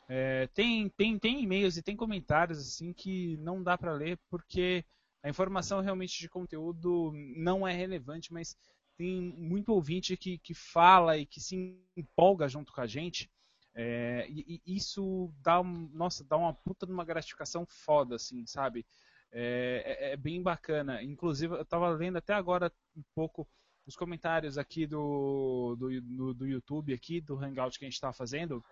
é, 0.07 0.47
tem, 0.47 0.89
tem, 0.89 1.17
tem 1.17 1.41
e-mails 1.41 1.77
e 1.77 1.81
tem 1.81 1.95
comentários 1.95 2.59
assim 2.59 2.91
que 2.91 3.37
não 3.37 3.63
dá 3.63 3.77
para 3.77 3.93
ler 3.93 4.19
porque 4.29 4.83
a 5.23 5.29
informação 5.29 5.81
realmente 5.81 6.19
de 6.19 6.27
conteúdo 6.27 7.11
não 7.35 7.67
é 7.67 7.73
relevante, 7.73 8.33
mas 8.33 8.57
tem 8.97 9.21
muito 9.37 9.69
ouvinte 9.69 10.17
que, 10.17 10.37
que 10.39 10.53
fala 10.53 11.17
e 11.17 11.25
que 11.25 11.39
se 11.39 11.79
empolga 11.95 12.47
junto 12.47 12.73
com 12.73 12.81
a 12.81 12.87
gente. 12.87 13.31
É, 13.73 14.27
e, 14.29 14.61
e, 14.65 14.75
isso 14.75 15.33
dá, 15.41 15.63
nossa, 15.63 16.23
dá 16.23 16.35
uma 16.35 16.53
puta 16.53 16.85
de 16.85 16.91
uma 16.91 17.05
gratificação 17.05 17.65
foda, 17.65 18.15
assim, 18.15 18.45
sabe? 18.45 18.85
É, 19.31 19.83
é, 19.85 20.11
é 20.11 20.17
bem 20.17 20.41
bacana. 20.41 21.01
Inclusive, 21.01 21.55
eu 21.55 21.61
estava 21.61 21.89
lendo 21.89 22.17
até 22.17 22.33
agora 22.33 22.71
um 22.95 23.03
pouco 23.15 23.47
os 23.85 23.95
comentários 23.95 24.57
aqui 24.57 24.85
do, 24.85 25.75
do, 25.77 26.01
do, 26.01 26.33
do 26.33 26.47
YouTube, 26.47 26.93
aqui, 26.93 27.19
do 27.19 27.37
Hangout 27.37 27.77
que 27.77 27.85
a 27.85 27.87
gente 27.87 27.95
está 27.95 28.13
fazendo. 28.13 28.63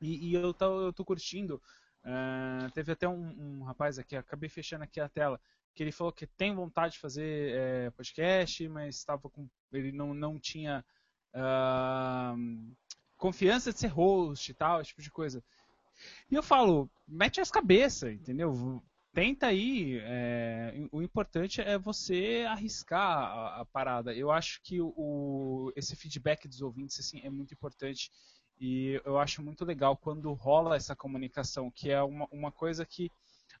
E, 0.00 0.30
e 0.30 0.34
eu, 0.34 0.52
tô, 0.52 0.86
eu 0.86 0.92
tô 0.92 1.04
curtindo. 1.04 1.60
Uh, 2.04 2.70
teve 2.72 2.92
até 2.92 3.08
um, 3.08 3.60
um, 3.60 3.62
rapaz 3.62 3.98
aqui, 3.98 4.16
acabei 4.16 4.48
fechando 4.48 4.82
aqui 4.82 5.00
a 5.00 5.08
tela, 5.08 5.40
que 5.72 5.82
ele 5.82 5.92
falou 5.92 6.12
que 6.12 6.26
tem 6.26 6.54
vontade 6.54 6.94
de 6.94 6.98
fazer 6.98 7.54
é, 7.54 7.90
podcast, 7.90 8.68
mas 8.68 8.96
estava 8.96 9.30
com, 9.30 9.48
ele 9.72 9.92
não, 9.92 10.12
não 10.12 10.38
tinha 10.38 10.84
uh, 11.34 12.76
confiança 13.16 13.72
de 13.72 13.78
ser 13.78 13.86
host 13.86 14.50
e 14.50 14.54
tal, 14.54 14.80
esse 14.80 14.88
tipo 14.88 15.02
de 15.02 15.10
coisa. 15.10 15.44
E 16.28 16.34
eu 16.34 16.42
falo, 16.42 16.90
mete 17.06 17.40
as 17.40 17.50
cabeças, 17.50 18.12
entendeu? 18.12 18.82
Tenta 19.12 19.46
aí. 19.46 19.98
É, 20.02 20.74
o 20.90 21.02
importante 21.02 21.60
é 21.60 21.78
você 21.78 22.44
arriscar 22.48 23.00
a, 23.00 23.60
a 23.60 23.64
parada. 23.66 24.14
Eu 24.14 24.30
acho 24.30 24.60
que 24.62 24.80
o, 24.80 25.72
esse 25.76 25.94
feedback 25.96 26.48
dos 26.48 26.62
ouvintes 26.62 26.98
assim, 26.98 27.20
é 27.22 27.30
muito 27.30 27.54
importante. 27.54 28.10
E 28.60 29.00
eu 29.04 29.18
acho 29.18 29.42
muito 29.42 29.64
legal 29.64 29.96
quando 29.96 30.32
rola 30.32 30.76
essa 30.76 30.94
comunicação, 30.94 31.70
que 31.70 31.90
é 31.90 32.02
uma, 32.02 32.28
uma 32.30 32.52
coisa 32.52 32.86
que 32.86 33.10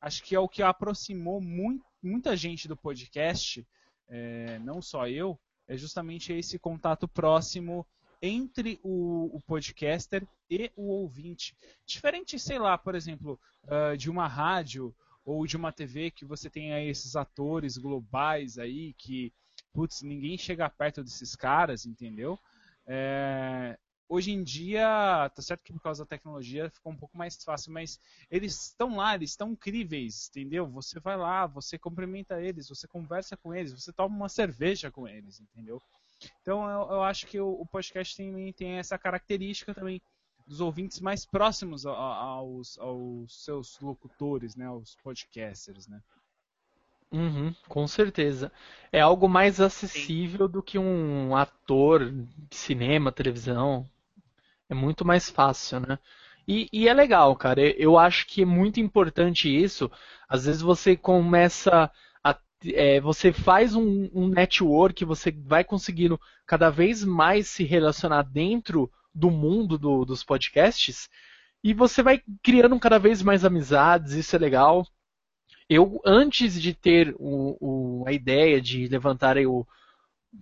acho 0.00 0.22
que 0.22 0.34
é 0.34 0.38
o 0.38 0.48
que 0.48 0.62
aproximou 0.62 1.40
muito, 1.40 1.84
muita 2.02 2.36
gente 2.36 2.66
do 2.66 2.76
podcast, 2.76 3.66
é, 4.08 4.58
não 4.58 4.82
só 4.82 5.08
eu, 5.08 5.38
é 5.68 5.76
justamente 5.76 6.32
esse 6.32 6.58
contato 6.58 7.06
próximo 7.06 7.86
entre 8.20 8.78
o, 8.82 9.36
o, 9.36 9.40
podcaster 9.40 10.26
e 10.48 10.70
o 10.76 10.88
ouvinte. 10.88 11.56
Diferente, 11.84 12.38
sei 12.38 12.58
lá, 12.58 12.78
por 12.78 12.94
exemplo, 12.94 13.38
uh, 13.64 13.96
de 13.96 14.08
uma 14.08 14.28
rádio 14.28 14.94
ou 15.24 15.46
de 15.46 15.56
uma 15.56 15.72
TV 15.72 16.10
que 16.10 16.24
você 16.24 16.50
aí 16.54 16.88
esses 16.88 17.16
atores 17.16 17.76
globais 17.76 18.58
aí 18.58 18.92
que, 18.94 19.32
putz, 19.72 20.02
ninguém 20.02 20.36
chega 20.36 20.68
perto 20.68 21.02
desses 21.02 21.36
caras, 21.36 21.86
entendeu? 21.86 22.38
É, 22.86 23.78
hoje 24.08 24.32
em 24.32 24.42
dia, 24.42 25.30
tá 25.34 25.40
certo 25.40 25.62
que 25.62 25.72
por 25.72 25.80
causa 25.80 26.04
da 26.04 26.08
tecnologia 26.08 26.70
ficou 26.70 26.92
um 26.92 26.96
pouco 26.96 27.16
mais 27.16 27.42
fácil, 27.42 27.72
mas 27.72 27.98
eles 28.30 28.68
estão 28.68 28.96
lá, 28.96 29.14
eles 29.14 29.30
estão 29.30 29.52
incríveis, 29.52 30.28
entendeu? 30.28 30.66
Você 30.68 31.00
vai 31.00 31.16
lá, 31.16 31.46
você 31.46 31.78
cumprimenta 31.78 32.40
eles, 32.40 32.68
você 32.68 32.86
conversa 32.86 33.36
com 33.36 33.54
eles, 33.54 33.72
você 33.72 33.92
toma 33.92 34.14
uma 34.14 34.28
cerveja 34.28 34.90
com 34.90 35.08
eles, 35.08 35.40
entendeu? 35.40 35.80
Então 36.40 36.68
eu, 36.68 36.96
eu 36.96 37.02
acho 37.02 37.26
que 37.26 37.40
o, 37.40 37.48
o 37.48 37.66
podcast 37.66 38.16
tem, 38.16 38.52
tem 38.52 38.72
essa 38.72 38.98
característica 38.98 39.74
também 39.74 40.00
dos 40.46 40.60
ouvintes 40.60 41.00
mais 41.00 41.24
próximos 41.24 41.86
aos, 41.86 42.78
aos 42.78 43.44
seus 43.44 43.78
locutores, 43.80 44.56
né, 44.56 44.66
aos 44.66 44.96
podcasters, 44.96 45.86
né? 45.86 46.00
Uhum, 47.12 47.54
com 47.68 47.86
certeza. 47.86 48.50
É 48.90 49.00
algo 49.00 49.28
mais 49.28 49.60
acessível 49.60 50.46
Sim. 50.46 50.52
do 50.52 50.62
que 50.62 50.78
um 50.78 51.36
ator 51.36 52.10
de 52.10 52.56
cinema, 52.56 53.12
televisão. 53.12 53.86
É 54.68 54.74
muito 54.74 55.04
mais 55.04 55.28
fácil, 55.28 55.80
né? 55.80 55.98
E, 56.48 56.68
e, 56.72 56.88
é 56.88 56.94
legal, 56.94 57.36
cara. 57.36 57.60
Eu 57.60 57.98
acho 57.98 58.26
que 58.26 58.42
é 58.42 58.46
muito 58.46 58.80
importante 58.80 59.48
isso. 59.48 59.90
Às 60.28 60.46
vezes 60.46 60.62
você 60.62 60.96
começa 60.96 61.90
a. 62.24 62.38
É, 62.64 63.00
você 63.00 63.32
faz 63.32 63.74
um, 63.74 64.08
um 64.14 64.28
network, 64.28 65.04
você 65.04 65.30
vai 65.30 65.62
conseguindo 65.62 66.18
cada 66.46 66.70
vez 66.70 67.04
mais 67.04 67.46
se 67.48 67.62
relacionar 67.62 68.22
dentro 68.22 68.90
do 69.14 69.30
mundo 69.30 69.78
do, 69.78 70.04
dos 70.04 70.24
podcasts 70.24 71.08
e 71.62 71.72
você 71.72 72.02
vai 72.02 72.20
criando 72.42 72.78
cada 72.80 72.98
vez 72.98 73.22
mais 73.22 73.44
amizades, 73.44 74.12
isso 74.14 74.34
é 74.34 74.38
legal. 74.38 74.86
Eu, 75.68 76.00
antes 76.04 76.60
de 76.60 76.74
ter 76.74 77.14
o, 77.18 77.56
o, 77.60 78.04
a 78.06 78.12
ideia 78.12 78.60
de 78.60 78.88
levantar 78.88 79.36
o, 79.38 79.66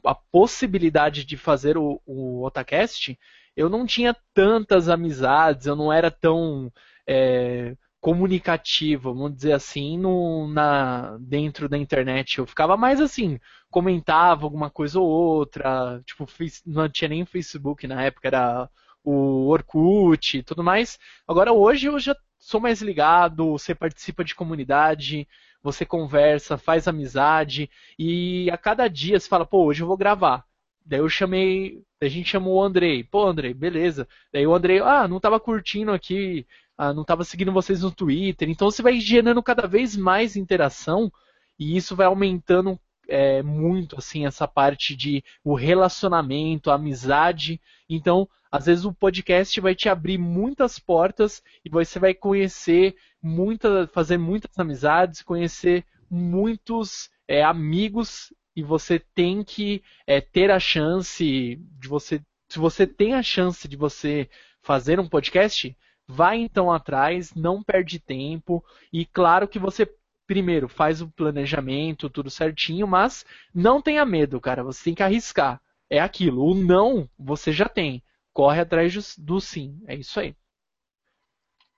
a 0.04 0.14
possibilidade 0.14 1.24
de 1.24 1.36
fazer 1.36 1.76
o, 1.76 2.00
o 2.06 2.44
Otacast, 2.44 3.18
eu 3.56 3.68
não 3.68 3.84
tinha 3.84 4.16
tantas 4.32 4.88
amizades, 4.88 5.66
eu 5.66 5.76
não 5.76 5.92
era 5.92 6.10
tão 6.10 6.72
é, 7.06 7.76
comunicativo, 8.00 9.14
vamos 9.14 9.34
dizer 9.36 9.52
assim, 9.52 9.98
no, 9.98 10.48
na, 10.48 11.18
dentro 11.18 11.68
da 11.68 11.76
internet. 11.76 12.38
Eu 12.38 12.46
ficava 12.46 12.76
mais 12.76 13.00
assim, 13.00 13.38
comentava 13.70 14.44
alguma 14.44 14.70
coisa 14.70 14.98
ou 14.98 15.06
outra, 15.06 16.00
tipo, 16.06 16.26
não 16.66 16.88
tinha 16.88 17.08
nem 17.08 17.24
Facebook 17.26 17.86
na 17.86 18.02
época, 18.02 18.28
era 18.28 18.68
o 19.04 19.48
Orkut 19.48 20.38
e 20.38 20.42
tudo 20.42 20.64
mais. 20.64 20.98
Agora 21.28 21.52
hoje 21.52 21.86
eu 21.86 21.98
já 21.98 22.16
sou 22.38 22.60
mais 22.60 22.80
ligado, 22.80 23.52
você 23.52 23.74
participa 23.74 24.24
de 24.24 24.34
comunidade, 24.34 25.28
você 25.62 25.84
conversa, 25.84 26.56
faz 26.56 26.88
amizade 26.88 27.70
e 27.98 28.50
a 28.50 28.56
cada 28.56 28.88
dia 28.88 29.20
você 29.20 29.28
fala, 29.28 29.44
pô, 29.46 29.64
hoje 29.66 29.82
eu 29.82 29.86
vou 29.86 29.96
gravar. 29.96 30.44
Daí 30.90 31.00
eu 31.00 31.08
chamei, 31.08 31.80
a 32.02 32.08
gente 32.08 32.28
chamou 32.28 32.56
o 32.56 32.62
Andrei. 32.62 33.04
Pô, 33.04 33.26
Andrei, 33.26 33.54
beleza. 33.54 34.06
Daí 34.32 34.46
o 34.46 34.54
Andrei, 34.54 34.80
ah, 34.80 35.08
não 35.08 35.20
tava 35.20 35.40
curtindo 35.40 35.92
aqui 35.92 36.46
ah, 36.80 36.94
não 36.94 37.02
estava 37.02 37.24
seguindo 37.24 37.52
vocês 37.52 37.82
no 37.82 37.90
Twitter. 37.90 38.48
Então 38.48 38.70
você 38.70 38.80
vai 38.80 38.98
gerando 38.98 39.42
cada 39.42 39.66
vez 39.66 39.94
mais 39.94 40.34
interação 40.34 41.12
e 41.58 41.76
isso 41.76 41.94
vai 41.94 42.06
aumentando 42.06 42.80
é, 43.06 43.42
muito 43.42 43.98
assim 43.98 44.24
essa 44.24 44.48
parte 44.48 44.96
de 44.96 45.22
o 45.44 45.54
relacionamento, 45.54 46.70
a 46.70 46.76
amizade. 46.76 47.60
Então, 47.86 48.26
às 48.50 48.64
vezes 48.64 48.86
o 48.86 48.94
podcast 48.94 49.60
vai 49.60 49.74
te 49.74 49.90
abrir 49.90 50.16
muitas 50.16 50.78
portas 50.78 51.42
e 51.62 51.68
você 51.68 51.98
vai 51.98 52.14
conhecer 52.14 52.96
muita, 53.22 53.86
fazer 53.88 54.16
muitas 54.16 54.58
amizades, 54.58 55.20
conhecer 55.20 55.84
muitos 56.10 57.10
é, 57.28 57.44
amigos 57.44 58.32
e 58.54 58.62
você 58.62 58.98
tem 58.98 59.42
que 59.42 59.82
é, 60.06 60.20
ter 60.20 60.50
a 60.50 60.58
chance 60.58 61.56
de 61.56 61.88
você, 61.88 62.22
se 62.48 62.58
você 62.58 62.86
tem 62.86 63.14
a 63.14 63.22
chance 63.22 63.66
de 63.66 63.76
você 63.76 64.28
fazer 64.62 65.00
um 65.00 65.08
podcast, 65.08 65.74
Vai 66.12 66.38
então 66.38 66.72
atrás, 66.72 67.32
não 67.34 67.62
perde 67.62 68.00
tempo 68.00 68.64
e 68.92 69.06
claro 69.06 69.46
que 69.46 69.60
você 69.60 69.88
primeiro 70.26 70.68
faz 70.68 71.00
o 71.00 71.08
planejamento, 71.08 72.10
tudo 72.10 72.28
certinho, 72.28 72.84
mas 72.84 73.24
não 73.54 73.80
tenha 73.80 74.04
medo, 74.04 74.40
cara, 74.40 74.64
você 74.64 74.82
tem 74.82 74.94
que 74.94 75.04
arriscar. 75.04 75.62
É 75.88 76.00
aquilo, 76.00 76.44
o 76.44 76.52
não 76.52 77.08
você 77.16 77.52
já 77.52 77.68
tem. 77.68 78.02
Corre 78.32 78.60
atrás 78.60 78.92
do, 78.92 79.24
do 79.24 79.40
sim, 79.40 79.80
é 79.86 79.94
isso 79.94 80.18
aí. 80.18 80.34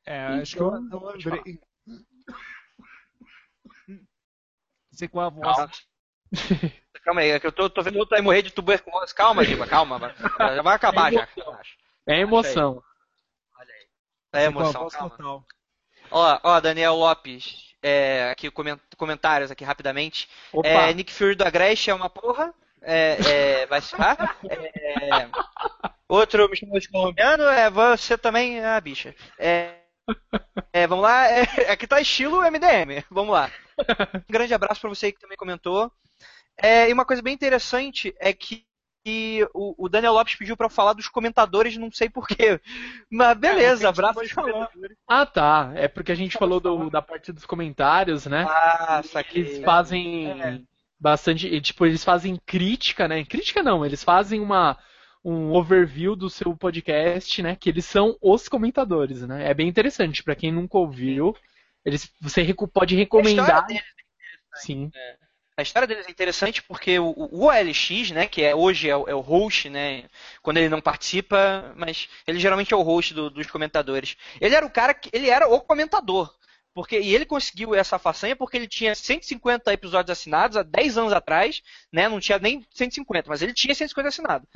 É, 0.06 0.24
acho 0.24 0.56
que 0.56 0.62
eu, 0.62 0.78
então, 0.78 1.10
eu 1.10 1.10
lembrei. 1.10 1.60
Você 4.90 5.08
com 5.08 5.20
a 5.20 5.30
voz. 5.30 5.86
Calma. 7.04 7.20
aí, 7.20 7.30
é 7.30 7.40
que 7.40 7.46
eu 7.46 7.52
tô, 7.52 7.68
tô 7.68 7.82
vendo 7.82 7.98
outro 7.98 8.14
aí 8.16 8.22
morrer 8.22 8.42
de 8.42 8.52
tuberculose. 8.52 9.12
Calma, 9.12 9.44
Diva, 9.44 9.66
calma. 9.66 10.14
Já 10.38 10.62
vai 10.62 10.76
acabar 10.76 11.12
é 11.12 11.16
já. 11.16 11.28
É 12.06 12.20
emoção. 12.20 12.82
É 14.32 14.44
emoção, 14.44 14.88
calma. 14.88 15.44
Ó, 16.10 16.40
ó, 16.42 16.60
Daniel 16.60 16.94
Lopes, 16.94 17.74
é, 17.82 18.30
aqui 18.30 18.50
comentários 18.96 19.50
aqui 19.50 19.64
rapidamente. 19.64 20.28
É, 20.62 20.92
Nick 20.94 21.12
Fury 21.12 21.34
do 21.34 21.44
Agreste 21.44 21.90
é 21.90 21.94
uma 21.94 22.08
porra. 22.08 22.54
É, 22.82 23.16
é, 23.62 23.66
vai 23.66 23.80
se 23.80 23.94
é, 23.94 25.28
Outro 26.08 26.48
me 26.48 26.56
chamou 26.56 26.78
de 26.78 26.88
colombiano, 26.88 27.44
é 27.44 27.70
você 27.70 28.18
também, 28.18 28.62
ah, 28.64 28.80
bicha. 28.80 29.14
É, 29.38 29.76
é, 30.72 30.86
vamos 30.86 31.04
lá, 31.04 31.28
é, 31.28 31.42
aqui 31.70 31.86
tá 31.86 32.00
estilo 32.00 32.42
MDM, 32.42 33.04
vamos 33.10 33.32
lá. 33.32 33.50
Um 34.28 34.32
grande 34.32 34.52
abraço 34.52 34.80
para 34.80 34.90
você 34.90 35.12
que 35.12 35.20
também 35.20 35.36
comentou. 35.36 35.90
É, 36.56 36.88
e 36.88 36.92
uma 36.92 37.04
coisa 37.04 37.22
bem 37.22 37.34
interessante 37.34 38.14
é 38.18 38.32
que 38.32 38.64
que 39.04 39.46
o, 39.52 39.86
o 39.86 39.88
Daniel 39.88 40.12
Lopes 40.12 40.36
pediu 40.36 40.56
para 40.56 40.68
falar 40.68 40.92
dos 40.92 41.08
comentadores, 41.08 41.76
não 41.76 41.90
sei 41.90 42.08
porquê. 42.08 42.60
Mas 43.10 43.36
beleza, 43.36 43.86
é, 43.86 43.88
abraço. 43.88 44.20
Ah, 45.06 45.26
tá. 45.26 45.72
É 45.74 45.88
porque 45.88 46.12
a 46.12 46.14
gente 46.14 46.38
falou 46.38 46.60
do, 46.60 46.88
da 46.88 47.02
parte 47.02 47.32
dos 47.32 47.44
comentários, 47.44 48.26
né? 48.26 48.46
Ah, 48.48 49.02
saquei. 49.04 49.42
Eles 49.42 49.64
fazem 49.64 50.30
é. 50.40 50.60
bastante. 50.98 51.60
Tipo, 51.60 51.86
eles 51.86 52.04
fazem 52.04 52.40
crítica, 52.46 53.08
né? 53.08 53.24
Crítica 53.24 53.62
não, 53.62 53.84
eles 53.84 54.02
fazem 54.02 54.40
uma. 54.40 54.78
Um 55.24 55.52
overview 55.52 56.16
do 56.16 56.28
seu 56.28 56.56
podcast, 56.56 57.40
né? 57.42 57.54
Que 57.54 57.70
eles 57.70 57.84
são 57.84 58.16
os 58.20 58.48
comentadores, 58.48 59.22
né? 59.22 59.48
É 59.48 59.54
bem 59.54 59.68
interessante. 59.68 60.20
para 60.20 60.34
quem 60.34 60.50
nunca 60.50 60.76
ouviu, 60.76 61.36
eles, 61.84 62.12
você 62.20 62.44
pode 62.72 62.96
recomendar. 62.96 63.64
Deles, 63.64 63.82
é 63.82 64.58
Sim. 64.58 64.90
É. 64.92 65.21
A 65.56 65.62
história 65.62 65.86
deles 65.86 66.06
é 66.06 66.10
interessante 66.10 66.62
porque 66.62 66.98
o, 66.98 67.12
o 67.16 67.44
OLX, 67.44 68.10
né, 68.10 68.26
que 68.26 68.42
é, 68.42 68.54
hoje 68.54 68.88
é 68.88 68.96
o, 68.96 69.06
é 69.06 69.14
o, 69.14 69.20
host, 69.20 69.68
né, 69.68 70.08
quando 70.40 70.56
ele 70.56 70.70
não 70.70 70.80
participa, 70.80 71.74
mas 71.76 72.08
ele 72.26 72.40
geralmente 72.40 72.72
é 72.72 72.76
o 72.76 72.82
host 72.82 73.12
do, 73.12 73.28
dos 73.28 73.46
comentadores. 73.48 74.16
Ele 74.40 74.54
era 74.54 74.64
o 74.64 74.70
cara 74.70 74.94
que 74.94 75.10
ele 75.12 75.28
era 75.28 75.46
o 75.46 75.60
comentador. 75.60 76.34
Porque, 76.74 76.98
e 76.98 77.14
ele 77.14 77.26
conseguiu 77.26 77.74
essa 77.74 77.98
façanha 77.98 78.34
porque 78.34 78.56
ele 78.56 78.66
tinha 78.66 78.94
150 78.94 79.70
episódios 79.74 80.18
assinados 80.18 80.56
há 80.56 80.62
10 80.62 80.96
anos 80.96 81.12
atrás, 81.12 81.62
né? 81.92 82.08
Não 82.08 82.18
tinha 82.18 82.38
nem 82.38 82.66
150, 82.70 83.28
mas 83.28 83.42
ele 83.42 83.52
tinha 83.52 83.74
150 83.74 84.08
assinados. 84.08 84.48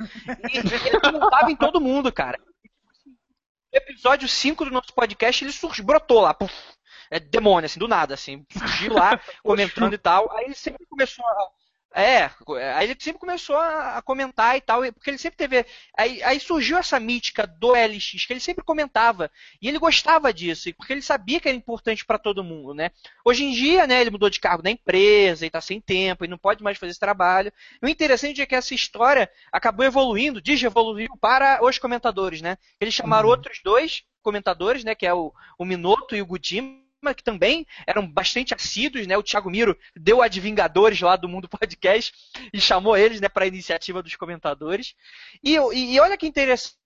E, 0.51 0.57
ele 0.57 0.99
comentava 0.99 1.51
em 1.51 1.55
todo 1.55 1.79
mundo, 1.79 2.11
cara. 2.11 2.39
episódio 3.71 4.27
5 4.27 4.65
do 4.65 4.71
nosso 4.71 4.91
podcast, 4.95 5.45
ele 5.45 5.53
brotou 5.83 6.21
lá. 6.21 6.33
Puf, 6.33 6.51
é, 7.09 7.19
demônio, 7.19 7.65
assim, 7.65 7.79
do 7.79 7.87
nada, 7.87 8.13
assim, 8.13 8.45
surgiu 8.51 8.93
lá 8.93 9.19
comentando 9.43 9.93
e 9.93 9.97
tal. 9.97 10.31
Aí 10.35 10.45
ele 10.45 10.55
sempre 10.55 10.85
começou 10.85 11.25
a. 11.25 11.47
É, 11.95 12.29
aí 12.75 12.91
ele 12.91 12.97
sempre 12.99 13.19
começou 13.19 13.55
a, 13.55 14.01
comentar 14.03 14.55
e 14.55 14.61
tal, 14.61 14.81
porque 14.93 15.09
ele 15.09 15.17
sempre 15.17 15.37
teve. 15.37 15.65
Aí, 15.97 16.21
aí, 16.21 16.39
surgiu 16.39 16.77
essa 16.77 16.99
mítica 16.99 17.47
do 17.47 17.71
LX, 17.71 18.25
que 18.25 18.33
ele 18.33 18.39
sempre 18.39 18.63
comentava. 18.63 19.31
E 19.59 19.67
ele 19.67 19.79
gostava 19.79 20.31
disso, 20.31 20.71
porque 20.75 20.93
ele 20.93 21.01
sabia 21.01 21.39
que 21.39 21.47
era 21.47 21.57
importante 21.57 22.05
para 22.05 22.19
todo 22.19 22.43
mundo, 22.43 22.73
né? 22.73 22.91
Hoje 23.25 23.45
em 23.45 23.51
dia, 23.51 23.87
né, 23.87 23.99
ele 24.01 24.11
mudou 24.11 24.29
de 24.29 24.39
cargo 24.39 24.61
na 24.61 24.69
empresa 24.69 25.45
e 25.45 25.49
tá 25.49 25.61
sem 25.61 25.81
tempo 25.81 26.23
e 26.23 26.27
não 26.27 26.37
pode 26.37 26.61
mais 26.61 26.77
fazer 26.77 26.91
esse 26.91 26.99
trabalho. 26.99 27.51
E 27.81 27.85
o 27.85 27.89
interessante 27.89 28.41
é 28.41 28.45
que 28.45 28.53
essa 28.53 28.75
história 28.75 29.27
acabou 29.51 29.85
evoluindo, 29.85 30.41
evoluiu 30.45 31.17
para 31.19 31.65
os 31.65 31.79
comentadores, 31.79 32.41
né? 32.41 32.57
Eles 32.79 32.93
chamaram 32.93 33.27
uhum. 33.29 33.33
outros 33.33 33.59
dois 33.63 34.03
comentadores, 34.21 34.83
né, 34.83 34.93
que 34.93 35.07
é 35.07 35.13
o, 35.13 35.33
o 35.57 35.65
Minoto 35.65 36.15
e 36.15 36.21
o 36.21 36.25
Gudima 36.25 36.86
que 37.15 37.23
também 37.23 37.65
eram 37.85 38.07
bastante 38.07 38.53
assíduos, 38.53 39.07
né? 39.07 39.17
O 39.17 39.23
Thiago 39.23 39.49
Miro 39.49 39.77
deu 39.95 40.21
a 40.21 40.27
de 40.27 40.39
Vingadores 40.39 40.99
lá 40.99 41.15
do 41.15 41.29
Mundo 41.29 41.47
Podcast 41.47 42.13
e 42.53 42.59
chamou 42.59 42.97
eles, 42.97 43.21
né, 43.21 43.29
para 43.29 43.45
a 43.45 43.47
iniciativa 43.47 44.03
dos 44.03 44.15
comentadores. 44.15 44.95
E, 45.43 45.55
e, 45.55 45.95
e 45.95 45.99
olha 45.99 46.17
que 46.17 46.27
interessante, 46.27 46.77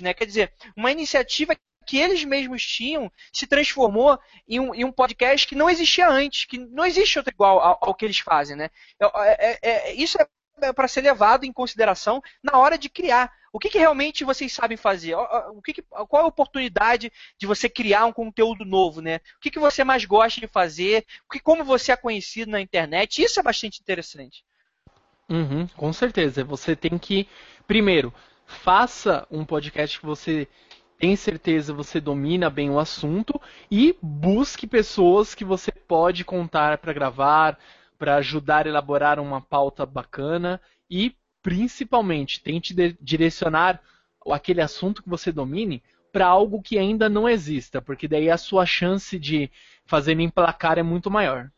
né? 0.00 0.14
Quer 0.14 0.26
dizer, 0.26 0.52
uma 0.76 0.90
iniciativa 0.90 1.56
que 1.84 1.98
eles 1.98 2.24
mesmos 2.24 2.64
tinham 2.64 3.10
se 3.32 3.46
transformou 3.46 4.18
em 4.48 4.60
um, 4.60 4.74
em 4.74 4.84
um, 4.84 4.92
podcast 4.92 5.46
que 5.46 5.56
não 5.56 5.68
existia 5.68 6.08
antes, 6.08 6.44
que 6.44 6.58
não 6.58 6.84
existe 6.84 7.18
outro 7.18 7.32
igual 7.32 7.58
ao, 7.58 7.78
ao 7.80 7.94
que 7.94 8.04
eles 8.04 8.18
fazem, 8.18 8.56
né? 8.56 8.70
É, 9.00 9.50
é, 9.50 9.58
é, 9.62 9.94
isso 9.94 10.20
é 10.20 10.26
para 10.74 10.88
ser 10.88 11.00
levado 11.00 11.44
em 11.44 11.52
consideração 11.52 12.22
na 12.42 12.58
hora 12.58 12.78
de 12.78 12.88
criar. 12.88 13.32
O 13.52 13.58
que, 13.58 13.68
que 13.68 13.78
realmente 13.78 14.24
vocês 14.24 14.52
sabem 14.52 14.76
fazer? 14.76 15.14
O 15.14 15.60
que, 15.60 15.74
que 15.74 15.82
qual 15.82 16.22
é 16.22 16.24
a 16.24 16.28
oportunidade 16.28 17.12
de 17.38 17.46
você 17.46 17.68
criar 17.68 18.06
um 18.06 18.12
conteúdo 18.12 18.64
novo, 18.64 19.02
né? 19.02 19.16
O 19.36 19.40
que, 19.40 19.50
que 19.50 19.58
você 19.58 19.84
mais 19.84 20.04
gosta 20.04 20.40
de 20.40 20.46
fazer? 20.46 21.04
Que, 21.30 21.38
como 21.38 21.64
você 21.64 21.92
é 21.92 21.96
conhecido 21.96 22.50
na 22.50 22.60
internet? 22.60 23.22
Isso 23.22 23.38
é 23.38 23.42
bastante 23.42 23.80
interessante. 23.80 24.42
Uhum, 25.28 25.66
com 25.76 25.92
certeza. 25.92 26.42
Você 26.44 26.74
tem 26.74 26.96
que, 26.96 27.28
primeiro, 27.66 28.12
faça 28.46 29.26
um 29.30 29.44
podcast 29.44 30.00
que 30.00 30.06
você 30.06 30.48
tem 31.02 31.16
certeza 31.16 31.74
você 31.74 32.00
domina 32.00 32.48
bem 32.48 32.70
o 32.70 32.78
assunto 32.78 33.40
e 33.68 33.98
busque 34.00 34.68
pessoas 34.68 35.34
que 35.34 35.44
você 35.44 35.72
pode 35.72 36.24
contar 36.24 36.78
para 36.78 36.92
gravar, 36.92 37.58
para 38.02 38.16
ajudar 38.16 38.66
a 38.66 38.68
elaborar 38.68 39.20
uma 39.20 39.40
pauta 39.40 39.86
bacana 39.86 40.60
e 40.90 41.14
principalmente 41.40 42.42
tente 42.42 42.74
direcionar 43.00 43.80
aquele 44.28 44.60
assunto 44.60 45.04
que 45.04 45.08
você 45.08 45.30
domine 45.30 45.80
para 46.12 46.26
algo 46.26 46.60
que 46.60 46.76
ainda 46.76 47.08
não 47.08 47.28
exista, 47.28 47.80
porque 47.80 48.08
daí 48.08 48.28
a 48.28 48.36
sua 48.36 48.66
chance 48.66 49.16
de 49.20 49.48
fazer 49.86 50.18
emplacar 50.18 50.78
é 50.78 50.82
muito 50.82 51.12
maior. 51.12 51.48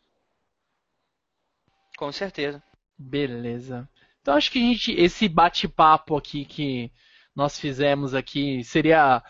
Com 1.97 2.11
certeza. 2.11 2.61
Beleza. 2.95 3.89
Então 4.21 4.35
acho 4.35 4.51
que 4.51 4.59
a 4.59 4.61
gente 4.61 4.91
esse 4.91 5.27
bate-papo 5.27 6.15
aqui 6.15 6.45
que 6.45 6.91
nós 7.35 7.59
fizemos 7.59 8.13
aqui 8.13 8.63
seria 8.63 9.23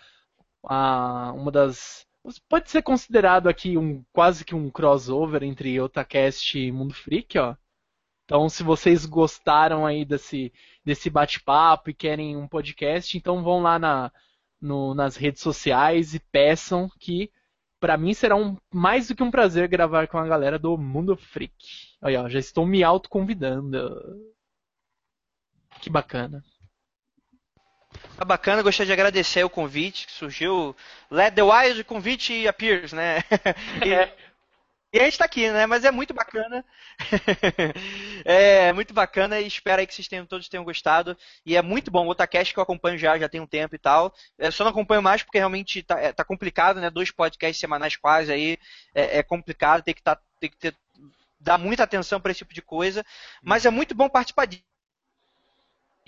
a, 0.65 1.31
uma 1.31 1.49
das. 1.49 2.05
Pode 2.49 2.69
ser 2.69 2.81
considerado 2.81 3.47
aqui 3.47 3.77
um 3.77 4.03
quase 4.11 4.43
que 4.43 4.56
um 4.56 4.69
crossover 4.69 5.43
entre 5.43 5.80
Otacast 5.80 6.57
e 6.57 6.72
Mundo 6.72 6.93
Freak, 6.93 7.38
ó. 7.38 7.56
Então, 8.26 8.49
se 8.49 8.64
vocês 8.64 9.06
gostaram 9.06 9.85
aí 9.85 10.03
desse, 10.03 10.52
desse 10.84 11.10
bate-papo 11.10 11.91
e 11.91 11.93
querem 11.93 12.35
um 12.35 12.47
podcast, 12.47 13.15
então 13.15 13.43
vão 13.43 13.61
lá 13.61 13.77
na, 13.77 14.11
no, 14.60 14.95
nas 14.95 15.15
redes 15.15 15.41
sociais 15.41 16.15
e 16.15 16.19
peçam 16.19 16.89
que 16.99 17.31
para 17.80 17.97
mim 17.97 18.15
será 18.15 18.35
um, 18.35 18.57
mais 18.73 19.07
do 19.07 19.15
que 19.15 19.22
um 19.22 19.30
prazer 19.30 19.68
gravar 19.68 20.07
com 20.07 20.18
a 20.18 20.27
galera 20.27 20.57
do 20.57 20.76
Mundo 20.76 21.15
Freak. 21.15 21.53
Olha, 22.02 22.23
ó, 22.23 22.30
já 22.30 22.39
estou 22.39 22.65
me 22.65 22.84
autoconvidando. 22.84 23.80
Que 25.81 25.89
bacana. 25.89 26.43
Tá 28.17 28.23
bacana, 28.23 28.61
gostaria 28.61 28.88
de 28.88 28.93
agradecer 28.93 29.43
o 29.43 29.49
convite 29.49 30.07
que 30.07 30.13
surgiu. 30.13 30.76
Let 31.11 31.35
the 31.35 31.43
Wild 31.43 31.84
convite 31.84 32.47
appears, 32.47 32.93
né? 32.93 33.17
e, 33.85 34.97
e 34.97 34.99
a 35.01 35.03
gente 35.03 35.17
tá 35.17 35.26
aqui, 35.26 35.49
né? 35.49 35.65
Mas 35.65 35.84
é 35.84 35.91
muito 35.91 36.13
bacana. 36.13 36.63
é 38.23 38.72
muito 38.72 38.93
bacana 38.93 39.41
e 39.41 39.47
espero 39.47 39.81
aí 39.81 39.88
que 39.88 39.93
vocês 39.93 40.07
tenham, 40.07 40.26
todos 40.26 40.47
tenham 40.47 40.63
gostado. 40.63 41.17
E 41.45 41.57
é 41.57 41.61
muito 41.61 41.91
bom. 41.91 42.05
O 42.05 42.09
Otacast 42.09 42.53
que 42.53 42.59
eu 42.59 42.63
acompanho 42.63 42.97
já, 42.97 43.19
já 43.19 43.27
tem 43.27 43.41
um 43.41 43.47
tempo 43.47 43.76
e 43.76 43.80
tal. 43.80 44.13
Eu 44.38 44.51
só 44.51 44.63
não 44.63 44.72
acompanho 44.72 45.01
mais 45.01 45.22
porque 45.22 45.38
realmente 45.38 45.84
tá, 45.84 45.99
é, 45.99 46.13
tá 46.13 46.23
complicado, 46.23 46.80
né? 46.80 46.89
Dois 46.89 47.11
podcasts 47.11 47.59
semanais 47.59 47.97
quase 47.97 48.31
aí. 48.31 48.57
É, 48.93 49.19
é 49.19 49.23
complicado, 49.23 49.84
tem 49.84 49.93
que, 49.93 50.01
tá, 50.01 50.17
tem 50.39 50.49
que 50.49 50.57
ter, 50.57 50.73
dar 51.38 51.57
muita 51.57 51.84
atenção 51.84 52.22
para 52.22 52.31
esse 52.31 52.39
tipo 52.39 52.53
de 52.53 52.61
coisa. 52.61 53.05
Mas 53.43 53.65
é 53.65 53.69
muito 53.69 53.93
bom 53.93 54.07
participar 54.07 54.45
disso 54.45 54.63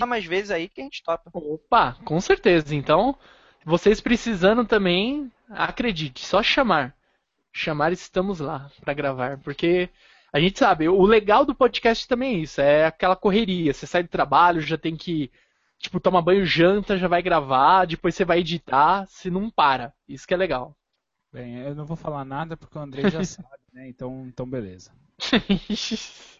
mais 0.05 0.25
vezes 0.25 0.51
aí 0.51 0.69
que 0.69 0.81
a 0.81 0.83
gente 0.83 1.01
topa. 1.03 1.29
Opa, 1.33 1.97
com 2.05 2.19
certeza. 2.19 2.75
Então, 2.75 3.17
vocês 3.65 3.99
precisando 3.99 4.65
também, 4.65 5.31
acredite, 5.49 6.25
só 6.25 6.43
chamar. 6.43 6.95
Chamar 7.51 7.91
estamos 7.91 8.39
lá 8.39 8.69
para 8.81 8.93
gravar, 8.93 9.39
porque 9.39 9.89
a 10.31 10.39
gente 10.39 10.59
sabe, 10.59 10.87
o 10.87 11.03
legal 11.03 11.43
do 11.45 11.55
podcast 11.55 12.07
também 12.07 12.35
é 12.35 12.39
isso, 12.39 12.61
é 12.61 12.85
aquela 12.85 13.15
correria. 13.15 13.73
Você 13.73 13.87
sai 13.87 14.03
do 14.03 14.09
trabalho, 14.09 14.61
já 14.61 14.77
tem 14.77 14.95
que, 14.95 15.31
tipo, 15.79 15.99
tomar 15.99 16.21
banho, 16.21 16.45
janta, 16.45 16.97
já 16.97 17.07
vai 17.07 17.21
gravar, 17.23 17.85
depois 17.85 18.13
você 18.13 18.23
vai 18.23 18.39
editar, 18.39 19.05
se 19.07 19.31
não 19.31 19.49
para. 19.49 19.93
Isso 20.07 20.27
que 20.27 20.33
é 20.33 20.37
legal. 20.37 20.75
Bem, 21.33 21.57
eu 21.57 21.73
não 21.73 21.85
vou 21.85 21.97
falar 21.97 22.23
nada 22.23 22.55
porque 22.55 22.77
o 22.77 22.81
André 22.81 23.09
já 23.09 23.23
sabe, 23.25 23.49
né? 23.73 23.89
Então, 23.89 24.27
então 24.27 24.47
beleza. 24.47 24.91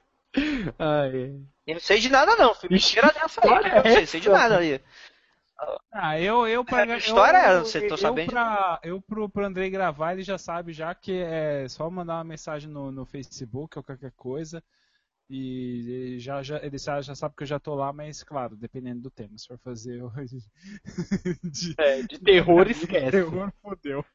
Ai. 0.79 1.39
Eu 1.65 1.73
não 1.73 1.81
sei 1.81 1.99
de 1.99 2.09
nada 2.09 2.35
não, 2.35 2.53
filho. 2.53 2.73
Mentira 2.73 3.11
dessa 3.11 3.41
aí, 3.43 3.49
eu 3.49 3.75
não 3.75 3.83
sei, 3.83 4.05
sei 4.05 4.19
de 4.19 4.29
nada 4.29 4.57
ali. 4.57 4.81
Ah, 5.91 6.19
eu, 6.19 6.47
eu 6.47 6.63
pra, 6.63 6.83
a 6.83 6.97
história 6.97 7.37
é, 7.37 7.59
você 7.59 7.87
tô 7.87 7.97
sabendo. 7.97 8.29
Eu, 8.29 8.31
pra, 8.31 8.79
eu 8.83 9.01
pro, 9.01 9.29
pro 9.29 9.45
Andrei 9.45 9.69
gravar, 9.69 10.13
ele 10.13 10.23
já 10.23 10.37
sabe 10.37 10.71
já 10.71 10.93
que 10.93 11.13
é 11.13 11.67
só 11.67 11.89
mandar 11.89 12.15
uma 12.15 12.23
mensagem 12.23 12.69
no, 12.69 12.91
no 12.91 13.05
Facebook 13.05 13.77
ou 13.77 13.83
qualquer 13.83 14.11
coisa. 14.11 14.63
E 15.29 15.89
ele 15.89 16.19
já, 16.19 16.41
já, 16.41 16.63
ele 16.63 16.77
já, 16.77 17.01
já 17.01 17.13
sabe 17.13 17.35
que 17.35 17.43
eu 17.43 17.47
já 17.47 17.59
tô 17.59 17.75
lá, 17.75 17.91
mas 17.91 18.23
claro, 18.23 18.55
dependendo 18.55 19.01
do 19.01 19.09
tema. 19.09 19.37
Se 19.37 19.47
for 19.47 19.57
fazer 19.57 20.01
hoje. 20.01 20.37
de, 21.43 21.75
é, 21.77 22.01
de 22.03 22.19
terror, 22.19 22.67
esquece. 22.71 23.11
terror, 23.11 23.51
fodeu. 23.61 24.05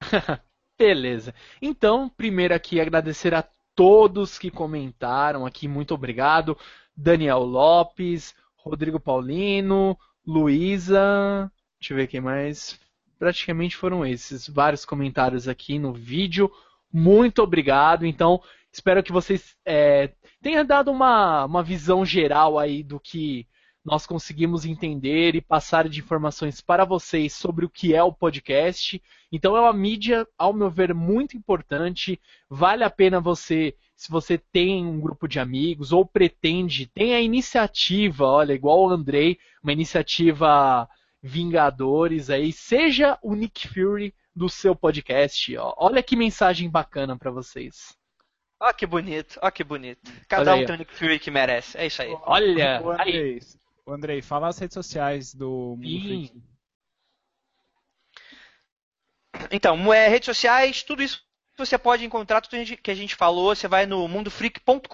Beleza. 0.78 1.34
Então, 1.60 2.08
primeiro 2.08 2.54
aqui 2.54 2.80
agradecer 2.80 3.34
a 3.34 3.42
todos 3.74 4.38
que 4.38 4.50
comentaram 4.50 5.46
aqui, 5.46 5.66
muito 5.66 5.94
obrigado. 5.94 6.56
Daniel 6.96 7.40
Lopes, 7.40 8.34
Rodrigo 8.56 9.00
Paulino, 9.00 9.98
Luísa, 10.26 11.50
deixa 11.80 11.92
eu 11.92 11.96
ver 11.96 12.06
quem 12.06 12.20
mais. 12.20 12.78
Praticamente 13.18 13.76
foram 13.76 14.04
esses, 14.04 14.48
vários 14.48 14.84
comentários 14.84 15.48
aqui 15.48 15.78
no 15.78 15.92
vídeo. 15.92 16.50
Muito 16.92 17.42
obrigado. 17.42 18.04
Então, 18.04 18.42
espero 18.72 19.02
que 19.02 19.12
vocês 19.12 19.56
é, 19.64 20.12
tenham 20.40 20.64
dado 20.64 20.90
uma, 20.90 21.44
uma 21.44 21.62
visão 21.62 22.04
geral 22.04 22.58
aí 22.58 22.82
do 22.82 23.00
que 23.00 23.46
nós 23.84 24.06
conseguimos 24.06 24.64
entender 24.64 25.34
e 25.34 25.40
passar 25.40 25.88
de 25.88 26.00
informações 26.00 26.60
para 26.60 26.84
vocês 26.84 27.32
sobre 27.32 27.64
o 27.64 27.70
que 27.70 27.94
é 27.94 28.02
o 28.02 28.12
podcast. 28.12 29.02
Então 29.30 29.56
é 29.56 29.60
uma 29.60 29.72
mídia, 29.72 30.26
ao 30.38 30.52
meu 30.52 30.70
ver, 30.70 30.94
muito 30.94 31.36
importante. 31.36 32.20
Vale 32.48 32.84
a 32.84 32.90
pena 32.90 33.20
você, 33.20 33.74
se 33.96 34.10
você 34.10 34.38
tem 34.38 34.86
um 34.86 35.00
grupo 35.00 35.26
de 35.26 35.40
amigos 35.40 35.92
ou 35.92 36.06
pretende, 36.06 36.86
tem 36.86 37.14
a 37.14 37.20
iniciativa, 37.20 38.24
olha, 38.24 38.52
igual 38.52 38.82
o 38.82 38.90
Andrei, 38.90 39.38
uma 39.62 39.72
iniciativa 39.72 40.88
Vingadores 41.24 42.30
aí, 42.30 42.52
seja 42.52 43.16
o 43.22 43.34
Nick 43.34 43.68
Fury 43.68 44.12
do 44.34 44.48
seu 44.48 44.74
podcast. 44.74 45.56
Ó. 45.56 45.72
Olha 45.76 46.02
que 46.02 46.16
mensagem 46.16 46.68
bacana 46.68 47.16
para 47.16 47.30
vocês. 47.30 47.96
Ó 48.60 48.72
que 48.72 48.86
bonito, 48.86 49.38
ó 49.40 49.50
que 49.50 49.62
bonito. 49.62 50.10
Cada 50.28 50.54
um 50.54 50.64
tem 50.64 50.74
o 50.74 50.78
Nick 50.78 50.94
Fury 50.94 51.18
que 51.20 51.30
merece. 51.30 51.78
É 51.78 51.86
isso 51.86 52.02
aí. 52.02 52.16
Olha, 52.22 52.82
aí. 52.98 53.38
Andrei, 53.86 54.22
fala 54.22 54.48
as 54.48 54.58
redes 54.58 54.74
sociais 54.74 55.34
do 55.34 55.76
Mundo 55.76 56.00
Freak. 56.02 56.42
Então, 59.50 59.92
é, 59.92 60.08
redes 60.08 60.26
sociais, 60.26 60.82
tudo 60.82 61.02
isso 61.02 61.22
você 61.56 61.76
pode 61.78 62.04
encontrar 62.04 62.40
tudo 62.40 62.76
que 62.76 62.90
a 62.90 62.94
gente 62.94 63.14
falou. 63.14 63.54
Você 63.54 63.68
vai 63.68 63.86
no 63.86 64.08
mundofreak.com.br, 64.08 64.86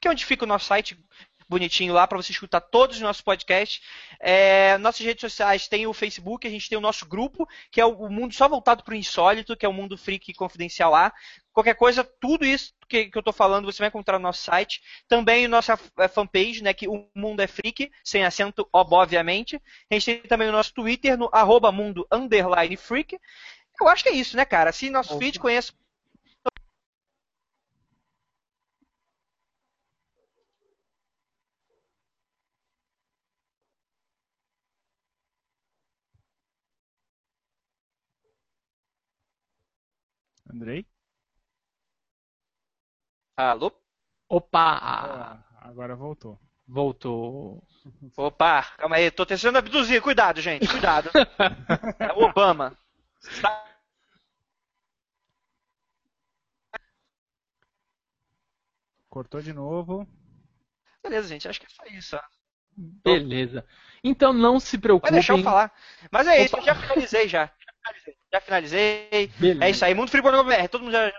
que 0.00 0.08
é 0.08 0.10
onde 0.10 0.24
fica 0.24 0.44
o 0.44 0.48
nosso 0.48 0.66
site 0.66 0.98
bonitinho 1.52 1.92
lá 1.92 2.06
para 2.06 2.16
você 2.16 2.32
escutar 2.32 2.60
todos 2.60 2.96
os 2.96 3.02
nossos 3.02 3.22
podcasts. 3.22 3.80
É, 4.18 4.76
nossas 4.78 5.04
redes 5.04 5.20
sociais 5.20 5.68
tem 5.68 5.86
o 5.86 5.92
Facebook, 5.92 6.46
a 6.46 6.50
gente 6.50 6.68
tem 6.68 6.78
o 6.78 6.80
nosso 6.80 7.06
grupo, 7.06 7.46
que 7.70 7.80
é 7.80 7.84
o 7.84 8.08
mundo 8.08 8.34
só 8.34 8.48
voltado 8.48 8.82
para 8.82 8.92
o 8.92 8.96
insólito, 8.96 9.56
que 9.56 9.66
é 9.66 9.68
o 9.68 9.72
Mundo 9.72 9.96
Freak 9.96 10.32
Confidencial 10.34 10.90
lá. 10.90 11.12
Qualquer 11.52 11.74
coisa, 11.74 12.02
tudo 12.02 12.46
isso 12.46 12.72
que, 12.88 13.06
que 13.06 13.16
eu 13.16 13.20
estou 13.20 13.32
falando 13.32 13.70
você 13.70 13.78
vai 13.78 13.88
encontrar 13.88 14.18
no 14.18 14.22
nosso 14.22 14.42
site. 14.42 14.80
Também 15.06 15.46
nossa 15.46 15.78
é, 15.98 16.08
fanpage, 16.08 16.62
né, 16.62 16.72
que 16.72 16.88
o 16.88 17.06
Mundo 17.14 17.40
é 17.40 17.46
Freak, 17.46 17.90
sem 18.02 18.24
acento, 18.24 18.66
obviamente. 18.72 19.60
A 19.90 19.94
gente 19.94 20.04
tem 20.04 20.22
também 20.22 20.48
o 20.48 20.52
nosso 20.52 20.72
Twitter, 20.72 21.18
no 21.18 21.28
arroba 21.32 21.70
mundo 21.70 22.06
underline 22.10 22.76
freak. 22.76 23.18
Eu 23.80 23.88
acho 23.88 24.02
que 24.02 24.08
é 24.08 24.12
isso, 24.12 24.36
né, 24.36 24.44
cara? 24.44 24.72
Se 24.72 24.88
nosso 24.90 25.18
feed 25.18 25.38
conhece 25.38 25.72
Andrei? 40.52 40.86
Alô? 43.36 43.72
Opa! 44.28 44.78
Ah, 44.82 45.44
agora 45.62 45.96
voltou. 45.96 46.38
Voltou. 46.68 47.66
Opa, 48.16 48.62
calma 48.76 48.96
aí, 48.96 49.10
tô 49.10 49.24
tentando 49.24 49.58
abduzir, 49.58 50.02
cuidado, 50.02 50.40
gente, 50.40 50.68
cuidado. 50.68 51.10
é 51.98 52.12
o 52.12 52.24
Obama. 52.24 52.78
Está... 53.22 53.64
Cortou 59.08 59.40
de 59.40 59.52
novo. 59.52 60.06
Beleza, 61.02 61.28
gente, 61.28 61.48
acho 61.48 61.60
que 61.60 61.66
é 61.66 61.70
só 61.70 61.84
isso. 61.86 62.16
Ó. 62.16 62.20
Beleza. 62.76 63.66
Então 64.04 64.32
não 64.32 64.60
se 64.60 64.78
preocupe. 64.78 65.10
Vai 65.10 65.18
deixar 65.18 65.36
eu 65.36 65.42
falar. 65.42 65.72
Mas 66.10 66.26
é 66.26 66.32
Opa. 66.32 66.42
isso, 66.42 66.56
eu 66.56 66.62
já 66.62 66.74
finalizei 66.74 67.28
já. 67.28 67.46
já 67.46 67.72
finalizei. 67.82 68.21
Já 68.32 68.40
finalizei. 68.40 69.30
Beleza. 69.38 69.64
É 69.64 69.70
isso 69.70 69.84
aí, 69.84 69.94
Mundo 69.94 70.10
todo 70.68 70.82
mundo 70.82 70.92
já. 70.92 71.08
já- 71.08 71.14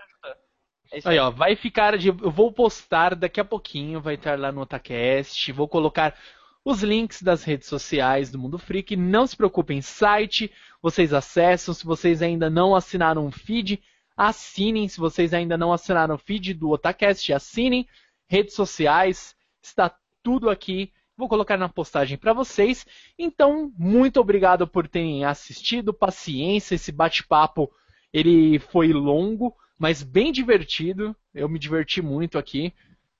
É 0.92 0.98
isso 0.98 1.08
aí. 1.08 1.18
Aí, 1.18 1.24
ó, 1.24 1.30
vai 1.30 1.54
ficar 1.56 1.96
de. 1.96 2.08
Eu 2.08 2.30
vou 2.30 2.52
postar 2.52 3.14
daqui 3.14 3.40
a 3.40 3.44
pouquinho, 3.44 4.00
vai 4.00 4.14
estar 4.14 4.38
lá 4.38 4.50
no 4.50 4.60
Otacast. 4.62 5.50
Vou 5.52 5.68
colocar 5.68 6.16
os 6.64 6.82
links 6.82 7.22
das 7.22 7.44
redes 7.44 7.68
sociais 7.68 8.30
do 8.30 8.38
Mundo 8.38 8.58
Freak. 8.58 8.96
Não 8.96 9.26
se 9.26 9.36
preocupem, 9.36 9.80
site, 9.82 10.50
vocês 10.82 11.12
acessam. 11.12 11.74
Se 11.74 11.84
vocês 11.84 12.22
ainda 12.22 12.48
não 12.50 12.74
assinaram 12.74 13.26
o 13.26 13.30
feed, 13.30 13.82
assinem. 14.16 14.88
Se 14.88 14.98
vocês 14.98 15.32
ainda 15.34 15.56
não 15.56 15.72
assinaram 15.72 16.14
o 16.16 16.18
feed 16.18 16.54
do 16.54 16.70
Otacast, 16.70 17.32
assinem. 17.32 17.86
Redes 18.28 18.54
sociais, 18.54 19.36
está 19.62 19.94
tudo 20.22 20.48
aqui. 20.48 20.92
Vou 21.16 21.28
colocar 21.28 21.56
na 21.56 21.68
postagem 21.68 22.18
para 22.18 22.32
vocês. 22.32 22.86
Então, 23.18 23.72
muito 23.78 24.20
obrigado 24.20 24.66
por 24.66 24.88
terem 24.88 25.24
assistido. 25.24 25.94
Paciência, 25.94 26.74
esse 26.74 26.90
bate-papo 26.90 27.70
ele 28.12 28.58
foi 28.58 28.92
longo, 28.92 29.54
mas 29.78 30.02
bem 30.02 30.32
divertido. 30.32 31.14
Eu 31.34 31.48
me 31.48 31.58
diverti 31.58 32.02
muito 32.02 32.38
aqui. 32.38 32.72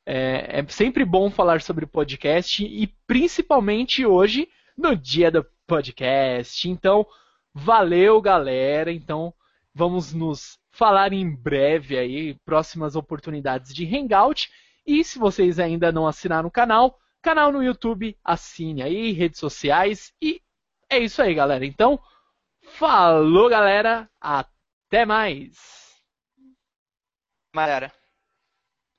É, 0.07 0.61
é 0.61 0.67
sempre 0.69 1.05
bom 1.05 1.31
falar 1.31 1.63
sobre 1.63 1.87
podcast 1.87 2.65
e 2.65 2.87
principalmente 3.07 4.05
hoje, 4.05 4.49
no 4.77 4.97
dia 4.97 5.31
do 5.31 5.47
podcast. 5.67 6.69
Então, 6.69 7.07
valeu, 7.53 8.21
galera. 8.21 8.93
Então, 8.93 9.33
vamos 9.75 10.13
nos 10.13 10.59
falar 10.71 11.13
em 11.13 11.31
breve 11.31 11.97
aí, 11.97 12.35
próximas 12.45 12.97
oportunidades 12.97 13.73
de 13.73 13.87
Hangout. 13.87 14.51
E 14.85 15.03
se 15.05 15.19
vocês 15.19 15.59
ainda 15.59 15.93
não 15.93 16.07
assinaram 16.07 16.49
o 16.49 16.53
canal, 16.53 16.99
canal 17.25 17.51
no 17.51 17.63
YouTube, 17.63 18.17
assine 18.23 18.83
aí, 18.83 19.11
redes 19.13 19.41
sociais. 19.41 20.13
E 20.23 20.41
é 20.91 20.99
isso 20.99 21.23
aí, 21.23 21.35
galera. 21.35 21.65
Então, 21.65 21.99
falou, 22.63 23.49
galera. 23.49 24.09
Até 24.21 25.07
mais. 25.07 25.57
Galera, 27.55 27.93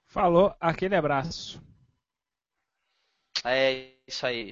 Falou, 0.07 0.55
aquele 0.61 0.95
abraço. 0.95 1.61
é 3.45 3.91
isso 4.07 4.25
aí. 4.25 4.51